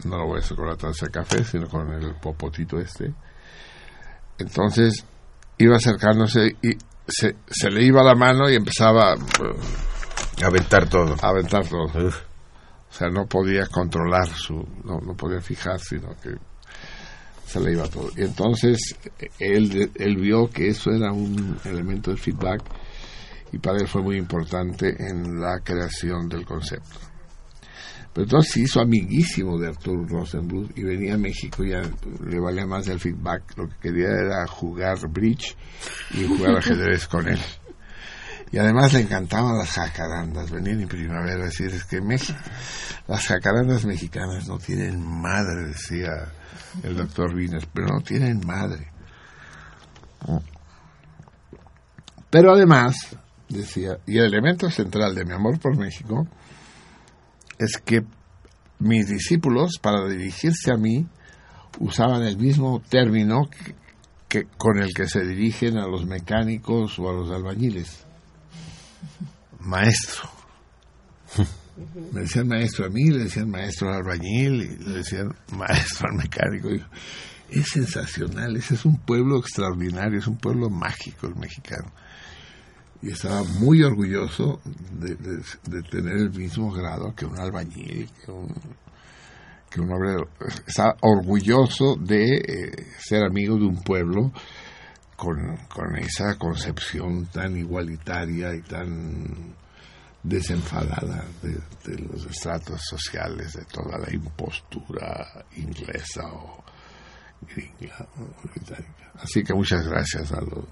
no 0.06 0.18
lo 0.18 0.28
voy 0.28 0.38
a 0.38 0.40
hacer 0.40 0.58
con 0.58 0.68
la 0.68 0.76
taza 0.76 1.06
de 1.06 1.12
café, 1.12 1.44
sino 1.44 1.68
con 1.68 1.92
el 1.92 2.16
popotito 2.16 2.80
este, 2.80 3.14
entonces 4.38 5.06
iba 5.58 5.76
acercándose 5.78 6.56
y 6.62 6.78
se, 7.08 7.36
se 7.48 7.70
le 7.70 7.84
iba 7.84 8.04
la 8.04 8.16
mano 8.16 8.50
y 8.50 8.56
empezaba 8.56 9.14
a 9.14 10.46
aventar 10.46 10.88
todo. 10.90 11.16
A 11.22 11.30
aventar 11.30 11.66
todo. 11.66 11.86
O 11.86 12.94
sea, 12.94 13.10
no 13.10 13.26
podía 13.26 13.66
controlar 13.68 14.28
su, 14.28 14.56
no, 14.84 15.00
no 15.00 15.16
podía 15.16 15.42
fijar, 15.42 15.80
sino 15.80 16.10
que 16.22 16.36
se 17.46 17.60
le 17.60 17.74
iba 17.74 17.88
todo. 17.88 18.10
Y 18.16 18.22
entonces 18.22 18.96
él, 19.40 19.92
él 19.96 20.18
vio 20.18 20.50
que 20.50 20.70
eso 20.70 20.92
era 20.92 21.12
un 21.12 21.58
elemento 21.66 22.12
de 22.12 22.18
feedback 22.18 22.62
y 23.52 23.58
para 23.58 23.80
él 23.80 23.88
fue 23.88 24.02
muy 24.02 24.18
importante 24.18 24.96
en 25.00 25.40
la 25.40 25.60
creación 25.62 26.28
del 26.28 26.46
concepto. 26.46 27.00
Pero 28.18 28.26
entonces 28.26 28.52
se 28.52 28.62
hizo 28.62 28.82
amiguísimo 28.82 29.60
de 29.60 29.68
Arturo 29.68 30.04
Rosenbluth 30.08 30.76
y 30.76 30.82
venía 30.82 31.14
a 31.14 31.18
México 31.20 31.64
y 31.64 31.70
ya 31.70 31.84
le 32.26 32.40
valía 32.40 32.66
más 32.66 32.88
el 32.88 33.00
feedback. 33.00 33.56
Lo 33.56 33.70
que 33.70 33.76
quería 33.80 34.08
era 34.08 34.48
jugar 34.48 34.98
bridge 35.08 35.56
y 36.16 36.24
jugar 36.24 36.56
ajedrez 36.58 37.08
con 37.08 37.28
él. 37.28 37.40
Y 38.52 38.58
además 38.58 38.94
le 38.94 39.02
encantaban 39.02 39.60
las 39.60 39.70
jacarandas, 39.70 40.50
venían 40.50 40.82
en 40.82 40.88
primavera 40.88 41.44
a 41.44 41.46
decir, 41.46 41.68
es 41.68 41.84
que 41.84 42.02
México, 42.02 42.40
las 43.08 43.28
jacarandas 43.28 43.86
mexicanas 43.86 44.48
no 44.48 44.58
tienen 44.58 45.00
madre, 45.00 45.68
decía 45.68 46.10
el 46.82 46.98
doctor 46.98 47.36
Vines, 47.36 47.68
pero 47.72 47.86
no 47.86 48.02
tienen 48.02 48.42
madre. 48.44 48.88
Pero 52.32 52.54
además, 52.54 53.16
decía, 53.48 54.00
y 54.08 54.18
el 54.18 54.26
elemento 54.26 54.72
central 54.72 55.14
de 55.14 55.24
mi 55.24 55.34
amor 55.34 55.60
por 55.60 55.78
México 55.78 56.28
es 57.58 57.78
que 57.78 58.02
mis 58.80 59.08
discípulos, 59.08 59.80
para 59.82 60.08
dirigirse 60.08 60.72
a 60.72 60.78
mí, 60.78 61.08
usaban 61.80 62.24
el 62.24 62.38
mismo 62.38 62.82
término 62.90 63.50
que, 63.50 63.76
que, 64.28 64.48
con 64.58 64.80
el 64.80 64.94
que 64.94 65.08
se 65.08 65.22
dirigen 65.22 65.78
a 65.78 65.88
los 65.88 66.06
mecánicos 66.06 67.00
o 67.00 67.10
a 67.10 67.14
los 67.14 67.32
albañiles. 67.32 68.06
Maestro. 69.60 70.30
Me 72.12 72.22
decían 72.22 72.48
maestro 72.48 72.86
a 72.86 72.90
mí, 72.90 73.10
le 73.10 73.26
decían 73.26 73.50
maestro 73.50 73.90
al 73.90 73.98
albañil, 73.98 74.62
y 74.64 74.84
le 74.84 74.94
decían 74.94 75.36
maestro 75.52 76.10
al 76.10 76.18
mecánico. 76.18 76.70
Y 76.72 77.60
es 77.60 77.68
sensacional, 77.70 78.56
ese 78.58 78.74
es 78.74 78.86
un 78.86 78.98
pueblo 78.98 79.40
extraordinario, 79.40 80.20
es 80.20 80.28
un 80.28 80.38
pueblo 80.38 80.70
mágico 80.70 81.28
el 81.28 81.36
mexicano. 81.36 81.92
Y 83.02 83.12
estaba 83.12 83.44
muy 83.44 83.84
orgulloso 83.84 84.60
de, 84.92 85.16
de, 85.16 85.82
tener 85.84 86.18
el 86.18 86.32
mismo 86.32 86.72
grado 86.72 87.14
que 87.16 87.26
un 87.26 87.40
albañil, 87.40 88.10
que 88.26 88.32
un, 88.32 88.54
que 89.70 89.82
un 89.82 89.92
obrero. 89.92 90.30
Estaba 90.66 90.96
orgulloso 91.02 91.96
de 91.96 92.38
eh, 92.38 92.88
ser 92.98 93.24
amigo 93.24 93.56
de 93.58 93.66
un 93.66 93.84
pueblo 93.84 94.32
con, 95.16 95.58
con 95.68 95.96
esa 95.98 96.38
concepción 96.38 97.28
tan 97.28 97.56
igualitaria 97.56 98.56
y 98.56 98.62
tan 98.62 99.56
desenfadada 100.24 101.24
de, 101.42 101.60
de, 101.86 102.00
los 102.02 102.26
estratos 102.26 102.82
sociales, 102.82 103.54
de 103.54 103.66
toda 103.66 104.00
la 104.00 104.12
impostura 104.12 105.46
inglesa 105.56 106.26
o 106.26 106.64
gringa 107.42 108.08
o 108.18 108.48
británica. 108.48 109.12
Así 109.16 109.44
que 109.44 109.54
muchas 109.54 109.88
gracias 109.88 110.32
a 110.32 110.42
los... 110.42 110.66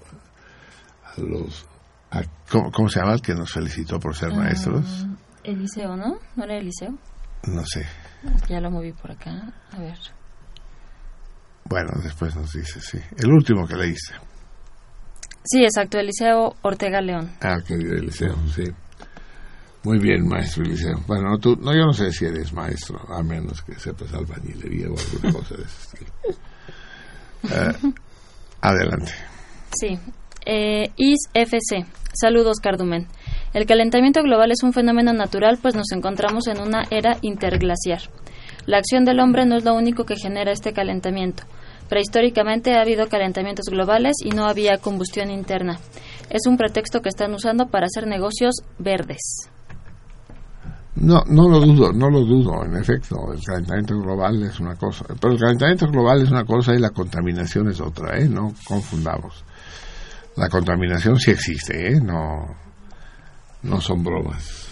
A 1.04 1.20
los 1.20 1.75
a, 2.10 2.22
¿cómo, 2.50 2.70
¿cómo, 2.70 2.88
se 2.88 3.00
llama 3.00 3.14
el 3.14 3.22
que 3.22 3.34
nos 3.34 3.52
felicitó 3.52 3.98
por 3.98 4.14
ser 4.14 4.30
uh, 4.30 4.36
maestros? 4.36 5.06
Eliseo, 5.42 5.96
¿no? 5.96 6.18
¿No 6.36 6.44
era 6.44 6.56
Eliseo? 6.56 6.96
No 7.46 7.64
sé. 7.64 7.86
Ya 8.48 8.60
lo 8.60 8.70
moví 8.70 8.92
por 8.92 9.12
acá. 9.12 9.52
A 9.72 9.78
ver. 9.78 9.98
Bueno, 11.64 11.90
después 12.02 12.34
nos 12.36 12.52
dice, 12.52 12.80
sí. 12.80 12.98
El 13.16 13.32
último 13.32 13.66
que 13.66 13.76
leíste. 13.76 14.14
Sí, 15.44 15.62
exacto, 15.62 15.98
Eliseo 15.98 16.56
Ortega 16.62 17.00
León. 17.00 17.30
Ah, 17.40 17.58
querido 17.66 17.94
Eliseo, 17.94 18.36
sí. 18.54 18.64
Muy 19.84 19.98
bien, 20.00 20.26
maestro 20.26 20.64
Eliseo. 20.64 21.00
Bueno, 21.06 21.38
tú, 21.38 21.56
no, 21.56 21.72
yo 21.72 21.86
no 21.86 21.92
sé 21.92 22.10
si 22.10 22.24
eres 22.24 22.52
maestro, 22.52 22.98
a 23.08 23.22
menos 23.22 23.62
que 23.62 23.78
sepas 23.78 24.12
albañilería 24.12 24.88
o 24.88 24.96
alguna 24.98 25.32
cosa 25.32 25.54
de 25.54 25.62
ese 25.62 25.82
estilo. 25.82 26.10
Uh, 27.44 27.94
adelante. 28.60 29.12
Sí. 29.78 29.98
Eh, 30.46 30.90
ISFC. 30.96 31.84
Saludos, 32.12 32.60
Cardumen. 32.62 33.08
El 33.52 33.66
calentamiento 33.66 34.22
global 34.22 34.52
es 34.52 34.62
un 34.62 34.72
fenómeno 34.72 35.12
natural, 35.12 35.58
pues 35.60 35.74
nos 35.74 35.90
encontramos 35.92 36.46
en 36.46 36.60
una 36.60 36.84
era 36.90 37.18
interglaciar. 37.20 38.02
La 38.64 38.78
acción 38.78 39.04
del 39.04 39.20
hombre 39.20 39.44
no 39.44 39.56
es 39.56 39.64
lo 39.64 39.74
único 39.74 40.04
que 40.04 40.16
genera 40.16 40.52
este 40.52 40.72
calentamiento. 40.72 41.42
Prehistóricamente 41.88 42.74
ha 42.74 42.82
habido 42.82 43.08
calentamientos 43.08 43.66
globales 43.66 44.16
y 44.24 44.30
no 44.30 44.46
había 44.46 44.78
combustión 44.78 45.30
interna. 45.30 45.78
Es 46.30 46.46
un 46.46 46.56
pretexto 46.56 47.00
que 47.00 47.08
están 47.08 47.34
usando 47.34 47.66
para 47.66 47.86
hacer 47.86 48.06
negocios 48.06 48.54
verdes. 48.78 49.50
No, 50.96 51.22
no 51.28 51.48
lo 51.48 51.60
dudo, 51.60 51.92
no 51.92 52.08
lo 52.08 52.20
dudo, 52.20 52.64
en 52.64 52.76
efecto, 52.76 53.16
el 53.32 53.42
calentamiento 53.44 54.00
global 54.00 54.42
es 54.42 54.58
una 54.60 54.76
cosa, 54.76 55.04
pero 55.20 55.34
el 55.34 55.38
calentamiento 55.38 55.86
global 55.88 56.22
es 56.22 56.30
una 56.30 56.44
cosa 56.44 56.74
y 56.74 56.78
la 56.78 56.90
contaminación 56.90 57.68
es 57.68 57.80
otra, 57.80 58.18
¿eh? 58.18 58.28
No 58.28 58.52
confundamos. 58.66 59.44
La 60.36 60.48
contaminación 60.48 61.18
sí 61.18 61.30
existe, 61.30 61.92
¿eh? 61.92 62.00
No, 62.00 62.46
no 63.62 63.80
son 63.80 64.04
bromas. 64.04 64.66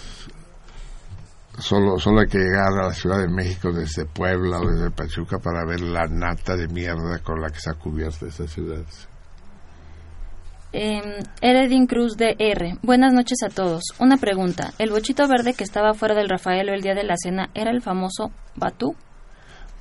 Solo, 1.58 1.98
solo 1.98 2.20
hay 2.20 2.26
que 2.26 2.38
llegar 2.38 2.72
a 2.72 2.88
la 2.88 2.92
Ciudad 2.92 3.18
de 3.18 3.28
México 3.28 3.72
desde 3.72 4.04
Puebla 4.06 4.58
o 4.58 4.70
desde 4.70 4.90
Pachuca 4.90 5.38
para 5.38 5.64
ver 5.64 5.80
la 5.80 6.06
nata 6.06 6.56
de 6.56 6.66
mierda 6.68 7.20
con 7.20 7.40
la 7.40 7.48
que 7.48 7.60
se 7.60 7.70
ha 7.70 7.74
cubierto 7.74 8.26
esta 8.26 8.46
ciudad. 8.46 8.84
Eh, 10.72 11.22
Eredin 11.40 11.86
Cruz 11.86 12.16
de 12.16 12.34
R. 12.36 12.78
Buenas 12.82 13.12
noches 13.12 13.38
a 13.44 13.48
todos. 13.48 13.84
Una 14.00 14.16
pregunta. 14.16 14.72
¿El 14.78 14.90
bochito 14.90 15.28
verde 15.28 15.54
que 15.54 15.62
estaba 15.62 15.94
fuera 15.94 16.16
del 16.16 16.28
Rafaelo 16.28 16.74
el 16.74 16.82
día 16.82 16.94
de 16.94 17.04
la 17.04 17.14
cena 17.16 17.48
era 17.54 17.70
el 17.70 17.80
famoso 17.80 18.32
Batú? 18.56 18.96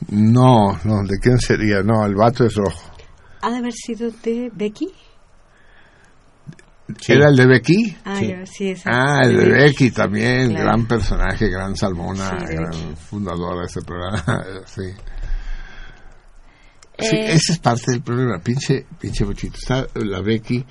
No, 0.09 0.77
no, 0.83 1.03
¿de 1.03 1.17
quién 1.19 1.39
sería? 1.39 1.81
No, 1.81 2.05
el 2.05 2.13
vato 2.13 2.45
es 2.45 2.53
rojo. 2.53 2.91
¿Ha 3.41 3.49
de 3.49 3.57
haber 3.57 3.73
sido 3.73 4.11
de 4.23 4.51
Becky? 4.53 4.87
Sí. 6.99 7.13
¿Era 7.13 7.29
el 7.29 7.35
de 7.35 7.45
Becky? 7.45 7.97
Ah, 8.05 8.17
sí. 8.19 8.27
Yo, 8.27 8.45
sí 8.45 8.73
ah 8.85 9.21
el 9.23 9.37
de 9.37 9.49
Becky 9.49 9.91
también, 9.91 10.49
claro. 10.49 10.65
gran 10.65 10.87
personaje, 10.87 11.49
gran 11.49 11.75
salmona, 11.75 12.37
gran 12.47 12.97
fundadora 12.97 13.61
de 13.61 13.67
este 13.67 13.81
programa. 13.81 14.43
sí. 14.65 14.83
Eh, 16.97 17.33
ese 17.33 17.53
es 17.53 17.59
parte 17.59 17.91
del 17.91 18.01
problema. 18.01 18.39
Pinche, 18.39 18.85
pinche 18.99 19.23
bochito. 19.23 19.57
Está 19.57 19.87
la 19.95 20.21
Becky 20.21 20.63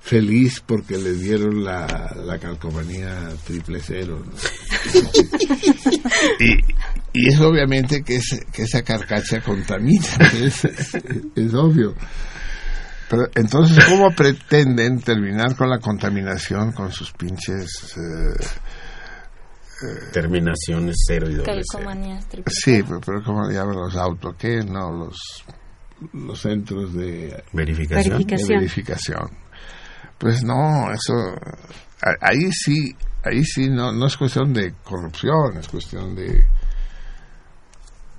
feliz 0.00 0.62
porque 0.64 0.96
le 0.96 1.12
dieron 1.14 1.64
la, 1.64 2.14
la 2.24 2.38
calcomanía 2.38 3.30
triple 3.44 3.80
cero. 3.84 4.24
¿no? 4.24 4.32
y, 6.40 6.58
y 7.12 7.28
es 7.28 7.40
obviamente 7.40 8.02
que, 8.02 8.16
es, 8.16 8.40
que 8.52 8.62
esa 8.62 8.82
carcacha 8.82 9.40
contamina. 9.40 10.06
Es, 10.38 10.64
es, 10.64 10.94
es 11.34 11.54
obvio. 11.54 11.94
Pero 13.08 13.26
entonces, 13.34 13.84
¿cómo 13.86 14.10
pretenden 14.10 15.00
terminar 15.00 15.56
con 15.56 15.70
la 15.70 15.78
contaminación 15.78 16.72
con 16.72 16.92
sus 16.92 17.12
pinches... 17.12 17.96
Eh, 17.96 18.44
eh, 19.80 20.10
Terminaciones 20.12 20.96
cero 21.06 21.30
y 21.30 21.36
cero. 21.36 22.42
Sí, 22.48 22.82
pero, 22.82 23.00
pero 23.00 23.22
¿cómo 23.24 23.48
llaman 23.48 23.76
los 23.76 23.96
autos? 23.96 24.34
¿Qué? 24.36 24.58
No, 24.64 24.90
los, 24.92 25.44
los 26.12 26.40
centros 26.40 26.92
de 26.92 27.44
verificación. 27.52 28.14
verificación. 28.14 28.48
De 28.48 28.54
verificación. 28.56 29.30
Pues 30.18 30.42
no, 30.42 30.92
eso... 30.92 31.14
Ahí 32.20 32.50
sí, 32.52 32.94
ahí 33.24 33.42
sí 33.44 33.68
no, 33.70 33.92
no 33.92 34.06
es 34.06 34.16
cuestión 34.16 34.52
de 34.52 34.74
corrupción, 34.84 35.56
es 35.58 35.68
cuestión 35.68 36.14
de... 36.14 36.44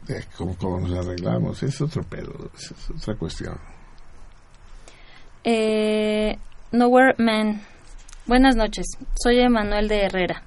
de 0.07 0.25
cómo, 0.37 0.57
cómo 0.57 0.79
nos 0.79 1.05
arreglamos. 1.05 1.61
Es 1.61 1.79
otro 1.81 2.01
pedo, 2.03 2.51
es 2.57 2.73
otra 2.89 3.15
cuestión. 3.15 3.57
Eh, 5.43 6.37
Nowhere 6.71 7.15
Man. 7.17 7.61
Buenas 8.25 8.55
noches. 8.55 8.85
Soy 9.15 9.39
Emanuel 9.39 9.87
de 9.87 10.03
Herrera. 10.03 10.43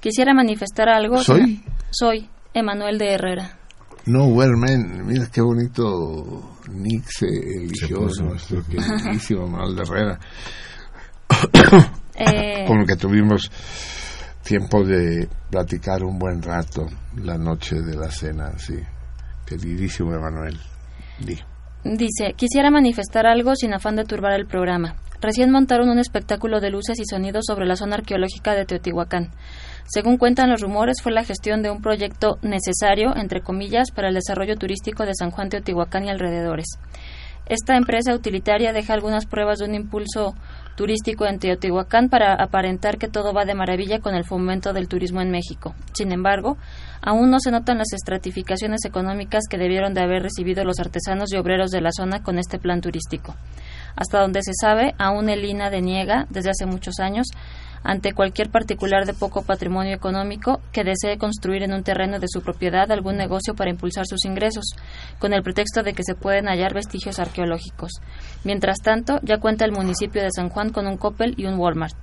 Quisiera 0.00 0.32
manifestar 0.32 0.88
algo. 0.88 1.22
¿Soy? 1.22 1.62
Soy 1.90 2.28
Emanuel 2.54 2.98
de 2.98 3.14
Herrera. 3.14 3.58
Nowhere 4.06 4.56
Man. 4.56 5.06
Mira 5.06 5.26
qué 5.30 5.40
bonito 5.40 6.56
Nick 6.70 7.04
se 7.08 7.26
eligió 7.26 8.08
se 8.08 8.22
nuestro 8.22 8.62
queridísimo 8.64 9.46
Emanuel 9.46 9.76
de 9.76 9.82
Herrera. 9.82 10.18
eh, 12.14 12.64
Con 12.66 12.80
el 12.80 12.86
que 12.86 12.96
tuvimos 12.96 13.50
tiempo 14.42 14.82
de 14.84 15.28
platicar 15.50 16.02
un 16.04 16.18
buen 16.18 16.40
rato 16.40 16.86
la 17.16 17.36
noche 17.36 17.82
de 17.82 17.96
la 17.96 18.10
cena, 18.10 18.58
sí. 18.58 18.78
Queridísimo 19.44 20.14
Emanuel. 20.14 20.58
Di. 21.18 21.38
Dice, 21.84 22.34
quisiera 22.34 22.70
manifestar 22.70 23.26
algo 23.26 23.54
sin 23.54 23.72
afán 23.72 23.94
de 23.94 24.04
turbar 24.04 24.32
el 24.32 24.46
programa. 24.46 24.96
recién 25.20 25.50
montaron 25.50 25.88
un 25.88 25.98
espectáculo 25.98 26.60
de 26.60 26.70
luces 26.70 26.98
y 27.00 27.04
sonidos 27.04 27.44
sobre 27.46 27.66
la 27.66 27.76
zona 27.76 27.96
arqueológica 27.96 28.54
de 28.54 28.64
Teotihuacán. 28.64 29.30
Según 29.84 30.16
cuentan 30.16 30.50
los 30.50 30.60
rumores, 30.60 31.02
fue 31.02 31.12
la 31.12 31.24
gestión 31.24 31.62
de 31.62 31.70
un 31.70 31.80
proyecto 31.80 32.38
necesario, 32.42 33.16
entre 33.16 33.40
comillas, 33.40 33.90
para 33.90 34.08
el 34.08 34.14
desarrollo 34.14 34.56
turístico 34.56 35.06
de 35.06 35.14
San 35.14 35.30
Juan 35.30 35.48
Teotihuacán 35.48 36.04
y 36.04 36.10
alrededores. 36.10 36.66
Esta 37.46 37.76
empresa 37.76 38.14
utilitaria 38.14 38.72
deja 38.72 38.92
algunas 38.92 39.26
pruebas 39.26 39.58
de 39.58 39.64
un 39.64 39.74
impulso 39.74 40.34
turístico 40.76 41.26
en 41.26 41.38
Teotihuacán 41.38 42.08
para 42.08 42.34
aparentar 42.34 42.98
que 42.98 43.08
todo 43.08 43.32
va 43.32 43.44
de 43.44 43.54
maravilla 43.54 43.98
con 43.98 44.14
el 44.14 44.24
fomento 44.24 44.72
del 44.72 44.86
turismo 44.86 45.20
en 45.20 45.30
México. 45.30 45.74
Sin 45.92 46.12
embargo, 46.12 46.56
aún 47.02 47.30
no 47.30 47.40
se 47.40 47.50
notan 47.50 47.78
las 47.78 47.92
estratificaciones 47.92 48.84
económicas 48.84 49.44
que 49.50 49.58
debieron 49.58 49.92
de 49.94 50.02
haber 50.02 50.22
recibido 50.22 50.64
los 50.64 50.78
artesanos 50.78 51.32
y 51.32 51.36
obreros 51.36 51.70
de 51.70 51.80
la 51.80 51.90
zona 51.90 52.22
con 52.22 52.38
este 52.38 52.58
plan 52.58 52.80
turístico. 52.80 53.34
Hasta 53.96 54.20
donde 54.20 54.42
se 54.42 54.52
sabe, 54.54 54.94
aún 54.98 55.28
el 55.28 55.44
INA 55.44 55.70
deniega, 55.70 56.26
desde 56.30 56.50
hace 56.50 56.66
muchos 56.66 57.00
años, 57.00 57.26
ante 57.82 58.12
cualquier 58.12 58.50
particular 58.50 59.06
de 59.06 59.14
poco 59.14 59.42
patrimonio 59.42 59.94
económico 59.94 60.60
que 60.72 60.84
desee 60.84 61.18
construir 61.18 61.62
en 61.62 61.72
un 61.72 61.82
terreno 61.82 62.18
de 62.18 62.28
su 62.28 62.42
propiedad 62.42 62.90
algún 62.90 63.16
negocio 63.16 63.54
para 63.54 63.70
impulsar 63.70 64.06
sus 64.06 64.24
ingresos, 64.24 64.74
con 65.18 65.32
el 65.32 65.42
pretexto 65.42 65.82
de 65.82 65.92
que 65.92 66.02
se 66.02 66.14
pueden 66.14 66.46
hallar 66.46 66.74
vestigios 66.74 67.18
arqueológicos. 67.18 67.92
Mientras 68.44 68.78
tanto, 68.78 69.20
ya 69.22 69.38
cuenta 69.38 69.64
el 69.64 69.72
municipio 69.72 70.22
de 70.22 70.30
San 70.30 70.48
Juan 70.48 70.70
con 70.70 70.86
un 70.86 70.96
Coppel 70.96 71.34
y 71.36 71.46
un 71.46 71.58
Walmart. 71.58 71.96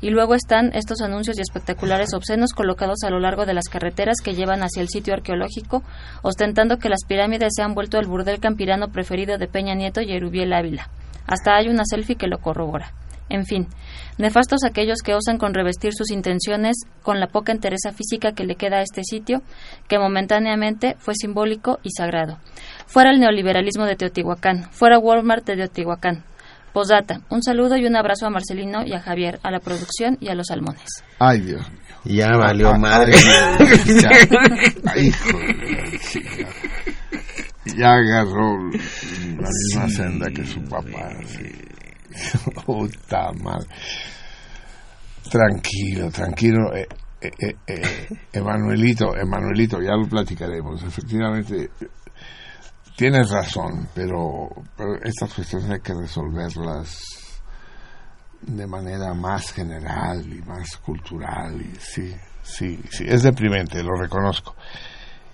Y 0.00 0.10
luego 0.10 0.34
están 0.34 0.72
estos 0.74 1.00
anuncios 1.00 1.38
y 1.38 1.42
espectaculares 1.42 2.12
obscenos 2.14 2.52
colocados 2.52 3.04
a 3.04 3.10
lo 3.10 3.20
largo 3.20 3.46
de 3.46 3.54
las 3.54 3.68
carreteras 3.68 4.16
que 4.22 4.34
llevan 4.34 4.62
hacia 4.62 4.82
el 4.82 4.88
sitio 4.88 5.14
arqueológico, 5.14 5.82
ostentando 6.22 6.78
que 6.78 6.88
las 6.88 7.04
pirámides 7.06 7.52
se 7.56 7.62
han 7.62 7.74
vuelto 7.74 7.98
el 7.98 8.06
burdel 8.06 8.40
campirano 8.40 8.88
preferido 8.88 9.38
de 9.38 9.48
Peña 9.48 9.74
Nieto 9.74 10.00
y 10.00 10.12
Erubiel 10.12 10.52
Ávila. 10.52 10.88
Hasta 11.26 11.56
hay 11.56 11.68
una 11.68 11.84
selfie 11.84 12.16
que 12.16 12.26
lo 12.26 12.38
corrobora. 12.38 12.92
En 13.32 13.46
fin, 13.46 13.66
nefastos 14.18 14.62
aquellos 14.62 14.98
que 15.02 15.14
osan 15.14 15.38
con 15.38 15.54
revestir 15.54 15.94
sus 15.94 16.10
intenciones 16.10 16.76
con 17.02 17.18
la 17.18 17.28
poca 17.28 17.50
entereza 17.50 17.90
física 17.90 18.32
que 18.32 18.44
le 18.44 18.56
queda 18.56 18.76
a 18.76 18.82
este 18.82 19.02
sitio, 19.04 19.40
que 19.88 19.98
momentáneamente 19.98 20.96
fue 20.98 21.14
simbólico 21.14 21.78
y 21.82 21.92
sagrado. 21.96 22.38
Fuera 22.86 23.10
el 23.10 23.20
neoliberalismo 23.20 23.86
de 23.86 23.96
Teotihuacán, 23.96 24.70
fuera 24.70 24.98
Walmart 24.98 25.46
de 25.46 25.56
Teotihuacán. 25.56 26.24
Posdata, 26.74 27.22
un 27.30 27.42
saludo 27.42 27.78
y 27.78 27.86
un 27.86 27.96
abrazo 27.96 28.26
a 28.26 28.30
Marcelino 28.30 28.84
y 28.84 28.92
a 28.92 29.00
Javier, 29.00 29.40
a 29.42 29.50
la 29.50 29.60
producción 29.60 30.18
y 30.20 30.28
a 30.28 30.34
los 30.34 30.48
salmones. 30.48 31.02
Ay, 31.18 31.40
Dios 31.40 31.66
mío. 31.70 31.80
Ya 32.04 32.36
valió 32.36 32.76
madre. 32.76 33.12
ya, 33.86 34.10
ay, 34.92 35.06
hijo 35.06 35.38
de 35.38 35.54
la 36.42 36.48
Ya 37.76 37.92
agarró 37.92 38.58
la 39.38 39.48
misma 39.48 39.88
senda 39.88 40.26
que 40.30 40.44
su 40.44 40.60
papá. 40.64 41.08
Puta. 42.66 43.30
Tranquilo, 45.30 46.10
tranquilo. 46.10 46.74
Eh, 46.74 46.86
eh, 47.20 47.56
eh, 47.66 48.08
Emanuelito, 48.32 49.16
Emanuelito, 49.16 49.80
ya 49.80 49.94
lo 49.94 50.08
platicaremos. 50.08 50.82
Efectivamente, 50.82 51.70
tienes 52.96 53.30
razón, 53.30 53.88
pero, 53.94 54.48
pero 54.76 54.96
estas 55.02 55.32
cuestiones 55.32 55.70
hay 55.70 55.80
que 55.80 55.94
resolverlas 55.94 56.98
de 58.42 58.66
manera 58.66 59.14
más 59.14 59.52
general 59.52 60.24
y 60.32 60.42
más 60.42 60.76
cultural. 60.78 61.60
Y 61.60 61.76
sí, 61.78 62.14
sí, 62.42 62.80
sí, 62.90 63.04
es 63.06 63.22
deprimente, 63.22 63.82
lo 63.82 63.94
reconozco. 63.94 64.56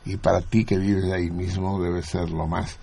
Y 0.05 0.17
para 0.17 0.41
ti 0.41 0.65
que 0.65 0.79
vives 0.79 1.11
ahí 1.13 1.31
mismo 1.31 1.83
debe 1.83 2.03
ser 2.03 2.31
lo 2.31 2.47
más 2.47 2.79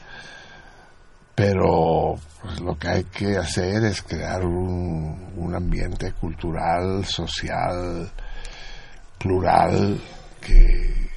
pero 1.36 2.16
pues, 2.42 2.62
lo 2.62 2.78
que 2.78 2.88
hay 2.88 3.04
que 3.04 3.38
hacer 3.38 3.84
es 3.84 4.02
crear 4.02 4.44
un, 4.46 5.34
un 5.36 5.54
ambiente 5.54 6.14
cultural, 6.14 7.06
social, 7.06 8.10
plural, 9.20 10.00
que, 10.42 11.10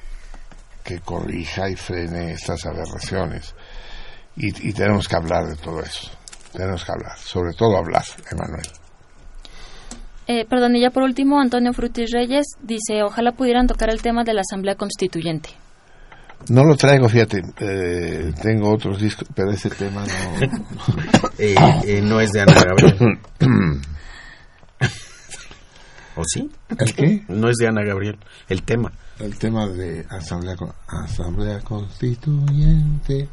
que 0.83 0.99
corrija 0.99 1.69
y 1.69 1.75
frene 1.75 2.33
estas 2.33 2.65
aberraciones. 2.65 3.55
Y, 4.35 4.69
y, 4.69 4.73
tenemos 4.73 5.07
que 5.07 5.15
hablar 5.15 5.45
de 5.47 5.55
todo 5.55 5.81
eso. 5.81 6.11
Tenemos 6.51 6.83
que 6.83 6.91
hablar, 6.91 7.17
sobre 7.17 7.53
todo 7.53 7.77
hablar, 7.77 8.03
Emanuel. 8.31 8.67
Eh, 10.27 10.45
perdón, 10.45 10.75
y 10.75 10.81
ya 10.81 10.91
por 10.91 11.03
último, 11.03 11.39
Antonio 11.39 11.73
Frutis 11.73 12.11
Reyes 12.11 12.45
dice, 12.61 13.03
ojalá 13.03 13.31
pudieran 13.31 13.67
tocar 13.67 13.89
el 13.89 14.01
tema 14.01 14.23
de 14.23 14.33
la 14.33 14.41
Asamblea 14.41 14.75
Constituyente. 14.75 15.49
No 16.47 16.63
lo 16.63 16.75
traigo, 16.75 17.07
fíjate, 17.09 17.43
eh, 17.59 18.33
tengo 18.41 18.71
otros 18.73 18.99
discos, 18.99 19.27
pero 19.35 19.51
ese 19.51 19.69
tema 19.69 20.03
no... 20.05 20.11
eh, 21.37 21.55
eh, 21.85 22.01
no 22.01 22.19
es 22.19 22.31
de 22.31 22.41
Ana 22.41 22.53
Gabriel. 22.53 23.19
¿O 26.15 26.23
sí? 26.25 26.49
¿El 26.69 26.95
qué? 26.95 27.23
No 27.27 27.49
es 27.49 27.57
de 27.57 27.67
Ana 27.67 27.83
Gabriel, 27.83 28.17
el 28.47 28.63
tema. 28.63 28.91
El 29.19 29.37
tema 29.37 29.67
de 29.67 30.05
Asamblea, 30.09 30.55
Asamblea 30.87 31.59
Constituyente. 31.59 33.29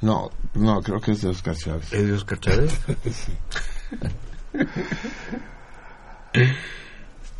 No, 0.00 0.30
no, 0.54 0.80
creo 0.80 1.00
que 1.00 1.12
es 1.12 1.22
de 1.22 1.28
Oscar 1.28 1.56
Chávez. 1.56 1.92
¿Es 1.92 2.06
de 2.06 2.12
Oscar 2.12 2.40
Chávez? 2.40 2.80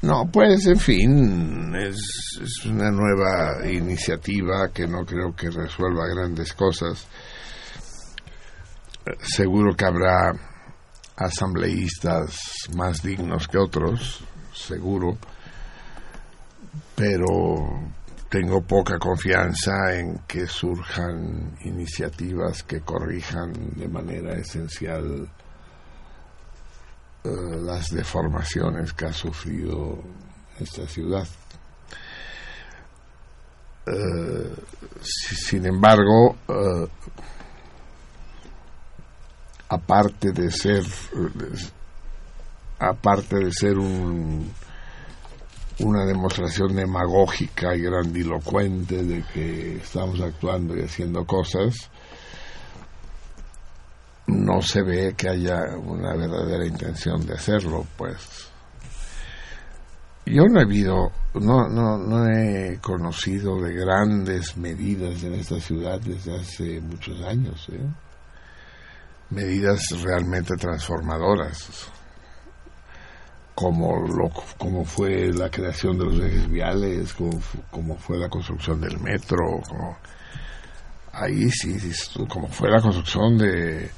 No, 0.05 0.31
pues 0.31 0.67
en 0.67 0.79
fin, 0.79 1.75
es, 1.75 1.97
es, 2.43 2.67
una 2.67 2.91
nueva 2.91 3.67
iniciativa 3.67 4.69
que 4.69 4.87
no 4.87 5.07
creo 5.07 5.35
que 5.35 5.49
resuelva 5.49 6.07
grandes 6.15 6.53
cosas. 6.53 7.07
Seguro 9.23 9.75
que 9.75 9.87
habrá 9.87 10.35
asambleístas 11.17 12.69
más 12.77 13.03
dignos 13.03 13.49
que 13.49 13.57
otros, 13.57 14.23
seguro, 14.53 15.17
pero 16.95 17.91
tengo 18.29 18.61
poca 18.61 18.99
confianza 18.99 19.95
en 19.95 20.19
que 20.27 20.47
surjan 20.47 21.57
iniciativas 21.65 22.63
que 22.63 22.81
corrijan 22.81 23.53
de 23.75 23.89
manera 23.89 24.35
esencial 24.35 25.31
las 27.25 27.91
deformaciones 27.91 28.93
que 28.93 29.07
ha 29.07 29.13
sufrido 29.13 29.99
esta 30.61 30.87
ciudad. 30.87 31.27
Uh, 33.87 34.55
sin 35.03 35.67
embargo, 35.67 36.37
uh, 36.49 36.87
aparte 39.69 40.33
de 40.33 40.51
ser 40.51 40.85
aparte 42.79 43.37
de 43.37 43.53
ser 43.53 43.79
un, 43.79 44.51
una 45.81 46.05
demostración 46.05 46.75
demagógica 46.75 47.75
y 47.75 47.83
grandilocuente 47.83 49.03
de 49.05 49.25
que 49.33 49.77
estamos 49.77 50.21
actuando 50.21 50.77
y 50.77 50.83
haciendo 50.83 51.25
cosas, 51.27 51.91
no 54.27 54.63
se 54.63 54.83
ve 54.83 55.15
que 55.17 55.29
haya 55.29 55.77
una 55.77 56.15
verdadera 56.15 56.67
intención 56.67 57.27
de 57.27 57.35
hacerlo, 57.35 57.87
pues. 57.97 58.51
Yo 60.27 60.45
no 60.45 60.61
he 60.61 60.63
habido, 60.63 61.13
no, 61.35 61.69
no, 61.69 61.99
no 61.99 62.27
he 62.27 62.79
conocido 62.81 63.61
de 63.61 63.75
grandes 63.75 64.57
medidas 64.57 65.23
en 65.23 65.35
esta 65.35 65.61
ciudad 65.61 66.01
desde 66.01 66.35
hace 66.37 66.81
muchos 66.81 67.21
años, 67.23 67.69
¿eh? 67.71 67.87
medidas 69.29 69.83
realmente 70.03 70.55
transformadoras, 70.57 71.91
como 73.55 74.07
lo, 74.07 74.31
como 74.57 74.85
fue 74.87 75.31
la 75.33 75.51
creación 75.51 75.99
de 75.99 76.05
los 76.07 76.21
ejes 76.21 76.49
viales, 76.49 77.13
como, 77.13 77.39
como 77.71 77.97
fue 77.99 78.17
la 78.17 78.31
construcción 78.31 78.81
del 78.81 78.99
metro, 79.01 79.61
como, 79.69 79.99
ahí 81.13 81.51
sí, 81.51 81.77
como 82.29 82.49
fue 82.49 82.71
la 82.71 82.81
construcción 82.81 83.37
de 83.37 83.91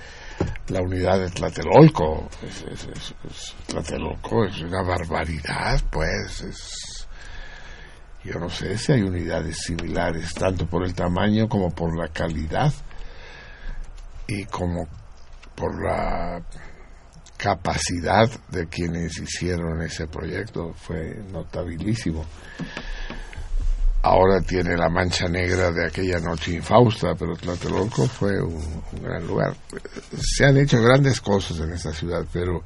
la 0.68 0.80
unidad 0.82 1.20
de 1.20 1.30
Tlatelolco. 1.30 2.28
Es, 2.42 2.62
es, 2.62 2.88
es, 2.88 3.54
Tlatelolco 3.66 4.44
es 4.44 4.60
una 4.60 4.82
barbaridad, 4.82 5.80
pues. 5.90 6.42
Es, 6.42 7.08
yo 8.24 8.40
no 8.40 8.48
sé 8.48 8.76
si 8.76 8.92
hay 8.92 9.02
unidades 9.02 9.58
similares, 9.58 10.34
tanto 10.34 10.66
por 10.66 10.84
el 10.84 10.94
tamaño 10.94 11.48
como 11.48 11.70
por 11.70 11.96
la 11.96 12.08
calidad 12.08 12.72
y 14.26 14.44
como 14.46 14.88
por 15.54 15.84
la 15.84 16.44
capacidad 17.36 18.28
de 18.48 18.66
quienes 18.66 19.18
hicieron 19.18 19.80
ese 19.82 20.08
proyecto. 20.08 20.72
Fue 20.74 21.22
notabilísimo 21.30 22.24
ahora 24.06 24.40
tiene 24.40 24.76
la 24.76 24.88
mancha 24.88 25.26
negra 25.26 25.72
de 25.72 25.86
aquella 25.86 26.20
noche 26.20 26.52
infausta, 26.52 27.14
pero 27.18 27.34
Tlatelolco 27.34 28.06
fue 28.06 28.40
un, 28.40 28.82
gran 29.02 29.26
lugar. 29.26 29.56
Se 30.16 30.44
han 30.44 30.56
hecho 30.58 30.80
grandes 30.80 31.20
cosas 31.20 31.58
en 31.58 31.72
esta 31.72 31.92
ciudad, 31.92 32.24
pero 32.32 32.62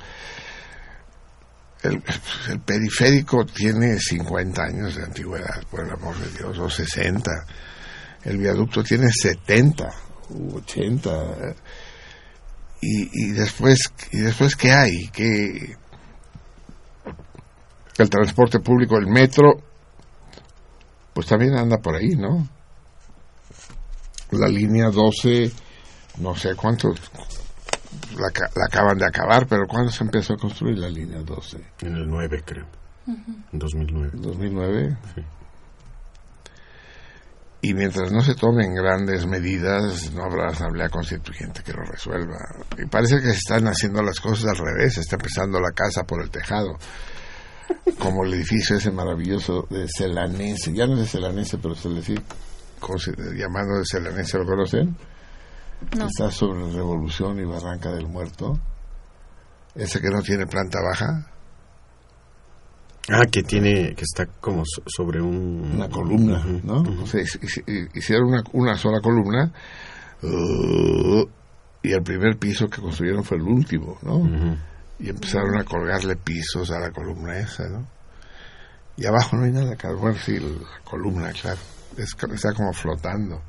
el, 1.82 2.02
el, 2.50 2.60
periférico 2.60 3.46
tiene 3.46 3.98
50 3.98 4.62
años 4.62 4.96
de 4.96 5.04
antigüedad, 5.04 5.62
por 5.70 5.80
el 5.80 5.90
amor 5.90 6.14
de 6.18 6.30
Dios, 6.36 6.58
o 6.58 6.68
60. 6.68 7.30
El 8.24 8.36
viaducto 8.36 8.82
tiene 8.82 9.10
70, 9.10 9.90
80. 10.54 11.10
y, 12.82 13.28
y 13.28 13.32
después 13.32 13.78
y 14.12 14.18
después 14.18 14.56
qué 14.56 14.72
hay 14.72 15.08
que 15.08 15.76
el 17.98 18.10
transporte 18.10 18.60
público 18.60 18.96
el 18.96 19.06
metro 19.06 19.69
pues 21.12 21.26
también 21.26 21.56
anda 21.56 21.78
por 21.78 21.94
ahí 21.96 22.10
no 22.16 22.48
la 24.32 24.48
línea 24.48 24.90
12 24.90 25.50
no 26.18 26.34
sé 26.36 26.54
cuántos 26.54 27.00
la, 28.18 28.30
ca- 28.30 28.50
la 28.54 28.66
acaban 28.66 28.98
de 28.98 29.06
acabar 29.06 29.46
pero 29.48 29.66
cuándo 29.66 29.90
se 29.90 30.04
empezó 30.04 30.34
a 30.34 30.36
construir 30.36 30.78
la 30.78 30.88
línea 30.88 31.20
12 31.22 31.58
En 31.82 31.96
el 31.96 32.06
9, 32.08 32.42
creo. 32.44 32.66
En 33.52 33.58
2009. 33.58 34.10
2009 34.14 34.96
y 37.62 37.74
mientras 37.74 38.10
no 38.10 38.22
se 38.22 38.34
tomen 38.34 38.74
grandes 38.74 39.26
medidas 39.26 40.12
no 40.12 40.24
habrá 40.24 40.46
asamblea 40.48 40.88
constituyente 40.88 41.62
que 41.62 41.72
lo 41.74 41.82
resuelva. 41.82 42.38
Y 42.78 42.86
parece 42.86 43.16
que 43.16 43.32
se 43.32 43.36
están 43.38 43.66
haciendo 43.66 44.02
las 44.02 44.18
cosas 44.18 44.46
al 44.50 44.56
revés 44.64 44.94
se 44.94 45.00
está 45.00 45.16
empezando 45.16 45.60
la 45.60 45.72
casa 45.72 46.04
por 46.04 46.22
el 46.22 46.30
tejado 46.30 46.78
como 47.98 48.24
el 48.24 48.34
edificio 48.34 48.76
ese 48.76 48.90
maravilloso 48.90 49.66
de 49.70 49.86
Celanese 49.88 50.72
ya 50.72 50.86
no 50.86 50.94
es 50.94 51.00
de 51.00 51.06
Celanese 51.06 51.58
pero 51.58 51.74
se 51.74 51.88
le 51.88 52.02
sigue 52.02 52.22
llamando 53.36 53.78
de 53.78 53.84
Celanese 53.90 54.38
¿lo 54.38 54.46
conocen? 54.46 54.96
No. 55.96 56.06
está 56.06 56.30
sobre 56.30 56.70
Revolución 56.72 57.38
y 57.40 57.44
Barranca 57.44 57.90
del 57.92 58.06
Muerto 58.06 58.58
ese 59.74 60.00
que 60.00 60.08
no 60.10 60.22
tiene 60.22 60.46
planta 60.46 60.78
baja 60.82 61.26
Ah, 63.08 63.26
que 63.26 63.42
tiene, 63.42 63.94
que 63.94 64.02
está 64.04 64.26
como 64.26 64.62
so- 64.64 64.82
sobre 64.86 65.20
un... 65.20 65.72
una 65.74 65.88
columna, 65.88 66.44
¿no? 66.62 66.82
ujú. 66.82 67.02
O 67.02 67.06
sea, 67.06 67.20
hic- 67.22 67.40
hic- 67.66 67.90
hicieron 67.96 68.28
una, 68.28 68.42
una 68.52 68.76
sola 68.76 69.00
columna 69.00 69.50
uh, 70.22 71.24
y 71.82 71.92
el 71.92 72.02
primer 72.02 72.36
piso 72.38 72.68
que 72.68 72.80
construyeron 72.80 73.24
fue 73.24 73.38
el 73.38 73.42
último, 73.44 73.98
¿no? 74.02 74.16
Ujú. 74.18 74.56
Y 75.00 75.08
empezaron 75.08 75.56
a 75.58 75.64
colgarle 75.64 76.16
pisos 76.16 76.70
a 76.70 76.78
la 76.78 76.90
columna 76.90 77.38
esa, 77.38 77.68
¿no? 77.68 77.88
Y 78.96 79.06
abajo 79.06 79.36
no 79.36 79.44
hay 79.44 79.52
nada, 79.52 79.74
claro. 79.76 79.98
Bueno, 79.98 80.18
sí, 80.22 80.38
la 80.38 80.82
columna, 80.84 81.32
claro. 81.32 81.58
Es 81.96 82.14
está 82.34 82.52
como 82.52 82.72
flotando. 82.72 83.42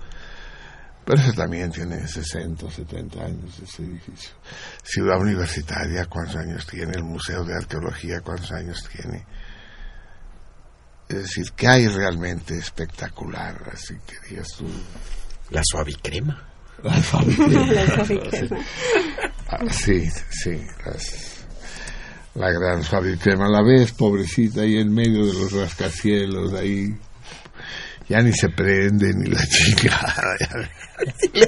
Pero 1.04 1.20
eso 1.20 1.34
también 1.34 1.72
tiene 1.72 2.08
60 2.08 2.66
o 2.66 2.72
70 2.72 3.20
años, 3.26 3.60
ese 3.60 3.84
edificio. 3.84 4.32
Ciudad 4.84 5.20
Universitaria, 5.20 6.06
¿cuántos 6.06 6.36
años 6.38 6.66
tiene? 6.68 6.94
El 6.96 7.04
Museo 7.04 7.44
de 7.44 7.56
Arqueología, 7.56 8.22
¿cuántos 8.22 8.52
años 8.52 8.88
tiene? 8.96 9.26
Es 11.10 11.18
decir, 11.18 11.52
¿qué 11.56 11.68
hay 11.68 11.88
realmente 11.88 12.58
espectacular? 12.58 13.62
Así 13.74 13.96
que 14.08 14.16
digas 14.30 14.48
tú. 14.58 14.66
La 15.50 15.62
suavicrema. 15.66 16.48
La 16.84 17.02
suavicrema. 17.04 17.66
La 17.74 17.96
suavicrema. 17.96 18.58
Ah, 19.50 19.60
sí, 19.72 20.10
sí. 20.30 20.66
las- 20.86 21.41
la 22.36 22.52
gran 22.52 22.84
suavicrema. 22.84 23.50
La 23.50 23.62
ves, 23.64 23.92
pobrecita, 23.92 24.62
ahí 24.62 24.78
en 24.78 24.94
medio 24.94 25.26
de 25.26 25.34
los 25.34 25.52
rascacielos, 25.52 26.54
ahí. 26.54 26.96
Ya 28.08 28.22
ni 28.22 28.34
se 28.34 28.50
prende, 28.50 29.14
ni 29.14 29.30
la 29.30 29.42
chingada. 29.48 30.38
Ya, 30.40 31.48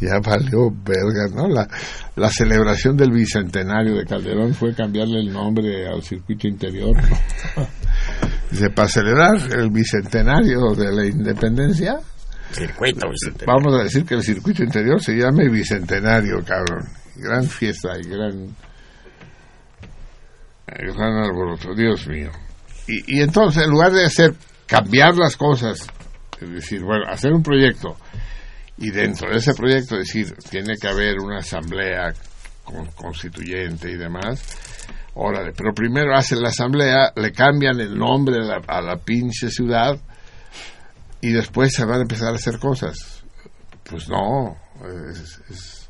ya 0.00 0.18
valió 0.20 0.70
verga, 0.70 1.28
¿no? 1.34 1.48
La, 1.48 1.68
la 2.16 2.30
celebración 2.30 2.96
del 2.96 3.10
bicentenario 3.10 3.96
de 3.96 4.06
Calderón 4.06 4.54
fue 4.54 4.74
cambiarle 4.74 5.20
el 5.20 5.32
nombre 5.32 5.86
al 5.86 6.02
circuito 6.02 6.48
interior. 6.48 6.96
¿no? 6.96 7.66
Dice, 8.50 8.70
para 8.70 8.88
celebrar 8.88 9.36
el 9.52 9.70
bicentenario 9.70 10.74
de 10.74 10.92
la 10.92 11.06
independencia, 11.06 12.00
Circuito 12.52 13.08
bicentenario. 13.08 13.46
Vamos 13.46 13.80
a 13.80 13.84
decir 13.84 14.04
que 14.04 14.14
el 14.14 14.22
circuito 14.22 14.64
interior 14.64 15.00
se 15.00 15.12
llame 15.14 15.48
Bicentenario, 15.48 16.42
cabrón. 16.44 16.88
Gran 17.16 17.44
fiesta 17.44 17.90
y 17.98 18.08
gran, 18.08 18.56
eh, 20.70 20.92
gran 20.94 21.14
alboroto, 21.18 21.74
Dios 21.74 22.06
mío. 22.06 22.30
Y, 22.86 23.18
y 23.18 23.20
entonces, 23.22 23.64
en 23.64 23.70
lugar 23.70 23.92
de 23.92 24.04
hacer, 24.04 24.34
cambiar 24.66 25.16
las 25.16 25.36
cosas, 25.36 25.86
es 26.40 26.50
decir, 26.50 26.82
bueno, 26.82 27.04
hacer 27.08 27.32
un 27.32 27.42
proyecto 27.42 27.96
y 28.78 28.90
dentro 28.90 29.30
de 29.30 29.36
ese 29.38 29.52
proyecto 29.54 29.96
decir, 29.96 30.34
tiene 30.48 30.74
que 30.80 30.88
haber 30.88 31.18
una 31.18 31.38
asamblea 31.38 32.14
con- 32.64 32.86
constituyente 32.92 33.90
y 33.90 33.96
demás, 33.96 34.42
órale, 35.14 35.52
pero 35.56 35.74
primero 35.74 36.16
hacen 36.16 36.40
la 36.40 36.48
asamblea, 36.48 37.12
le 37.16 37.32
cambian 37.32 37.78
el 37.80 37.96
nombre 37.98 38.36
a 38.66 38.80
la, 38.80 38.96
pinche 38.96 39.50
ciudad 39.50 39.98
y 41.20 41.30
después 41.32 41.74
se 41.74 41.84
van 41.84 41.98
a 41.98 42.02
empezar 42.02 42.32
a 42.32 42.36
hacer 42.36 42.58
cosas. 42.58 43.22
Pues 43.84 44.08
no, 44.08 44.56
es- 45.10 45.88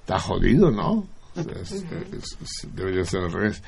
está 0.00 0.18
jodido, 0.20 0.70
¿no? 0.70 1.08
Es- 1.36 1.72
es- 1.72 2.38
es- 2.42 2.68
debería 2.74 3.04
ser 3.04 3.22
al 3.24 3.32
revés. 3.32 3.62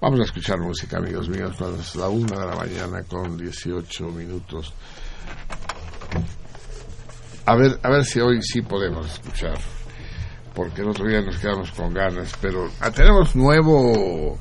Vamos 0.00 0.20
a 0.20 0.24
escuchar 0.24 0.58
música, 0.60 0.98
amigos 0.98 1.28
míos, 1.28 1.54
cuando 1.58 1.80
es 1.80 1.96
la 1.96 2.08
una 2.08 2.38
de 2.40 2.46
la 2.46 2.54
mañana 2.56 3.02
con 3.02 3.36
18 3.36 4.08
minutos. 4.10 4.72
A 7.46 7.56
ver, 7.56 7.78
a 7.82 7.90
ver 7.90 8.04
si 8.04 8.20
hoy 8.20 8.40
sí 8.42 8.60
podemos 8.62 9.06
escuchar, 9.12 9.58
porque 10.54 10.82
el 10.82 10.90
otro 10.90 11.06
día 11.06 11.20
nos 11.22 11.38
quedamos 11.38 11.70
con 11.72 11.92
ganas, 11.94 12.32
pero 12.40 12.70
ah, 12.80 12.90
tenemos 12.90 13.34
nuevo, 13.34 14.38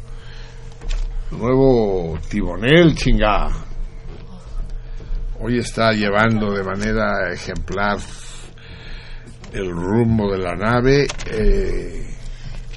nuevo 1.32 2.20
tibonel, 2.30 2.96
chinga. 2.96 3.50
Hoy 5.40 5.60
está 5.60 5.92
llevando 5.94 6.52
de 6.52 6.64
manera 6.64 7.32
ejemplar 7.32 7.98
el 9.54 9.72
rumbo 9.72 10.32
de 10.32 10.38
la 10.40 10.56
nave. 10.56 11.08
eh, 11.28 12.17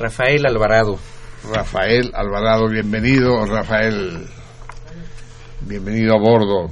Rafael 0.01 0.47
Alvarado. 0.47 0.99
Rafael 1.53 2.11
Alvarado, 2.15 2.71
bienvenido, 2.71 3.45
Rafael. 3.45 4.27
Bienvenido 5.61 6.15
a 6.15 6.19
bordo. 6.19 6.71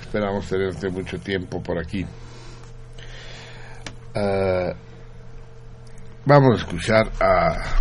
Esperamos 0.00 0.48
tenerte 0.48 0.88
mucho 0.88 1.18
tiempo 1.18 1.62
por 1.62 1.78
aquí. 1.78 2.06
Ah, 4.14 4.72
vamos 6.24 6.54
a 6.54 6.64
escuchar 6.64 7.12
a. 7.20 7.76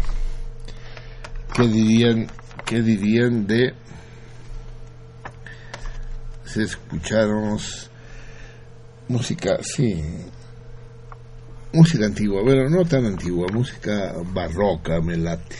¿Qué 1.53 1.63
dirían, 1.63 2.27
qué 2.65 2.81
dirían 2.81 3.47
de. 3.47 3.73
Si 6.43 6.63
escucháramos 6.63 7.89
música, 9.07 9.59
sí, 9.61 10.03
música 11.73 12.05
antigua, 12.05 12.41
bueno, 12.41 12.69
no 12.69 12.85
tan 12.85 13.05
antigua, 13.05 13.47
música 13.51 14.13
barroca, 14.33 14.99
me 15.01 15.17
late. 15.17 15.55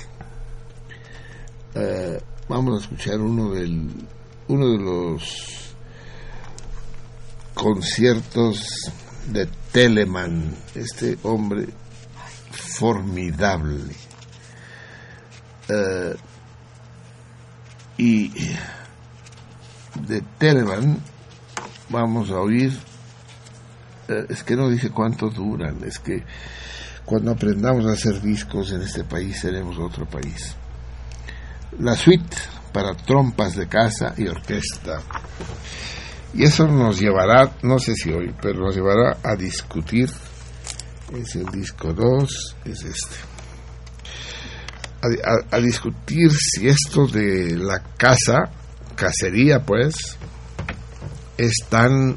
Eh, 1.76 2.22
vamos 2.50 2.82
a 2.82 2.84
escuchar 2.84 3.20
uno 3.20 3.52
del 3.52 3.90
uno 4.48 4.72
de 4.72 4.78
los 4.78 5.74
conciertos 7.54 8.68
de 9.32 9.48
Telemann, 9.72 10.54
este 10.76 11.18
hombre 11.24 11.68
formidable. 12.52 13.96
Eh, 15.70 16.16
y 17.98 18.30
de 20.08 20.22
Telemann 20.38 21.00
vamos 21.90 22.30
a 22.32 22.40
oír 22.40 22.91
es 24.30 24.44
que 24.44 24.56
no 24.56 24.70
dice 24.70 24.90
cuánto 24.90 25.30
duran, 25.30 25.78
es 25.86 26.00
que 26.00 26.24
cuando 27.06 27.32
aprendamos 27.32 27.86
a 27.86 27.94
hacer 27.94 28.22
discos 28.22 28.72
en 28.72 28.82
este 28.82 29.04
país 29.04 29.40
seremos 29.42 29.78
otro 29.80 30.06
país. 30.06 30.56
La 31.80 31.96
suite 31.96 32.38
para 32.72 32.94
trompas 32.96 33.56
de 33.56 33.68
casa 33.68 34.14
y 34.18 34.28
orquesta. 34.28 35.02
Y 36.34 36.44
eso 36.44 36.66
nos 36.68 37.00
llevará, 37.00 37.52
no 37.64 37.80
sé 37.80 37.94
si 37.96 38.12
hoy, 38.12 38.34
pero 38.42 38.60
nos 38.62 38.76
llevará 38.76 39.18
a 39.24 39.36
discutir. 39.36 40.10
Es 41.14 41.36
el 41.36 41.46
disco 41.48 41.92
2, 41.94 42.56
es 42.66 42.84
este. 42.84 43.16
A, 45.02 45.08
a- 45.08 45.58
a 45.58 45.60
discutir 45.60 46.32
si 46.32 46.68
esto 46.68 47.08
de 47.08 47.58
la 47.58 47.82
casa, 47.98 48.50
cacería 48.96 49.60
pues, 49.66 49.96
es 51.38 51.54
tan 51.70 52.16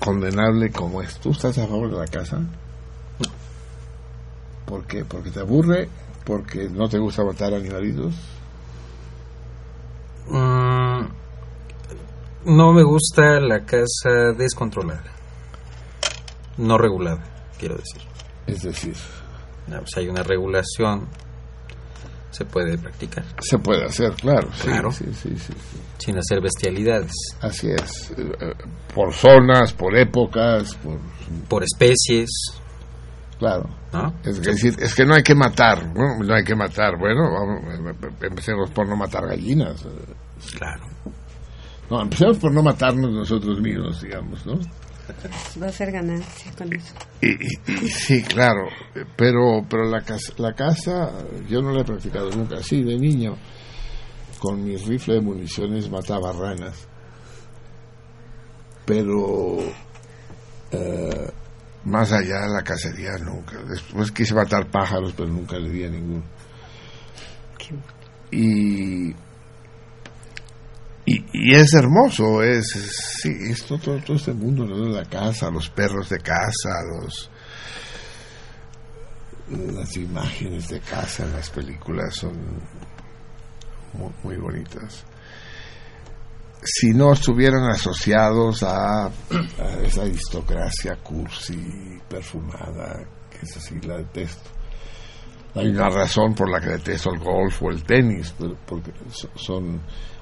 condenable 0.00 0.70
como 0.72 1.00
es. 1.02 1.18
¿Tú 1.20 1.30
estás 1.30 1.56
a 1.58 1.66
favor 1.66 1.90
de 1.90 1.98
la 1.98 2.06
casa? 2.06 2.40
¿Por 4.66 4.84
qué? 4.86 5.04
¿Porque 5.04 5.30
te 5.30 5.40
aburre? 5.40 5.88
¿Porque 6.24 6.68
no 6.68 6.88
te 6.88 6.98
gusta 6.98 7.24
matar 7.24 7.54
animalitos? 7.54 8.14
Mm, 10.28 11.00
no 12.44 12.72
me 12.72 12.82
gusta 12.82 13.40
la 13.40 13.64
casa 13.64 14.32
descontrolada. 14.36 15.02
No 16.56 16.78
regulada, 16.78 17.22
quiero 17.58 17.76
decir. 17.76 18.02
Es 18.46 18.62
decir, 18.62 18.94
No, 19.66 19.80
si 19.86 20.00
hay 20.00 20.08
una 20.08 20.22
regulación, 20.22 21.06
se 22.30 22.44
puede 22.44 22.76
practicar. 22.78 23.24
se 23.40 23.58
puede 23.58 23.84
hacer, 23.84 24.12
claro. 24.14 24.48
sí, 24.54 24.68
Claro. 24.68 24.92
Sí, 24.92 25.04
sí, 25.14 25.30
sí, 25.36 25.52
sí. 25.52 25.80
Sin 26.00 26.16
hacer 26.16 26.40
bestialidades. 26.40 27.12
Así 27.40 27.68
es. 27.70 28.12
Por 28.94 29.12
zonas, 29.12 29.72
por 29.72 29.96
épocas, 29.96 30.74
por... 30.76 30.98
Por 31.48 31.62
especies. 31.62 32.30
Claro. 33.38 33.68
Es, 34.24 34.40
decir, 34.42 34.74
es 34.78 34.94
que 34.94 35.04
no 35.04 35.14
hay 35.14 35.22
que 35.22 35.34
matar, 35.34 35.86
¿no? 35.94 36.24
No 36.24 36.34
hay 36.34 36.44
que 36.44 36.54
matar. 36.54 36.98
Bueno, 36.98 37.22
vamos, 37.30 37.96
empecemos 38.22 38.70
por 38.70 38.88
no 38.88 38.96
matar 38.96 39.26
gallinas. 39.26 39.86
Claro. 40.56 40.84
No, 41.90 42.02
empecemos 42.02 42.38
por 42.38 42.52
no 42.52 42.62
matarnos 42.62 43.10
nosotros 43.10 43.60
mismos, 43.60 44.00
digamos, 44.00 44.46
¿no? 44.46 44.58
Va 45.60 45.66
a 45.66 45.72
ser 45.72 45.90
ganancia 45.90 46.52
con 46.56 46.72
eso. 46.72 46.94
Y, 47.20 47.88
sí, 47.88 48.22
claro, 48.22 48.68
pero 49.16 49.64
pero 49.68 49.90
la 49.90 50.02
casa, 50.02 50.32
la 50.38 50.52
casa 50.52 51.10
yo 51.48 51.60
no 51.60 51.72
la 51.72 51.80
he 51.80 51.84
practicado 51.84 52.30
nunca. 52.30 52.62
Sí, 52.62 52.84
de 52.84 52.96
niño, 52.96 53.36
con 54.40 54.64
mi 54.64 54.76
rifle 54.76 55.14
de 55.14 55.20
municiones 55.20 55.88
mataba 55.90 56.32
ranas. 56.32 56.88
Pero 58.84 59.58
eh, 60.72 61.30
más 61.84 62.10
allá 62.12 62.40
de 62.40 62.54
la 62.54 62.62
cacería 62.64 63.16
nunca. 63.18 63.62
Después 63.62 64.10
quise 64.10 64.34
matar 64.34 64.68
pájaros, 64.70 65.14
pero 65.16 65.28
nunca 65.28 65.58
le 65.58 65.70
di 65.70 65.84
a 65.84 65.88
ninguno. 65.90 66.24
Y 68.32 69.14
y, 71.06 71.54
es 71.54 71.74
hermoso, 71.74 72.42
es, 72.42 72.70
sí, 73.20 73.30
esto, 73.40 73.78
todo, 73.78 73.98
todo 73.98 74.16
este 74.16 74.32
mundo, 74.32 74.64
de 74.64 74.92
la 74.92 75.04
casa, 75.04 75.50
los 75.50 75.68
perros 75.70 76.08
de 76.08 76.18
casa, 76.18 76.70
los 77.00 77.30
las 79.74 79.96
imágenes 79.96 80.68
de 80.68 80.78
casa 80.78 81.24
en 81.24 81.32
las 81.32 81.50
películas 81.50 82.14
son 82.14 82.32
muy, 84.22 84.36
bonitas. 84.36 85.04
Si 86.62 86.90
no 86.90 87.12
estuvieran 87.12 87.64
asociados 87.70 88.62
a, 88.62 89.06
a, 89.06 89.10
esa 89.84 90.02
aristocracia 90.02 90.96
cursi, 91.02 91.98
perfumada, 92.08 93.02
que 93.30 93.38
es 93.46 93.56
así, 93.56 93.80
la 93.80 93.96
detesto. 93.96 94.50
Hay 95.54 95.68
una 95.68 95.88
razón 95.88 96.34
por 96.34 96.50
la 96.50 96.60
que 96.60 96.70
detesto 96.70 97.12
el 97.12 97.18
golf 97.18 97.62
o 97.62 97.70
el 97.70 97.82
tenis, 97.82 98.34
porque 98.66 98.92
son 99.34 99.80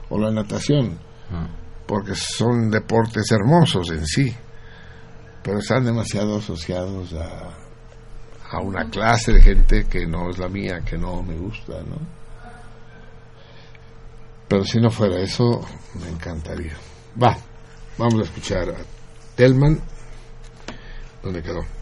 o 0.09 0.19
la 0.19 0.31
natación, 0.31 0.99
ah. 1.31 1.49
porque 1.87 2.15
son 2.15 2.71
deportes 2.71 3.31
hermosos 3.31 3.91
en 3.91 4.07
sí, 4.07 4.35
pero 5.43 5.59
están 5.59 5.85
demasiado 5.85 6.39
asociados 6.39 7.13
a, 7.15 7.51
a 8.51 8.61
una 8.63 8.89
clase 8.89 9.33
de 9.33 9.43
gente 9.43 9.85
que 9.85 10.07
no 10.07 10.31
es 10.31 10.39
la 10.39 10.49
mía, 10.49 10.81
que 10.85 10.97
no 10.97 11.23
me 11.23 11.37
gusta, 11.37 11.75
¿no? 11.83 12.18
Pero 14.49 14.65
si 14.65 14.81
no 14.81 14.91
fuera 14.91 15.21
eso, 15.21 15.67
me 15.95 16.09
encantaría. 16.09 16.77
Va, 17.23 17.37
vamos 17.99 18.21
a 18.21 18.25
escuchar 18.25 18.71
a 18.71 18.77
Telman. 19.37 19.81
¿Dónde 21.23 21.43
quedó? 21.43 21.79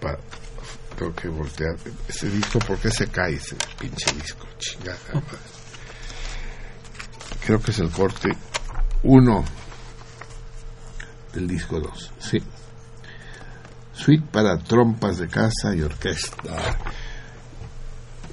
para 0.00 0.18
tengo 0.96 1.14
que 1.14 1.28
voltear. 1.28 1.76
Ese 2.08 2.28
disco, 2.28 2.58
¿por 2.58 2.78
qué 2.78 2.90
se 2.90 3.06
cae 3.06 3.34
ese 3.34 3.56
pinche 3.78 4.12
disco? 4.12 4.46
Chingada 4.58 4.98
creo 7.44 7.60
que 7.60 7.72
es 7.72 7.78
el 7.80 7.90
corte 7.90 8.30
1 9.02 9.44
del 11.32 11.48
disco 11.48 11.80
2, 11.80 12.12
sí. 12.18 12.38
Suite 13.92 14.26
para 14.30 14.58
trompas 14.58 15.18
de 15.18 15.28
casa 15.28 15.74
y 15.74 15.82
orquesta. 15.82 16.78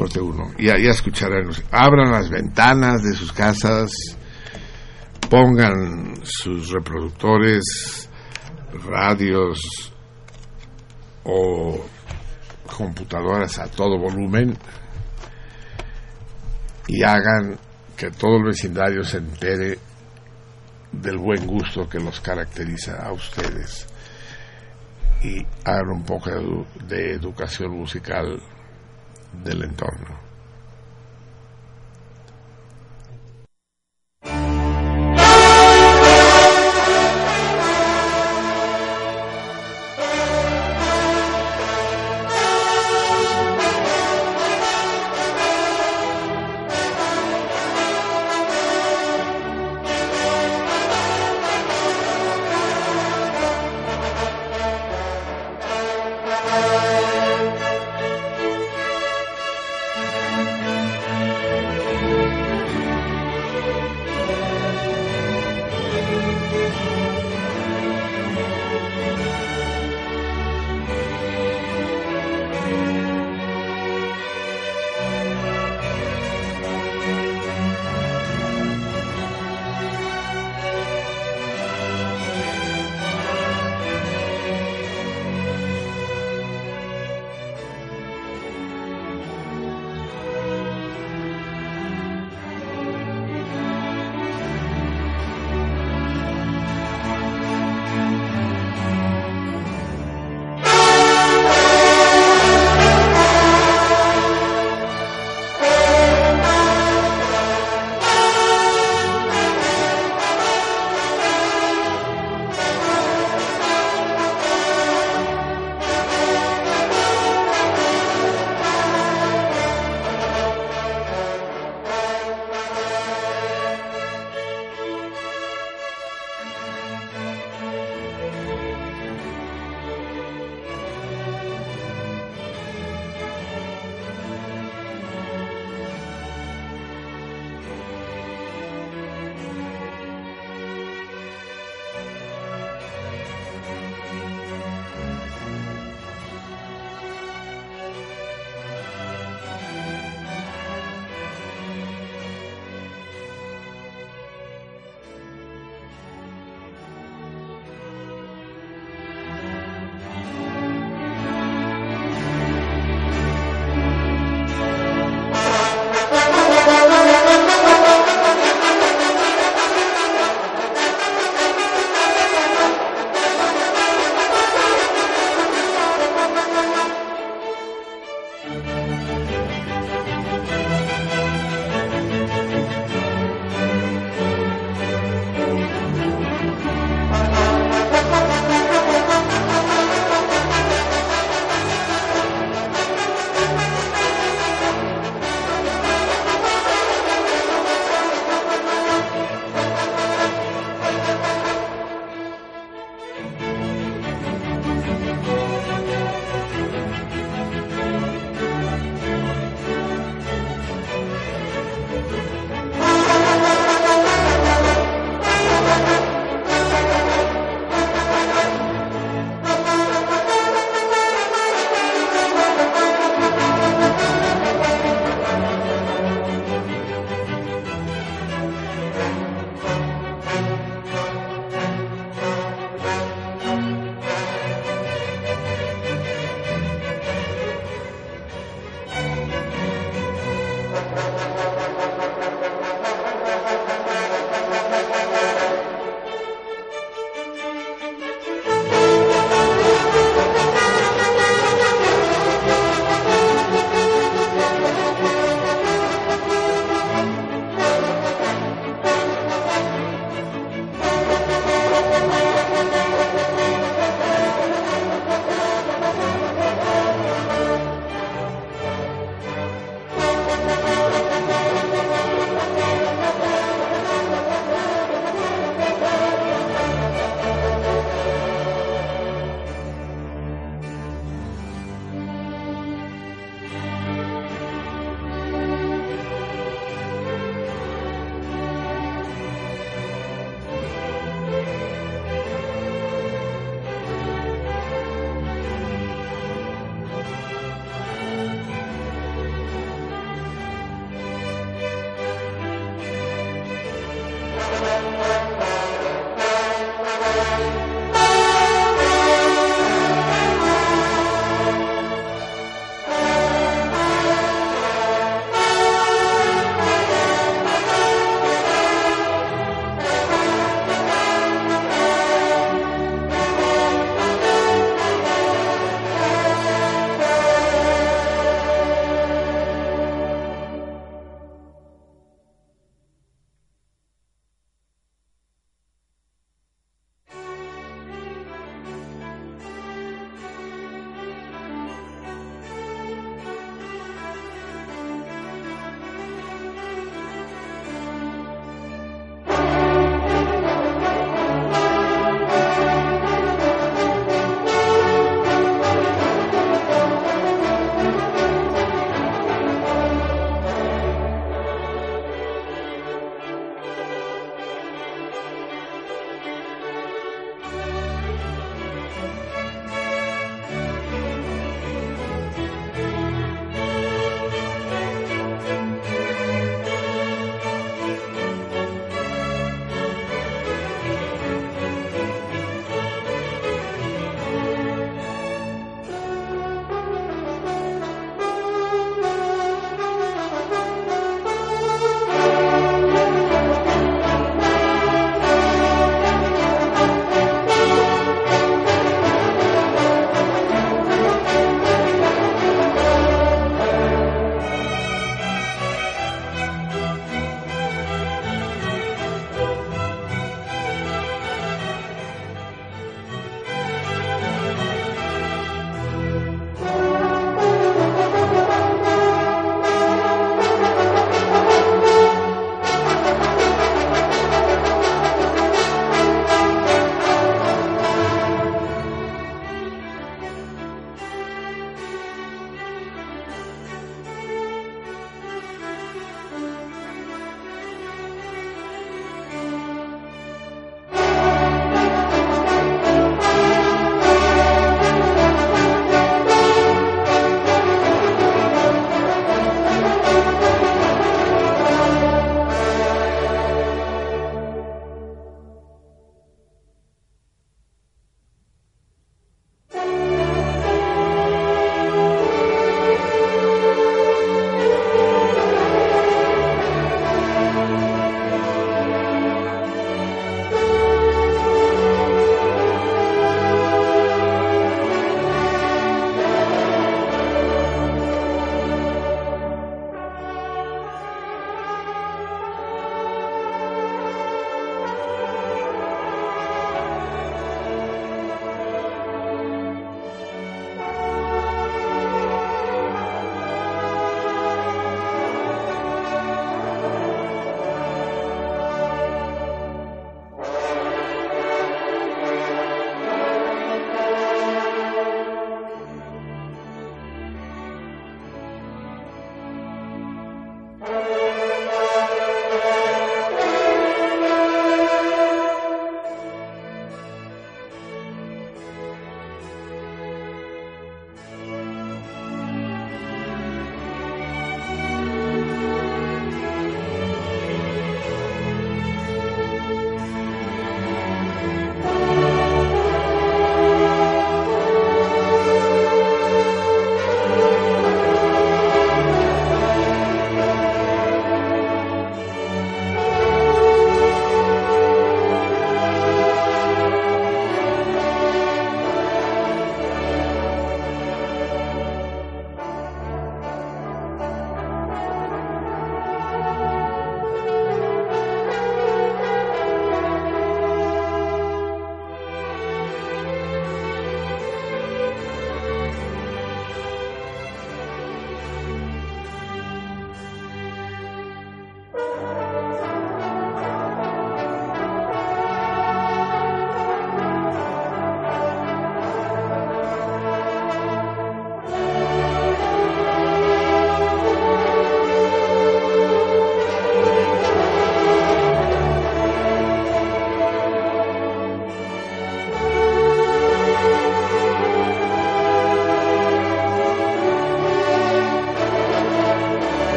Corte 0.00 0.18
1. 0.18 0.52
Ya, 0.58 0.78
ya 0.78 0.92
escucharán. 0.92 1.50
Abran 1.70 2.10
las 2.10 2.30
ventanas 2.30 3.02
de 3.02 3.12
sus 3.12 3.34
casas, 3.34 3.92
pongan 5.28 6.14
sus 6.22 6.70
reproductores, 6.70 8.08
radios 8.82 9.92
o 11.22 11.84
computadoras 12.74 13.58
a 13.58 13.66
todo 13.66 13.98
volumen 13.98 14.56
y 16.88 17.02
hagan 17.02 17.58
que 17.94 18.10
todo 18.10 18.38
el 18.38 18.44
vecindario 18.44 19.04
se 19.04 19.18
entere 19.18 19.78
del 20.92 21.18
buen 21.18 21.46
gusto 21.46 21.86
que 21.86 22.00
los 22.00 22.22
caracteriza 22.22 23.04
a 23.04 23.12
ustedes 23.12 23.86
y 25.22 25.44
hagan 25.62 25.90
un 25.90 26.04
poco 26.04 26.30
de, 26.88 27.12
educación 27.12 27.76
musical 27.76 28.40
del 29.32 29.62
entorno. 29.62 30.29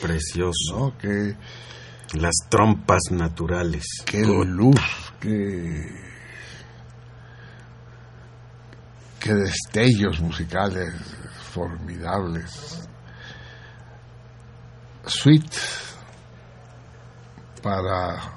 Precioso. 0.00 0.78
¿no? 0.78 0.98
Que, 0.98 1.36
Las 2.14 2.34
trompas 2.48 3.02
naturales. 3.10 3.84
qué 4.04 4.22
luz, 4.24 4.80
qué, 5.20 5.86
qué 9.20 9.34
destellos 9.34 10.20
musicales 10.20 10.92
formidables. 11.52 12.88
Suite 15.06 15.56
para 17.62 18.32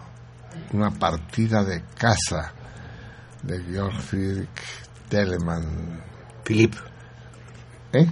una 0.74 0.92
partida 0.92 1.64
de 1.64 1.84
casa 1.96 2.54
de 3.44 3.64
Georg 3.64 4.00
Friedrich 4.02 4.50
Telemann. 5.10 6.04
Philip. 6.44 6.76
¿Eh? 7.94 8.08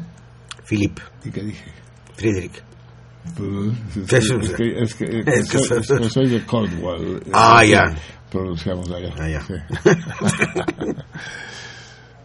Philip. 0.65 0.99
¿Y 1.23 1.31
qué 1.31 1.41
dije? 1.43 1.86
Friedrich. 2.17 2.61
Pues, 3.37 4.11
es, 4.13 4.31
que, 4.31 4.37
es 4.37 4.51
que, 4.53 4.81
es 4.81 4.95
que- 4.95 5.23
es 5.25 5.49
que 5.49 5.59
soy, 5.59 5.77
es 5.79 5.87
que 5.87 6.09
soy 6.09 6.29
de 6.29 6.45
Caldwell. 6.45 7.23
Ah, 7.33 7.63
ya. 7.63 7.83
Pronunciamos 8.31 8.89
allá. 8.91 9.13
Ah, 9.17 9.29
ya. 9.29 9.41
Sí. 9.41 9.53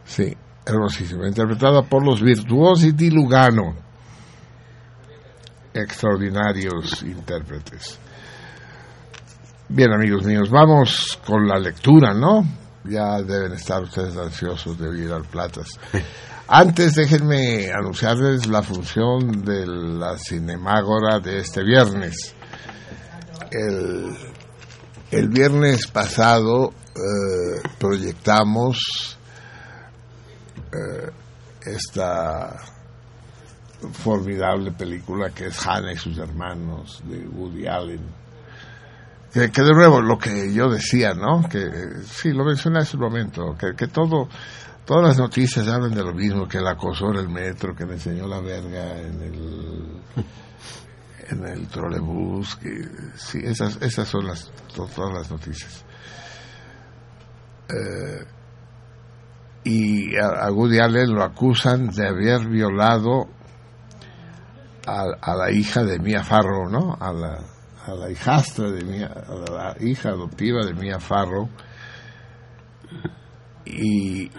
sí, 0.25 0.37
hermosísima. 0.67 1.29
Interpretada 1.29 1.83
por 1.83 2.05
los 2.05 2.21
virtuosi 2.23 2.93
di 2.93 3.11
Lugano. 3.11 3.77
Extraordinarios 5.75 7.03
intérpretes. 7.03 7.99
Bien, 9.69 9.91
amigos 9.93 10.25
míos, 10.25 10.51
vamos 10.51 11.19
con 11.25 11.47
la 11.49 11.59
lectura, 11.59 12.13
¿no? 12.13 12.45
Ya 12.85 13.23
deben 13.23 13.53
estar 13.53 13.83
ustedes 13.83 14.17
ansiosos 14.17 14.77
de 14.79 14.89
oír 14.89 15.11
al 15.13 15.23
Platas. 15.25 15.79
Antes 16.49 16.95
déjenme 16.95 17.71
anunciarles 17.73 18.47
la 18.47 18.63
función 18.63 19.43
de 19.43 19.67
la 19.67 20.19
Cinemágora 20.19 21.19
de 21.21 21.39
este 21.39 21.63
viernes. 21.63 22.35
El, 23.51 24.17
el 25.11 25.29
viernes 25.29 25.87
pasado 25.87 26.73
eh, 26.95 27.63
proyectamos 27.79 29.19
eh, 30.73 31.11
esta 31.65 32.57
formidable 33.93 34.73
película 34.73 35.31
que 35.31 35.47
es 35.47 35.67
Hannah 35.67 35.93
y 35.93 35.97
sus 35.97 36.19
hermanos 36.19 37.03
de 37.05 37.27
Woody 37.29 37.67
Allen. 37.67 38.23
Que, 39.33 39.51
que 39.51 39.63
de 39.63 39.73
nuevo, 39.73 40.03
lo 40.03 40.19
que 40.19 40.53
yo 40.53 40.69
decía, 40.69 41.15
¿no? 41.15 41.49
Que 41.49 42.03
sí, 42.05 42.33
lo 42.33 42.45
mencioné 42.45 42.81
hace 42.81 42.97
un 42.97 43.05
momento, 43.05 43.57
que, 43.59 43.75
que 43.75 43.87
todo, 43.87 44.29
todas 44.85 45.09
las 45.09 45.19
noticias 45.19 45.67
hablan 45.69 45.95
de 45.95 46.03
lo 46.05 46.13
mismo, 46.15 46.47
que 46.49 46.61
la 46.61 46.73
acosó 46.73 47.11
en 47.11 47.17
el 47.19 47.29
metro, 47.29 47.75
que 47.75 47.85
le 47.87 47.95
enseñó 47.95 48.27
la 48.27 48.41
verga 48.41 48.99
en 49.01 49.23
el 49.23 50.03
en 51.31 51.47
el 51.47 51.67
trolebús, 51.69 52.57
que 52.57 52.85
sí, 53.17 53.41
esas, 53.43 53.81
esas 53.81 54.07
son 54.09 54.27
las, 54.27 54.51
to- 54.75 54.89
todas 54.95 55.15
las 55.15 55.31
noticias. 55.31 55.85
Eh, 57.69 58.25
y 59.65 60.17
a, 60.17 60.47
a 60.47 60.53
Woody 60.53 60.79
Allen 60.81 61.15
lo 61.15 61.23
acusan 61.23 61.89
de 61.91 62.07
haber 62.09 62.47
violado 62.49 63.29
a, 64.87 65.05
a 65.23 65.37
la 65.37 65.51
hija 65.53 65.85
de 65.85 65.99
Mia 66.01 66.23
Farrow, 66.25 66.69
¿no? 66.69 66.99
A 67.01 67.13
la, 67.13 67.39
a 67.87 67.95
la 67.95 68.11
hijastra 68.11 68.71
de 68.71 68.85
Mia, 68.85 69.07
a 69.07 69.51
la 69.51 69.77
hija 69.81 70.11
adoptiva 70.11 70.67
de 70.67 70.75
Mia 70.75 70.99
Farrow 70.99 71.49
y, 73.65 74.31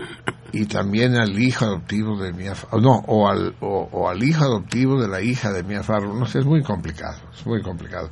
y 0.51 0.65
también 0.65 1.15
al 1.15 1.37
hijo 1.41 1.65
adoptivo 1.65 2.17
de 2.21 2.33
Mia 2.33 2.55
Farrow, 2.55 2.81
no, 2.81 2.95
o 3.07 3.27
al, 3.29 3.55
o, 3.61 4.09
al 4.09 4.23
hijo 4.23 4.43
adoptivo 4.43 5.01
de 5.01 5.07
la 5.07 5.21
hija 5.21 5.51
de 5.51 5.63
Mia 5.63 5.83
Farrow, 5.83 6.13
no 6.13 6.25
sé, 6.25 6.39
es 6.39 6.45
muy 6.45 6.61
complicado, 6.63 7.19
es 7.33 7.45
muy 7.45 7.61
complicado. 7.61 8.09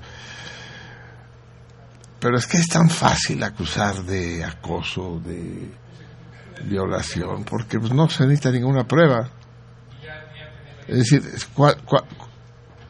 Pero 2.19 2.37
es 2.37 2.45
que 2.45 2.57
es 2.57 2.67
tan 2.67 2.89
fácil 2.89 3.41
acusar 3.43 4.03
de 4.03 4.43
acoso, 4.43 5.19
de 5.25 5.71
violación, 6.65 7.43
porque 7.43 7.79
pues, 7.79 7.91
no 7.93 8.07
se 8.09 8.23
necesita 8.25 8.51
ninguna 8.51 8.87
prueba. 8.87 9.29
Es 10.87 10.97
decir, 10.97 11.23
cual- 11.53 11.77
cual- 11.83 12.03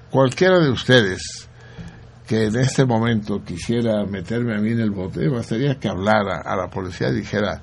cualquiera 0.09 0.59
de 0.59 0.69
ustedes 0.69 1.47
que 2.27 2.45
en 2.45 2.55
este 2.57 2.85
momento 2.85 3.43
quisiera 3.43 4.05
meterme 4.05 4.55
a 4.55 4.59
mí 4.59 4.71
en 4.71 4.79
el 4.81 4.91
bote, 4.91 5.27
bastaría 5.29 5.79
que 5.79 5.87
hablara 5.89 6.41
a 6.41 6.55
la 6.55 6.69
policía 6.69 7.09
y 7.09 7.15
dijera, 7.15 7.61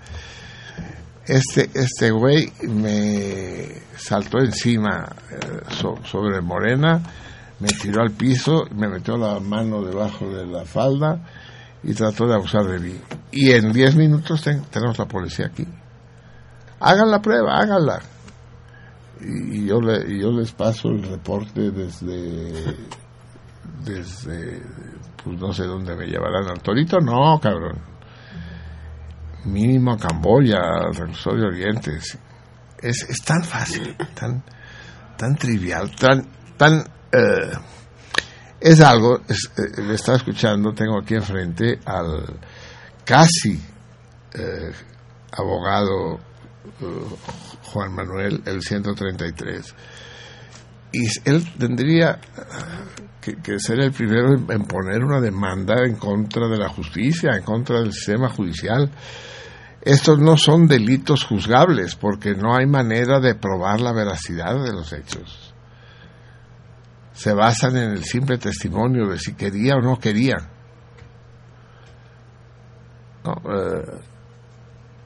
este, 1.29 1.71
este 1.75 2.11
güey 2.11 2.53
me 2.67 3.69
saltó 3.97 4.39
encima 4.39 5.07
eh, 5.31 5.61
so- 5.71 5.99
sobre 6.05 6.41
Morena, 6.41 7.01
me 7.61 7.69
tiró 7.69 8.03
al 8.03 8.13
piso, 8.13 8.65
me 8.75 8.89
metió 8.89 9.17
la 9.17 9.39
mano 9.41 9.83
debajo 9.83 10.29
de 10.29 10.47
la 10.47 10.65
falda 10.65 11.21
y 11.83 11.93
trató 11.95 12.27
de 12.27 12.35
abusar 12.35 12.65
de 12.67 12.79
mí. 12.81 13.01
Y 13.33 13.53
en 13.53 13.73
10 13.73 13.97
minutos 13.97 14.43
ten- 14.43 14.63
tenemos 14.71 14.99
la 14.99 15.07
policía 15.07 15.47
aquí. 15.47 15.67
Hagan 16.81 17.11
la 17.11 17.21
prueba, 17.21 17.59
háganla. 17.59 18.01
Y, 19.21 19.63
y 19.63 19.67
yo, 19.67 19.81
le, 19.81 20.13
y 20.15 20.21
yo 20.21 20.31
les 20.31 20.53
paso 20.53 20.89
el 20.91 21.03
reporte 21.03 21.71
desde, 21.73 22.77
desde, 23.85 24.63
pues 25.25 25.41
no 25.41 25.53
sé 25.53 25.65
dónde 25.65 25.97
me 25.97 26.07
llevarán. 26.07 26.49
¿Al 26.49 26.61
Torito? 26.63 27.01
No, 27.01 27.39
cabrón. 27.41 27.79
Mínimo 29.45 29.93
a 29.93 29.99
Camboya, 29.99 30.59
al 30.59 30.95
reclusorio 30.95 31.49
Oriente. 31.49 31.97
Es, 31.97 33.03
es 33.09 33.23
tan 33.25 33.43
fácil, 33.43 33.97
tan, 34.15 34.43
tan 35.17 35.37
trivial, 35.37 35.95
tan, 35.97 36.27
tan, 36.57 36.85
eh, 37.13 37.53
es 38.61 38.81
algo, 38.81 39.21
es, 39.29 39.51
eh, 39.57 39.83
le 39.83 39.95
estaba 39.95 40.19
escuchando, 40.19 40.73
tengo 40.73 40.99
aquí 41.01 41.15
enfrente 41.15 41.79
al 41.85 42.39
casi 43.05 43.61
eh, 44.35 44.73
abogado 45.33 46.17
eh, 46.81 47.17
Juan 47.65 47.95
Manuel, 47.95 48.43
el 48.45 48.63
133. 48.63 49.75
Y 50.93 51.07
él 51.25 51.45
tendría 51.59 52.19
que, 53.21 53.37
que 53.37 53.59
ser 53.59 53.81
el 53.81 53.93
primero 53.93 54.35
en 54.35 54.65
poner 54.65 55.05
una 55.05 55.21
demanda 55.21 55.85
en 55.85 55.97
contra 55.97 56.49
de 56.49 56.57
la 56.57 56.69
justicia, 56.69 57.37
en 57.37 57.43
contra 57.43 57.81
del 57.81 57.93
sistema 57.93 58.29
judicial. 58.29 58.91
Estos 59.81 60.19
no 60.19 60.37
son 60.37 60.67
delitos 60.67 61.25
juzgables 61.25 61.95
porque 61.95 62.35
no 62.35 62.55
hay 62.55 62.67
manera 62.67 63.21
de 63.21 63.35
probar 63.35 63.81
la 63.81 63.93
veracidad 63.93 64.63
de 64.63 64.73
los 64.73 64.93
hechos. 64.93 65.55
Se 67.13 67.33
basan 67.33 67.77
en 67.77 67.91
el 67.91 68.05
simple 68.05 68.39
testimonio 68.39 69.09
de 69.09 69.19
si 69.19 69.35
quería 69.35 69.77
o 69.77 69.81
no 69.81 69.99
quería. 69.99 70.37
No, 73.25 73.33
eh, 73.33 74.01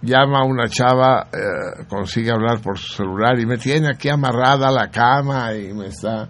llama 0.03 0.41
a 0.41 0.45
una 0.45 0.69
chava, 0.69 1.29
eh, 1.33 1.85
consigue 1.89 2.31
hablar 2.31 2.61
por 2.61 2.79
su 2.79 2.95
celular 2.95 3.39
y 3.39 3.47
me 3.47 3.57
tiene 3.57 3.89
aquí 3.89 4.09
amarrada 4.09 4.69
a 4.69 4.73
la 4.73 4.91
cama 4.91 5.55
y 5.55 5.73
me 5.73 5.87
está 5.87 6.29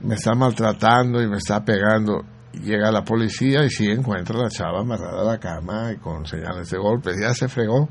me 0.00 0.16
está 0.16 0.34
maltratando 0.34 1.22
y 1.22 1.28
me 1.28 1.38
está 1.38 1.64
pegando. 1.64 2.22
Llega 2.62 2.90
la 2.92 3.02
policía 3.02 3.64
y 3.64 3.70
sí 3.70 3.90
encuentra 3.90 4.38
a 4.38 4.44
la 4.44 4.48
chava 4.48 4.80
amarrada 4.80 5.22
a 5.22 5.24
la 5.24 5.38
cama 5.38 5.92
y 5.92 5.96
con 5.96 6.26
señales 6.26 6.70
de 6.70 6.78
golpe. 6.78 7.12
Ya 7.20 7.34
se 7.34 7.48
fregó. 7.48 7.88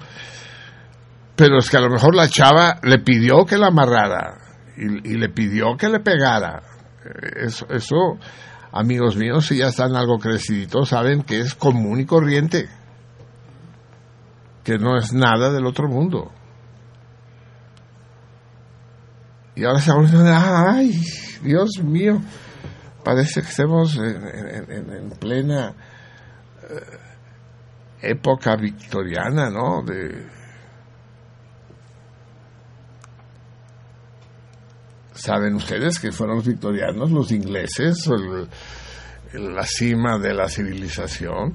Pero 1.35 1.57
es 1.57 1.69
que 1.69 1.77
a 1.77 1.81
lo 1.81 1.89
mejor 1.89 2.15
la 2.15 2.27
chava 2.27 2.79
le 2.83 2.99
pidió 2.99 3.45
que 3.45 3.57
la 3.57 3.67
amarrara 3.67 4.37
y, 4.77 5.17
le 5.17 5.29
pidió 5.29 5.75
que 5.77 5.89
le 5.89 5.99
pegara. 5.99 6.61
Eh, 7.05 7.45
Eso, 7.45 7.67
eso, 7.69 8.17
amigos 8.71 9.17
míos, 9.17 9.47
si 9.47 9.57
ya 9.57 9.67
están 9.67 9.95
algo 9.95 10.17
creciditos, 10.17 10.89
saben 10.89 11.23
que 11.23 11.39
es 11.39 11.55
común 11.55 11.99
y 11.99 12.05
corriente. 12.05 12.69
Que 14.63 14.77
no 14.77 14.97
es 14.97 15.11
nada 15.13 15.51
del 15.51 15.65
otro 15.65 15.87
mundo. 15.87 16.31
Y 19.55 19.65
ahora 19.65 19.79
se 19.79 19.93
vuelven, 19.93 20.27
ay, 20.27 20.99
Dios 21.43 21.79
mío, 21.83 22.21
parece 23.03 23.41
que 23.41 23.47
estemos 23.49 23.95
en, 23.97 24.27
en- 24.27 24.71
en- 24.71 24.89
en 24.93 25.09
plena 25.11 25.73
eh, 26.69 26.97
época 28.01 28.55
victoriana, 28.55 29.49
¿no? 29.49 29.83
¿Saben 35.13 35.55
ustedes 35.55 35.99
que 35.99 36.11
fueron 36.11 36.37
los 36.37 36.47
victorianos, 36.47 37.11
los 37.11 37.31
ingleses, 37.31 38.09
la 39.33 39.63
cima 39.63 40.17
de 40.17 40.33
la 40.33 40.47
civilización, 40.49 41.53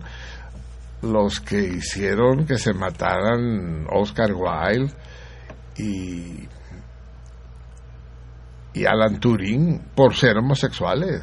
los 1.02 1.40
que 1.40 1.60
hicieron 1.60 2.46
que 2.46 2.56
se 2.56 2.72
mataran 2.72 3.86
Oscar 3.90 4.30
Wilde 4.32 4.92
y 5.76 6.46
y 8.74 8.84
Alan 8.84 9.18
Turing 9.18 9.80
por 9.94 10.14
ser 10.14 10.36
homosexuales. 10.36 11.22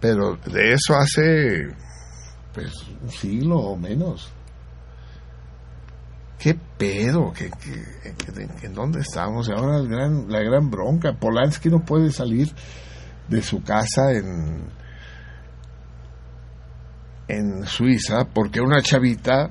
Pero 0.00 0.36
de 0.36 0.72
eso 0.72 0.94
hace 0.94 1.68
pues 2.54 2.72
un 3.02 3.10
siglo 3.10 3.56
o 3.56 3.76
menos. 3.76 4.32
¿Qué 6.38 6.54
pedo? 6.54 7.32
¿Qué, 7.34 7.50
qué, 7.50 8.66
en 8.66 8.74
dónde 8.74 9.00
estamos? 9.00 9.50
Ahora 9.50 9.76
el 9.78 9.88
gran, 9.88 10.30
la 10.30 10.40
gran 10.40 10.70
bronca. 10.70 11.12
Polanski 11.12 11.68
no 11.68 11.84
puede 11.84 12.10
salir 12.10 12.48
de 13.28 13.42
su 13.42 13.62
casa 13.62 14.12
en, 14.12 14.70
en 17.28 17.66
Suiza 17.66 18.24
porque 18.24 18.60
una 18.62 18.80
chavita 18.80 19.50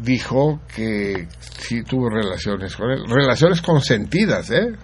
dijo 0.00 0.60
que 0.74 1.28
sí 1.38 1.82
tuvo 1.82 2.10
relaciones 2.10 2.76
con 2.76 2.90
él. 2.90 3.04
Relaciones 3.08 3.62
consentidas, 3.62 4.50
¿eh? 4.50 4.74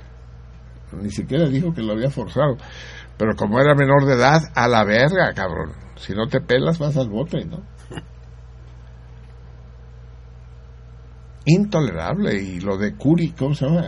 Ni 0.93 1.11
siquiera 1.11 1.49
dijo 1.49 1.73
que 1.73 1.83
lo 1.83 1.93
había 1.93 2.11
forzado. 2.11 2.57
Pero 3.17 3.35
como 3.37 3.61
era 3.61 3.75
menor 3.75 4.07
de 4.07 4.15
edad, 4.15 4.41
a 4.55 4.69
la 4.69 4.85
verga, 4.85 5.33
cabrón. 5.35 5.73
Si 5.97 6.15
no 6.15 6.27
te 6.27 6.41
pelas, 6.41 6.79
vas 6.79 6.97
al 6.97 7.09
bote, 7.09 7.45
¿no? 7.45 7.63
Intolerable. 11.45 12.35
Y 12.35 12.61
lo 12.61 12.77
de 12.77 12.95
Curi, 12.95 13.33
¿cómo 13.33 13.55
se 13.55 13.67
llama? 13.67 13.83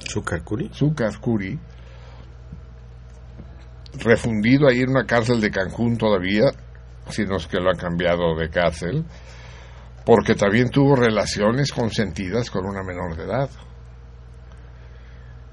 ¿Zúcar 0.00 0.42
Curi? 0.42 0.70
Zúcar 0.72 1.18
Curi. 1.20 1.58
Refundido 3.98 4.68
ahí 4.68 4.80
en 4.80 4.90
una 4.90 5.06
cárcel 5.06 5.40
de 5.40 5.50
Cancún 5.50 5.96
todavía, 5.96 6.44
si 7.08 7.24
no 7.24 7.36
es 7.36 7.46
que 7.46 7.58
lo 7.58 7.70
han 7.70 7.78
cambiado 7.78 8.36
de 8.36 8.50
cárcel, 8.50 9.04
porque 10.06 10.36
también 10.36 10.70
tuvo 10.70 10.94
relaciones 10.94 11.72
consentidas 11.72 12.48
con 12.48 12.64
una 12.64 12.84
menor 12.84 13.16
de 13.16 13.24
edad. 13.24 13.50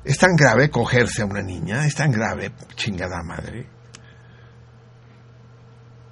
¿Es 0.05 0.19
tan 0.19 0.35
grave 0.35 0.69
cogerse 0.69 1.23
a 1.23 1.25
una 1.25 1.41
niña? 1.41 1.87
¿Es 1.87 1.95
tan 1.95 2.11
grave, 2.11 2.51
chingada 2.75 3.23
madre? 3.23 3.67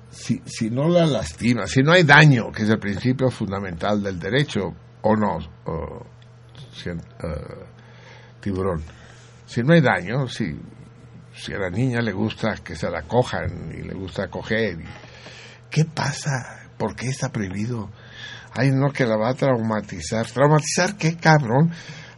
Si, 0.10 0.42
si 0.44 0.72
no 0.72 0.90
la 0.90 1.06
lastima, 1.06 1.68
si 1.68 1.84
no 1.84 1.92
hay 1.92 2.02
daño, 2.02 2.52
que 2.52 2.64
es 2.64 2.70
el 2.70 2.80
principio 2.80 3.30
fundamental 3.30 4.02
del 4.02 4.18
derecho, 4.18 4.74
o 5.04 5.16
no, 5.16 5.38
o, 5.66 6.06
eh, 6.86 6.96
tiburón, 8.40 8.82
si 9.46 9.62
no 9.62 9.74
hay 9.74 9.82
daño, 9.82 10.28
si, 10.28 10.60
si 11.32 11.54
a 11.54 11.60
la 11.60 11.70
niña 11.70 12.02
le 12.02 12.12
gusta 12.12 12.56
que 12.64 12.76
se 12.76 12.90
la 12.90 13.04
cojan 13.04 13.72
y 13.72 13.84
le 13.84 13.94
gusta 13.94 14.30
coger, 14.30 14.80
¿qué 15.70 15.86
pasa? 15.86 16.72
¿Por 16.76 16.96
qué 16.96 17.10
está 17.10 17.32
prohibido? 17.32 17.92
Ay, 18.54 18.72
no, 18.72 18.92
que 18.92 19.06
la 19.06 19.16
va 19.18 19.30
a 19.30 19.34
traumatizar. 19.34 20.28
¿Traumatizar 20.28 20.98
qué, 20.98 21.16
cabrón? 21.16 21.72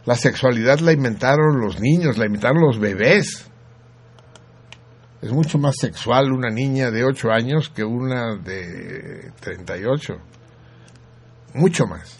La 0.04 0.16
sexualidad 0.16 0.80
la 0.80 0.92
inventaron 0.92 1.60
los 1.60 1.80
niños, 1.80 2.18
la 2.18 2.26
inventaron 2.26 2.60
los 2.60 2.78
bebés. 2.78 3.48
Es 5.22 5.32
mucho 5.32 5.58
más 5.58 5.76
sexual 5.78 6.32
una 6.32 6.50
niña 6.50 6.90
de 6.90 7.04
8 7.04 7.30
años 7.30 7.70
que 7.70 7.84
una 7.84 8.36
de 8.36 9.32
38. 9.40 10.14
Mucho 11.54 11.86
más. 11.86 12.18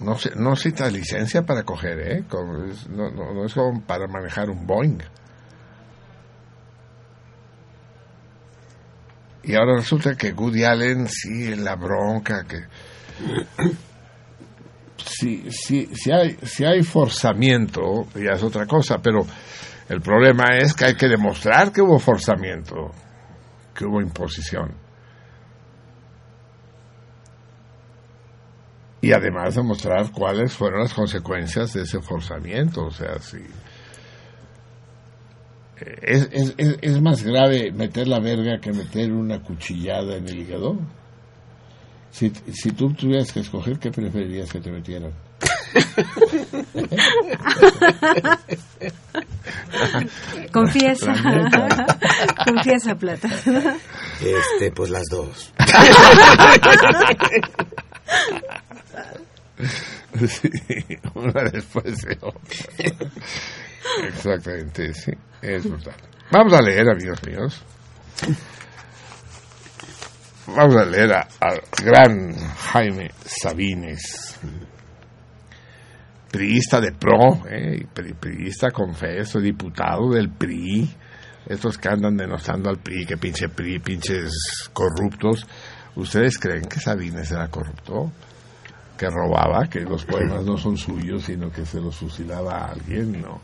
No, 0.00 0.18
se, 0.18 0.34
no 0.36 0.50
necesitas 0.50 0.92
licencia 0.92 1.42
para 1.46 1.62
coger, 1.62 2.00
¿eh? 2.00 2.24
No 2.90 3.46
es 3.46 3.54
como 3.54 3.80
para 3.86 4.06
manejar 4.08 4.50
un 4.50 4.66
Boeing. 4.66 4.98
Y 9.46 9.54
ahora 9.54 9.76
resulta 9.76 10.16
que 10.16 10.32
Woody 10.32 10.64
Allen, 10.64 11.06
sí, 11.08 11.54
la 11.54 11.76
bronca, 11.76 12.44
que... 12.44 12.64
Si, 14.96 15.50
si, 15.50 15.86
si, 15.94 16.10
hay, 16.10 16.38
si 16.42 16.64
hay 16.64 16.82
forzamiento, 16.82 18.06
ya 18.14 18.32
es 18.32 18.42
otra 18.42 18.66
cosa, 18.66 18.98
pero 19.02 19.26
el 19.88 20.00
problema 20.00 20.56
es 20.56 20.72
que 20.72 20.86
hay 20.86 20.94
que 20.94 21.08
demostrar 21.08 21.72
que 21.72 21.82
hubo 21.82 21.98
forzamiento, 21.98 22.90
que 23.74 23.84
hubo 23.84 24.00
imposición. 24.00 24.74
Y 29.02 29.12
además 29.12 29.56
demostrar 29.56 30.10
cuáles 30.10 30.54
fueron 30.54 30.80
las 30.80 30.94
consecuencias 30.94 31.74
de 31.74 31.82
ese 31.82 32.00
forzamiento, 32.00 32.86
o 32.86 32.90
sea, 32.90 33.18
si... 33.18 33.38
¿Es, 36.02 36.28
es, 36.32 36.54
es, 36.56 36.76
es 36.80 37.00
más 37.00 37.22
grave 37.22 37.72
meter 37.72 38.06
la 38.06 38.20
verga 38.20 38.60
que 38.60 38.72
meter 38.72 39.12
una 39.12 39.42
cuchillada 39.42 40.16
en 40.16 40.28
el 40.28 40.38
hígado? 40.38 40.78
Si, 42.10 42.30
si 42.52 42.70
tú 42.70 42.92
tuvieras 42.94 43.32
que 43.32 43.40
escoger, 43.40 43.78
¿qué 43.78 43.90
preferirías 43.90 44.52
que 44.52 44.60
te 44.60 44.70
metieran? 44.70 45.12
Confiesa. 50.52 51.12
Confiesa, 52.46 52.94
Plata. 52.94 53.28
Este, 54.20 54.70
pues 54.72 54.90
las 54.90 55.04
dos. 55.10 55.52
Sí, 60.28 60.48
una 61.14 61.42
después 61.50 61.96
de 62.02 62.18
otra. 62.20 62.98
Exactamente, 64.04 64.92
sí, 64.94 65.12
es 65.42 65.68
brutal. 65.68 65.94
Vamos 66.30 66.52
a 66.52 66.62
leer, 66.62 66.88
amigos 66.88 67.22
míos. 67.26 67.62
Vamos 70.46 70.76
a 70.76 70.84
leer 70.84 71.12
al 71.12 71.62
gran 71.82 72.34
Jaime 72.34 73.10
Sabines, 73.24 74.38
priista 76.30 76.80
de 76.80 76.92
PRO, 76.92 77.46
eh, 77.48 77.86
priista, 78.18 78.70
confeso, 78.70 79.40
diputado 79.40 80.12
del 80.12 80.30
PRI, 80.30 80.94
estos 81.46 81.78
que 81.78 81.88
andan 81.88 82.16
denostando 82.16 82.68
al 82.68 82.78
PRI, 82.78 83.06
que 83.06 83.16
pinche 83.16 83.48
PRI, 83.48 83.78
pinches 83.78 84.68
corruptos. 84.72 85.46
¿Ustedes 85.96 86.38
creen 86.38 86.64
que 86.66 86.80
Sabines 86.80 87.30
era 87.30 87.48
corrupto? 87.48 88.12
que 88.96 89.10
robaba, 89.10 89.66
que 89.66 89.80
los 89.80 90.04
poemas 90.04 90.44
no 90.44 90.56
son 90.56 90.76
suyos, 90.76 91.24
sino 91.24 91.50
que 91.50 91.66
se 91.66 91.80
los 91.80 91.96
fusilaba 91.96 92.58
a 92.58 92.70
alguien, 92.70 93.20
¿no? 93.20 93.40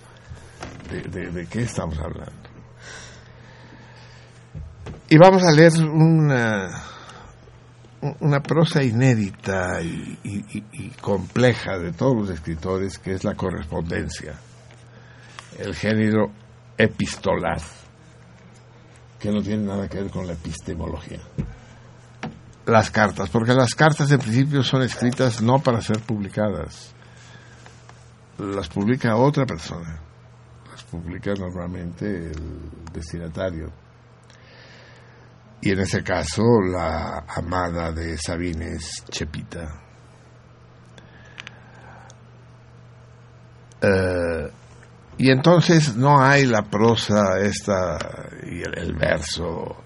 ¿De, 1.10 1.46
qué 1.46 1.62
estamos 1.62 1.98
hablando? 1.98 2.32
Y 5.08 5.16
vamos 5.18 5.42
a 5.42 5.52
leer 5.52 5.72
una, 5.82 6.68
una 8.20 8.40
prosa 8.40 8.82
inédita 8.82 9.80
y- 9.82 10.18
y 10.24 10.88
compleja 11.00 11.78
de 11.78 11.92
todos 11.92 12.16
los 12.16 12.30
escritores, 12.30 12.98
que 12.98 13.12
es 13.14 13.24
la 13.24 13.34
correspondencia, 13.34 14.34
el 15.58 15.74
género 15.74 16.30
epistolar, 16.78 17.60
que 19.18 19.30
no 19.30 19.42
tiene 19.42 19.64
nada 19.64 19.88
que 19.88 20.00
ver 20.02 20.10
con 20.10 20.26
la 20.26 20.32
epistemología 20.34 21.20
las 22.66 22.90
cartas, 22.90 23.28
porque 23.30 23.52
las 23.52 23.74
cartas 23.74 24.08
en 24.12 24.18
principio 24.20 24.62
son 24.62 24.82
escritas 24.82 25.42
no 25.42 25.58
para 25.58 25.80
ser 25.80 25.98
publicadas. 26.00 26.92
Las 28.38 28.68
publica 28.68 29.16
otra 29.16 29.44
persona. 29.44 29.98
Publica 30.90 31.34
normalmente 31.34 32.06
el 32.06 32.70
destinatario. 32.92 33.72
Y 35.62 35.70
en 35.70 35.80
ese 35.80 36.02
caso 36.02 36.42
la 36.60 37.24
amada 37.28 37.92
de 37.92 38.16
Sabines, 38.16 39.04
Chepita. 39.10 39.82
Eh, 43.82 44.50
y 45.18 45.30
entonces 45.30 45.96
no 45.96 46.20
hay 46.20 46.46
la 46.46 46.62
prosa 46.62 47.38
esta 47.40 47.98
y 48.42 48.62
el, 48.62 48.78
el 48.78 48.94
verso 48.94 49.84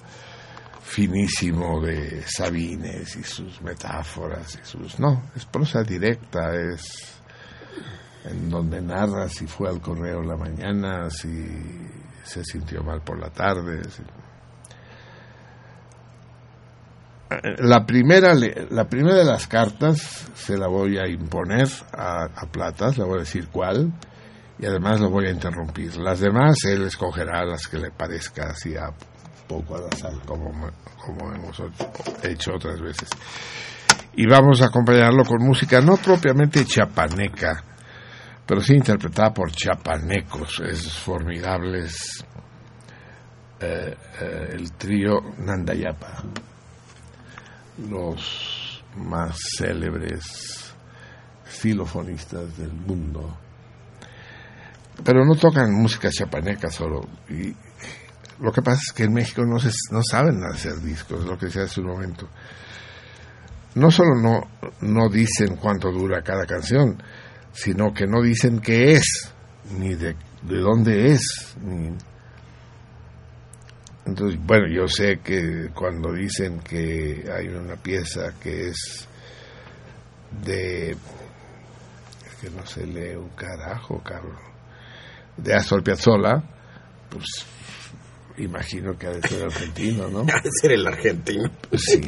finísimo 0.95 1.81
de 1.81 2.23
Sabines 2.23 3.17
y 3.17 3.25
sus 3.25 3.61
metáforas 3.63 4.61
y 4.63 4.65
sus 4.65 5.01
no 5.01 5.25
es 5.35 5.45
prosa 5.45 5.83
directa 5.83 6.55
es 6.55 7.14
en 8.25 8.51
donde 8.51 8.81
narra 8.81 9.29
si 9.29 9.47
fue 9.47 9.69
al 9.69 9.81
correo 9.81 10.23
la 10.23 10.37
mañana 10.37 11.11
si 11.11 11.47
se 12.25 12.45
sintió 12.45 12.83
mal 12.83 13.03
por 13.03 13.19
la 13.19 13.31
tarde 13.31 13.83
la 17.59 17.85
primera 17.85 18.35
la 18.71 18.89
primera 18.89 19.17
de 19.17 19.25
las 19.25 19.47
cartas 19.47 20.29
se 20.35 20.57
la 20.57 20.69
voy 20.69 20.99
a 20.99 21.07
imponer 21.09 21.69
a, 21.93 22.25
a 22.25 22.47
Platas 22.51 22.99
le 22.99 23.05
voy 23.05 23.17
a 23.17 23.21
decir 23.21 23.49
cuál 23.49 23.93
y 24.59 24.67
además 24.67 25.01
lo 25.01 25.11
voy 25.11 25.27
a 25.27 25.31
interrumpir 25.31 25.97
las 25.97 26.21
demás 26.21 26.57
él 26.65 26.83
escogerá 26.83 27.45
las 27.45 27.67
que 27.67 27.79
le 27.79 27.91
parezca 27.91 28.51
así 28.51 28.77
a 28.77 28.91
poco 29.47 29.77
al 29.77 29.87
azar, 29.87 30.13
como, 30.27 30.51
como 30.99 31.33
hemos 31.33 31.63
hecho 32.23 32.53
otras 32.55 32.81
veces. 32.81 33.09
Y 34.15 34.27
vamos 34.27 34.63
a 34.63 34.67
acompañarlo 34.67 35.25
con 35.25 35.45
música 35.45 35.81
no 35.81 35.97
propiamente 35.97 36.65
chapaneca, 36.65 37.63
pero 38.47 38.61
sí 38.61 38.75
interpretada 38.75 39.33
por 39.33 39.51
chapanecos, 39.53 40.61
es 40.61 40.93
formidables. 40.99 42.25
eh, 43.61 43.97
eh, 44.21 44.49
el 44.53 44.73
trío 44.73 45.21
Nandayapa, 45.39 46.25
los 47.89 48.85
más 48.97 49.39
célebres 49.57 50.75
xilofonistas 51.47 52.57
del 52.59 52.73
mundo. 52.73 53.39
Pero 55.03 55.25
no 55.25 55.35
tocan 55.35 55.73
música 55.73 56.11
chapaneca 56.11 56.71
solo, 56.71 57.01
Lo 58.41 58.53
que 58.53 58.63
pasa 58.63 58.81
es 58.87 58.93
que 58.93 59.05
en 59.05 59.15
México 59.15 59.43
no, 59.45 59.59
se, 59.59 59.71
no 59.91 60.03
saben 60.03 60.45
hacer 60.45 60.75
discos, 60.81 61.25
lo 61.25 61.39
que 61.39 61.47
decía 61.47 61.63
hace 61.63 61.81
un 61.81 61.89
momento. 61.89 62.29
No 63.77 63.91
solo 63.91 64.15
no, 64.21 64.41
no 64.83 65.09
dicen 65.09 65.57
cuánto 65.57 65.91
dura 65.91 66.23
cada 66.23 66.45
canción, 66.47 67.03
sino 67.55 67.95
que 67.95 68.07
no 68.07 68.21
dicen 68.21 68.61
qué 68.61 68.93
es, 68.93 69.33
ni 69.79 69.95
de, 69.95 70.17
de 70.43 70.59
dónde 70.59 71.13
es. 71.13 71.57
Ni... 71.63 71.97
Entonces, 74.07 74.39
bueno, 74.45 74.67
yo 74.69 74.87
sé 74.87 75.21
que 75.21 75.71
cuando 75.75 76.13
dicen 76.13 76.61
que 76.61 77.25
hay 77.33 77.49
una 77.49 77.77
pieza 77.77 78.35
que 78.41 78.69
es 78.69 79.09
de... 80.45 80.91
Es 80.91 82.35
que 82.41 82.51
no 82.51 82.67
se 82.67 82.87
lee 82.87 83.17
un 83.17 83.31
carajo, 83.31 84.03
cabrón. 84.03 84.37
De 85.37 85.55
Astor 85.55 85.83
Piazzolla, 85.83 86.43
pues 87.09 87.25
imagino 88.37 88.99
que 88.99 89.07
ha 89.07 89.11
de 89.11 89.27
ser 89.27 89.45
argentino, 89.45 90.09
¿no? 90.09 90.21
Ha 90.33 90.41
de 90.43 90.51
ser 90.61 90.73
el 90.73 90.87
argentino. 90.87 91.51
Sí. 91.73 92.03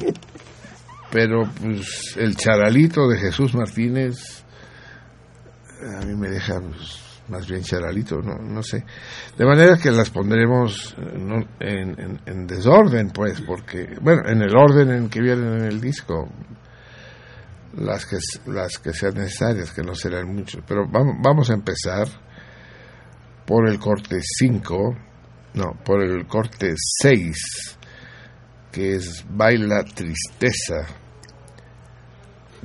Pero 1.11 1.49
pues 1.61 2.17
el 2.17 2.37
charalito 2.37 3.09
de 3.09 3.19
Jesús 3.19 3.55
Martínez 3.55 4.45
a 5.83 6.05
mí 6.05 6.15
me 6.15 6.31
deja 6.31 6.61
pues, 6.61 7.03
más 7.29 7.47
bien 7.49 7.63
charalito, 7.63 8.21
no, 8.21 8.37
no 8.37 8.63
sé. 8.63 8.85
De 9.37 9.45
manera 9.45 9.77
que 9.77 9.91
las 9.91 10.11
pondremos 10.11 10.95
en, 10.99 11.49
en, 11.61 12.21
en, 12.25 12.47
desorden, 12.47 13.11
pues, 13.11 13.41
porque, 13.43 13.97
bueno, 14.01 14.23
en 14.27 14.43
el 14.43 14.57
orden 14.57 14.91
en 14.91 15.09
que 15.09 15.21
vienen 15.21 15.59
en 15.59 15.65
el 15.65 15.81
disco, 15.81 16.29
las 17.77 18.07
que, 18.07 18.17
las 18.47 18.79
que 18.79 18.93
sean 18.93 19.15
necesarias, 19.15 19.73
que 19.73 19.83
no 19.83 19.95
serán 19.95 20.35
muchas. 20.35 20.63
Pero 20.67 20.87
vamos, 20.89 21.17
vamos 21.23 21.51
a 21.51 21.55
empezar 21.55 22.07
por 23.45 23.69
el 23.69 23.79
corte 23.79 24.19
5, 24.21 24.97
no, 25.55 25.73
por 25.85 26.03
el 26.03 26.27
corte 26.27 26.75
6, 26.77 27.79
que 28.73 28.95
es 28.97 29.25
Baila 29.29 29.85
Tristeza 29.85 31.06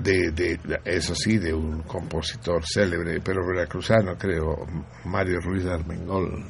de, 0.01 0.31
de, 0.31 0.59
eso 0.85 1.13
sí, 1.15 1.37
de 1.37 1.53
un 1.53 1.83
compositor 1.83 2.63
célebre, 2.65 3.21
pero 3.21 3.45
veracruzano, 3.45 4.17
creo, 4.17 4.65
Mario 5.05 5.39
Ruiz 5.41 5.65
Armengol. 5.65 6.45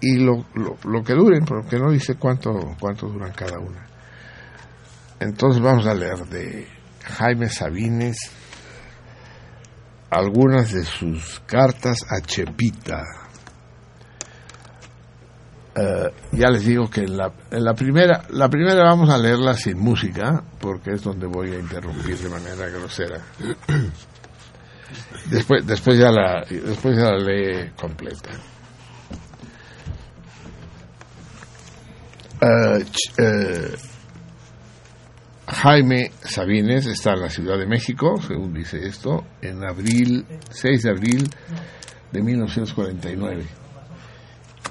Y 0.00 0.16
lo, 0.18 0.46
lo, 0.54 0.76
lo, 0.84 1.02
que 1.04 1.14
duren, 1.14 1.44
porque 1.44 1.78
no 1.78 1.90
dice 1.90 2.16
cuánto, 2.16 2.76
cuánto 2.80 3.06
duran 3.06 3.32
cada 3.32 3.58
una. 3.58 3.86
Entonces 5.20 5.62
vamos 5.62 5.86
a 5.86 5.94
leer 5.94 6.26
de 6.26 6.66
Jaime 7.04 7.48
Sabines 7.48 8.16
algunas 10.10 10.72
de 10.72 10.84
sus 10.84 11.40
cartas 11.46 12.04
a 12.10 12.20
Chepita. 12.20 13.21
Uh, 15.74 16.10
ya 16.32 16.50
les 16.50 16.66
digo 16.66 16.90
que 16.90 17.00
en 17.00 17.16
la, 17.16 17.32
en 17.50 17.64
la, 17.64 17.72
primera 17.72 18.24
la 18.28 18.50
primera 18.50 18.84
vamos 18.84 19.08
a 19.08 19.16
leerla 19.16 19.54
sin 19.54 19.78
música 19.78 20.44
porque 20.60 20.90
es 20.92 21.02
donde 21.02 21.26
voy 21.26 21.50
a 21.52 21.58
interrumpir 21.58 22.18
de 22.18 22.28
manera 22.28 22.68
grosera. 22.68 23.22
Después 25.30 25.66
después 25.66 25.96
ya 25.98 26.10
la 26.10 26.44
después 26.44 26.94
ya 26.94 27.12
la 27.12 27.18
lee 27.18 27.70
completa. 27.74 28.30
Uh, 32.42 32.82
uh, 33.22 33.76
Jaime 35.46 36.10
Sabines 36.22 36.86
está 36.86 37.12
en 37.12 37.20
la 37.20 37.30
Ciudad 37.30 37.56
de 37.56 37.66
México 37.66 38.20
según 38.20 38.52
dice 38.52 38.86
esto 38.86 39.24
en 39.40 39.64
abril 39.64 40.26
6 40.50 40.82
de 40.82 40.90
abril 40.90 41.30
de 42.10 42.22
1949 42.22 43.61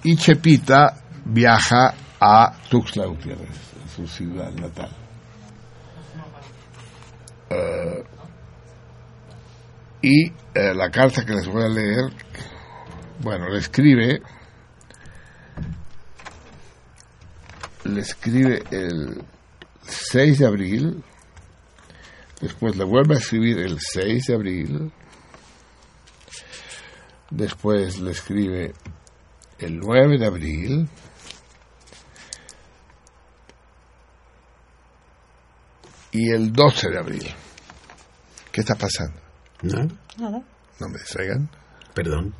y 0.03 0.15
Chepita 0.15 0.98
viaja 1.26 1.94
a 2.19 2.53
Tuxtla 2.69 3.06
Gutiérrez, 3.06 3.57
su 3.95 4.07
ciudad 4.07 4.52
natal. 4.53 4.90
Uh, 7.49 8.03
y 10.02 10.32
uh, 10.32 10.73
la 10.73 10.90
carta 10.90 11.26
que 11.26 11.34
les 11.34 11.48
voy 11.48 11.64
a 11.64 11.68
leer, 11.68 12.11
bueno, 13.19 13.49
le 13.49 13.60
escribe, 13.60 14.22
le 17.84 18.02
escribe 18.02 18.64
el 18.72 19.23
6 19.84 20.40
de 20.40 20.48
abril, 20.48 21.03
después 22.40 22.76
le 22.78 22.86
vuelve 22.86 23.15
a 23.15 23.18
escribir 23.19 23.60
el 23.60 23.78
6 23.80 24.26
de 24.28 24.34
abril, 24.34 24.91
después 27.30 27.99
le 27.99 28.11
escribe 28.11 28.73
el 29.61 29.79
9 29.79 30.17
de 30.17 30.25
abril 30.25 30.89
y 36.11 36.31
el 36.31 36.51
12 36.51 36.89
de 36.89 36.97
abril. 36.99 37.35
¿Qué 38.51 38.61
está 38.61 38.75
pasando? 38.75 39.19
¿No? 39.61 39.88
Nada. 40.17 40.43
No 40.79 40.88
me 40.89 40.97
distraigan. 40.97 41.49
Perdón. 41.93 42.33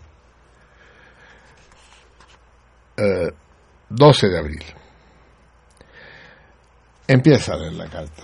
Uh, 2.98 3.30
12 3.90 4.28
de 4.28 4.40
abril. 4.40 4.64
Empieza 7.08 7.54
a 7.54 7.58
leer 7.58 7.74
la 7.74 7.90
carta. 7.90 8.24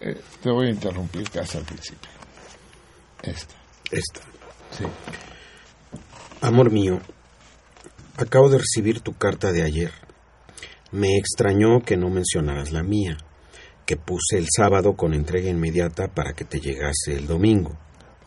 Eh, 0.00 0.20
te 0.42 0.50
voy 0.50 0.68
a 0.68 0.70
interrumpir 0.70 1.28
casi 1.30 1.58
al 1.58 1.64
principio. 1.64 2.10
Esta. 3.22 3.54
Esta. 3.90 4.20
Sí. 4.70 4.84
Amor 6.40 6.70
mío, 6.70 7.00
Acabo 8.16 8.48
de 8.50 8.58
recibir 8.58 9.00
tu 9.00 9.14
carta 9.14 9.52
de 9.52 9.62
ayer. 9.62 9.90
Me 10.90 11.16
extrañó 11.16 11.80
que 11.80 11.96
no 11.96 12.10
mencionaras 12.10 12.70
la 12.70 12.82
mía, 12.82 13.16
que 13.86 13.96
puse 13.96 14.36
el 14.36 14.48
sábado 14.54 14.96
con 14.96 15.14
entrega 15.14 15.48
inmediata 15.48 16.08
para 16.08 16.34
que 16.34 16.44
te 16.44 16.60
llegase 16.60 17.16
el 17.16 17.26
domingo. 17.26 17.78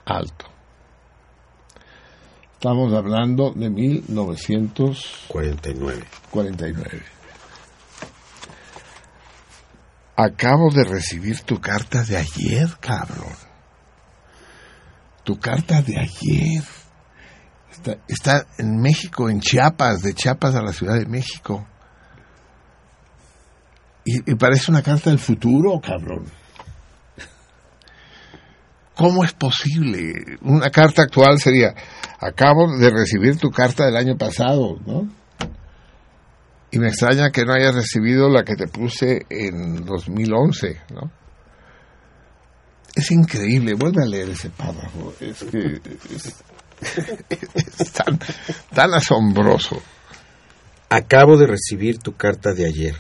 Alto. 0.06 0.48
Estamos 2.54 2.92
hablando 2.94 3.52
de 3.52 3.70
1949. 3.70 6.04
49. 6.32 7.04
Acabo 10.16 10.72
de 10.72 10.86
recibir 10.86 11.42
tu 11.42 11.62
carta 11.62 12.04
de 12.04 12.18
ayer, 12.18 12.68
cabrón. 12.80 13.36
Tu 15.24 15.38
carta 15.38 15.84
de 15.84 16.00
ayer. 16.00 16.64
Está, 18.08 18.46
en 18.58 18.82
México, 18.82 19.30
en 19.30 19.40
Chiapas, 19.40 20.02
de 20.02 20.14
Chiapas 20.14 20.56
a 20.56 20.62
la 20.62 20.74
Ciudad 20.74 20.98
de 20.98 21.06
México. 21.06 21.68
Y, 24.04 24.36
parece 24.36 24.72
una 24.72 24.84
carta 24.84 25.10
del 25.10 25.20
futuro, 25.20 25.80
cabrón. 25.82 26.26
¿Cómo 28.96 29.24
es 29.24 29.34
posible? 29.34 30.14
Una 30.42 30.70
carta 30.70 31.04
actual 31.04 31.40
sería, 31.40 31.74
acabo 32.20 32.78
de 32.78 32.90
recibir 32.92 33.38
tu 33.38 33.50
carta 33.50 33.86
del 33.86 33.98
año 33.98 34.16
pasado, 34.18 34.78
¿no? 34.86 35.10
Y 36.72 36.80
me 36.80 36.90
extraña 36.90 37.32
que 37.32 37.46
no 37.46 37.54
hayas 37.54 37.74
recibido 37.74 38.30
la 38.30 38.44
que 38.44 38.56
te 38.56 38.68
puse 38.68 39.26
en 39.30 39.86
2011, 39.86 40.82
¿no? 40.94 41.12
Es 42.96 43.12
increíble, 43.12 43.74
vuelve 43.74 44.04
a 44.04 44.06
leer 44.06 44.30
ese 44.30 44.50
párrafo. 44.50 45.14
Es 45.20 45.44
que... 45.44 45.82
es 46.82 47.92
tan, 47.92 48.20
tan 48.74 48.94
asombroso. 48.94 49.82
Acabo 50.90 51.38
de 51.38 51.48
recibir 51.48 52.00
tu 52.00 52.16
carta 52.16 52.54
de 52.54 52.66
ayer. 52.66 52.96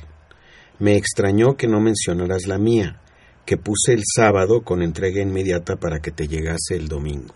Me 0.79 0.95
extrañó 0.97 1.55
que 1.55 1.67
no 1.67 1.79
mencionaras 1.79 2.47
la 2.47 2.57
mía, 2.57 2.99
que 3.45 3.57
puse 3.57 3.93
el 3.93 4.03
sábado 4.03 4.63
con 4.63 4.81
entrega 4.81 5.21
inmediata 5.21 5.75
para 5.77 5.99
que 5.99 6.11
te 6.11 6.27
llegase 6.27 6.75
el 6.75 6.87
domingo. 6.87 7.33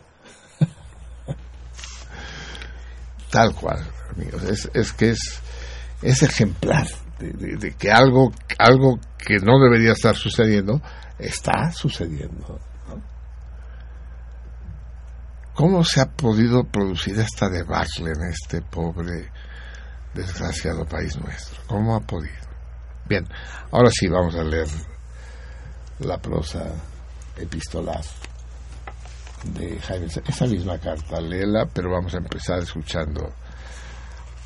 Tal 3.29 3.53
cual, 3.53 3.85
amigos. 4.15 4.43
Es, 4.43 4.69
es 4.73 4.91
que 4.91 5.11
es, 5.11 5.41
es 6.01 6.23
ejemplar 6.23 6.87
de, 7.19 7.31
de, 7.31 7.57
de, 7.57 7.73
que 7.73 7.91
algo, 7.91 8.33
algo 8.57 8.99
que 9.17 9.37
no 9.37 9.59
debería 9.59 9.91
estar 9.91 10.15
sucediendo 10.15 10.81
está 11.19 11.71
sucediendo. 11.71 12.59
¿Cómo 15.59 15.83
se 15.83 15.99
ha 15.99 16.05
podido 16.05 16.63
producir 16.63 17.19
esta 17.19 17.49
debacle 17.49 18.11
en 18.11 18.29
este 18.31 18.61
pobre, 18.61 19.29
desgraciado 20.13 20.85
país 20.85 21.17
nuestro? 21.17 21.61
¿Cómo 21.67 21.97
ha 21.97 21.99
podido? 21.99 22.47
Bien, 23.09 23.27
ahora 23.69 23.89
sí 23.91 24.07
vamos 24.07 24.35
a 24.35 24.43
leer 24.45 24.69
la 25.99 26.17
prosa 26.17 26.63
epistolar 27.35 27.99
de 29.53 29.77
Jaime. 29.81 30.05
Esa 30.05 30.45
misma 30.45 30.79
carta, 30.79 31.19
léela, 31.19 31.65
pero 31.73 31.91
vamos 31.91 32.13
a 32.13 32.19
empezar 32.19 32.59
escuchando 32.59 33.29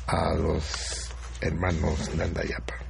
a 0.08 0.34
los 0.34 1.12
hermanos 1.40 2.12
Nandayapa. 2.16 2.83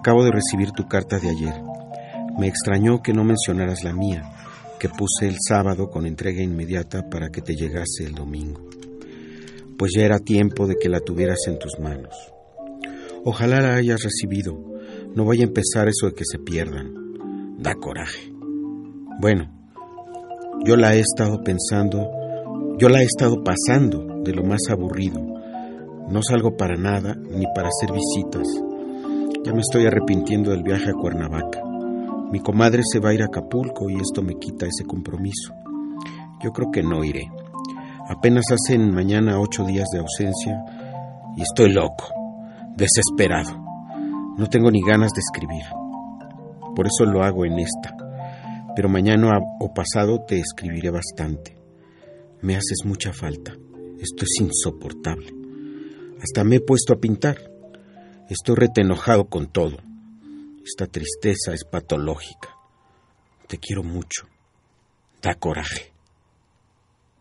Acabo 0.00 0.24
de 0.24 0.32
recibir 0.32 0.72
tu 0.72 0.88
carta 0.88 1.18
de 1.18 1.28
ayer. 1.28 1.54
Me 2.38 2.48
extrañó 2.48 3.02
que 3.02 3.12
no 3.12 3.22
mencionaras 3.22 3.84
la 3.84 3.92
mía, 3.92 4.32
que 4.78 4.88
puse 4.88 5.28
el 5.28 5.36
sábado 5.46 5.90
con 5.90 6.06
entrega 6.06 6.42
inmediata 6.42 7.10
para 7.10 7.28
que 7.28 7.42
te 7.42 7.54
llegase 7.54 8.04
el 8.06 8.14
domingo. 8.14 8.62
Pues 9.76 9.92
ya 9.94 10.04
era 10.06 10.18
tiempo 10.18 10.66
de 10.66 10.76
que 10.76 10.88
la 10.88 11.00
tuvieras 11.00 11.40
en 11.48 11.58
tus 11.58 11.78
manos. 11.78 12.14
Ojalá 13.24 13.60
la 13.60 13.74
hayas 13.74 14.02
recibido. 14.02 14.58
No 15.14 15.26
vaya 15.26 15.42
a 15.42 15.48
empezar 15.48 15.88
eso 15.88 16.06
de 16.06 16.14
que 16.14 16.24
se 16.24 16.38
pierdan. 16.38 17.58
Da 17.58 17.74
coraje. 17.74 18.32
Bueno, 19.20 19.50
yo 20.64 20.76
la 20.76 20.94
he 20.94 21.00
estado 21.00 21.42
pensando, 21.44 22.10
yo 22.78 22.88
la 22.88 23.02
he 23.02 23.04
estado 23.04 23.44
pasando 23.44 24.22
de 24.24 24.32
lo 24.32 24.44
más 24.44 24.60
aburrido. 24.70 25.20
No 26.08 26.22
salgo 26.22 26.56
para 26.56 26.76
nada 26.76 27.16
ni 27.16 27.44
para 27.54 27.68
hacer 27.68 27.90
visitas. 27.92 28.69
Ya 29.42 29.54
me 29.54 29.60
estoy 29.60 29.86
arrepintiendo 29.86 30.50
del 30.50 30.62
viaje 30.62 30.90
a 30.90 30.92
Cuernavaca. 30.92 31.62
Mi 32.30 32.40
comadre 32.40 32.82
se 32.84 33.00
va 33.00 33.08
a 33.08 33.14
ir 33.14 33.22
a 33.22 33.26
Acapulco 33.26 33.88
y 33.88 33.94
esto 33.94 34.22
me 34.22 34.34
quita 34.38 34.66
ese 34.66 34.84
compromiso. 34.84 35.54
Yo 36.42 36.52
creo 36.52 36.70
que 36.70 36.82
no 36.82 37.02
iré. 37.02 37.30
Apenas 38.06 38.44
hacen 38.52 38.92
mañana 38.92 39.40
ocho 39.40 39.64
días 39.64 39.88
de 39.92 40.00
ausencia 40.00 40.62
y 41.36 41.42
estoy 41.42 41.72
loco, 41.72 42.12
desesperado. 42.76 43.58
No 44.36 44.46
tengo 44.48 44.70
ni 44.70 44.82
ganas 44.82 45.12
de 45.12 45.20
escribir. 45.20 45.64
Por 46.76 46.86
eso 46.86 47.06
lo 47.06 47.22
hago 47.22 47.46
en 47.46 47.58
esta. 47.60 47.96
Pero 48.76 48.90
mañana 48.90 49.38
o 49.58 49.72
pasado 49.72 50.20
te 50.26 50.38
escribiré 50.38 50.90
bastante. 50.90 51.56
Me 52.42 52.56
haces 52.56 52.84
mucha 52.84 53.14
falta. 53.14 53.52
Esto 53.98 54.24
es 54.24 54.40
insoportable. 54.40 55.32
Hasta 56.22 56.44
me 56.44 56.56
he 56.56 56.60
puesto 56.60 56.92
a 56.92 57.00
pintar. 57.00 57.49
Estoy 58.30 58.54
retenojado 58.54 59.24
con 59.24 59.48
todo. 59.48 59.78
Esta 60.64 60.86
tristeza 60.86 61.52
es 61.52 61.64
patológica. 61.64 62.56
Te 63.48 63.58
quiero 63.58 63.82
mucho. 63.82 64.28
Da 65.20 65.34
coraje. 65.34 65.92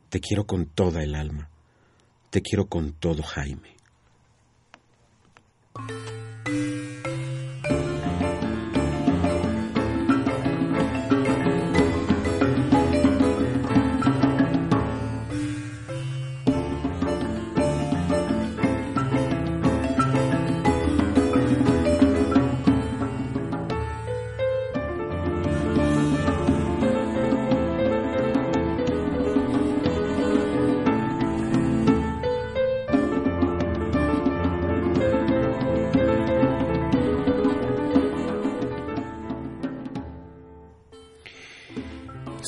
Te 0.09 0.19
quiero 0.19 0.45
con 0.45 0.67
toda 0.67 1.01
el 1.01 1.15
alma. 1.15 1.49
Te 2.29 2.43
quiero 2.43 2.67
con 2.67 2.93
todo, 2.93 3.23
Jaime. 3.23 3.75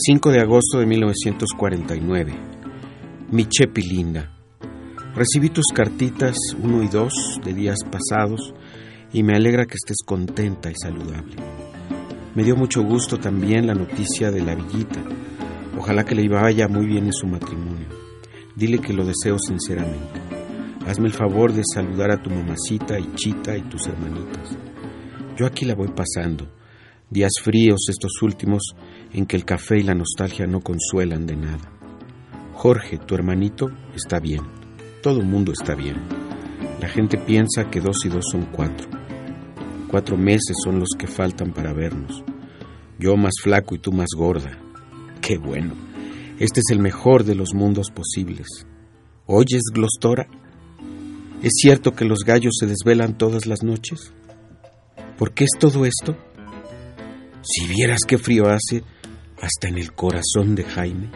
5 0.04 0.32
de 0.32 0.40
agosto 0.40 0.80
de 0.80 0.88
1949. 0.88 2.34
Mi 3.30 3.46
Chepi 3.46 3.84
linda. 3.84 4.36
Recibí 5.14 5.50
tus 5.50 5.68
cartitas 5.68 6.36
1 6.60 6.84
y 6.84 6.88
2 6.88 7.14
de 7.46 7.54
días 7.54 7.78
pasados 7.84 8.52
y 9.14 9.22
me 9.22 9.36
alegra 9.36 9.68
que 9.68 9.76
estés 9.76 9.98
contenta 10.04 10.72
y 10.72 10.74
saludable. 10.76 11.36
Me 12.34 12.44
dio 12.44 12.56
mucho 12.56 12.82
gusto 12.82 13.20
también 13.20 13.68
la 13.68 13.76
noticia 13.76 14.32
de 14.32 14.42
la 14.42 14.56
villita. 14.56 15.04
Ojalá 15.78 16.04
que 16.04 16.16
le 16.16 16.28
vaya 16.28 16.68
muy 16.68 16.88
bien 16.88 17.06
en 17.06 17.14
su 17.14 17.28
matrimonio. 17.28 17.88
Dile 18.56 18.80
que 18.80 18.94
lo 18.94 19.06
deseo 19.06 19.38
sinceramente. 19.38 20.20
Hazme 20.88 21.10
el 21.10 21.14
favor 21.14 21.54
de 21.54 21.62
saludar 21.64 22.10
a 22.10 22.24
tu 22.24 22.32
mamacita 22.32 22.98
y 22.98 23.14
Chita 23.14 23.56
y 23.56 23.62
tus 23.70 23.86
hermanitas. 23.86 24.58
Yo 25.38 25.46
aquí 25.46 25.66
la 25.66 25.76
voy 25.76 25.90
pasando. 25.90 26.48
Días 27.08 27.34
fríos 27.44 27.88
estos 27.90 28.22
últimos 28.24 28.74
en 29.14 29.25
que 29.25 29.35
el 29.35 29.45
café 29.45 29.80
y 29.80 29.83
la 29.83 29.95
nostalgia 29.95 30.48
no 30.48 30.61
consuelan 30.61 31.25
de 31.25 31.35
nada. 31.35 31.72
Jorge, 32.53 32.98
tu 32.98 33.15
hermanito, 33.15 33.69
está 33.95 34.19
bien. 34.19 34.41
Todo 35.01 35.22
mundo 35.22 35.51
está 35.51 35.75
bien. 35.75 35.95
La 36.80 36.88
gente 36.88 37.17
piensa 37.17 37.69
que 37.69 37.81
dos 37.81 38.06
y 38.06 38.09
dos 38.09 38.25
son 38.31 38.45
cuatro. 38.51 38.88
Cuatro 39.90 40.17
meses 40.17 40.56
son 40.64 40.80
los 40.80 40.90
que 40.98 41.07
faltan 41.07 41.51
para 41.51 41.73
vernos. 41.73 42.23
Yo 42.99 43.17
más 43.17 43.33
flaco 43.41 43.75
y 43.75 43.80
tú 43.80 43.91
más 43.91 44.09
gorda. 44.15 44.57
Qué 45.22 45.38
bueno. 45.38 45.73
Este 46.40 46.59
es 46.59 46.72
el 46.72 46.80
mejor 46.80 47.23
de 47.23 47.35
los 47.35 47.53
mundos 47.53 47.91
posibles. 47.91 48.48
¿Oyes, 49.25 49.61
Glostora? 49.73 50.27
¿Es 51.41 51.53
cierto 51.59 51.93
que 51.93 52.06
los 52.06 52.19
gallos 52.19 52.53
se 52.59 52.67
desvelan 52.67 53.17
todas 53.17 53.48
las 53.48 53.64
noches? 53.64 54.14
¿Por 55.17 55.33
qué 55.33 55.45
es 55.45 55.51
todo 55.59 55.85
esto? 55.85 56.15
Si 57.41 57.67
vieras 57.67 58.01
qué 58.07 58.17
frío 58.17 58.45
hace, 58.48 58.83
hasta 59.42 59.68
en 59.68 59.78
el 59.78 59.92
corazón 59.94 60.56
de 60.56 60.64
Jaime. 60.64 61.10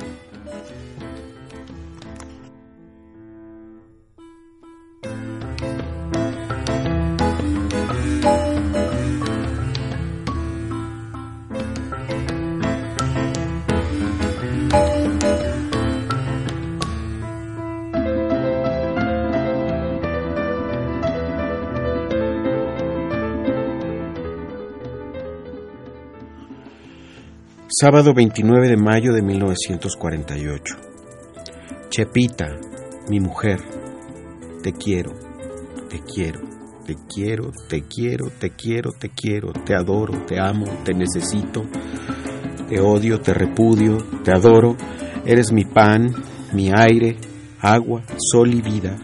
Sábado 27.77 28.13
29 28.13 28.69
de 28.69 28.77
mayo 28.77 29.11
de 29.11 29.21
1948. 29.21 30.75
Chepita, 31.89 32.55
mi 33.09 33.19
mujer, 33.19 33.59
te 34.63 34.71
quiero, 34.71 35.11
te 35.89 35.99
quiero, 35.99 36.39
te 36.85 36.95
quiero, 36.95 37.51
te 37.67 37.81
quiero, 37.81 38.29
te 38.29 38.51
quiero, 38.51 38.91
te 38.93 39.09
quiero, 39.09 39.51
te 39.51 39.75
adoro, 39.75 40.25
te 40.25 40.39
amo, 40.39 40.67
te 40.85 40.93
necesito, 40.93 41.65
te 42.69 42.79
odio, 42.79 43.19
te 43.19 43.33
repudio, 43.33 43.97
te 44.23 44.31
adoro, 44.31 44.77
eres 45.25 45.51
mi 45.51 45.65
pan, 45.65 46.15
mi 46.53 46.71
aire, 46.73 47.17
agua, 47.59 48.05
sol 48.31 48.53
y 48.53 48.61
vida, 48.61 48.95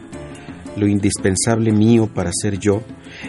lo 0.78 0.88
indispensable 0.88 1.74
mío 1.74 2.08
para 2.08 2.32
ser 2.32 2.58
yo, 2.58 2.84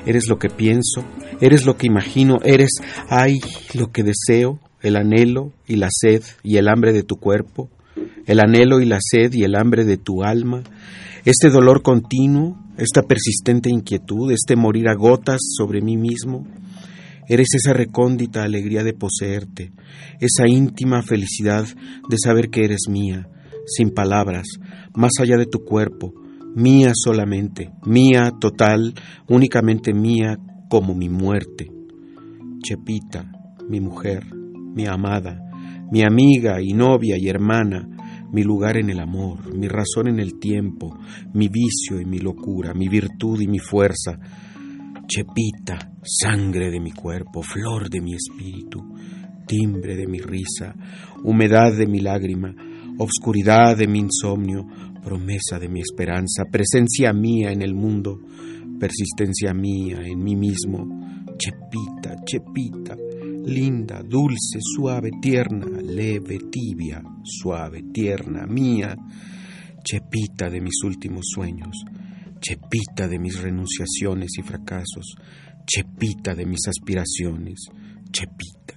eres 0.07 0.29
lo 0.29 0.39
que 0.39 0.51
pienso, 0.51 1.03
eres 1.41 1.67
lo 1.67 1.77
que 1.77 1.89
imagino, 1.89 2.39
eres, 2.45 2.71
ay, 3.09 3.41
lo 3.75 3.91
que 3.91 4.05
deseo, 4.05 4.61
el 4.83 4.97
anhelo 4.97 5.53
y 5.67 5.77
la 5.77 5.89
sed 5.91 6.23
y 6.43 6.57
el 6.57 6.69
hambre 6.69 6.93
de 6.93 7.03
tu 7.03 7.17
cuerpo, 7.17 7.69
el 8.27 8.41
anhelo 8.41 8.81
y 8.81 8.87
la 8.87 8.99
sed 9.01 9.33
y 9.33 9.45
el 9.45 9.55
hambre 9.57 9.85
de 9.85 9.97
tu 9.97 10.23
alma, 10.23 10.63
este 11.25 11.51
dolor 11.51 11.83
continuo, 11.83 12.59
esta 12.77 13.03
persistente 13.03 13.71
inquietud, 13.71 14.33
este 14.33 14.57
morir 14.57 14.89
a 14.89 14.95
gotas 14.95 15.41
sobre 15.57 15.81
mí 15.81 15.97
mismo, 15.97 16.47
eres 17.29 17.49
esa 17.55 17.73
recóndita 17.73 18.43
alegría 18.43 18.83
de 18.83 18.93
poseerte, 18.93 19.71
esa 20.21 20.49
íntima 20.49 21.03
felicidad 21.03 21.65
de 22.09 22.17
saber 22.23 22.51
que 22.51 22.65
eres 22.65 22.89
mía, 22.89 23.29
sin 23.67 23.91
palabras, 23.91 24.47
más 24.95 25.13
allá 25.21 25.37
de 25.37 25.47
tu 25.47 25.65
cuerpo, 25.65 26.13
mía 26.55 26.93
solamente, 26.95 27.71
mía 27.87 28.33
total, 28.41 28.95
únicamente 29.29 29.95
mía 29.95 30.39
como 30.69 30.95
mi 30.95 31.09
muerte. 31.09 31.71
Chepita, 32.63 33.31
mi 33.69 33.81
mujer, 33.81 34.25
mi 34.75 34.87
amada, 34.87 35.39
mi 35.91 36.03
amiga 36.03 36.61
y 36.61 36.73
novia 36.73 37.17
y 37.19 37.29
hermana, 37.29 37.89
mi 38.33 38.43
lugar 38.43 38.79
en 38.79 38.89
el 38.91 39.01
amor, 39.01 39.55
mi 39.55 39.69
razón 39.69 40.09
en 40.09 40.19
el 40.19 40.39
tiempo, 40.39 40.99
mi 41.35 41.49
vicio 41.49 42.01
y 42.01 42.07
mi 42.07 42.19
locura, 42.19 42.73
mi 42.73 42.89
virtud 42.89 43.41
y 43.41 43.47
mi 43.47 43.59
fuerza, 43.59 44.19
chepita, 45.07 45.93
sangre 46.03 46.71
de 46.71 46.81
mi 46.81 46.93
cuerpo, 46.93 47.43
flor 47.43 47.91
de 47.91 48.01
mi 48.01 48.15
espíritu, 48.15 48.81
timbre 49.47 49.97
de 49.97 50.07
mi 50.07 50.19
risa, 50.19 50.75
humedad 51.23 51.77
de 51.77 51.87
mi 51.87 52.01
lágrima, 52.01 52.55
obscuridad 52.99 53.77
de 53.77 53.87
mi 53.87 53.99
insomnio, 53.99 54.67
promesa 55.05 55.59
de 55.59 55.69
mi 55.69 55.81
esperanza, 55.81 56.45
presencia 56.51 57.13
mía 57.13 57.53
en 57.53 57.61
el 57.61 57.75
mundo, 57.75 58.19
persistencia 58.81 59.53
mía 59.53 59.99
en 60.05 60.23
mí 60.23 60.37
mismo, 60.37 60.87
chepita, 61.37 62.17
chepita, 62.25 62.97
linda, 63.45 64.03
dulce, 64.03 64.59
suave, 64.61 65.11
tierna, 65.21 65.67
leve, 65.81 66.39
tibia, 66.51 67.03
suave, 67.23 67.83
tierna, 67.93 68.47
mía, 68.47 68.97
chepita 69.83 70.49
de 70.49 70.61
mis 70.61 70.83
últimos 70.85 71.27
sueños, 71.35 71.85
Chepita 72.43 73.07
de 73.07 73.21
mis 73.21 73.41
renunciaciones 73.41 74.33
y 74.37 74.43
fracasos, 74.43 75.15
Chepita 75.65 76.35
de 76.35 76.45
mis 76.45 76.67
aspiraciones, 76.67 77.69
Chepita. 78.11 78.72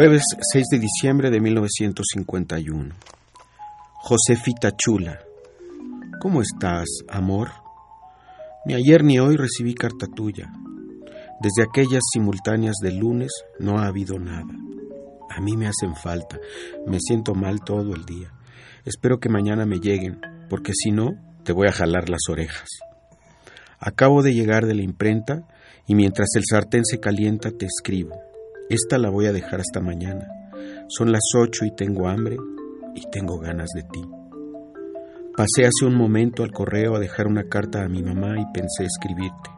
Jueves 0.00 0.22
6 0.54 0.64
de 0.70 0.78
diciembre 0.78 1.28
de 1.30 1.42
1951. 1.42 2.94
Josefita 3.96 4.74
Chula. 4.74 5.18
¿Cómo 6.22 6.40
estás, 6.40 6.86
amor? 7.06 7.50
Ni 8.64 8.72
ayer 8.72 9.04
ni 9.04 9.18
hoy 9.18 9.36
recibí 9.36 9.74
carta 9.74 10.06
tuya. 10.06 10.50
Desde 11.42 11.64
aquellas 11.64 12.00
simultáneas 12.14 12.76
del 12.82 12.96
lunes 12.96 13.30
no 13.58 13.78
ha 13.78 13.88
habido 13.88 14.18
nada. 14.18 14.54
A 15.28 15.38
mí 15.42 15.54
me 15.58 15.66
hacen 15.66 15.94
falta. 15.94 16.40
Me 16.86 16.98
siento 16.98 17.34
mal 17.34 17.60
todo 17.62 17.94
el 17.94 18.06
día. 18.06 18.32
Espero 18.86 19.20
que 19.20 19.28
mañana 19.28 19.66
me 19.66 19.80
lleguen, 19.80 20.18
porque 20.48 20.72
si 20.72 20.92
no, 20.92 21.10
te 21.44 21.52
voy 21.52 21.68
a 21.68 21.72
jalar 21.72 22.08
las 22.08 22.22
orejas. 22.30 22.70
Acabo 23.78 24.22
de 24.22 24.32
llegar 24.32 24.64
de 24.64 24.76
la 24.76 24.82
imprenta 24.82 25.46
y 25.86 25.94
mientras 25.94 26.30
el 26.36 26.44
sartén 26.50 26.86
se 26.86 27.00
calienta 27.00 27.50
te 27.50 27.66
escribo. 27.66 28.29
Esta 28.70 28.98
la 28.98 29.10
voy 29.10 29.26
a 29.26 29.32
dejar 29.32 29.58
hasta 29.58 29.80
mañana. 29.80 30.28
Son 30.88 31.10
las 31.10 31.24
ocho 31.36 31.64
y 31.64 31.74
tengo 31.74 32.06
hambre 32.06 32.36
y 32.94 33.02
tengo 33.10 33.36
ganas 33.40 33.68
de 33.74 33.82
ti. 33.82 34.00
Pasé 35.36 35.66
hace 35.66 35.86
un 35.86 35.96
momento 35.96 36.44
al 36.44 36.52
correo 36.52 36.94
a 36.94 37.00
dejar 37.00 37.26
una 37.26 37.48
carta 37.48 37.82
a 37.82 37.88
mi 37.88 38.00
mamá 38.00 38.38
y 38.38 38.44
pensé 38.54 38.84
escribirte. 38.84 39.50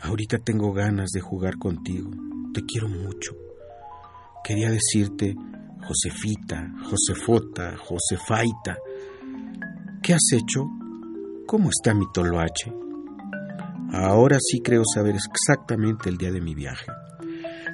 Ahorita 0.00 0.38
tengo 0.38 0.72
ganas 0.72 1.10
de 1.10 1.20
jugar 1.20 1.58
contigo. 1.58 2.10
Te 2.54 2.62
quiero 2.64 2.88
mucho. 2.88 3.32
Quería 4.42 4.70
decirte 4.70 5.34
Josefita, 5.86 6.72
Josefota, 6.84 7.76
Josefaita. 7.76 8.78
¿Qué 10.02 10.14
has 10.14 10.32
hecho? 10.32 10.64
¿Cómo 11.46 11.68
está 11.68 11.92
mi 11.92 12.06
toloache? 12.10 12.72
Ahora 13.92 14.38
sí 14.40 14.62
creo 14.62 14.82
saber 14.94 15.14
exactamente 15.14 16.08
el 16.08 16.16
día 16.16 16.32
de 16.32 16.40
mi 16.40 16.54
viaje. 16.54 16.86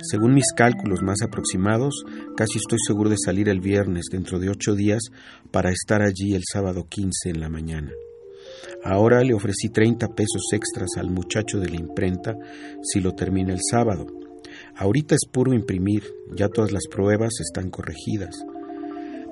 Según 0.03 0.35
mis 0.35 0.53
cálculos 0.57 1.03
más 1.03 1.23
aproximados, 1.23 2.05
casi 2.37 2.59
estoy 2.59 2.79
seguro 2.87 3.11
de 3.11 3.17
salir 3.23 3.49
el 3.49 3.61
viernes 3.61 4.07
dentro 4.11 4.39
de 4.39 4.49
ocho 4.49 4.75
días 4.75 5.03
para 5.51 5.71
estar 5.71 6.03
allí 6.03 6.35
el 6.35 6.43
sábado 6.51 6.87
15 6.89 7.31
en 7.31 7.41
la 7.41 7.49
mañana. 7.49 7.91
Ahora 8.85 9.23
le 9.25 9.35
ofrecí 9.35 9.71
30 9.71 10.09
pesos 10.09 10.43
extras 10.53 10.91
al 10.97 11.11
muchacho 11.11 11.59
de 11.59 11.69
la 11.69 11.77
imprenta 11.77 12.37
si 12.83 13.01
lo 13.01 13.13
termina 13.13 13.53
el 13.53 13.61
sábado. 13.69 14.07
Ahorita 14.77 15.15
es 15.15 15.29
puro 15.31 15.53
imprimir, 15.53 16.05
ya 16.35 16.49
todas 16.49 16.73
las 16.73 16.87
pruebas 16.89 17.41
están 17.41 17.71
corregidas. 17.71 18.37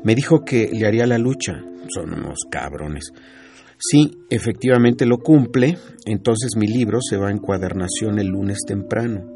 Me 0.02 0.14
dijo 0.14 0.44
que 0.44 0.68
le 0.72 0.86
haría 0.86 1.06
la 1.06 1.18
lucha. 1.18 1.64
Son 1.88 2.12
unos 2.12 2.38
cabrones. 2.50 3.12
Si 3.78 4.18
efectivamente 4.30 5.06
lo 5.06 5.18
cumple, 5.18 5.78
entonces 6.06 6.56
mi 6.56 6.66
libro 6.66 6.98
se 7.00 7.16
va 7.16 7.28
a 7.28 7.32
encuadernación 7.32 8.18
el 8.18 8.28
lunes 8.28 8.58
temprano. 8.66 9.35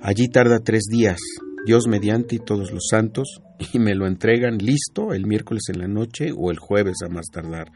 Allí 0.00 0.28
tarda 0.28 0.60
tres 0.60 0.84
días, 0.90 1.18
Dios 1.64 1.86
mediante 1.88 2.36
y 2.36 2.38
todos 2.38 2.70
los 2.72 2.86
santos, 2.88 3.40
y 3.72 3.78
me 3.78 3.94
lo 3.94 4.06
entregan 4.06 4.58
listo 4.58 5.12
el 5.12 5.26
miércoles 5.26 5.64
en 5.68 5.80
la 5.80 5.88
noche 5.88 6.32
o 6.36 6.50
el 6.50 6.58
jueves 6.58 6.96
a 7.04 7.08
más 7.08 7.26
tardar. 7.32 7.72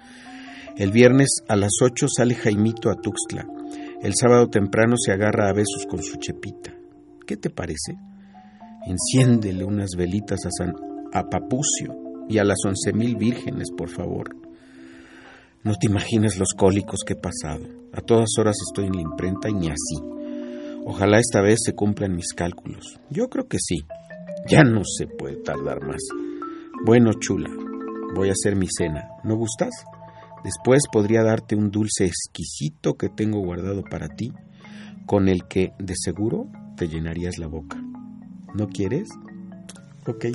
El 0.77 0.93
viernes 0.93 1.29
a 1.49 1.57
las 1.57 1.73
ocho 1.83 2.07
sale 2.09 2.35
Jaimito 2.35 2.91
a 2.91 2.95
Tuxtla. 2.95 3.47
El 4.03 4.15
sábado 4.15 4.49
temprano 4.49 4.97
se 4.97 5.13
agarra 5.13 5.49
a 5.49 5.53
besos 5.53 5.87
con 5.89 6.03
su 6.03 6.17
chepita. 6.17 6.75
¿Qué 7.27 7.37
te 7.37 7.51
parece? 7.51 7.97
Enciéndele 8.87 9.65
unas 9.65 9.91
velitas 9.97 10.47
a 10.47 10.51
San 10.51 10.75
Apapucio 11.13 12.27
y 12.29 12.39
a 12.39 12.45
las 12.45 12.59
once 12.65 12.93
mil 12.93 13.17
vírgenes, 13.17 13.71
por 13.77 13.89
favor. 13.89 14.37
No 15.65 15.75
te 15.75 15.87
imaginas 15.87 16.39
los 16.39 16.55
cólicos 16.57 17.01
que 17.05 17.15
he 17.15 17.17
pasado. 17.17 17.67
A 17.93 18.01
todas 18.01 18.31
horas 18.39 18.57
estoy 18.69 18.87
en 18.87 18.95
la 18.95 19.03
imprenta 19.03 19.51
y 19.51 19.55
ni 19.55 19.69
así. 19.69 20.20
Ojalá 20.85 21.19
esta 21.19 21.41
vez 21.41 21.59
se 21.65 21.75
cumplan 21.75 22.17
mis 22.17 22.33
cálculos. 22.35 22.99
Yo 23.11 23.29
creo 23.29 23.47
que 23.47 23.59
sí. 23.61 23.85
Ya 24.49 24.65
no 24.65 24.83
se 24.85 25.07
puede 25.07 25.37
tardar 25.37 25.87
más. 25.87 26.01
Bueno, 26.85 27.13
chula, 27.13 27.51
voy 28.15 28.31
a 28.31 28.33
hacer 28.33 28.57
mi 28.57 28.67
cena. 28.69 29.09
¿No 29.23 29.37
gustas? 29.37 29.71
Después 30.43 30.83
podría 30.91 31.23
darte 31.23 31.55
un 31.55 31.71
dulce 31.71 32.07
exquisito 32.07 32.95
que 32.95 33.11
tengo 33.11 33.41
guardado 33.41 33.83
para 33.83 34.09
ti, 34.09 34.33
con 35.07 35.29
el 35.29 35.47
que 35.47 35.73
de 35.79 35.95
seguro 35.97 36.47
te 36.77 36.89
llenarías 36.89 37.39
la 37.39 37.47
boca. 37.47 37.77
¿No 38.55 38.69
quieres? 38.69 39.09
Ok. 40.07 40.27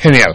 Genial. 0.00 0.34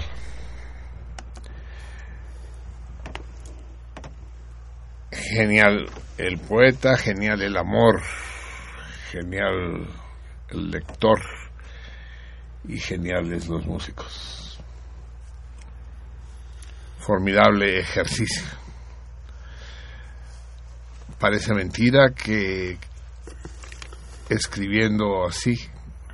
Genial 5.11 5.89
el 6.19 6.37
poeta, 6.37 6.95
genial 6.97 7.41
el 7.41 7.57
amor, 7.57 7.99
genial 9.09 9.87
el 10.49 10.69
lector 10.69 11.19
y 12.65 12.77
geniales 12.77 13.47
los 13.47 13.65
músicos. 13.65 14.59
Formidable 16.99 17.79
ejercicio. 17.79 18.43
Parece 21.17 21.55
mentira 21.55 22.11
que 22.15 22.77
escribiendo 24.29 25.25
así, 25.25 25.55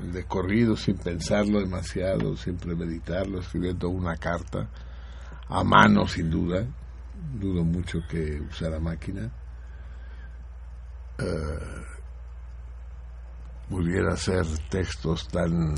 de 0.02 0.24
corrido, 0.26 0.76
sin 0.76 0.98
pensarlo 0.98 1.60
demasiado, 1.60 2.36
sin 2.36 2.58
premeditarlo, 2.58 3.40
escribiendo 3.40 3.90
una 3.90 4.18
carta, 4.18 4.68
a 5.48 5.64
mano 5.64 6.08
sin 6.08 6.30
duda, 6.30 6.66
dudo 7.40 7.64
mucho 7.64 8.00
que 8.10 8.42
usara 8.42 8.80
máquina, 8.80 9.32
eh, 11.20 11.84
pudiera 13.70 14.16
ser 14.18 14.46
textos 14.70 15.28
tan 15.28 15.76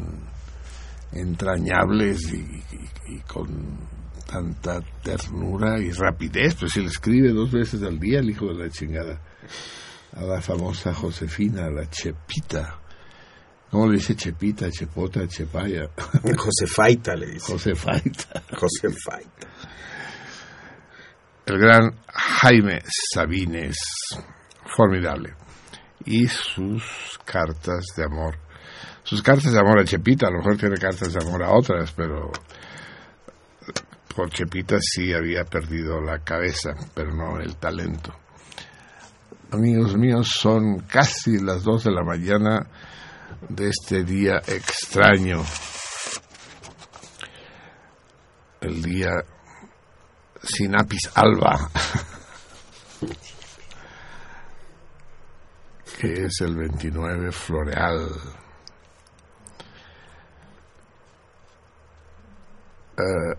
entrañables 1.11 2.33
y, 2.33 3.19
con 3.27 3.77
tanta 4.25 4.81
ternura 5.03 5.79
y 5.79 5.91
rapidez, 5.91 6.55
pues 6.55 6.75
él 6.77 6.85
escribe 6.85 7.29
dos 7.29 7.51
veces 7.51 7.83
al 7.83 7.99
día 7.99 8.19
el 8.19 8.29
hijo 8.29 8.47
de 8.47 8.55
la 8.55 8.69
chingada 8.69 9.19
a 10.15 10.23
la 10.23 10.41
famosa 10.41 10.93
Josefina, 10.93 11.69
la 11.69 11.89
Chepita, 11.89 12.79
¿Cómo 13.73 13.87
le 13.87 13.93
dice 13.93 14.15
Chepita, 14.15 14.69
Chepota, 14.69 15.27
Chepaya? 15.27 15.89
Josefaita 16.37 17.15
le 17.15 17.25
dice. 17.25 17.53
Josefaita. 17.53 18.43
Josefaita. 18.55 19.47
El 21.47 21.57
gran 21.57 21.91
Jaime 22.07 22.83
Sabines, 22.85 23.75
formidable. 24.77 25.33
Y 26.05 26.27
sus 26.27 26.83
cartas 27.25 27.83
de 27.97 28.03
amor. 28.03 28.37
Sus 29.01 29.23
cartas 29.23 29.51
de 29.51 29.59
amor 29.59 29.79
a 29.79 29.85
Chepita, 29.85 30.27
a 30.27 30.29
lo 30.29 30.37
mejor 30.37 30.55
tiene 30.55 30.77
cartas 30.77 31.11
de 31.11 31.25
amor 31.25 31.41
a 31.41 31.57
otras, 31.57 31.91
pero 31.93 32.31
por 34.15 34.29
Chepita 34.29 34.77
sí 34.79 35.11
había 35.11 35.45
perdido 35.45 35.99
la 35.99 36.19
cabeza, 36.19 36.75
pero 36.93 37.11
no 37.11 37.39
el 37.39 37.55
talento. 37.55 38.13
Amigos 39.49 39.97
míos, 39.97 40.29
son 40.31 40.81
casi 40.81 41.39
las 41.39 41.63
dos 41.63 41.85
de 41.85 41.91
la 41.91 42.03
mañana 42.03 42.67
de 43.49 43.69
este 43.69 44.03
día 44.03 44.41
extraño. 44.47 45.43
El 48.61 48.81
día 48.81 49.11
sin 50.41 50.75
apis 50.75 51.11
alba, 51.15 51.69
que 55.99 56.25
es 56.25 56.41
el 56.41 56.55
29 56.55 57.31
floreal. 57.31 58.09
Eh, 62.97 63.35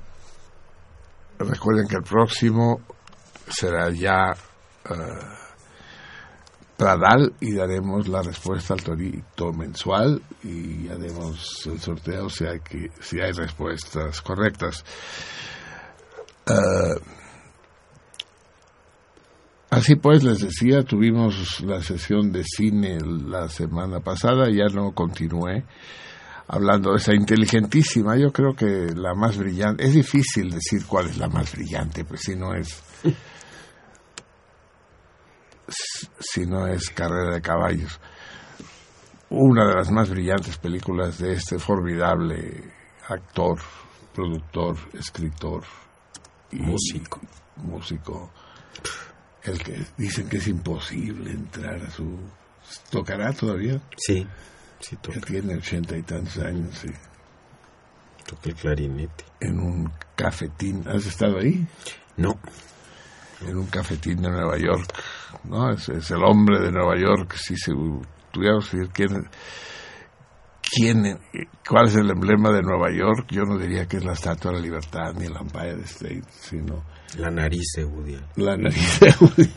recuerden 1.38 1.86
que 1.86 1.96
el 1.96 2.02
próximo 2.02 2.80
será 3.48 3.90
ya 3.90 4.32
eh, 4.90 5.43
Pradal 6.76 7.32
y 7.40 7.52
daremos 7.52 8.08
la 8.08 8.22
respuesta 8.22 8.74
al 8.74 8.82
torito 8.82 9.52
mensual 9.52 10.20
y 10.42 10.88
haremos 10.88 11.66
el 11.66 11.78
sorteo 11.78 12.28
si 12.28 12.46
hay, 12.46 12.60
que, 12.60 12.90
si 13.00 13.20
hay 13.20 13.32
respuestas 13.32 14.20
correctas. 14.20 14.84
Eh, 16.46 17.00
así 19.70 19.94
pues, 19.96 20.24
les 20.24 20.40
decía, 20.40 20.82
tuvimos 20.82 21.60
la 21.60 21.80
sesión 21.80 22.32
de 22.32 22.42
cine 22.44 22.98
la 23.00 23.48
semana 23.48 24.00
pasada, 24.00 24.50
ya 24.50 24.66
no 24.66 24.92
continué 24.92 25.64
hablando 26.48 26.90
de 26.90 26.96
esa 26.98 27.14
inteligentísima, 27.14 28.16
yo 28.16 28.32
creo 28.32 28.54
que 28.54 28.92
la 28.94 29.14
más 29.14 29.38
brillante, 29.38 29.84
es 29.84 29.94
difícil 29.94 30.50
decir 30.50 30.84
cuál 30.86 31.06
es 31.08 31.18
la 31.18 31.28
más 31.28 31.52
brillante, 31.52 32.04
pues 32.04 32.20
si 32.22 32.36
no 32.36 32.54
es 32.54 32.82
si 35.68 36.46
no 36.46 36.66
es 36.66 36.90
Carrera 36.90 37.34
de 37.34 37.42
Caballos. 37.42 38.00
Una 39.30 39.66
de 39.66 39.74
las 39.74 39.90
más 39.90 40.10
brillantes 40.10 40.58
películas 40.58 41.18
de 41.18 41.32
este 41.32 41.58
formidable 41.58 42.72
actor, 43.08 43.58
productor, 44.14 44.76
escritor 44.92 45.64
y 46.52 46.58
músico. 46.58 47.20
Músico. 47.56 48.32
El 49.42 49.62
que 49.62 49.84
dicen 49.96 50.28
que 50.28 50.38
es 50.38 50.48
imposible 50.48 51.30
entrar 51.30 51.82
a 51.82 51.90
su. 51.90 52.18
¿Tocará 52.90 53.32
todavía? 53.32 53.80
Sí, 53.96 54.26
sí 54.80 54.96
toca. 54.96 55.20
Tiene 55.20 55.56
ochenta 55.56 55.96
y 55.96 56.02
tantos 56.02 56.38
años, 56.38 56.78
sí. 56.78 56.90
Toca 58.26 58.50
el 58.50 58.54
clarinete. 58.54 59.24
En 59.40 59.58
un 59.58 59.92
cafetín. 60.16 60.86
¿Has 60.88 61.06
estado 61.06 61.38
ahí? 61.38 61.66
No 62.16 62.38
en 63.48 63.56
un 63.56 63.66
cafetín 63.66 64.22
de 64.22 64.30
Nueva 64.30 64.56
York, 64.58 64.92
¿no? 65.44 65.70
Es, 65.70 65.88
el 65.88 66.24
hombre 66.24 66.60
de 66.60 66.70
Nueva 66.70 66.96
York, 66.98 67.34
si 67.36 67.56
se 67.56 67.72
tuviera 68.30 68.58
que 68.58 68.76
decir 68.76 68.90
quién, 68.92 69.28
quién, 70.62 71.20
cuál 71.68 71.88
es 71.88 71.96
el 71.96 72.10
emblema 72.10 72.50
de 72.52 72.62
Nueva 72.62 72.90
York, 72.90 73.26
yo 73.30 73.42
no 73.42 73.58
diría 73.58 73.86
que 73.86 73.98
es 73.98 74.04
la 74.04 74.12
Estatua 74.12 74.50
de 74.50 74.58
la 74.58 74.62
Libertad 74.62 75.12
ni 75.14 75.26
el 75.26 75.36
Empire 75.36 75.82
State, 75.84 76.24
sino... 76.30 76.84
La 77.18 77.30
nariz 77.30 77.66
de 77.76 77.84
Woody 77.84 78.18
La 78.36 78.56
nariz 78.56 78.98
de 78.98 79.14
Woody 79.20 79.52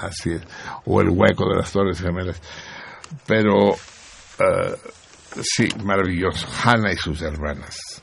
Así 0.00 0.30
es. 0.30 0.42
O 0.84 1.00
el 1.00 1.10
hueco 1.10 1.48
de 1.48 1.56
las 1.56 1.72
Torres 1.72 2.00
Gemelas. 2.00 2.40
Pero, 3.26 3.70
uh, 3.70 4.76
sí, 5.40 5.68
maravilloso. 5.84 6.46
Hannah 6.62 6.92
y 6.92 6.96
sus 6.96 7.22
hermanas 7.22 8.02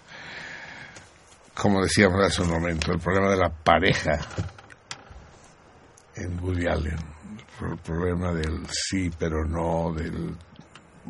como 1.53 1.81
decíamos 1.81 2.19
hace 2.23 2.41
un 2.41 2.49
momento, 2.49 2.91
el 2.91 2.99
problema 2.99 3.29
de 3.29 3.37
la 3.37 3.49
pareja 3.49 4.19
en 6.15 6.39
Woody 6.43 6.67
Allen, 6.67 6.97
el 7.61 7.77
problema 7.77 8.33
del 8.33 8.65
sí 8.69 9.09
pero 9.17 9.45
no, 9.45 9.93
del 9.93 10.35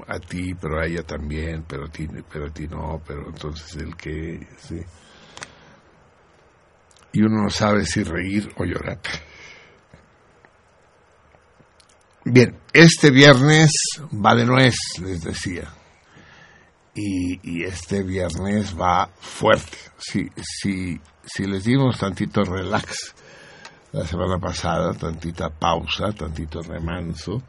a 0.08 0.20
ti 0.20 0.54
pero 0.56 0.80
a 0.80 0.86
ella 0.86 1.04
también, 1.04 1.64
pero 1.68 1.86
a 1.86 1.90
ti, 1.90 2.08
pero 2.32 2.48
a 2.48 2.50
ti 2.50 2.68
no, 2.68 3.02
pero 3.06 3.28
entonces 3.28 3.76
el 3.76 3.96
que, 3.96 4.48
sí. 4.58 4.82
Y 7.14 7.22
uno 7.22 7.44
no 7.44 7.50
sabe 7.50 7.86
si 7.86 8.04
reír 8.04 8.52
o 8.58 8.66
llorar. 8.66 9.00
Bien, 12.26 12.58
este 12.74 13.12
viernes 13.12 13.72
va 14.12 14.34
de 14.34 14.46
nuez, 14.46 14.76
les 15.00 15.22
decía 15.22 15.72
y, 16.96 17.64
este 17.64 18.04
viernes 18.04 18.80
va 18.80 19.10
fuerte. 19.20 19.78
Si, 19.98 20.30
si, 20.42 21.00
si 21.26 21.46
les 21.46 21.64
dimos 21.64 21.98
tantito 21.98 22.44
relax 22.44 23.16
la 23.94 24.06
semana 24.06 24.40
pasada, 24.40 24.94
tantita 24.94 25.50
pausa, 25.50 26.12
tantito 26.12 26.62
remanso, 26.62 27.44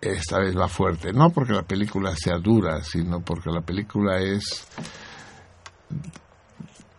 esta 0.00 0.38
vez 0.40 0.56
va 0.56 0.68
fuerte. 0.68 1.12
No 1.12 1.30
porque 1.30 1.52
la 1.52 1.62
película 1.62 2.14
sea 2.16 2.38
dura, 2.38 2.82
sino 2.82 3.20
porque 3.20 3.50
la 3.50 3.60
película 3.60 4.18
es 4.18 4.66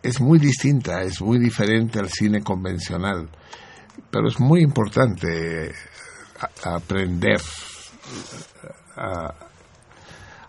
es 0.02 0.22
muy 0.22 0.40
distinta, 0.40 1.04
es 1.04 1.22
muy 1.22 1.38
diferente 1.38 2.00
al 2.00 2.10
cine 2.10 2.42
convencional, 2.42 3.30
pero 4.10 4.30
es 4.30 4.40
muy 4.40 4.62
importante 4.62 5.74
aprender 6.64 7.42
a, 8.96 9.36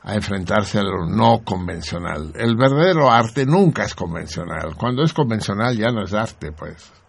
a 0.03 0.15
enfrentarse 0.15 0.79
a 0.79 0.85
lo 0.85 1.07
no 1.07 1.43
convencional. 1.45 2.33
El 2.37 2.57
verdadero 2.57 3.11
arte 3.11 3.45
nunca 3.45 3.83
es 3.83 3.97
convencional. 3.97 4.77
Cuando 4.77 5.03
es 5.03 5.13
convencional 5.13 5.77
ya 5.77 5.91
no 5.91 6.05
es 6.05 6.15
arte, 6.15 6.53
pues. 6.53 7.00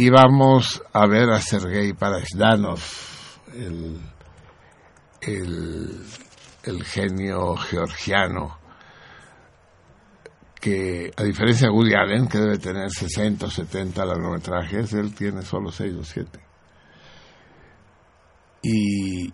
Y 0.00 0.08
vamos 0.08 0.82
a 0.94 1.06
ver 1.06 1.28
a 1.28 1.42
Sergei 1.42 1.92
Parashdanov, 1.92 2.80
el, 3.52 4.00
el, 5.20 6.06
el 6.62 6.84
genio 6.84 7.54
georgiano, 7.56 8.58
que 10.58 11.10
a 11.14 11.22
diferencia 11.22 11.68
de 11.68 11.74
Woody 11.74 11.92
Allen, 11.92 12.28
que 12.28 12.38
debe 12.38 12.56
tener 12.56 12.90
60 12.90 13.44
o 13.44 13.50
70 13.50 14.02
largometrajes, 14.06 14.94
él 14.94 15.14
tiene 15.14 15.42
solo 15.42 15.70
6 15.70 15.94
o 15.96 16.02
7. 16.02 16.40
Y 18.62 19.30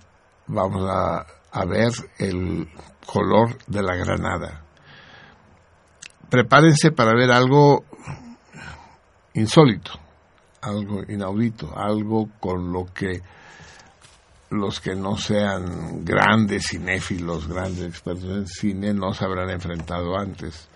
vamos 0.49 0.83
a 0.91 1.25
a 1.53 1.65
ver 1.65 1.93
el 2.19 2.69
color 3.07 3.57
de 3.69 3.83
la 3.85 3.95
granada. 3.95 4.65
Prepárense 6.29 6.91
para 6.91 7.15
ver 7.15 7.31
algo 7.31 7.85
insólito, 9.33 9.93
algo 10.63 11.03
inaudito, 11.09 11.77
algo 11.77 12.29
con 12.41 12.73
lo 12.73 12.87
que 12.93 13.23
los 14.51 14.81
que 14.81 14.95
no 14.95 15.17
sean 15.17 16.05
grandes 16.05 16.69
cinéfilos, 16.71 17.49
grandes 17.49 17.85
expertos 17.87 18.31
en 18.31 18.47
cine, 18.47 18.95
no 18.95 19.13
se 19.13 19.25
habrán 19.25 19.51
enfrentado 19.51 20.17
antes, 20.17 20.69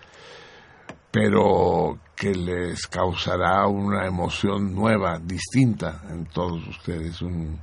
pero 1.09 1.99
que 2.15 2.33
les 2.33 2.85
causará 2.87 3.67
una 3.67 4.05
emoción 4.05 4.73
nueva, 4.73 5.19
distinta 5.19 6.01
en 6.09 6.25
todos 6.25 6.67
ustedes, 6.67 7.21
un, 7.21 7.59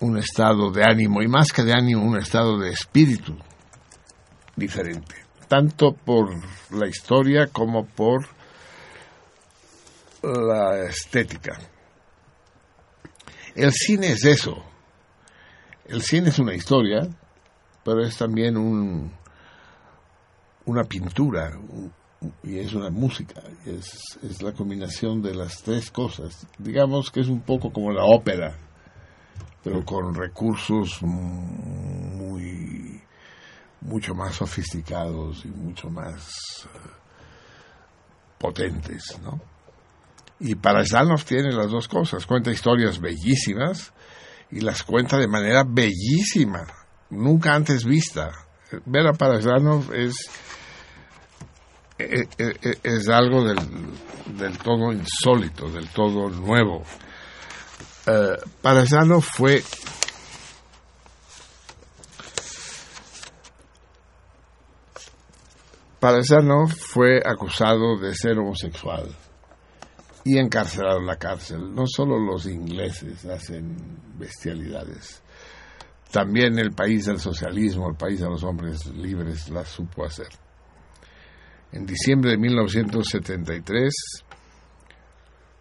un 0.00 0.18
estado 0.18 0.70
de 0.70 0.84
ánimo, 0.84 1.20
y 1.20 1.28
más 1.28 1.52
que 1.52 1.64
de 1.64 1.72
ánimo, 1.72 2.04
un 2.04 2.18
estado 2.18 2.58
de 2.58 2.70
espíritu 2.70 3.36
diferente, 4.54 5.16
tanto 5.48 5.92
por 5.92 6.30
la 6.70 6.86
historia 6.86 7.48
como 7.48 7.86
por 7.86 8.26
la 10.22 10.84
estética. 10.84 11.58
El 13.54 13.72
cine 13.72 14.12
es 14.12 14.24
eso. 14.24 14.64
El 15.84 16.02
cine 16.02 16.28
es 16.30 16.38
una 16.38 16.54
historia, 16.54 17.08
pero 17.84 18.02
es 18.04 18.16
también 18.16 18.56
un, 18.56 19.12
una 20.64 20.84
pintura 20.84 21.58
y 22.42 22.58
es 22.58 22.72
una 22.72 22.90
música. 22.90 23.42
Es, 23.66 24.18
es 24.22 24.42
la 24.42 24.52
combinación 24.52 25.20
de 25.22 25.34
las 25.34 25.62
tres 25.62 25.90
cosas. 25.90 26.46
Digamos 26.58 27.10
que 27.10 27.20
es 27.20 27.28
un 27.28 27.40
poco 27.40 27.72
como 27.72 27.92
la 27.92 28.04
ópera 28.04 28.56
pero 29.62 29.84
con 29.84 30.14
recursos 30.14 31.02
muy 31.02 33.00
mucho 33.80 34.14
más 34.14 34.36
sofisticados 34.36 35.44
y 35.44 35.48
mucho 35.48 35.90
más 35.90 36.66
eh, 36.66 36.78
potentes, 38.38 39.18
¿no? 39.22 39.40
Y 40.44 40.56
para 40.56 40.82
tiene 41.24 41.52
las 41.52 41.70
dos 41.70 41.86
cosas, 41.86 42.26
cuenta 42.26 42.50
historias 42.50 42.98
bellísimas 43.00 43.92
y 44.50 44.60
las 44.60 44.82
cuenta 44.82 45.16
de 45.16 45.28
manera 45.28 45.62
bellísima, 45.64 46.66
nunca 47.10 47.54
antes 47.54 47.84
vista. 47.84 48.32
Ver 48.84 49.06
a 49.06 49.12
Parasdanov 49.12 49.94
es, 49.94 50.16
es, 51.96 52.28
e, 52.38 52.54
e, 52.60 52.78
es, 52.82 53.08
algo 53.08 53.44
del, 53.44 53.58
del 54.36 54.58
todo 54.58 54.90
insólito, 54.92 55.68
del 55.68 55.88
todo 55.90 56.28
nuevo. 56.28 56.82
Eh, 58.06 58.36
Parasano 58.60 59.20
fue 59.20 59.62
Parasano 66.00 66.66
fue 66.66 67.20
acusado 67.24 67.96
de 68.00 68.12
ser 68.16 68.38
homosexual 68.40 69.21
y 70.24 70.38
encarcelado 70.38 70.98
en 70.98 71.06
la 71.06 71.16
cárcel. 71.16 71.74
No 71.74 71.84
solo 71.86 72.18
los 72.18 72.46
ingleses 72.46 73.24
hacen 73.24 73.76
bestialidades, 74.18 75.22
también 76.12 76.58
el 76.58 76.72
país 76.72 77.06
del 77.06 77.18
socialismo, 77.18 77.88
el 77.88 77.96
país 77.96 78.20
de 78.20 78.28
los 78.28 78.44
hombres 78.44 78.86
libres, 78.86 79.48
las 79.48 79.68
supo 79.68 80.04
hacer. 80.04 80.28
En 81.72 81.86
diciembre 81.86 82.32
de 82.32 82.36
1973, 82.36 83.92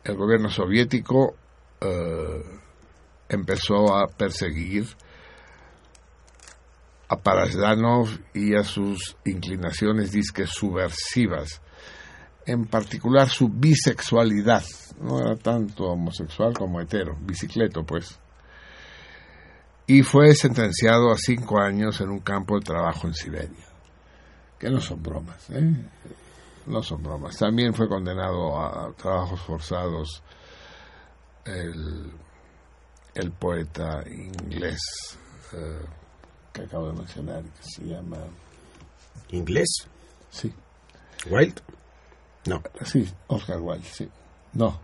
el 0.04 0.16
gobierno 0.18 0.50
soviético 0.50 1.36
eh, 1.80 2.44
empezó 3.30 3.96
a 3.96 4.08
perseguir 4.08 4.86
a 7.08 7.16
Parasdanov 7.16 8.10
y 8.34 8.56
a 8.56 8.64
sus 8.64 9.16
inclinaciones 9.24 10.12
disque 10.12 10.46
subversivas, 10.48 11.62
en 12.46 12.66
particular 12.66 13.30
su 13.30 13.50
bisexualidad, 13.50 14.64
no 15.00 15.20
era 15.20 15.36
tanto 15.36 15.86
homosexual 15.86 16.54
como 16.54 16.82
hetero, 16.82 17.18
bicicleto 17.22 17.84
pues, 17.84 18.20
y 19.88 20.04
fue 20.04 20.34
sentenciado 20.36 21.12
a 21.12 21.18
cinco 21.18 21.60
años 21.60 22.02
en 22.02 22.10
un 22.10 22.20
campo 22.20 22.56
de 22.56 22.66
trabajo 22.66 23.08
en 23.08 23.14
Siberia, 23.14 23.68
que 24.58 24.70
no 24.70 24.80
son 24.80 25.02
bromas, 25.02 25.50
¿eh? 25.50 25.74
no 26.68 26.82
son 26.84 27.02
bromas. 27.02 27.38
También 27.38 27.74
fue 27.74 27.88
condenado 27.88 28.60
a 28.60 28.94
trabajos 28.94 29.42
forzados 29.42 30.24
el, 31.46 32.12
el 33.16 33.32
poeta 33.32 34.04
inglés. 34.08 34.80
Eh, 35.54 35.86
que 36.54 36.64
acabo 36.64 36.88
de 36.88 36.94
mencionar, 36.94 37.44
que 37.44 37.64
se 37.64 37.84
llama... 37.86 38.18
¿Inglés? 39.30 39.70
Sí. 40.30 40.54
¿Wilde? 41.30 41.62
No. 42.48 42.62
Sí, 42.84 43.08
Oscar 43.28 43.60
Wilde, 43.62 43.86
sí. 43.88 44.10
No. 44.54 44.80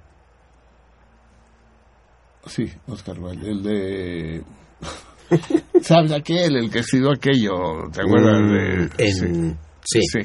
Sí, 2.45 2.71
Oscar 2.87 3.19
Wilde, 3.19 3.49
el 3.51 3.63
de... 3.63 4.43
¿Sabes 5.81 6.11
aquel, 6.13 6.55
el 6.55 6.71
que 6.71 6.79
escribió 6.79 7.11
aquello? 7.11 7.89
¿Te 7.91 8.01
acuerdas 8.01 8.41
Mm, 8.41 8.51
de...? 8.51 8.89
en- 8.99 9.57
sí. 9.83 10.01
Sí. 10.01 10.19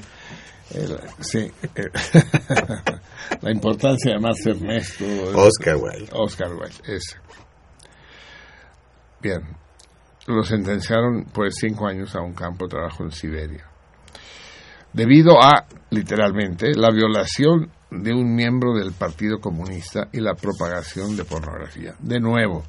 El- 0.74 0.98
sí. 1.20 1.50
La 3.42 3.50
importancia 3.50 4.12
de 4.12 4.16
llamarse 4.18 4.50
Ernesto. 4.50 5.04
Oscar 5.34 5.76
Wilde. 5.76 6.08
Oscar 6.12 6.52
Wilde, 6.54 6.76
ese. 6.86 7.16
Bien. 9.20 9.40
Lo 10.26 10.44
sentenciaron 10.44 11.24
pues 11.32 11.54
cinco 11.60 11.86
años 11.88 12.14
a 12.14 12.20
un 12.20 12.32
campo 12.34 12.66
de 12.66 12.70
trabajo 12.70 13.02
en 13.02 13.10
Siberia. 13.10 13.66
Debido 14.92 15.42
a, 15.42 15.66
literalmente, 15.90 16.72
la 16.74 16.90
violación 16.90 17.70
de 17.90 18.12
un 18.12 18.34
miembro 18.34 18.74
del 18.74 18.92
Partido 18.92 19.38
Comunista 19.38 20.08
y 20.12 20.20
la 20.20 20.34
propagación 20.34 21.16
de 21.16 21.24
pornografía. 21.24 21.94
De 21.98 22.20
nuevo, 22.20 22.62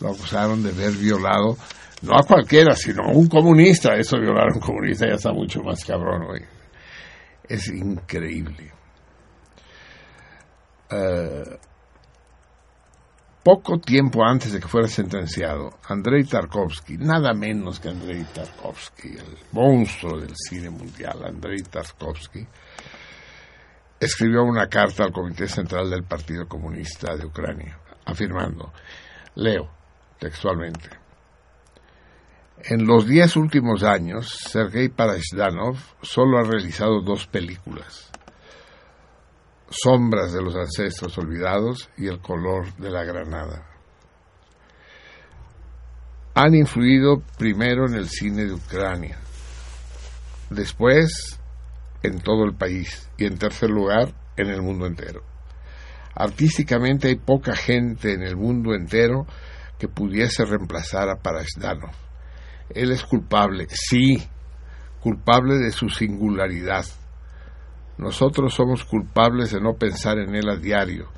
lo 0.00 0.08
acusaron 0.08 0.62
de 0.62 0.70
haber 0.70 0.92
violado, 0.92 1.56
no 2.02 2.14
a 2.14 2.22
cualquiera, 2.26 2.74
sino 2.74 3.04
a 3.04 3.12
un 3.12 3.28
comunista. 3.28 3.94
Eso 3.94 4.18
violar 4.18 4.50
a 4.50 4.54
un 4.54 4.60
comunista 4.60 5.06
ya 5.06 5.14
está 5.14 5.32
mucho 5.32 5.60
más 5.62 5.84
cabrón 5.84 6.22
hoy. 6.22 6.42
Es 7.48 7.68
increíble. 7.68 8.72
Eh, 10.90 11.58
poco 13.42 13.78
tiempo 13.78 14.24
antes 14.24 14.52
de 14.52 14.60
que 14.60 14.68
fuera 14.68 14.88
sentenciado, 14.88 15.78
Andrei 15.88 16.24
Tarkovsky, 16.24 16.98
nada 16.98 17.32
menos 17.32 17.80
que 17.80 17.88
Andrei 17.88 18.24
Tarkovsky, 18.24 19.08
el 19.08 19.38
monstruo 19.52 20.18
del 20.18 20.34
cine 20.36 20.70
mundial, 20.70 21.24
Andrei 21.24 21.62
Tarkovsky, 21.62 22.46
escribió 23.98 24.44
una 24.44 24.68
carta 24.68 25.04
al 25.04 25.12
Comité 25.12 25.48
Central 25.48 25.90
del 25.90 26.04
Partido 26.04 26.46
Comunista 26.46 27.16
de 27.16 27.26
Ucrania, 27.26 27.78
afirmando, 28.04 28.72
leo 29.34 29.70
textualmente, 30.18 31.00
en 32.62 32.86
los 32.86 33.06
diez 33.06 33.36
últimos 33.36 33.82
años, 33.82 34.28
Sergei 34.28 34.90
Parashdanov 34.90 35.78
solo 36.02 36.38
ha 36.38 36.42
realizado 36.42 37.00
dos 37.00 37.26
películas, 37.26 38.09
Sombras 39.70 40.32
de 40.32 40.42
los 40.42 40.56
ancestros 40.56 41.16
olvidados 41.16 41.88
y 41.96 42.08
El 42.08 42.20
color 42.20 42.74
de 42.74 42.90
la 42.90 43.04
granada. 43.04 43.66
Han 46.34 46.54
influido 46.54 47.22
primero 47.38 47.86
en 47.86 47.94
el 47.94 48.08
cine 48.08 48.46
de 48.46 48.54
Ucrania, 48.54 49.18
después 50.50 51.40
en 52.02 52.20
todo 52.20 52.44
el 52.44 52.54
país 52.54 53.08
y 53.16 53.26
en 53.26 53.38
tercer 53.38 53.70
lugar 53.70 54.12
en 54.36 54.48
el 54.48 54.60
mundo 54.60 54.86
entero. 54.86 55.22
Artísticamente 56.14 57.08
hay 57.08 57.16
poca 57.16 57.54
gente 57.54 58.12
en 58.12 58.22
el 58.22 58.36
mundo 58.36 58.74
entero 58.74 59.26
que 59.78 59.86
pudiese 59.88 60.44
reemplazar 60.44 61.08
a 61.08 61.22
Parashdanov. 61.22 61.92
Él 62.70 62.90
es 62.90 63.04
culpable, 63.04 63.66
sí, 63.70 64.22
culpable 65.00 65.58
de 65.58 65.70
su 65.70 65.88
singularidad. 65.88 66.84
Nosotros 68.00 68.54
somos 68.54 68.82
culpables 68.84 69.50
de 69.52 69.60
no 69.60 69.74
pensar 69.74 70.16
en 70.18 70.34
él 70.34 70.48
a 70.48 70.56
diario 70.56 71.10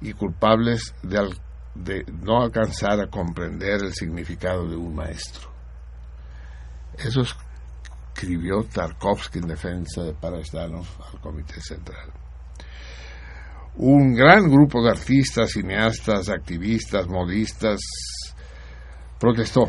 y 0.00 0.12
culpables 0.12 0.94
de, 1.02 2.04
no 2.22 2.42
alcanzar 2.42 3.00
a 3.00 3.08
comprender 3.08 3.82
el 3.82 3.92
significado 3.92 4.68
de 4.68 4.76
un 4.76 4.94
maestro. 4.94 5.50
Eso 6.96 7.22
escribió 7.22 8.62
Tarkovsky 8.62 9.40
en 9.40 9.48
defensa 9.48 10.04
de 10.04 10.12
Parashdanov 10.12 10.86
al 11.12 11.20
Comité 11.20 11.60
Central. 11.60 12.12
Un 13.78 14.14
gran 14.14 14.48
grupo 14.48 14.80
de 14.80 14.90
artistas, 14.90 15.50
cineastas, 15.50 16.28
activistas, 16.28 17.08
modistas 17.08 17.80
protestó 19.18 19.68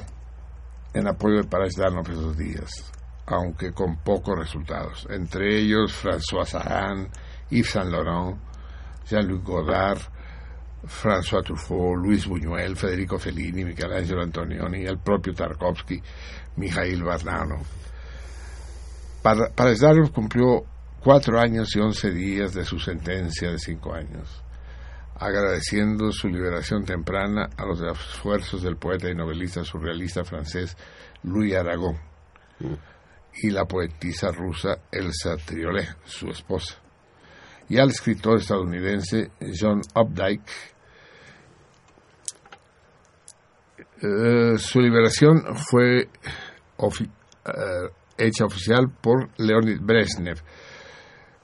en 0.93 1.07
apoyo 1.07 1.38
de 1.38 1.48
Parashdanov 1.48 2.07
esos 2.11 2.38
días, 2.38 2.92
aunque 3.26 3.72
con 3.72 3.98
pocos 3.98 4.38
resultados. 4.38 5.08
Entre 5.10 5.60
ellos 5.60 5.93
François 5.93 6.45
Sagan, 6.45 7.10
Yves 7.50 7.69
Saint 7.69 7.90
Laurent, 7.90 8.38
Jean-Luc 9.08 9.43
Godard, 9.43 10.00
François 10.85 11.43
Truffaut, 11.43 11.95
Luis 11.95 12.26
Buñuel, 12.27 12.76
Federico 12.76 13.18
Fellini, 13.18 13.64
Michelangelo 13.64 14.22
Antonioni 14.22 14.85
el 14.85 14.98
propio 15.00 15.34
Tarkovsky, 15.34 16.02
Mikhail 16.58 17.03
Barnano. 17.03 17.61
Para, 19.22 19.50
Parashdanov 19.50 20.11
cumplió 20.11 20.66
cuatro 21.00 21.40
años 21.40 21.74
y 21.76 21.80
once 21.80 22.11
días 22.11 22.53
de 22.53 22.66
su 22.66 22.77
sentencia 22.77 23.52
de 23.52 23.58
cinco 23.58 23.93
años, 23.93 24.43
agradeciendo 25.16 26.11
su 26.11 26.27
liberación 26.27 26.84
temprana 26.84 27.50
a 27.56 27.66
los 27.66 27.82
esfuerzos 27.82 28.61
del 28.64 28.76
poeta 28.76 29.10
y 29.10 29.16
novelista 29.16 29.64
surrealista 29.64 30.26
francés 30.26 30.76
Louis 31.24 31.56
Aragon 31.56 31.98
y 33.41 33.49
la 33.49 33.65
poetisa 33.65 34.31
rusa 34.31 34.77
Elsa 34.91 35.35
Triolet, 35.37 35.97
su 36.05 36.29
esposa, 36.29 36.75
y 37.69 37.77
al 37.79 37.89
escritor 37.89 38.39
estadounidense 38.39 39.31
John 39.59 39.81
Updike. 39.95 40.51
Eh, 44.01 44.57
su 44.57 44.81
liberación 44.81 45.55
fue 45.55 46.01
eh, 46.01 46.09
hecha 48.17 48.45
oficial 48.45 48.91
por 49.01 49.29
Leonid 49.37 49.79
Brezhnev, 49.81 50.41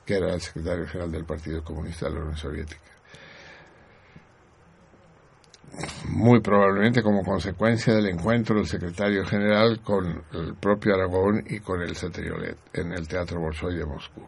que 0.05 0.15
era 0.15 0.33
el 0.33 0.41
secretario 0.41 0.85
general 0.87 1.11
del 1.11 1.25
Partido 1.25 1.63
Comunista 1.63 2.07
de 2.07 2.15
la 2.15 2.19
Unión 2.19 2.37
Soviética. 2.37 2.98
Muy 6.09 6.41
probablemente 6.41 7.01
como 7.01 7.23
consecuencia 7.23 7.93
del 7.93 8.07
encuentro 8.07 8.55
del 8.55 8.67
secretario 8.67 9.23
general 9.25 9.81
con 9.81 10.23
el 10.33 10.55
propio 10.55 10.95
Aragón 10.95 11.43
y 11.47 11.59
con 11.59 11.81
el 11.81 11.95
Satriolet 11.95 12.57
en 12.73 12.91
el 12.91 13.07
Teatro 13.07 13.39
Bolshoi 13.39 13.77
de 13.77 13.85
Moscú. 13.85 14.25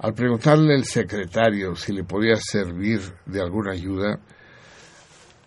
Al 0.00 0.14
preguntarle 0.14 0.74
el 0.74 0.84
secretario 0.84 1.74
si 1.74 1.92
le 1.92 2.04
podía 2.04 2.36
servir 2.36 3.00
de 3.26 3.40
alguna 3.40 3.72
ayuda, 3.72 4.20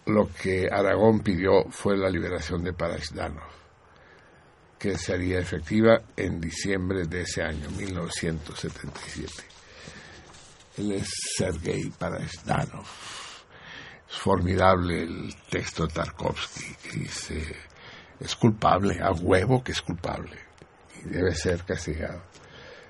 lo 0.07 0.29
que 0.33 0.67
Aragón 0.69 1.21
pidió 1.21 1.69
fue 1.69 1.95
la 1.95 2.09
liberación 2.09 2.63
de 2.63 2.73
Parashdanov, 2.73 3.49
que 4.77 4.97
sería 4.97 5.39
efectiva 5.39 6.01
en 6.17 6.41
diciembre 6.41 7.05
de 7.05 7.21
ese 7.21 7.43
año, 7.43 7.69
1977. 7.77 9.31
Él 10.77 10.91
es 10.93 11.09
Sergei 11.37 11.89
Parashdanov. 11.97 13.20
Es 14.11 14.17
formidable 14.17 15.03
el 15.03 15.35
texto 15.49 15.87
de 15.87 15.93
Tarkovsky, 15.93 16.75
que 16.83 16.97
dice, 16.97 17.55
es 18.19 18.35
culpable, 18.35 18.99
a 19.01 19.11
huevo 19.11 19.63
que 19.63 19.71
es 19.71 19.81
culpable, 19.81 20.37
y 21.03 21.09
debe 21.09 21.33
ser 21.33 21.63
castigado. 21.63 22.21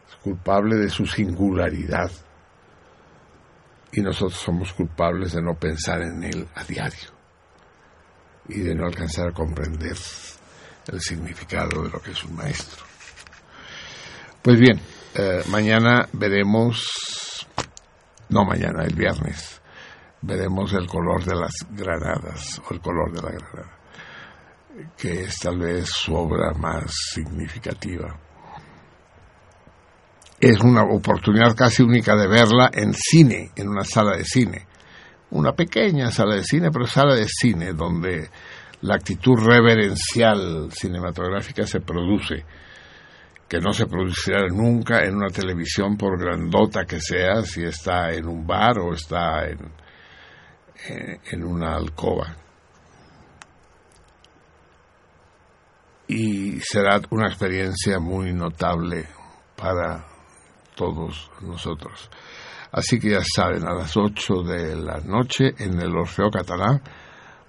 Es 0.09 0.15
culpable 0.23 0.77
de 0.77 0.89
su 0.89 1.05
singularidad, 1.05 2.11
y 3.91 4.01
nosotros 4.01 4.39
somos 4.39 4.73
culpables 4.73 5.33
de 5.33 5.43
no 5.43 5.53
pensar 5.53 6.01
en 6.01 6.23
él 6.23 6.47
a 6.55 6.63
diario, 6.63 7.11
y 8.49 8.61
de 8.61 8.73
no 8.73 8.87
alcanzar 8.87 9.29
a 9.29 9.33
comprender 9.33 9.97
el 10.87 10.99
significado 10.99 11.83
de 11.83 11.89
lo 11.89 12.01
que 12.01 12.11
es 12.11 12.23
un 12.23 12.35
maestro. 12.35 12.83
Pues 14.41 14.59
bien, 14.59 14.81
Eh, 15.13 15.43
mañana 15.49 16.07
veremos, 16.13 17.45
no 18.29 18.45
mañana, 18.45 18.85
el 18.85 18.95
viernes, 18.95 19.60
veremos 20.21 20.73
el 20.73 20.87
color 20.87 21.23
de 21.23 21.35
las 21.35 21.53
granadas 21.71 22.59
o 22.59 22.73
el 22.73 22.79
color 22.79 23.11
de 23.11 23.21
la 23.21 23.31
granada, 23.31 23.77
que 24.97 25.23
es 25.23 25.39
tal 25.39 25.59
vez 25.59 25.89
su 25.89 26.13
obra 26.13 26.53
más 26.53 26.93
significativa. 27.13 28.19
Es 30.39 30.59
una 30.61 30.83
oportunidad 30.83 31.55
casi 31.55 31.83
única 31.83 32.15
de 32.15 32.27
verla 32.27 32.71
en 32.73 32.93
cine, 32.93 33.51
en 33.55 33.69
una 33.69 33.83
sala 33.83 34.17
de 34.17 34.25
cine. 34.25 34.67
Una 35.31 35.53
pequeña 35.53 36.11
sala 36.11 36.35
de 36.35 36.43
cine, 36.43 36.71
pero 36.71 36.87
sala 36.87 37.15
de 37.15 37.27
cine 37.27 37.73
donde 37.73 38.29
la 38.81 38.95
actitud 38.95 39.37
reverencial 39.37 40.71
cinematográfica 40.71 41.65
se 41.67 41.79
produce 41.81 42.43
que 43.47 43.59
no 43.59 43.73
se 43.73 43.85
producirá 43.85 44.47
nunca 44.47 45.03
en 45.03 45.15
una 45.15 45.27
televisión 45.27 45.97
por 45.97 46.17
grandota 46.19 46.85
que 46.85 46.99
sea, 47.01 47.43
si 47.43 47.63
está 47.63 48.11
en 48.11 48.27
un 48.27 48.47
bar 48.47 48.79
o 48.79 48.93
está 48.93 49.45
en, 49.47 49.59
en 50.85 51.43
una 51.43 51.75
alcoba. 51.75 52.35
Y 56.07 56.59
será 56.59 56.99
una 57.09 57.27
experiencia 57.27 57.99
muy 57.99 58.33
notable 58.33 59.07
para 59.55 60.05
todos 60.75 61.31
nosotros. 61.41 62.09
Así 62.71 62.99
que 62.99 63.11
ya 63.11 63.21
saben, 63.23 63.67
a 63.67 63.73
las 63.73 63.95
8 63.95 64.43
de 64.43 64.75
la 64.75 64.99
noche 65.01 65.53
en 65.57 65.79
el 65.79 65.95
Orfeo 65.95 66.29
Catalán, 66.31 66.81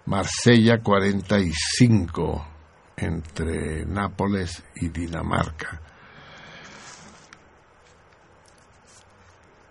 Marsella 0.07 0.83
45, 0.83 2.47
entre 2.97 3.87
Nápoles 3.87 4.65
y 4.77 4.89
Dinamarca. 4.89 5.81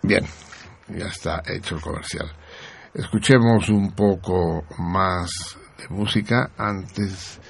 Bien, 0.02 0.26
ya 0.88 1.06
está 1.06 1.42
hecho 1.46 1.76
el 1.76 1.82
comercial. 1.82 2.32
Escuchemos 2.94 3.70
un 3.70 3.92
poco 3.92 4.64
más 4.76 5.56
de 5.78 5.88
música 5.88 6.50
antes 6.58 7.40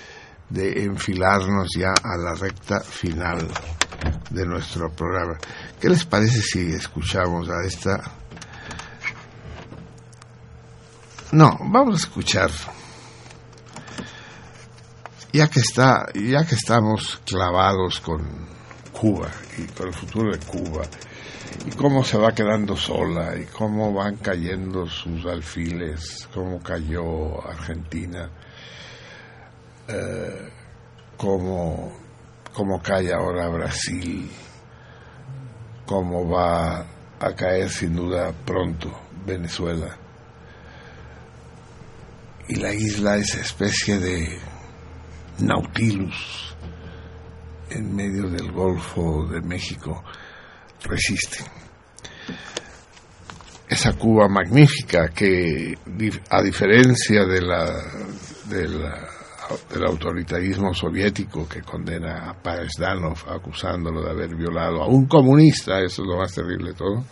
de 0.48 0.84
enfilarnos 0.84 1.66
ya 1.76 1.88
a 1.88 2.16
la 2.16 2.34
recta 2.36 2.78
final 2.78 3.48
de 4.30 4.46
nuestro 4.46 4.88
programa. 4.92 5.36
¿Qué 5.80 5.88
les 5.88 6.04
parece 6.04 6.40
si 6.42 6.72
escuchamos 6.72 7.48
a 7.48 7.66
esta? 7.66 8.00
No, 11.32 11.58
vamos 11.58 11.94
a 11.94 12.06
escuchar. 12.06 12.52
Ya 15.32 15.48
que 15.48 15.58
está, 15.58 16.06
ya 16.14 16.46
que 16.46 16.54
estamos 16.54 17.20
clavados 17.26 17.98
con 17.98 18.46
Cuba 18.92 19.28
y 19.58 19.64
con 19.72 19.88
el 19.88 19.94
futuro 19.94 20.30
de 20.30 20.38
Cuba 20.38 20.84
y 21.66 21.70
cómo 21.72 22.04
se 22.04 22.18
va 22.18 22.34
quedando 22.34 22.76
sola 22.76 23.36
y 23.36 23.44
cómo 23.46 23.92
van 23.92 24.16
cayendo 24.16 24.86
sus 24.86 25.24
alfiles, 25.26 26.28
cómo 26.32 26.60
cayó 26.60 27.46
Argentina, 27.46 28.30
eh, 29.88 30.50
cómo, 31.16 31.92
cómo 32.52 32.82
cae 32.82 33.12
ahora 33.12 33.48
Brasil, 33.48 34.30
cómo 35.86 36.28
va 36.28 36.86
a 37.20 37.34
caer 37.34 37.70
sin 37.70 37.94
duda 37.94 38.32
pronto 38.44 38.90
Venezuela. 39.24 39.96
Y 42.48 42.56
la 42.56 42.72
isla, 42.74 43.16
esa 43.16 43.40
especie 43.40 43.98
de 43.98 44.38
Nautilus 45.38 46.56
en 47.70 47.94
medio 47.94 48.28
del 48.28 48.50
Golfo 48.52 49.26
de 49.28 49.40
México, 49.40 50.02
resiste. 50.84 51.44
Esa 53.68 53.94
Cuba 53.94 54.28
magnífica 54.28 55.08
que, 55.08 55.74
a 56.30 56.42
diferencia 56.42 57.24
de 57.24 57.40
la, 57.40 57.72
del 59.70 59.84
autoritarismo 59.86 60.74
soviético 60.74 61.48
que 61.48 61.62
condena 61.62 62.30
a 62.30 62.34
Pazdanov 62.34 63.18
acusándolo 63.28 64.02
de 64.02 64.10
haber 64.10 64.34
violado 64.36 64.82
a 64.82 64.86
un 64.86 65.06
comunista, 65.06 65.80
eso 65.80 66.02
es 66.02 66.08
lo 66.08 66.18
más 66.18 66.34
terrible 66.34 66.70
de 66.70 66.76
todo, 66.76 67.04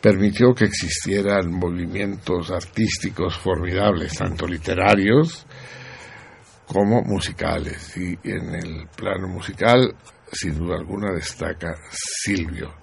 permitió 0.00 0.54
que 0.54 0.64
existieran 0.64 1.50
movimientos 1.52 2.50
artísticos 2.50 3.36
formidables, 3.36 4.16
tanto 4.16 4.46
literarios 4.46 5.46
como 6.66 7.02
musicales. 7.02 7.96
Y 7.96 8.18
en 8.24 8.54
el 8.54 8.88
plano 8.96 9.28
musical 9.28 9.94
sin 10.32 10.58
duda 10.58 10.76
alguna 10.76 11.12
destaca 11.12 11.74
Silvio, 11.90 12.74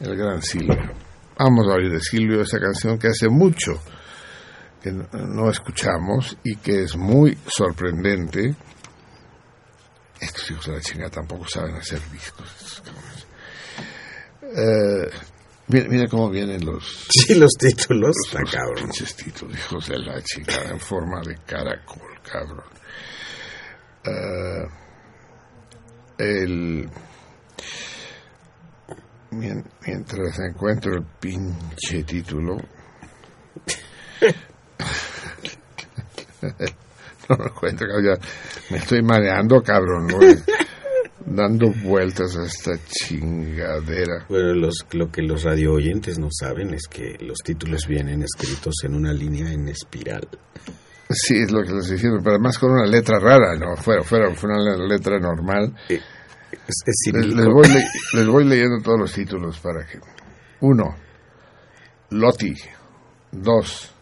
el 0.00 0.16
gran 0.16 0.42
Silvio. 0.42 0.92
Vamos 1.38 1.66
a 1.68 1.74
oír 1.74 1.90
de 1.90 2.00
Silvio 2.00 2.42
esa 2.42 2.58
canción 2.58 2.98
que 2.98 3.08
hace 3.08 3.28
mucho 3.28 3.80
que 4.80 4.92
no 4.92 5.50
escuchamos 5.50 6.36
y 6.42 6.56
que 6.56 6.84
es 6.84 6.96
muy 6.96 7.36
sorprendente. 7.46 8.54
Estos 10.20 10.50
hijos 10.50 10.66
de 10.66 10.72
la 10.72 10.80
chinga 10.80 11.10
tampoco 11.10 11.46
saben 11.48 11.74
hacer 11.76 12.00
discos. 12.10 12.82
Eh, 14.42 15.10
mira, 15.68 16.08
cómo 16.08 16.30
vienen 16.30 16.64
los... 16.64 17.06
Sí, 17.10 17.34
los 17.34 17.52
títulos. 17.58 18.16
Los, 18.32 18.50
cabrón. 18.50 18.90
títulos, 18.90 19.56
hijos 19.56 19.88
de 19.88 19.98
la 19.98 20.22
chica, 20.22 20.62
en 20.70 20.80
forma 20.80 21.20
de 21.22 21.36
caracol, 21.46 22.20
cabrón. 22.22 22.64
Eh, 24.04 24.79
el 26.20 26.88
mientras 29.30 30.38
encuentro 30.40 30.94
el 30.94 31.04
pinche 31.20 32.04
título. 32.04 32.56
No 37.28 37.36
lo 37.36 37.46
encuentro 37.46 37.86
me 38.70 38.78
estoy 38.78 39.02
mareando 39.02 39.62
cabrón 39.62 40.08
dando 41.26 41.70
vueltas 41.70 42.36
a 42.36 42.44
esta 42.44 42.72
chingadera. 42.88 44.24
Bueno 44.28 44.54
los, 44.54 44.84
lo 44.92 45.12
que 45.12 45.22
los 45.22 45.44
radio 45.44 45.74
oyentes 45.74 46.18
no 46.18 46.28
saben 46.32 46.74
es 46.74 46.88
que 46.88 47.18
los 47.20 47.38
títulos 47.44 47.86
vienen 47.86 48.22
escritos 48.22 48.74
en 48.82 48.94
una 48.94 49.12
línea 49.12 49.52
en 49.52 49.68
espiral 49.68 50.26
Sí, 51.12 51.42
es 51.42 51.50
lo 51.50 51.64
que 51.64 51.72
les 51.72 51.90
diciendo, 51.90 52.18
pero 52.22 52.36
además 52.36 52.56
con 52.56 52.70
una 52.70 52.86
letra 52.86 53.18
rara, 53.18 53.56
no, 53.58 53.76
fuera, 53.76 54.02
fuera, 54.04 54.32
fue 54.32 54.48
una 54.48 54.76
letra 54.76 55.18
normal. 55.18 55.74
Eh, 55.88 56.00
les, 58.14 58.26
voy 58.28 58.44
leyendo 58.44 58.80
todos 58.80 59.00
los 59.00 59.12
títulos 59.12 59.58
para 59.58 59.84
que. 59.84 59.98
Uno, 60.60 60.96
Loti. 62.10 62.54
Dos, 63.32 63.92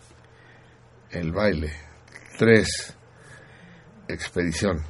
El 1.10 1.32
baile. 1.32 1.72
Tres, 2.38 2.94
Expedición. 4.06 4.82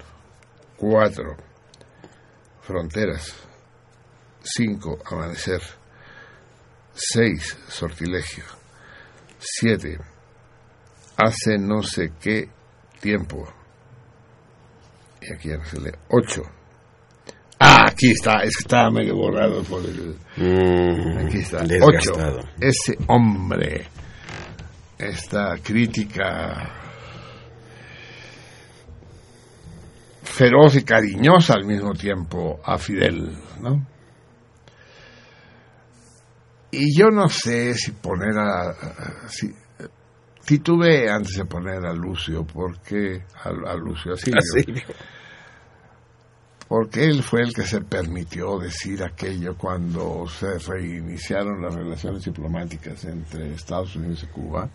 Cuatro, 0.76 1.36
Fronteras. 2.62 3.34
Cinco, 4.42 4.98
Amanecer. 5.06 5.62
Seis, 6.94 7.56
Sortilegio. 7.68 8.44
Siete, 9.38 9.98
hace 11.18 11.58
no 11.58 11.82
sé 11.82 12.12
qué 12.20 12.48
tiempo. 13.00 13.47
Y 15.20 15.32
aquí 15.32 15.48
ya 15.48 15.62
se 15.64 15.80
lee. 15.80 15.92
Ocho. 16.08 16.42
Ah, 17.58 17.86
aquí 17.90 18.12
está, 18.12 18.38
es 18.44 18.56
que 18.56 18.62
estaba 18.62 18.90
medio 18.90 19.16
borrado 19.16 19.62
por 19.64 19.84
el. 19.84 20.16
Mm, 20.36 21.26
aquí 21.26 21.38
está. 21.38 21.64
Ocho. 21.82 22.12
Ese 22.60 22.97
hombre. 23.08 23.88
Esta 24.97 25.56
crítica 25.62 26.78
feroz 30.22 30.76
y 30.76 30.84
cariñosa 30.84 31.55
al 31.55 31.64
mismo 31.64 31.94
tiempo 31.94 32.60
a 32.64 32.78
Fidel, 32.78 33.36
¿no? 33.60 33.84
Y 36.70 36.97
yo 36.97 37.10
no 37.10 37.28
sé 37.28 37.74
si 37.74 37.92
poner 37.92 38.38
a, 38.38 39.28
si, 39.28 39.52
titubeé 40.49 41.10
antes 41.10 41.36
de 41.36 41.44
poner 41.44 41.85
a 41.85 41.93
Lucio, 41.93 42.43
porque 42.47 43.23
a, 43.44 43.75
Lucio 43.75 44.15
Asilio, 44.15 44.41
porque 46.68 47.05
él 47.05 47.23
fue 47.23 47.43
el 47.43 47.52
que 47.52 47.65
se 47.65 47.83
permitió 47.83 48.59
decir 48.59 49.05
aquello 49.05 49.59
cuando 49.59 50.27
se 50.27 50.57
reiniciaron 50.59 51.60
las 51.60 51.75
relaciones 51.75 52.25
diplomáticas 52.25 53.05
entre 53.05 53.52
Estados 53.52 53.94
Unidos 53.97 54.23
y 54.23 54.27
Cuba, 54.28 54.70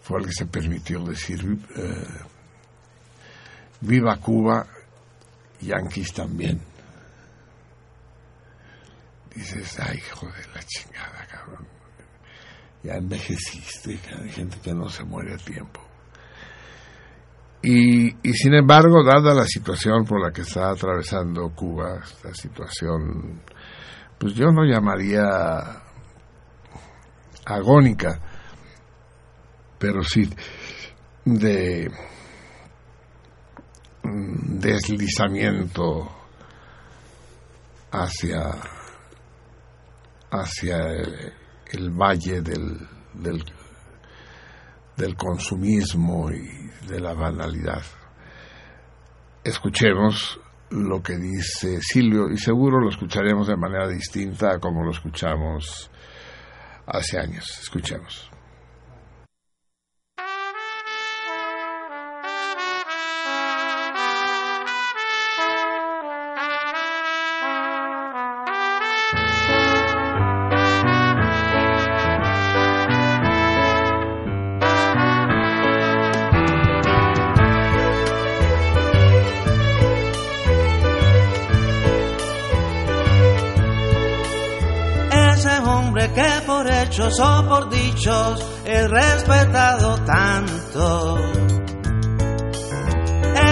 fue 0.00 0.20
el 0.20 0.26
que 0.26 0.32
se 0.32 0.46
permitió 0.46 1.04
decir 1.04 1.58
eh, 1.76 2.06
viva 3.82 4.16
Cuba, 4.16 4.66
yanquis 5.60 6.14
también. 6.14 6.62
Dices, 9.34 9.78
ay, 9.80 10.00
joder, 10.14 10.48
la 10.54 10.62
chingada, 10.62 11.15
ya 12.86 12.94
envejeciste, 12.94 13.98
hay 14.22 14.30
gente 14.30 14.58
que 14.62 14.72
no 14.72 14.88
se 14.88 15.04
muere 15.04 15.34
a 15.34 15.38
tiempo. 15.38 15.80
Y, 17.62 18.10
sin 18.32 18.54
embargo, 18.54 19.02
dada 19.02 19.34
la 19.34 19.44
situación 19.44 20.04
por 20.04 20.20
la 20.20 20.30
que 20.30 20.42
está 20.42 20.70
atravesando 20.70 21.50
Cuba, 21.52 22.00
esta 22.04 22.32
situación 22.32 23.42
pues 24.18 24.34
yo 24.34 24.46
no 24.50 24.64
llamaría 24.64 25.82
agónica, 27.44 28.18
pero 29.78 30.02
sí 30.02 30.30
de 31.24 31.90
mm, 34.04 34.58
deslizamiento 34.58 36.08
hacia 37.90 38.54
hacia 40.30 40.76
el, 40.76 41.45
el 41.70 41.90
valle 41.90 42.40
del, 42.42 42.78
del, 43.14 43.44
del 44.96 45.16
consumismo 45.16 46.30
y 46.30 46.70
de 46.88 47.00
la 47.00 47.14
banalidad. 47.14 47.82
Escuchemos 49.44 50.40
lo 50.70 51.02
que 51.02 51.16
dice 51.16 51.80
Silvio 51.80 52.30
y 52.30 52.38
seguro 52.38 52.80
lo 52.80 52.88
escucharemos 52.88 53.46
de 53.46 53.56
manera 53.56 53.88
distinta 53.88 54.54
a 54.54 54.58
como 54.58 54.82
lo 54.84 54.90
escuchamos 54.90 55.90
hace 56.86 57.18
años. 57.18 57.58
Escuchemos. 57.60 58.30
Hechos 86.86 87.18
o 87.20 87.48
por 87.48 87.68
dichos 87.68 88.44
es 88.64 88.90
respetado 88.90 89.98
tanto. 90.04 91.18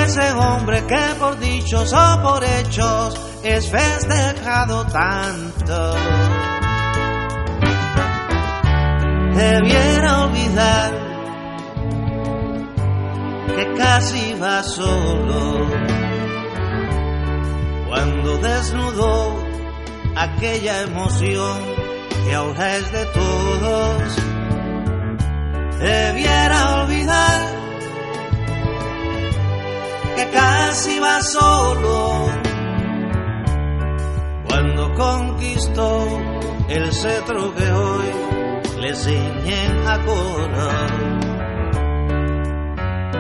Ese 0.05 0.33
hombre 0.33 0.85
que 0.87 1.15
por 1.19 1.39
dichos 1.39 1.93
o 1.93 2.23
por 2.23 2.45
hechos 2.45 3.21
es 3.43 3.71
festejado 3.71 4.87
tanto. 4.87 5.95
Debiera 9.35 10.25
olvidar 10.25 10.93
que 13.57 13.75
casi 13.75 14.35
va 14.35 14.63
solo 14.63 15.67
cuando 17.89 18.39
desnudó 18.39 19.37
aquella 20.17 20.83
emoción 20.83 21.74
que 22.25 22.35
ahora 22.35 22.77
es 22.77 22.93
de 22.93 23.05
todos. 23.07 24.17
Debiera 25.79 26.83
olvidar 26.83 27.41
que 30.17 30.31
casi 30.31 30.99
va 30.99 31.21
solo 31.21 32.27
cuando 34.49 34.95
conquistó 34.95 36.07
el 36.69 36.93
cetro 36.93 37.55
que 37.55 37.71
hoy 37.71 38.11
le 38.81 38.95
ciñen 38.95 39.87
a 39.87 39.99
coro. 40.05 40.71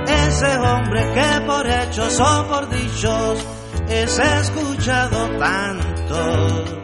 Ese 0.06 0.58
hombre 0.58 1.00
que 1.12 1.40
por 1.46 1.66
hechos 1.66 2.20
o 2.20 2.46
por 2.48 2.70
dichos 2.70 3.46
es 3.88 4.18
escuchado 4.18 5.28
tanto. 5.38 6.83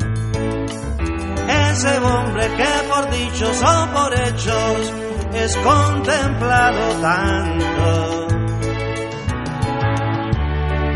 Ese 1.70 1.98
hombre 2.00 2.48
que 2.56 2.88
por 2.88 3.10
dichos 3.10 3.62
o 3.62 3.92
por 3.92 4.12
hechos 4.12 4.92
es 5.34 5.56
contemplado 5.58 7.00
tanto. 7.00 8.26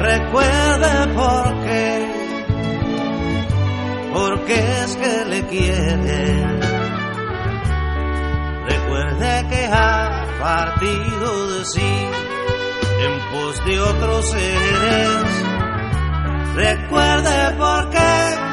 Recuerde 0.00 1.14
por 1.14 1.64
qué, 1.64 2.06
porque 4.12 4.54
es 4.54 4.96
que 4.96 5.24
le 5.26 5.46
quieren. 5.46 6.60
Recuerde 8.66 9.46
que 9.48 9.66
ha 9.72 10.26
partido 10.40 11.48
de 11.52 11.64
sí 11.66 12.08
en 13.00 13.20
pos 13.32 13.64
de 13.64 13.80
otros 13.80 14.30
seres. 14.30 15.44
Recuerde 16.54 17.54
por 17.58 17.90
qué, 17.90 18.43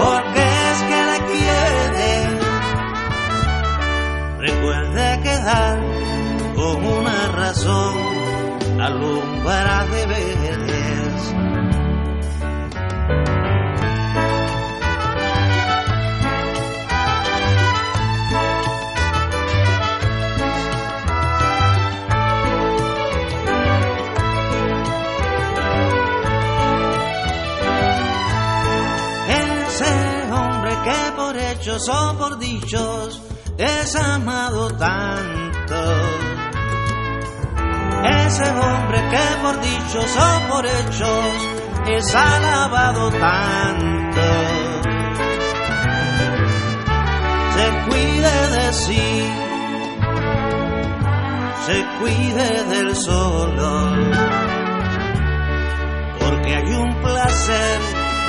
porque 0.00 0.44
es 0.70 0.78
que 0.88 1.00
le 1.10 1.18
quiere. 1.30 2.10
Recuerde 4.48 5.20
quedar 5.22 5.76
con 6.56 6.76
una 6.98 7.18
razón 7.42 7.94
alumbra 8.80 9.86
de 9.92 10.06
o 31.88 32.18
por 32.18 32.38
dichos 32.38 33.22
es 33.56 33.96
amado 33.96 34.70
tanto. 34.72 35.82
Ese 38.04 38.50
hombre 38.50 38.98
que 39.10 39.42
por 39.42 39.60
dichos 39.60 40.16
o 40.16 40.48
por 40.48 40.66
hechos 40.66 41.48
es 41.86 42.14
alabado 42.14 43.10
tanto. 43.10 44.20
Se 47.54 47.90
cuide 47.90 48.48
de 48.50 48.72
sí, 48.72 49.32
se 51.66 51.86
cuide 51.98 52.64
del 52.64 52.96
solo, 52.96 53.92
porque 56.18 56.56
hay 56.56 56.72
un 56.74 56.94
placer 57.02 57.80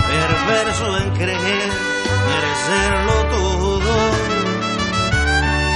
perverso 0.08 0.98
en 0.98 1.12
creer 1.16 1.91
merecerlo 2.27 3.16
todo. 3.35 3.95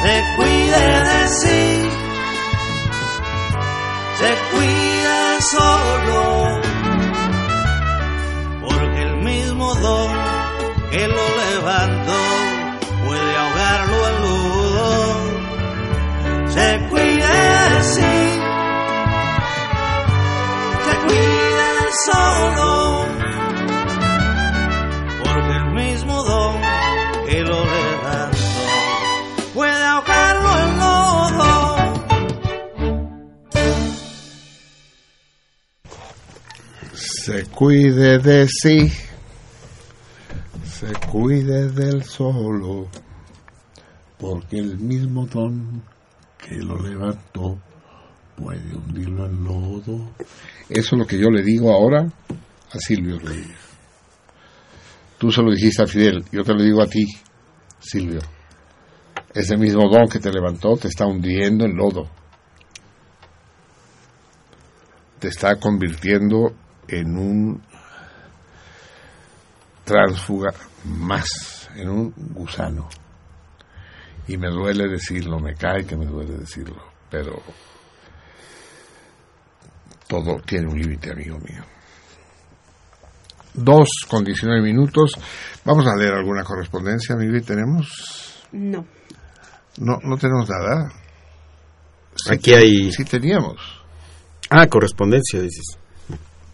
Se 0.03 0.15
cuide 0.35 0.85
de 1.09 1.22
sí, 1.41 1.65
se 4.19 4.32
cuide 4.51 5.19
solo, 5.53 6.22
porque 8.61 8.99
el 9.01 9.15
mismo 9.24 9.74
don 9.75 10.11
que 10.91 11.07
lo 11.07 11.25
levantó 11.51 12.19
puede 13.06 13.32
ahogarlo 13.38 13.98
en 14.09 14.15
lodo. 14.22 14.95
Se 16.49 16.67
cuide 16.90 17.05
Se 37.26 37.44
cuide 37.48 38.20
de 38.20 38.48
sí, 38.48 38.88
se 40.64 40.94
cuide 41.10 41.72
del 41.72 42.04
solo, 42.04 42.88
porque 44.20 44.60
el 44.60 44.78
mismo 44.78 45.26
don 45.26 45.82
que 46.38 46.58
lo 46.58 46.78
levantó 46.78 47.60
puede 48.36 48.76
hundirlo 48.76 49.26
en 49.26 49.44
lodo. 49.44 50.12
Eso 50.70 50.95
es 50.95 51.00
lo 51.00 51.08
que 51.08 51.18
yo 51.18 51.32
le 51.32 51.42
digo 51.42 51.74
ahora 51.74 52.06
a 52.06 52.78
Silvio 52.78 53.18
Reyes. 53.18 53.58
Tú 55.18 55.32
se 55.32 55.42
lo 55.42 55.50
dijiste 55.52 55.82
a 55.82 55.88
Fidel, 55.88 56.24
yo 56.32 56.44
te 56.44 56.54
lo 56.54 56.62
digo 56.62 56.84
a 56.84 56.88
ti, 56.88 57.08
Silvio. 57.80 58.20
Ese 59.34 59.58
mismo 59.58 59.90
don 59.90 60.08
que 60.08 60.20
te 60.20 60.32
levantó 60.32 60.78
te 60.78 60.90
está 60.90 61.08
hundiendo 61.08 61.66
en 61.66 61.76
lodo. 61.76 62.08
Te 65.18 65.30
está 65.30 65.56
convirtiendo 65.56 66.54
en 66.88 67.18
un 67.18 67.62
transfuga 69.84 70.54
más, 70.86 71.70
en 71.76 71.90
un 71.90 72.14
gusano. 72.16 72.90
Y 74.28 74.38
me 74.38 74.50
duele 74.50 74.88
decirlo, 74.88 75.40
me 75.40 75.54
cae 75.56 75.86
que 75.86 75.96
me 75.96 76.06
duele 76.06 76.38
decirlo, 76.38 76.82
pero 77.10 77.42
todo 80.08 80.42
tiene 80.46 80.68
un 80.68 80.80
límite, 80.80 81.12
amigo 81.12 81.38
mío. 81.40 81.64
2 83.54 83.88
con 84.10 84.24
19 84.24 84.62
minutos. 84.62 85.14
Vamos 85.64 85.88
a 85.88 85.96
leer 85.96 86.14
alguna 86.14 86.44
correspondencia, 86.44 87.16
Miguel. 87.16 87.46
¿Tenemos? 87.46 88.44
No. 88.52 88.86
No, 89.78 90.00
no 90.04 90.18
tenemos 90.18 90.50
nada. 90.50 90.92
Aquí 92.30 92.54
hay... 92.54 92.92
Sí 92.92 93.06
teníamos. 93.06 93.58
Ah, 94.50 94.68
correspondencia, 94.68 95.42
dices. 95.42 95.78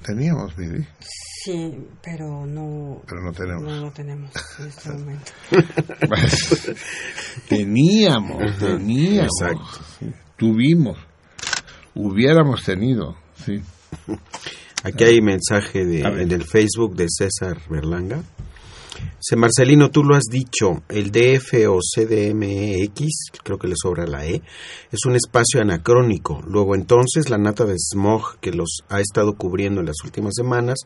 Teníamos, 0.05 0.57
Miguel. 0.57 0.87
Sí, 0.99 1.87
pero 2.03 2.45
no. 2.45 3.01
Pero 3.07 3.21
no 3.23 3.31
tenemos. 3.33 3.63
No 3.63 3.75
lo 3.85 3.91
tenemos 3.91 4.31
en 4.59 4.67
este 4.67 4.89
momento. 4.93 5.31
Teníamos, 7.49 8.41
Ajá, 8.41 8.67
teníamos. 8.77 9.29
exacto. 9.41 9.79
sí. 9.99 10.05
Tuvimos. 10.37 10.97
Hubiéramos 11.93 12.63
tenido, 12.63 13.17
sí. 13.45 13.61
Aquí 14.83 15.03
hay 15.03 15.21
mensaje 15.21 15.85
de, 15.85 16.03
ver. 16.03 16.27
del 16.27 16.43
Facebook 16.45 16.95
de 16.95 17.07
César 17.09 17.59
Berlanga. 17.69 18.23
Dice, 18.93 19.35
Marcelino, 19.35 19.89
tú 19.89 20.03
lo 20.03 20.15
has 20.15 20.25
dicho, 20.25 20.83
el 20.89 21.11
DF 21.11 21.53
o 21.69 21.79
CDMX, 21.79 23.31
creo 23.43 23.57
que 23.57 23.67
le 23.67 23.75
sobra 23.81 24.05
la 24.05 24.25
E, 24.25 24.41
es 24.91 25.05
un 25.05 25.15
espacio 25.15 25.61
anacrónico. 25.61 26.41
Luego 26.45 26.75
entonces 26.75 27.29
la 27.29 27.37
nata 27.37 27.65
de 27.65 27.75
smog 27.77 28.39
que 28.39 28.51
los 28.51 28.83
ha 28.89 28.99
estado 28.99 29.33
cubriendo 29.33 29.79
en 29.79 29.87
las 29.87 29.97
últimas 30.03 30.33
semanas 30.35 30.79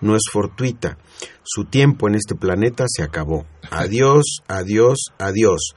no 0.00 0.16
es 0.16 0.22
fortuita. 0.30 0.98
Su 1.42 1.64
tiempo 1.64 2.08
en 2.08 2.14
este 2.14 2.34
planeta 2.34 2.84
se 2.88 3.02
acabó. 3.02 3.44
Adiós, 3.70 4.38
adiós, 4.48 4.98
adiós. 5.18 5.74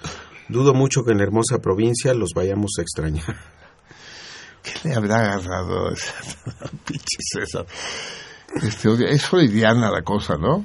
Dudo 0.49 0.73
mucho 0.73 1.03
que 1.03 1.11
en 1.11 1.17
la 1.17 1.23
hermosa 1.23 1.59
provincia 1.59 2.13
los 2.13 2.29
vayamos 2.35 2.73
a 2.77 2.81
extrañar. 2.81 3.25
¿Qué 4.63 4.87
le 4.87 4.95
habrá 4.95 5.33
agarrado 5.33 5.87
a 5.89 5.93
esa? 5.93 7.65
Este, 8.61 8.89
es 9.09 9.33
la 9.33 10.01
cosa, 10.03 10.37
¿no? 10.37 10.63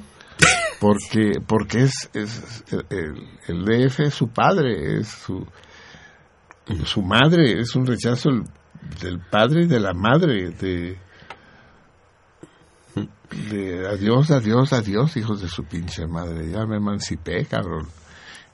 Porque, 0.79 1.41
porque 1.45 1.83
es, 1.83 2.09
es 2.13 2.63
el, 2.89 3.65
DF 3.65 3.99
es 3.99 4.13
su 4.13 4.29
padre, 4.29 4.99
es 4.99 5.09
su, 5.09 5.45
su 6.85 7.01
madre, 7.01 7.59
es 7.59 7.75
un 7.75 7.85
rechazo 7.85 8.29
del, 9.01 9.19
padre 9.29 9.63
y 9.63 9.67
de 9.67 9.79
la 9.79 9.93
madre, 9.93 10.51
de, 10.51 10.97
adiós, 13.87 14.31
adiós, 14.31 14.71
adiós, 14.71 15.17
hijos 15.17 15.41
de 15.41 15.49
su 15.49 15.65
pinche 15.65 16.07
madre. 16.07 16.49
Ya 16.49 16.65
me 16.65 16.77
emancipé, 16.77 17.45
cabrón. 17.45 17.87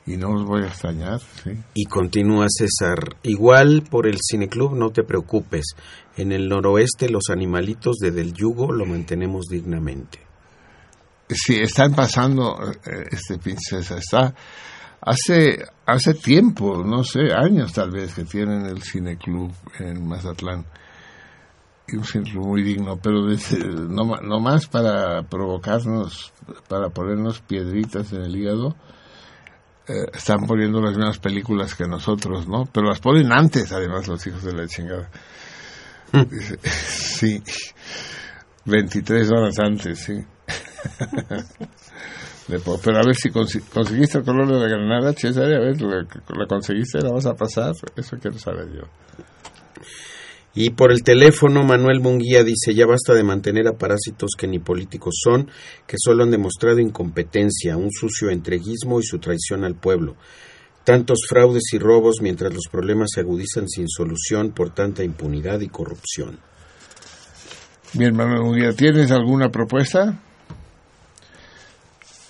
Y 0.07 0.17
no 0.17 0.33
los 0.33 0.45
voy 0.45 0.63
a 0.63 0.67
extrañar, 0.67 1.19
sí. 1.19 1.51
Y 1.73 1.85
continúa 1.85 2.45
César, 2.49 3.17
igual 3.23 3.83
por 3.89 4.07
el 4.07 4.17
cineclub 4.19 4.75
no 4.75 4.91
te 4.91 5.03
preocupes, 5.03 5.75
en 6.15 6.31
el 6.31 6.47
noroeste 6.47 7.09
los 7.09 7.29
animalitos 7.31 7.97
de 7.97 8.11
Del 8.11 8.33
Yugo 8.33 8.71
lo 8.71 8.85
mantenemos 8.85 9.45
dignamente. 9.45 10.24
Sí, 11.27 11.59
están 11.59 11.93
pasando, 11.95 12.57
eh, 12.85 13.07
este 13.11 13.37
pinche 13.39 13.81
César, 13.81 13.97
está, 13.97 14.35
hace, 15.01 15.65
hace 15.85 16.13
tiempo, 16.13 16.83
no 16.83 17.03
sé, 17.03 17.33
años 17.33 17.73
tal 17.73 17.89
vez, 17.91 18.13
que 18.13 18.25
tienen 18.25 18.65
el 18.67 18.83
cineclub 18.83 19.51
en 19.79 20.07
Mazatlán. 20.07 20.65
Y 21.87 21.97
un 21.97 22.03
cineclub 22.05 22.45
muy 22.45 22.61
digno, 22.63 22.97
pero 22.97 23.25
desde- 23.25 23.57
no, 23.65 24.17
no 24.21 24.39
más 24.39 24.67
para 24.67 25.23
provocarnos, 25.23 26.31
para 26.67 26.89
ponernos 26.89 27.39
piedritas 27.41 28.11
en 28.13 28.21
el 28.21 28.35
hígado, 28.35 28.75
eh, 29.87 30.05
están 30.13 30.45
poniendo 30.47 30.79
las 30.81 30.95
mismas 30.95 31.17
películas 31.19 31.73
que 31.75 31.85
nosotros, 31.87 32.47
¿no? 32.47 32.65
Pero 32.71 32.87
las 32.87 32.99
ponen 32.99 33.31
antes, 33.31 33.71
además, 33.71 34.07
los 34.07 34.25
hijos 34.27 34.43
de 34.43 34.53
la 34.53 34.67
chingada. 34.67 35.09
Dice, 36.29 36.59
Sí, 36.63 37.43
23 38.65 39.31
horas 39.31 39.57
antes, 39.59 39.99
sí. 39.99 40.23
Pero 42.47 42.97
a 42.97 43.05
ver 43.05 43.15
si 43.15 43.29
conseguiste 43.31 44.19
el 44.19 44.23
color 44.23 44.47
de 44.47 44.59
la 44.59 44.67
granada, 44.67 45.13
César, 45.13 45.45
a 45.45 45.59
ver, 45.59 45.81
la 45.81 46.45
conseguiste, 46.47 47.01
la 47.01 47.11
vas 47.11 47.25
a 47.25 47.33
pasar, 47.33 47.73
eso 47.95 48.17
quiero 48.21 48.37
saber 48.37 48.67
yo. 48.71 48.83
Y 50.57 50.69
por 50.69 50.91
el 50.91 51.03
teléfono, 51.03 51.65
Manuel 51.65 51.99
Munguía 51.99 52.43
dice, 52.43 52.73
ya 52.73 52.85
basta 52.85 53.13
de 53.13 53.23
mantener 53.23 53.67
a 53.67 53.77
parásitos 53.77 54.31
que 54.37 54.47
ni 54.47 54.59
políticos 54.59 55.15
son, 55.21 55.49
que 55.85 55.97
solo 55.97 56.23
han 56.23 56.31
demostrado 56.31 56.79
incompetencia, 56.79 57.75
un 57.75 57.91
sucio 57.91 58.29
entreguismo 58.29 58.99
y 58.99 59.03
su 59.03 59.19
traición 59.19 59.65
al 59.65 59.75
pueblo. 59.75 60.15
Tantos 60.85 61.25
fraudes 61.27 61.73
y 61.73 61.79
robos 61.79 62.21
mientras 62.21 62.53
los 62.53 62.67
problemas 62.71 63.09
se 63.13 63.21
agudizan 63.21 63.67
sin 63.67 63.89
solución 63.89 64.51
por 64.51 64.69
tanta 64.69 65.03
impunidad 65.03 65.59
y 65.59 65.67
corrupción. 65.67 66.39
Bien, 67.93 68.15
Manuel 68.15 68.43
Munguía, 68.43 68.71
¿tienes 68.71 69.11
alguna 69.11 69.49
propuesta? 69.49 70.21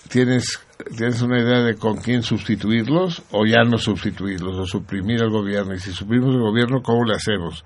¿Tienes, 0.08 0.60
¿Tienes 0.96 1.20
una 1.22 1.40
idea 1.40 1.62
de 1.62 1.76
con 1.76 1.96
quién 1.96 2.22
sustituirlos 2.22 3.22
o 3.32 3.44
ya 3.44 3.62
no 3.64 3.78
sustituirlos 3.78 4.56
o 4.56 4.66
suprimir 4.66 5.22
el 5.22 5.30
gobierno? 5.30 5.74
Y 5.74 5.78
si 5.78 5.92
suprimimos 5.92 6.34
el 6.34 6.42
gobierno, 6.42 6.82
¿cómo 6.82 7.04
le 7.04 7.14
hacemos? 7.14 7.64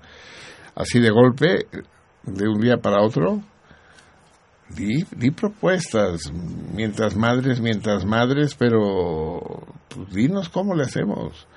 ¿Así 0.75 0.99
de 0.99 1.09
golpe, 1.09 1.67
de 2.23 2.47
un 2.47 2.59
día 2.59 2.77
para 2.77 3.03
otro? 3.03 3.41
Di, 4.69 5.05
di 5.11 5.31
propuestas, 5.31 6.31
mientras 6.73 7.15
madres, 7.15 7.59
mientras 7.59 8.05
madres, 8.05 8.55
pero 8.55 9.65
pues, 9.89 10.09
dinos 10.13 10.49
cómo 10.49 10.75
le 10.75 10.83
hacemos. 10.83 11.47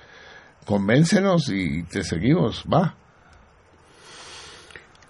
Convéncenos 0.67 1.49
y 1.51 1.85
te 1.85 2.03
seguimos, 2.03 2.65
va. 2.73 2.97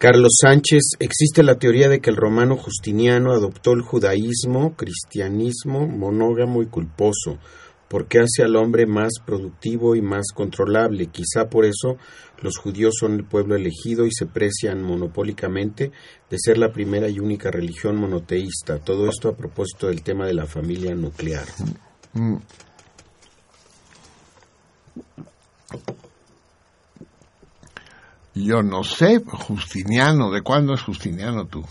Carlos 0.04 0.32
Sánchez, 0.42 0.82
existe 0.98 1.42
la 1.42 1.54
teoría 1.54 1.88
de 1.88 2.00
que 2.00 2.10
el 2.10 2.16
romano 2.16 2.58
Justiniano 2.58 3.32
adoptó 3.32 3.72
el 3.72 3.80
judaísmo, 3.80 4.76
cristianismo 4.76 5.88
monógamo 5.88 6.62
y 6.62 6.66
culposo, 6.66 7.38
porque 7.88 8.18
hace 8.18 8.42
al 8.42 8.56
hombre 8.56 8.84
más 8.84 9.12
productivo 9.24 9.96
y 9.96 10.02
más 10.02 10.26
controlable. 10.34 11.06
Quizá 11.06 11.48
por 11.48 11.64
eso 11.64 11.96
los 12.42 12.58
judíos 12.58 12.96
son 13.00 13.14
el 13.14 13.24
pueblo 13.24 13.56
elegido 13.56 14.04
y 14.04 14.10
se 14.12 14.26
precian 14.26 14.82
monopólicamente 14.82 15.90
de 16.28 16.38
ser 16.38 16.58
la 16.58 16.70
primera 16.70 17.08
y 17.08 17.18
única 17.18 17.50
religión 17.50 17.96
monoteísta. 17.96 18.80
Todo 18.80 19.08
esto 19.08 19.30
a 19.30 19.36
propósito 19.38 19.86
del 19.86 20.02
tema 20.02 20.26
de 20.26 20.34
la 20.34 20.44
familia 20.44 20.94
nuclear. 20.94 21.46
Yo 28.34 28.62
no 28.62 28.82
sé, 28.82 29.22
Justiniano, 29.24 30.30
¿de 30.30 30.42
cuándo 30.42 30.74
es 30.74 30.82
Justiniano 30.82 31.46
tú? 31.46 31.64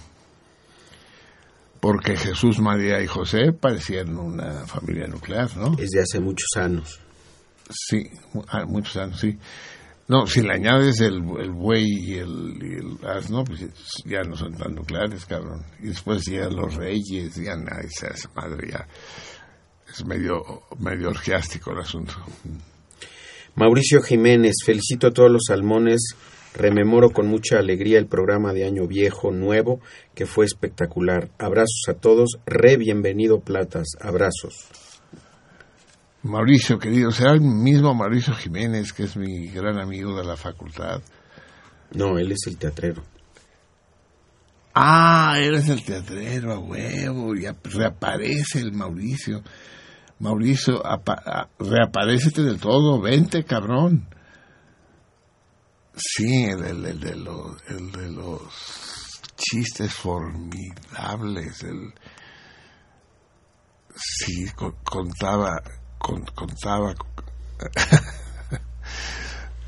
Porque 1.82 2.16
Jesús, 2.16 2.60
María 2.60 3.02
y 3.02 3.08
José 3.08 3.52
parecían 3.52 4.18
una 4.18 4.66
familia 4.66 5.06
nuclear, 5.08 5.56
¿no? 5.58 5.76
Es 5.78 5.90
de 5.90 6.02
hace 6.02 6.22
muchos 6.22 6.48
años. 6.56 7.02
Sí, 7.70 8.10
ah, 8.48 8.66
muchos 8.66 8.96
años, 8.96 9.20
sí. 9.20 9.38
No, 10.08 10.26
si 10.28 10.42
le 10.42 10.54
añades 10.54 11.02
el, 11.02 11.16
el 11.40 11.52
buey 11.52 11.86
y 11.86 12.14
el, 12.16 12.58
y 12.62 12.74
el 12.76 13.08
asno, 13.08 13.44
pues 13.44 13.66
ya 14.06 14.22
no 14.24 14.36
son 14.36 14.54
tan 14.56 14.76
nucleares, 14.76 15.26
cabrón. 15.26 15.66
Y 15.82 15.88
después 15.88 16.26
llegan 16.26 16.56
los 16.56 16.76
reyes, 16.76 17.36
ya 17.36 17.56
se 17.90 18.08
esa 18.08 18.30
madre, 18.36 18.70
ya. 18.72 18.88
Es 19.90 20.06
medio, 20.06 20.64
medio 20.80 21.10
orgiástico 21.10 21.72
el 21.72 21.80
asunto. 21.80 22.14
Mauricio 23.56 24.02
Jiménez, 24.02 24.56
felicito 24.66 25.08
a 25.08 25.12
todos 25.12 25.32
los 25.32 25.44
salmones. 25.48 26.02
Rememoro 26.54 27.10
con 27.10 27.28
mucha 27.28 27.58
alegría 27.58 27.98
el 27.98 28.06
programa 28.06 28.54
de 28.54 28.66
Año 28.66 28.88
Viejo 28.88 29.32
nuevo, 29.32 29.80
que 30.14 30.26
fue 30.26 30.46
espectacular. 30.46 31.30
Abrazos 31.40 31.84
a 31.88 31.96
todos. 31.96 32.38
Re 32.46 32.78
bienvenido, 32.78 33.40
Platas. 33.40 33.88
Abrazos. 34.00 34.70
Mauricio, 36.22 36.80
querido, 36.80 37.12
¿será 37.12 37.34
el 37.34 37.42
mismo 37.42 37.94
Mauricio 37.94 38.34
Jiménez, 38.34 38.94
que 38.94 39.04
es 39.04 39.18
mi 39.18 39.48
gran 39.48 39.78
amigo 39.78 40.16
de 40.16 40.24
la 40.24 40.38
facultad? 40.38 41.02
No, 41.92 42.18
él 42.18 42.32
es 42.32 42.48
el 42.48 42.58
teatrero. 42.58 43.04
Ah, 44.74 45.36
eres 45.40 45.70
el 45.70 45.84
teatrero, 45.84 46.54
a 46.54 46.60
huevo, 46.60 47.36
ya 47.36 47.56
reaparece 47.64 48.60
el 48.60 48.72
Mauricio. 48.72 49.44
Mauricio, 50.20 50.82
reaparécete 51.60 52.42
del 52.42 52.60
todo, 52.60 53.02
vente, 53.02 53.44
cabrón. 53.44 54.08
Sí, 55.96 56.46
el, 56.46 57.00
de 57.00 57.16
los, 57.16 57.62
el 57.70 57.92
de 57.92 58.10
los 58.12 58.42
chistes 59.38 59.94
formidables, 59.94 61.64
el... 61.64 61.94
Sí, 63.96 64.46
co- 64.56 64.76
contaba, 64.84 65.62
con- 66.00 66.26
contaba 66.26 66.96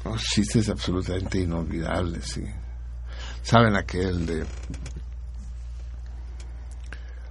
unos 0.03 0.23
chistes 0.33 0.69
absolutamente 0.69 1.39
inolvidables, 1.39 2.25
sí. 2.25 2.43
¿Saben 3.43 3.75
aquel 3.75 4.25
de... 4.25 4.45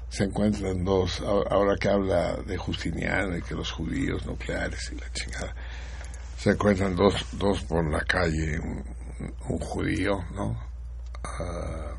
Se 0.09 0.23
encuentran 0.23 0.85
dos, 0.85 1.21
ahora 1.21 1.75
que 1.77 1.89
habla 1.89 2.37
de 2.37 2.57
Justiniano 2.57 3.37
y 3.37 3.43
que 3.43 3.57
los 3.57 3.73
judíos 3.73 4.25
nucleares 4.25 4.93
y 4.93 4.95
la 5.01 5.11
chingada, 5.13 5.53
se 6.45 6.51
encuentran 6.51 6.95
dos, 6.95 7.15
dos 7.39 7.63
por 7.63 7.91
la 7.91 8.01
calle, 8.01 8.61
un, 8.61 9.59
judío, 9.61 10.23
¿no? 10.35 10.55
Ah, 11.25 11.95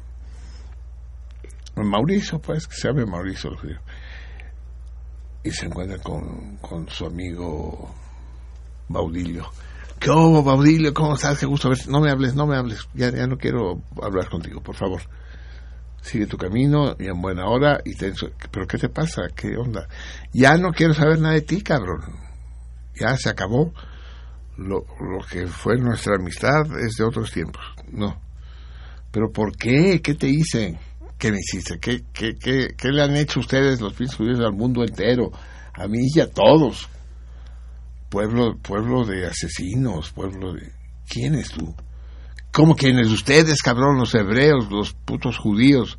Mauricio, 1.77 2.38
pues, 2.38 2.67
que 2.67 2.75
se 2.75 2.88
llame 2.88 3.07
Mauricio 3.07 3.49
el 3.49 3.57
judío. 3.57 3.80
Y 5.43 5.49
se 5.49 5.65
encuentra 5.65 5.98
con, 5.98 6.57
con 6.57 6.88
su 6.88 7.07
amigo 7.07 7.91
Baudilio. 8.88 9.49
¿Qué 9.99 10.11
hubo, 10.11 10.43
Baudilio? 10.43 10.93
¿Cómo 10.93 11.15
estás? 11.15 11.40
Qué 11.40 11.48
gusto 11.48 11.69
ver. 11.69 11.80
No 11.88 11.99
me 11.99 12.11
hables, 12.11 12.35
no 12.35 12.45
me 12.45 12.56
hables. 12.56 12.88
Ya, 12.93 13.09
ya 13.09 13.25
no 13.25 13.40
quiero 13.40 13.82
hablar 13.99 14.30
contigo, 14.30 14.61
por 14.61 14.75
favor. 14.75 15.01
Sigue 16.03 16.27
tu 16.27 16.38
camino 16.38 16.95
y 16.99 17.07
en 17.07 17.19
buena 17.19 17.48
hora. 17.48 17.82
¿Pero 18.51 18.67
qué 18.67 18.77
te 18.77 18.90
pasa? 18.90 19.24
¿Qué 19.35 19.57
onda? 19.57 19.88
Ya 20.33 20.56
no 20.57 20.72
quiero 20.72 20.93
saber 20.93 21.17
nada 21.17 21.33
de 21.33 21.41
ti, 21.41 21.64
cabrón. 21.64 22.03
Ya 22.93 23.17
se 23.17 23.30
acabó. 23.30 23.74
Lo, 24.58 24.85
lo 25.00 25.25
que 25.30 25.48
fue 25.48 25.77
nuestra 25.77 26.16
amistad 26.16 26.66
es 26.80 26.95
de 26.98 27.03
otros 27.03 27.32
tiempos. 27.32 27.64
No. 27.92 28.19
¿Pero 29.11 29.32
por 29.32 29.56
qué? 29.56 30.01
¿Qué 30.01 30.16
te 30.16 30.27
hice? 30.27 30.80
¿Qué 31.17 31.32
me 31.32 31.40
hiciste? 31.40 31.80
¿Qué, 31.80 32.03
qué, 32.14 32.35
qué, 32.35 32.75
qué 32.77 32.90
le 32.90 33.01
han 33.01 33.16
hecho 33.16 33.40
ustedes 33.40 33.82
los 33.82 33.93
judíos 33.93 34.40
al 34.40 34.53
mundo 34.53 34.84
entero? 34.84 35.32
A 35.74 35.88
mí 35.88 36.00
y 36.14 36.19
a 36.19 36.30
todos. 36.30 36.90
Pueblo, 38.09 38.58
pueblo 38.58 39.06
de 39.06 39.25
asesinos, 39.25 40.11
pueblo 40.11 40.53
de... 40.53 40.72
¿Quién 41.08 41.35
es 41.35 41.50
tú? 41.50 41.75
¿Cómo 42.51 42.75
quiénes? 42.75 43.11
Ustedes, 43.11 43.61
cabrón, 43.61 43.98
los 43.98 44.16
hebreos, 44.16 44.72
los 44.72 44.93
putos 44.93 45.38
judíos. 45.38 45.98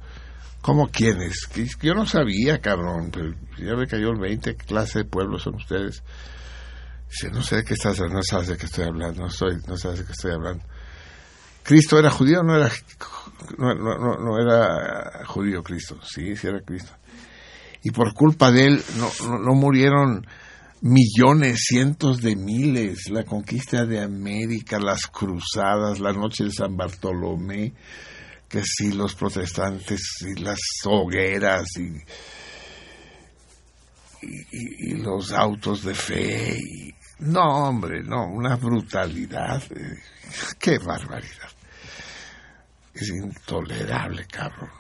¿Cómo 0.63 0.89
quiénes? 0.89 1.49
Yo 1.83 1.95
no 1.95 2.07
sabía, 2.07 2.59
cabrón, 2.61 3.11
pero 3.13 3.35
ya 3.59 3.77
me 3.77 3.87
cayó 3.87 4.11
el 4.11 4.19
20, 4.19 4.57
¿qué 4.57 4.65
clase 4.65 5.01
de 5.01 5.05
pueblo 5.05 5.39
son 5.39 5.57
ustedes? 5.57 6.03
Dice, 7.09 7.31
no 7.31 7.43
sé 7.43 7.57
de 7.57 7.65
qué 7.65 7.75
estás, 7.75 7.99
no 8.01 8.23
sabes 8.23 8.49
de 8.49 8.57
qué 8.57 8.67
estoy 8.67 8.85
hablando, 8.85 9.23
no, 9.23 9.29
estoy, 9.29 9.57
no 9.67 9.77
sabes 9.77 10.03
qué 10.03 10.13
estoy 10.13 10.33
hablando. 10.33 10.65
¿Cristo 11.67 11.99
era 11.99 12.11
judío 12.11 12.45
no 12.45 12.57
era, 12.57 12.71
no, 13.59 13.75
no, 13.75 14.17
no, 14.19 14.41
era 14.41 15.25
judío 15.27 15.65
Cristo? 15.65 15.99
Sí, 16.01 16.37
sí 16.37 16.47
era 16.47 16.61
Cristo. 16.61 16.93
Y 17.83 17.91
por 17.91 18.15
culpa 18.15 18.53
de 18.53 18.67
él 18.67 18.85
no, 18.97 19.55
murieron 19.55 20.25
millones, 20.83 21.65
cientos 21.67 22.21
de 22.21 22.37
miles, 22.37 23.11
la 23.11 23.25
conquista 23.25 23.85
de 23.85 24.01
América, 24.01 24.79
las 24.79 25.09
cruzadas, 25.09 25.99
la 25.99 26.13
noche 26.13 26.45
de 26.45 26.53
San 26.53 26.77
Bartolomé, 26.77 27.73
que 28.49 28.63
sí, 28.63 28.93
los 28.93 29.17
protestantes 29.17 30.01
y 30.21 30.41
las 30.41 30.61
hogueras 30.85 31.67
y, 31.79 31.97
y, 34.53 34.95
los 34.99 35.33
autos 35.33 35.83
de 35.83 35.95
fe. 35.95 36.61
No, 37.19 37.69
hombre, 37.69 38.03
no, 38.03 38.27
una 38.27 38.57
brutalidad. 38.57 39.63
eh, 39.71 39.99
qué 40.59 40.79
barbaridad. 40.79 41.51
Es 42.93 43.09
intolerable, 43.09 44.27
cabrón. 44.27 44.71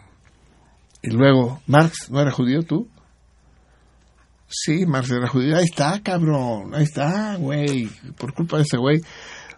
Y 1.02 1.10
luego, 1.10 1.62
Marx, 1.66 2.10
¿no 2.10 2.20
era 2.20 2.30
judío 2.30 2.62
tú? 2.62 2.88
Sí, 4.48 4.86
Marx 4.86 5.10
era 5.10 5.28
judío. 5.28 5.56
Ahí 5.56 5.64
está, 5.64 6.02
cabrón. 6.02 6.74
Ahí 6.74 6.84
está, 6.84 7.36
güey. 7.36 7.88
Por 8.16 8.32
culpa 8.32 8.56
de 8.58 8.62
ese 8.62 8.76
güey, 8.76 9.00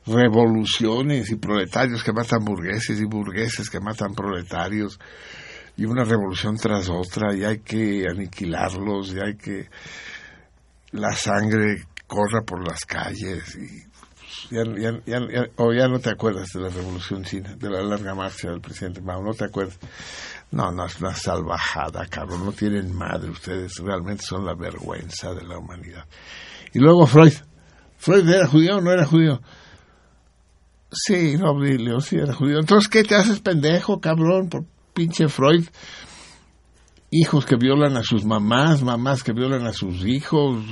revoluciones 0.07 1.31
y 1.31 1.37
proletarios 1.37 2.03
que 2.03 2.13
matan 2.13 2.45
burgueses 2.45 3.01
y 3.01 3.05
burgueses 3.05 3.71
que 3.71 3.81
matan 3.81 4.15
proletarios. 4.15 4.99
Y 5.77 5.85
una 5.85 6.05
revolución 6.05 6.57
tras 6.57 6.89
otra. 6.89 7.35
Y 7.35 7.45
hay 7.45 7.59
que 7.59 8.07
aniquilarlos. 8.09 9.15
Y 9.15 9.21
hay 9.21 9.37
que. 9.37 9.69
La 10.93 11.13
sangre 11.13 11.87
corra 12.09 12.43
por 12.45 12.67
las 12.67 12.85
calles. 12.85 13.55
Y 13.55 13.87
ya, 14.51 14.65
ya, 15.07 15.21
o 15.57 15.73
ya 15.73 15.87
no 15.87 16.01
te 16.01 16.11
acuerdas 16.11 16.49
de 16.53 16.61
la 16.61 16.69
revolución 16.69 17.23
china, 17.23 17.55
de 17.57 17.71
la 17.71 17.83
larga 17.83 18.15
marcha 18.15 18.51
del 18.51 18.61
presidente 18.61 19.01
Mao, 19.01 19.23
no 19.23 19.35
te 19.35 19.45
acuerdas. 19.45 19.79
No, 20.51 20.73
no, 20.73 20.87
es 20.87 20.99
una 21.01 21.15
salvajada, 21.15 22.07
cabrón, 22.07 22.45
no 22.45 22.53
tienen 22.53 22.95
madre, 22.95 23.31
ustedes 23.31 23.77
realmente 23.79 24.25
son 24.25 24.47
la 24.47 24.55
vergüenza 24.55 25.35
de 25.35 25.45
la 25.45 25.59
humanidad. 25.59 26.07
Y 26.73 26.79
luego 26.79 27.07
Freud, 27.07 27.35
¿Freud 27.99 28.29
era 28.29 28.47
judío 28.47 28.79
o 28.79 28.81
no 28.81 28.91
era 28.91 29.05
judío? 29.05 29.41
Sí, 30.91 31.37
no, 31.37 31.49
Aurelio, 31.49 32.01
sí 32.01 32.17
era 32.17 32.33
judío. 32.33 32.59
Entonces, 32.59 32.89
¿qué 32.89 33.05
te 33.05 33.15
haces 33.15 33.41
pendejo, 33.41 34.01
cabrón, 34.01 34.49
por 34.49 34.65
pinche 34.95 35.29
Freud? 35.29 35.67
Hijos 37.11 37.45
que 37.45 37.57
violan 37.57 37.97
a 37.97 38.03
sus 38.03 38.25
mamás, 38.25 38.83
mamás 38.83 39.23
que 39.23 39.33
violan 39.33 39.67
a 39.67 39.73
sus 39.73 40.07
hijos, 40.07 40.65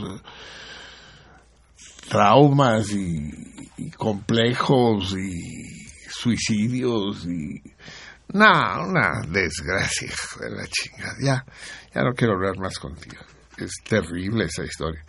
traumas 2.08 2.90
y, 2.90 3.30
complejos 3.96 5.14
y 5.16 5.88
suicidios 6.08 7.26
y 7.26 7.62
no, 8.32 8.88
una 8.88 9.22
desgracia 9.28 10.10
de 10.40 10.50
la 10.50 10.66
chingada. 10.66 11.14
Ya, 11.20 11.44
ya 11.94 12.02
no 12.02 12.12
quiero 12.14 12.34
hablar 12.34 12.58
más 12.58 12.78
contigo. 12.78 13.22
Es 13.56 13.70
terrible 13.88 14.44
esa 14.44 14.64
historia. 14.64 15.04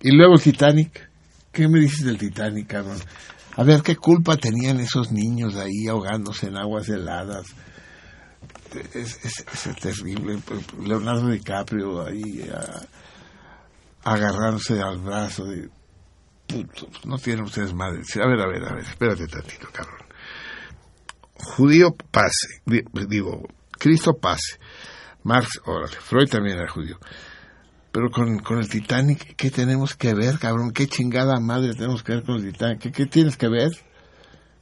Y 0.00 0.12
luego 0.12 0.34
el 0.34 0.42
Titanic. 0.42 1.10
¿Qué 1.50 1.68
me 1.68 1.80
dices 1.80 2.04
del 2.04 2.18
Titanic? 2.18 2.74
A 3.56 3.62
ver, 3.62 3.80
¿qué 3.82 3.96
culpa 3.96 4.36
tenían 4.36 4.80
esos 4.80 5.12
niños 5.12 5.56
ahí 5.56 5.86
ahogándose 5.88 6.48
en 6.48 6.56
aguas 6.56 6.88
heladas? 6.88 7.46
Es 8.92 9.18
terrible. 9.80 10.40
Leonardo 10.84 11.30
DiCaprio 11.30 12.06
ahí 12.06 12.50
ah, 12.52 12.82
agarrándose 14.04 14.80
al 14.80 14.98
brazo 14.98 15.44
de... 15.44 15.68
Puto, 16.46 16.88
no 17.06 17.18
tienen 17.18 17.44
ustedes 17.44 17.72
madre. 17.72 18.02
A 18.22 18.26
ver, 18.26 18.40
a 18.40 18.46
ver, 18.46 18.64
a 18.64 18.74
ver, 18.74 18.84
espérate 18.84 19.26
tantito, 19.26 19.68
cabrón. 19.72 20.06
Judío 21.36 21.94
pase, 22.10 22.60
di- 22.66 22.84
digo, 23.08 23.42
Cristo 23.72 24.14
pase. 24.20 24.58
Marx, 25.22 25.60
órale, 25.64 25.96
Freud 25.96 26.28
también 26.28 26.58
era 26.58 26.68
judío. 26.68 26.98
Pero 27.92 28.10
con, 28.10 28.38
con 28.40 28.58
el 28.58 28.68
Titanic, 28.68 29.36
¿qué 29.36 29.50
tenemos 29.50 29.94
que 29.94 30.14
ver, 30.14 30.38
cabrón? 30.38 30.72
¿Qué 30.72 30.86
chingada 30.86 31.40
madre 31.40 31.74
tenemos 31.74 32.02
que 32.02 32.12
ver 32.12 32.24
con 32.24 32.36
el 32.36 32.52
Titanic? 32.52 32.92
¿Qué, 32.92 33.06
tienes 33.06 33.36
que 33.36 33.48
ver? 33.48 33.70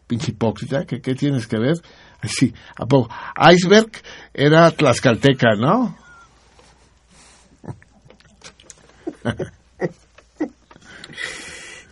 Pinche 0.06 0.32
hipócrita, 0.32 0.84
¿qué, 0.84 1.00
qué 1.00 1.14
tienes 1.14 1.46
que 1.46 1.58
ver? 1.58 1.74
Así, 2.20 2.54
¿a 2.76 2.86
poco? 2.86 3.12
Iceberg 3.52 3.90
era 4.34 4.70
tlaxcalteca, 4.70 5.54
¿no? 5.56 5.96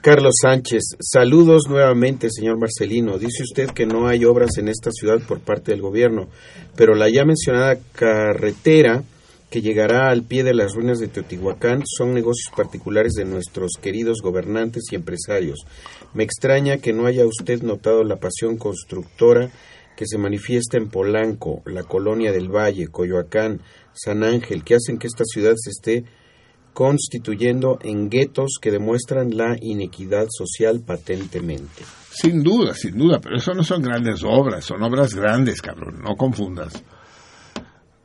Carlos 0.03 0.33
Sánchez, 0.41 0.83
saludos 0.99 1.65
nuevamente, 1.69 2.29
señor 2.31 2.59
Marcelino. 2.59 3.19
Dice 3.19 3.43
usted 3.43 3.69
que 3.71 3.85
no 3.85 4.09
hay 4.09 4.25
obras 4.25 4.57
en 4.57 4.69
esta 4.69 4.91
ciudad 4.91 5.21
por 5.29 5.41
parte 5.41 5.73
del 5.73 5.83
gobierno, 5.83 6.29
pero 6.75 6.95
la 6.95 7.11
ya 7.11 7.27
mencionada 7.27 7.77
carretera 7.93 9.03
que 9.51 9.61
llegará 9.61 10.09
al 10.09 10.23
pie 10.23 10.43
de 10.43 10.55
las 10.55 10.75
ruinas 10.75 11.01
de 11.01 11.09
Teotihuacán 11.09 11.83
son 11.85 12.15
negocios 12.15 12.51
particulares 12.57 13.13
de 13.13 13.27
nuestros 13.27 13.73
queridos 13.81 14.23
gobernantes 14.23 14.85
y 14.91 14.95
empresarios. 14.95 15.67
Me 16.15 16.23
extraña 16.23 16.79
que 16.79 16.93
no 16.95 17.07
haya 17.07 17.27
usted 17.27 17.61
notado 17.63 18.03
la 18.03 18.17
pasión 18.17 18.57
constructora 18.57 19.51
que 19.97 20.07
se 20.07 20.17
manifiesta 20.17 20.79
en 20.79 20.89
Polanco, 20.89 21.63
la 21.67 21.83
colonia 21.83 22.33
del 22.33 22.49
Valle, 22.49 22.89
Coyoacán, 22.89 23.61
San 23.93 24.23
Ángel, 24.23 24.65
que 24.65 24.77
hacen 24.77 24.99
que 24.99 25.09
esta 25.09 25.25
ciudad 25.25 25.55
se 25.57 25.71
esté 25.71 26.05
constituyendo 26.73 27.79
en 27.83 28.09
guetos 28.09 28.59
que 28.61 28.71
demuestran 28.71 29.37
la 29.37 29.57
inequidad 29.61 30.27
social 30.31 30.81
patentemente. 30.81 31.85
Sin 32.11 32.43
duda, 32.43 32.75
sin 32.75 32.99
duda, 32.99 33.21
pero 33.21 33.37
eso 33.37 33.53
no 33.55 33.63
son 33.63 33.83
grandes 33.83 34.23
obras, 34.25 34.65
son 34.65 34.83
obras 34.83 35.15
grandes, 35.15 35.63
cabrón, 35.63 36.01
no 36.03 36.17
confundas. 36.17 36.83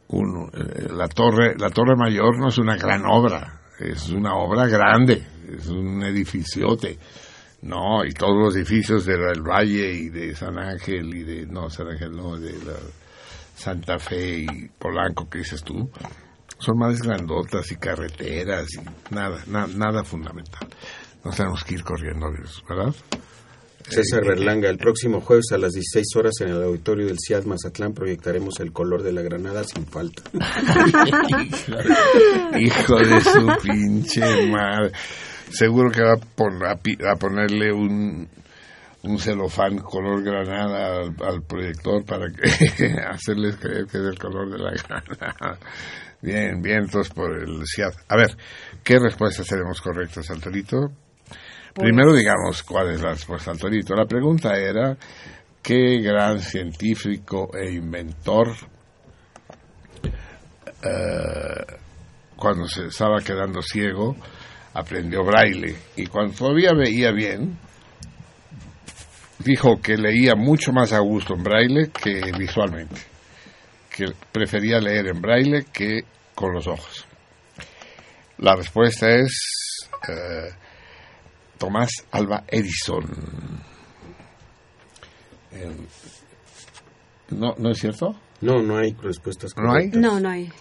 Uno, 0.07 0.49
eh, 0.53 0.87
la 0.91 1.07
torre, 1.07 1.55
la 1.57 1.69
torre 1.69 1.95
mayor 1.95 2.37
no 2.39 2.49
es 2.49 2.57
una 2.57 2.77
gran 2.77 3.03
obra, 3.05 3.61
es 3.79 4.09
una 4.09 4.35
obra 4.35 4.67
grande, 4.67 5.25
es 5.51 5.67
un 5.67 6.03
edificiote. 6.03 6.97
No, 7.63 8.05
y 8.05 8.11
todos 8.11 8.37
los 8.37 8.55
edificios 8.55 9.05
del 9.05 9.41
Valle 9.41 9.91
y 9.91 10.09
de 10.09 10.35
San 10.35 10.59
Ángel 10.59 11.15
y 11.15 11.23
de, 11.23 11.47
no, 11.47 11.67
San 11.69 11.87
Ángel 11.87 12.15
no, 12.15 12.37
de 12.37 12.53
la 12.63 12.77
Santa 13.55 13.97
Fe 13.97 14.39
y 14.39 14.69
Polanco, 14.77 15.27
que 15.27 15.39
dices 15.39 15.63
tú, 15.63 15.89
son 16.57 16.77
más 16.77 17.01
grandotas 17.01 17.71
y 17.71 17.75
carreteras 17.75 18.67
y 18.73 19.13
nada, 19.13 19.39
na- 19.47 19.67
nada 19.67 20.03
fundamental. 20.03 20.67
Nos 21.23 21.35
tenemos 21.35 21.63
que 21.63 21.75
ir 21.75 21.83
corriendo, 21.83 22.27
¿verdad? 22.69 22.93
César 23.87 24.23
Eh, 24.23 24.29
Berlanga, 24.29 24.67
el 24.69 24.77
próximo 24.77 25.21
jueves 25.21 25.51
a 25.51 25.57
las 25.59 25.73
16 25.73 26.07
horas 26.15 26.33
en 26.41 26.47
el 26.49 26.63
auditorio 26.63 27.05
del 27.05 27.17
CIAD 27.19 27.45
Mazatlán 27.45 27.93
proyectaremos 27.93 28.59
el 28.59 28.71
color 28.71 29.03
de 29.03 29.11
la 29.13 29.21
granada 29.21 29.63
sin 29.63 29.85
falta. 29.85 30.23
Hijo 32.59 32.95
de 32.97 33.21
su 33.21 33.47
pinche 33.61 34.47
madre. 34.49 34.91
Seguro 35.51 35.91
que 35.91 36.01
va 36.01 36.13
a, 36.13 36.71
a 36.71 37.11
a 37.11 37.15
ponerle 37.15 37.71
un, 37.71 38.27
un 39.03 39.19
celofán 39.19 39.77
color 39.79 40.23
granada 40.23 41.01
al, 41.01 41.15
al 41.23 41.43
proyector 41.43 42.03
para 42.05 42.25
que 42.31 42.87
hacerles 43.09 43.55
creer 43.57 43.85
que 43.85 43.97
es 43.99 44.03
el 44.03 44.17
color 44.17 44.49
de 44.51 44.57
la 44.57 44.71
granada. 44.71 45.59
Bien, 46.25 46.59
entonces 46.65 47.13
por 47.13 47.37
el 47.37 47.61
CIAD. 47.67 47.93
A 48.09 48.17
ver, 48.17 48.35
¿qué 48.83 48.97
respuestas 48.97 49.45
tenemos 49.45 49.79
correctas, 49.79 50.31
Antonito? 50.31 50.91
Primero 51.75 52.15
digamos 52.15 52.63
cuál 52.63 52.89
es 52.89 53.01
la 53.03 53.11
respuesta, 53.11 53.51
Antonito. 53.51 53.93
La 53.93 54.07
pregunta 54.07 54.57
era, 54.57 54.97
¿qué 55.61 55.99
gran 56.01 56.39
científico 56.39 57.51
e 57.55 57.73
inventor 57.73 58.47
eh, 60.81 61.65
cuando 62.35 62.67
se 62.67 62.87
estaba 62.87 63.19
quedando 63.21 63.61
ciego, 63.61 64.15
aprendió 64.73 65.23
braille 65.23 65.75
y 65.95 66.07
cuando 66.07 66.33
todavía 66.33 66.73
veía 66.73 67.11
bien, 67.11 67.55
dijo 69.39 69.79
que 69.79 69.95
leía 69.95 70.33
mucho 70.35 70.73
más 70.73 70.91
a 70.91 70.99
gusto 70.99 71.35
en 71.35 71.43
braille 71.43 71.91
que 71.91 72.31
visualmente, 72.35 72.99
que 73.95 74.05
prefería 74.31 74.79
leer 74.79 75.07
en 75.07 75.21
braille 75.21 75.65
que 75.71 76.03
con 76.35 76.53
los 76.53 76.67
ojos. 76.67 77.05
La 78.37 78.55
respuesta 78.55 79.09
es 79.09 79.89
eh, 80.07 80.49
Tomás 81.57 81.89
Alba 82.11 82.43
Edison. 82.47 83.05
Eh, 85.51 85.75
¿no, 87.29 87.55
¿No 87.57 87.71
es 87.71 87.79
cierto? 87.79 88.15
No, 88.41 88.61
no 88.61 88.77
hay 88.77 88.93
respuestas 89.01 89.51
¿No 89.55 89.73
hay? 89.73 89.89
No, 89.89 90.19
no 90.19 90.29
hay. 90.29 90.51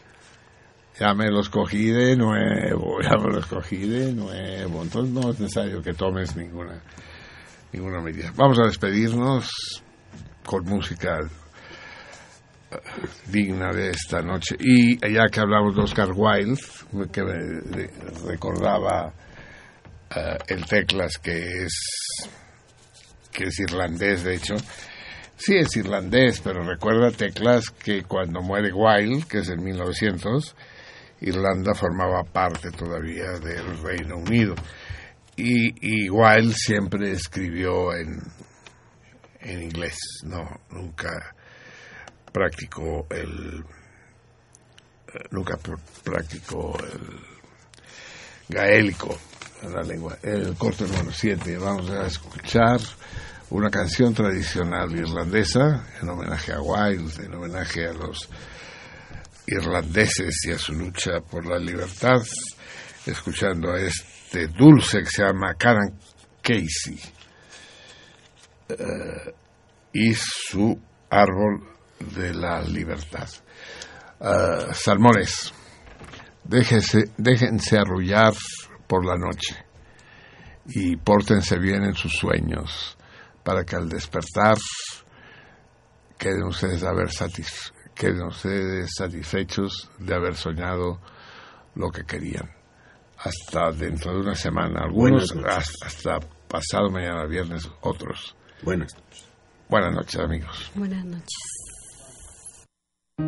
Ya 0.99 1.12
me 1.12 1.28
los 1.28 1.51
cogí 1.51 1.91
de 1.91 2.17
nuevo, 2.17 3.01
ya 3.03 3.17
me 3.17 3.33
los 3.33 3.47
cogí 3.47 3.78
de 3.78 4.12
nuevo. 4.12 4.83
Entonces 4.83 5.12
no 5.12 5.31
es 5.31 5.41
necesario 5.41 5.83
que 5.83 5.93
tomes 5.93 6.36
ninguna, 6.36 6.81
ninguna 7.73 8.01
medida. 8.01 8.33
Vamos 8.36 8.59
a 8.61 8.67
despedirnos 8.67 9.51
con 10.47 10.65
música 10.65 11.19
digna 13.27 13.73
de 13.73 13.91
esta 13.91 14.20
noche. 14.23 14.57
Y 14.59 14.97
ya 15.12 15.27
que 15.28 15.41
hablamos 15.41 15.75
de 15.75 15.83
Oscar 15.83 16.11
Wilde, 16.15 16.61
que 17.12 17.23
recordaba 18.27 19.12
eh, 20.15 20.39
el 20.49 20.65
Teclas, 20.67 21.19
que 21.19 21.65
es, 21.65 22.28
que 23.33 23.44
es 23.44 23.59
irlandés, 23.61 24.25
de 24.25 24.35
hecho. 24.35 24.55
Sí, 25.36 25.57
es 25.57 25.77
irlandés, 25.77 26.41
pero 26.41 26.62
recuerda 26.62 27.11
Teclas 27.11 27.70
que 27.70 28.03
cuando 28.05 28.41
muere 28.41 28.73
Wilde, 28.73 29.25
que 29.28 29.39
es 29.39 29.49
en 29.49 29.62
1900, 29.62 30.55
Irlanda 31.20 31.75
formaba 31.75 32.23
parte 32.23 32.70
todavía 32.70 33.39
del 33.41 33.83
Reino 33.83 34.19
Unido. 34.19 34.55
Y, 35.36 36.05
y 36.05 36.09
Wilde 36.09 36.55
siempre 36.55 37.11
escribió 37.11 37.93
en, 37.94 38.20
en 39.41 39.62
inglés, 39.62 39.99
no, 40.25 40.44
nunca 40.70 41.35
practicó 42.34 43.06
el 43.10 43.64
eh, 45.06 45.18
nunca 45.30 45.56
pr- 45.56 45.78
practicó 46.02 46.76
el 46.92 47.20
gaélico 48.48 49.16
la 49.72 49.82
lengua. 49.82 50.18
El 50.22 50.56
corto 50.56 50.84
hermano 50.84 51.10
7 51.12 51.56
vamos 51.58 51.88
a 51.90 52.06
escuchar 52.06 52.80
una 53.50 53.70
canción 53.70 54.12
tradicional 54.12 54.90
irlandesa 54.92 55.86
en 56.02 56.08
homenaje 56.08 56.52
a 56.52 56.60
Wilde 56.60 57.24
en 57.24 57.34
homenaje 57.34 57.86
a 57.86 57.92
los 57.92 58.28
irlandeses 59.46 60.34
y 60.46 60.50
a 60.52 60.58
su 60.58 60.72
lucha 60.74 61.20
por 61.20 61.46
la 61.46 61.58
libertad 61.58 62.20
escuchando 63.06 63.70
a 63.72 63.80
este 63.80 64.48
dulce 64.48 64.98
que 65.00 65.06
se 65.10 65.22
llama 65.22 65.54
Caran 65.54 65.98
Casey 66.42 67.00
eh, 68.68 69.34
y 69.92 70.12
su 70.14 70.78
árbol 71.10 71.74
de 72.15 72.34
la 72.34 72.60
libertad. 72.62 73.28
Ah, 74.20 74.73
salmones, 74.73 75.52
déjense, 76.44 77.10
déjense 77.16 77.78
arrullar 77.78 78.33
por 78.86 79.05
la 79.05 79.16
noche 79.16 79.57
y 80.66 80.97
pórtense 80.97 81.58
bien 81.58 81.84
en 81.84 81.94
sus 81.94 82.12
sueños 82.16 82.97
para 83.42 83.65
que 83.65 83.76
al 83.76 83.89
despertar 83.89 84.57
queden 86.18 86.44
ustedes, 86.44 86.83
haber 86.84 87.08
satis- 87.10 87.73
queden 87.94 88.23
ustedes 88.24 88.91
satisfechos 88.97 89.91
de 89.99 90.15
haber 90.15 90.36
soñado 90.36 91.00
lo 91.74 91.91
que 91.91 92.05
querían. 92.05 92.50
Hasta 93.18 93.70
dentro 93.73 94.12
de 94.12 94.20
una 94.20 94.34
semana, 94.34 94.84
algunos 94.84 95.33
hasta, 95.33 95.86
hasta 95.86 96.18
pasado 96.49 96.91
mañana 96.91 97.26
viernes, 97.26 97.68
otros. 97.83 98.34
Buenas 98.62 98.92
Buenas 99.68 99.94
noches, 99.94 100.20
amigos. 100.20 100.70
Buenas 100.74 101.05
noches. 101.05 101.53
Thừa 103.18 103.25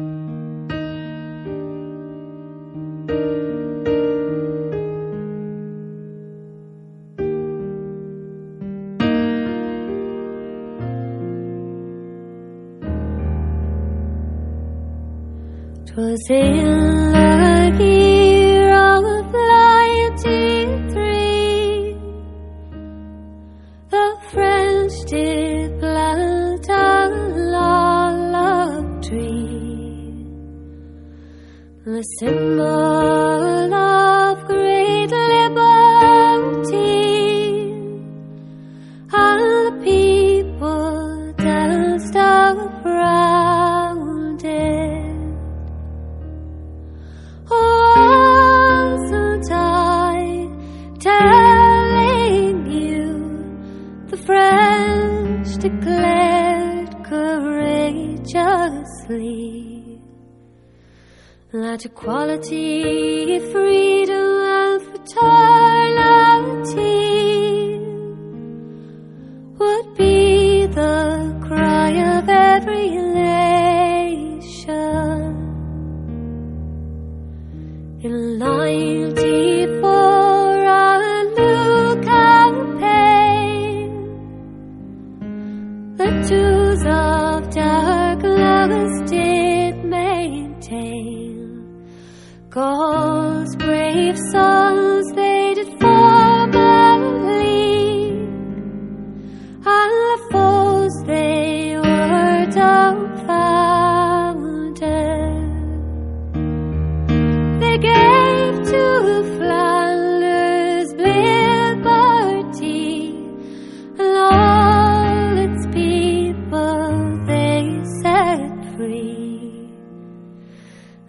gì 16.28 16.34
hơn? 16.34 16.95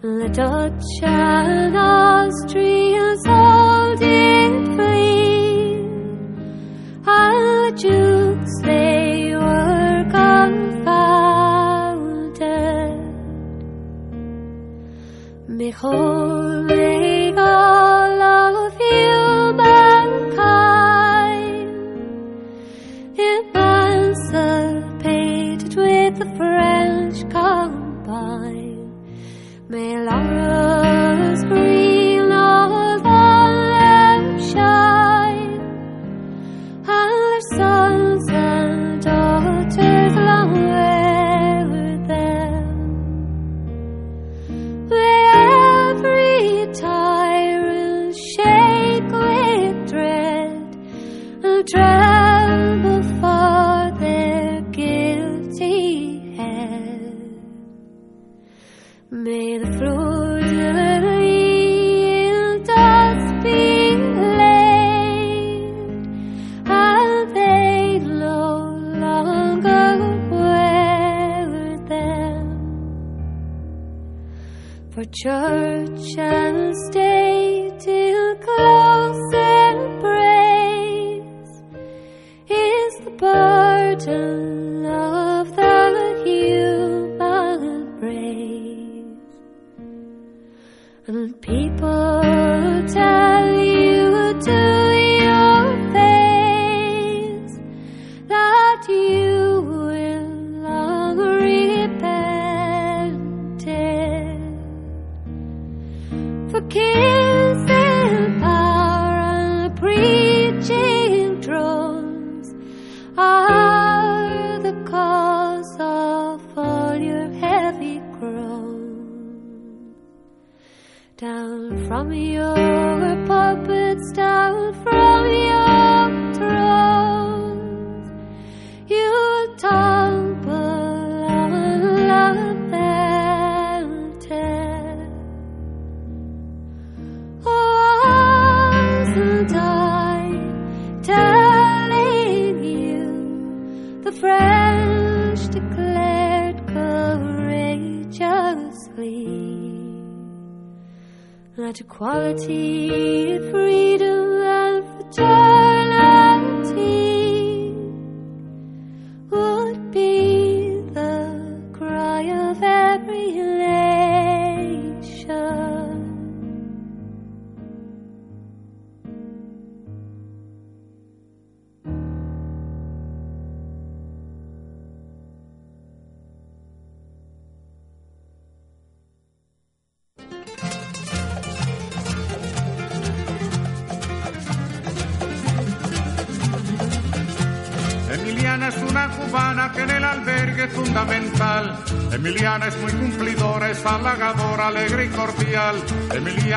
Little 0.00 0.70
child, 1.00 1.74
those 1.74 2.52
dreams 2.52 3.26
old 3.26 3.98
did 3.98 4.66
flee. 4.76 5.82
All 7.04 7.40
the 7.64 7.72
jukes 7.76 8.62
they 8.62 9.34
were 9.34 10.04
confounded. 10.08 11.08
Behold. 15.58 16.77
Church 75.12 76.18
and 76.18 76.76
state 76.76 77.27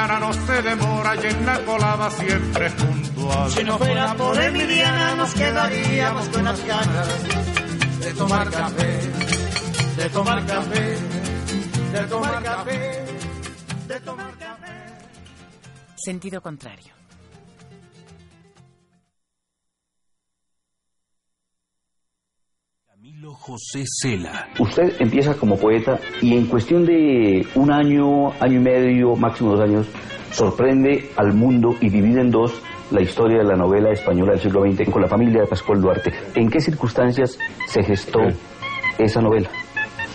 Emiliana 0.02 0.20
no 0.20 0.34
se 0.34 0.62
demora 0.64 1.16
y 1.16 1.28
en 1.28 1.46
la 1.46 1.60
colada 1.64 2.10
siempre 2.10 2.70
puntual. 2.72 3.52
Si 3.52 3.64
no 3.64 3.78
fuera 3.78 4.16
por 4.16 4.42
Emiliana 4.42 5.16
nos 5.16 5.34
quedaríamos 5.34 6.30
con 6.30 6.44
las 6.44 6.66
ganas 6.66 7.08
de 8.00 8.14
tomar 8.14 8.50
café, 8.50 9.00
de 9.98 10.10
tomar 10.10 10.46
café, 10.46 10.98
de 11.94 12.08
tomar 12.08 12.44
café, 12.44 13.06
de 13.88 14.00
tomar 14.00 14.38
café. 14.38 14.72
Sentido 15.98 16.42
contrario. 16.42 16.94
Camilo 22.88 23.36
José 23.36 23.84
Cela. 23.86 24.50
Usted 24.72 25.02
empieza 25.02 25.34
como 25.34 25.58
poeta 25.58 26.00
y 26.22 26.34
en 26.34 26.46
cuestión 26.46 26.86
de 26.86 27.46
un 27.56 27.74
año, 27.74 28.32
año 28.40 28.56
y 28.56 28.64
medio, 28.64 29.18
máximo 29.18 29.52
dos 29.52 29.60
años, 29.60 29.86
sorprende 30.32 31.10
al 31.18 31.34
mundo 31.34 31.76
y 31.82 31.90
divide 31.90 32.22
en 32.22 32.32
dos 32.32 32.62
la 32.90 33.02
historia 33.02 33.40
de 33.40 33.44
la 33.44 33.58
novela 33.58 33.92
española 33.92 34.32
del 34.32 34.40
siglo 34.40 34.62
XX 34.62 34.90
con 34.90 35.02
la 35.02 35.10
familia 35.10 35.42
de 35.42 35.48
Pascual 35.48 35.82
Duarte. 35.82 36.14
¿En 36.36 36.50
qué 36.50 36.62
circunstancias 36.62 37.38
se 37.68 37.84
gestó 37.84 38.22
esa 38.98 39.20
novela? 39.20 39.50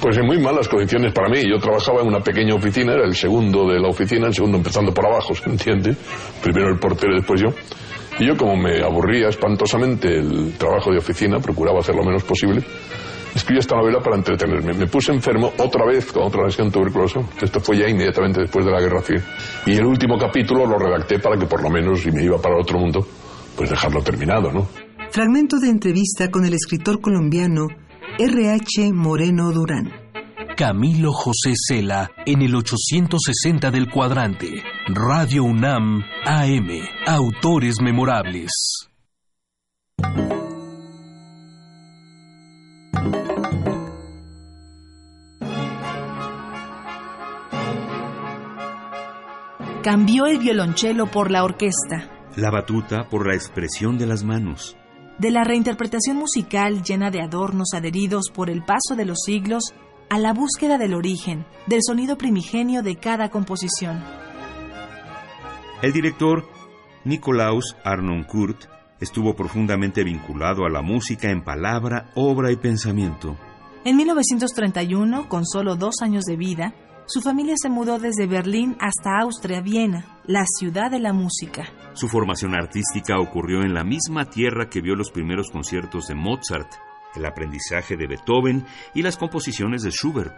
Pues 0.01 0.17
en 0.17 0.25
muy 0.25 0.39
malas 0.41 0.68
condiciones 0.68 1.12
para 1.12 1.28
mí. 1.28 1.43
Yo 1.47 1.59
trabajaba 1.59 2.01
en 2.01 2.07
una 2.09 2.20
pequeña 2.20 2.55
oficina, 2.55 2.94
era 2.94 3.05
el 3.05 3.15
segundo 3.15 3.68
de 3.68 3.78
la 3.78 3.89
oficina, 3.89 4.28
el 4.28 4.35
segundo 4.35 4.57
empezando 4.57 4.91
por 4.91 5.05
abajo, 5.05 5.35
¿se 5.35 5.51
entiende? 5.51 5.94
Primero 6.43 6.70
el 6.70 6.78
portero 6.78 7.12
y 7.12 7.17
después 7.17 7.43
yo. 7.43 7.49
Y 8.18 8.26
yo, 8.26 8.35
como 8.39 8.57
me 8.57 8.83
aburría 8.83 9.28
espantosamente 9.28 10.09
el 10.17 10.55
trabajo 10.57 10.91
de 10.93 10.97
oficina, 10.97 11.41
procuraba 11.41 11.81
hacer 11.81 11.94
lo 11.94 12.05
menos 12.05 12.25
posible, 12.25 12.65
escribí 13.36 13.58
esta 13.58 13.76
novela 13.76 14.00
para 14.00 14.16
entretenerme. 14.16 14.74
Me 14.74 14.86
puse 14.86 15.12
enfermo 15.12 15.52
otra 15.58 15.86
vez 15.86 16.12
con 16.12 16.24
otra 16.24 16.44
lesión 16.44 16.70
tuberculosa. 16.70 17.20
Esto 17.40 17.60
fue 17.60 17.78
ya 17.78 17.89
inmediatamente 17.89 18.40
después 18.40 18.65
de 18.65 18.73
la 18.73 18.81
Guerra 18.81 19.02
Civil. 19.02 19.23
Y 19.66 19.74
el 19.74 19.86
último 19.86 20.18
capítulo 20.18 20.66
lo 20.66 20.78
redacté 20.78 21.18
para 21.18 21.39
que 21.39 21.47
por 21.47 21.62
lo 21.62 21.70
menos, 21.70 22.00
si 22.00 22.10
me 22.10 22.24
iba 22.24 22.40
para 22.40 22.56
otro 22.56 22.78
mundo, 22.78 23.06
pues 23.56 23.70
dejarlo 23.70 24.02
terminado, 24.02 24.52
¿no? 24.52 24.66
Fragmento 25.10 25.58
de 25.58 25.68
entrevista 25.68 26.31
con 26.31 26.44
el 26.44 26.55
escritor 26.55 27.00
colombiano 27.00 27.68
R.H. 28.18 28.92
Moreno 28.92 29.52
Durán. 29.52 29.92
Camilo 30.56 31.12
José 31.12 31.52
Cela 31.55 32.10
en 32.24 32.40
el 32.40 32.55
860 32.55 33.70
del 33.70 33.90
cuadrante. 33.90 34.62
Radio 34.89 35.44
UNAM 35.44 36.02
AM. 36.24 36.68
Autores 37.06 37.76
memorables. 37.82 38.50
Cambió 49.86 50.26
el 50.26 50.39
violonchelo 50.39 51.12
por 51.12 51.31
la 51.31 51.44
orquesta. 51.44 52.10
La 52.34 52.50
batuta 52.50 53.08
por 53.08 53.24
la 53.24 53.36
expresión 53.36 53.98
de 53.98 54.06
las 54.06 54.24
manos. 54.24 54.76
De 55.20 55.31
la 55.31 55.44
reinterpretación 55.44 56.16
musical 56.16 56.82
llena 56.82 57.12
de 57.12 57.23
adornos 57.23 57.68
adheridos 57.73 58.32
por 58.34 58.50
el 58.50 58.65
paso 58.65 58.97
de 58.97 59.05
los 59.05 59.18
siglos 59.24 59.74
a 60.10 60.18
la 60.18 60.32
búsqueda 60.32 60.76
del 60.76 60.92
origen, 60.92 61.47
del 61.68 61.82
sonido 61.86 62.18
primigenio 62.18 62.82
de 62.82 62.97
cada 62.97 63.28
composición. 63.28 64.02
El 65.82 65.92
director 65.92 66.48
Nicolaus 67.05 67.76
Arnoncourt 67.84 68.65
estuvo 68.98 69.36
profundamente 69.36 70.02
vinculado 70.02 70.66
a 70.66 70.68
la 70.68 70.82
música 70.82 71.31
en 71.31 71.44
palabra, 71.44 72.10
obra 72.16 72.50
y 72.50 72.56
pensamiento. 72.56 73.36
En 73.84 73.97
1931, 73.97 75.28
con 75.28 75.47
solo 75.47 75.76
dos 75.76 76.02
años 76.02 76.24
de 76.24 76.36
vida, 76.36 76.74
su 77.07 77.20
familia 77.20 77.55
se 77.57 77.68
mudó 77.68 77.99
desde 77.99 78.26
Berlín 78.26 78.76
hasta 78.81 79.20
Austria, 79.20 79.60
Viena, 79.60 80.05
la 80.26 80.44
ciudad 80.59 80.91
de 80.91 80.99
la 80.99 81.12
música. 81.12 81.65
Su 81.94 82.09
formación 82.09 82.55
artística 82.55 83.18
ocurrió 83.20 83.62
en 83.62 83.75
la 83.75 83.85
misma 83.85 84.25
tierra 84.25 84.68
que 84.68 84.81
vio 84.81 84.97
los 84.97 85.12
primeros 85.12 85.51
conciertos 85.51 86.09
de 86.09 86.17
Mozart, 86.17 86.68
el 87.15 87.25
aprendizaje 87.25 87.97
de 87.97 88.09
Beethoven 88.09 88.67
y 88.93 89.02
las 89.02 89.17
composiciones 89.17 89.83
de 89.83 89.91
Schubert. 89.91 90.35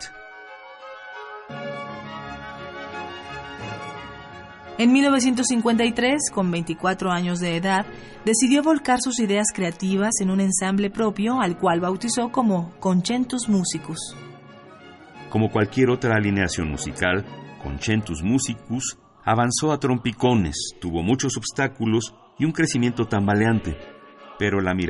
En 4.77 4.93
1953, 4.93 6.31
con 6.31 6.51
24 6.51 7.11
años 7.11 7.41
de 7.41 7.57
edad, 7.57 7.85
decidió 8.25 8.63
volcar 8.63 9.01
sus 9.01 9.19
ideas 9.19 9.47
creativas 9.53 10.21
en 10.21 10.31
un 10.31 10.41
ensamble 10.41 10.91
propio 10.91 11.41
al 11.41 11.59
cual 11.59 11.81
bautizó 11.81 12.31
como 12.31 12.73
Concentus 12.79 13.49
Musicus. 13.49 14.15
Como 15.31 15.51
cualquier 15.51 15.91
otra 15.91 16.17
alineación 16.17 16.71
musical, 16.71 17.25
Concentus 17.63 18.23
Musicus 18.23 18.99
avanzó 19.25 19.73
a 19.73 19.79
trompicones, 19.79 20.75
tuvo 20.81 21.03
muchos 21.03 21.37
obstáculos 21.37 22.15
y 22.39 22.47
un 22.47 22.53
crecimiento 22.53 23.05
tambaleante. 23.05 23.77
pero 24.39 24.61
la 24.61 24.73
mirada 24.73 24.87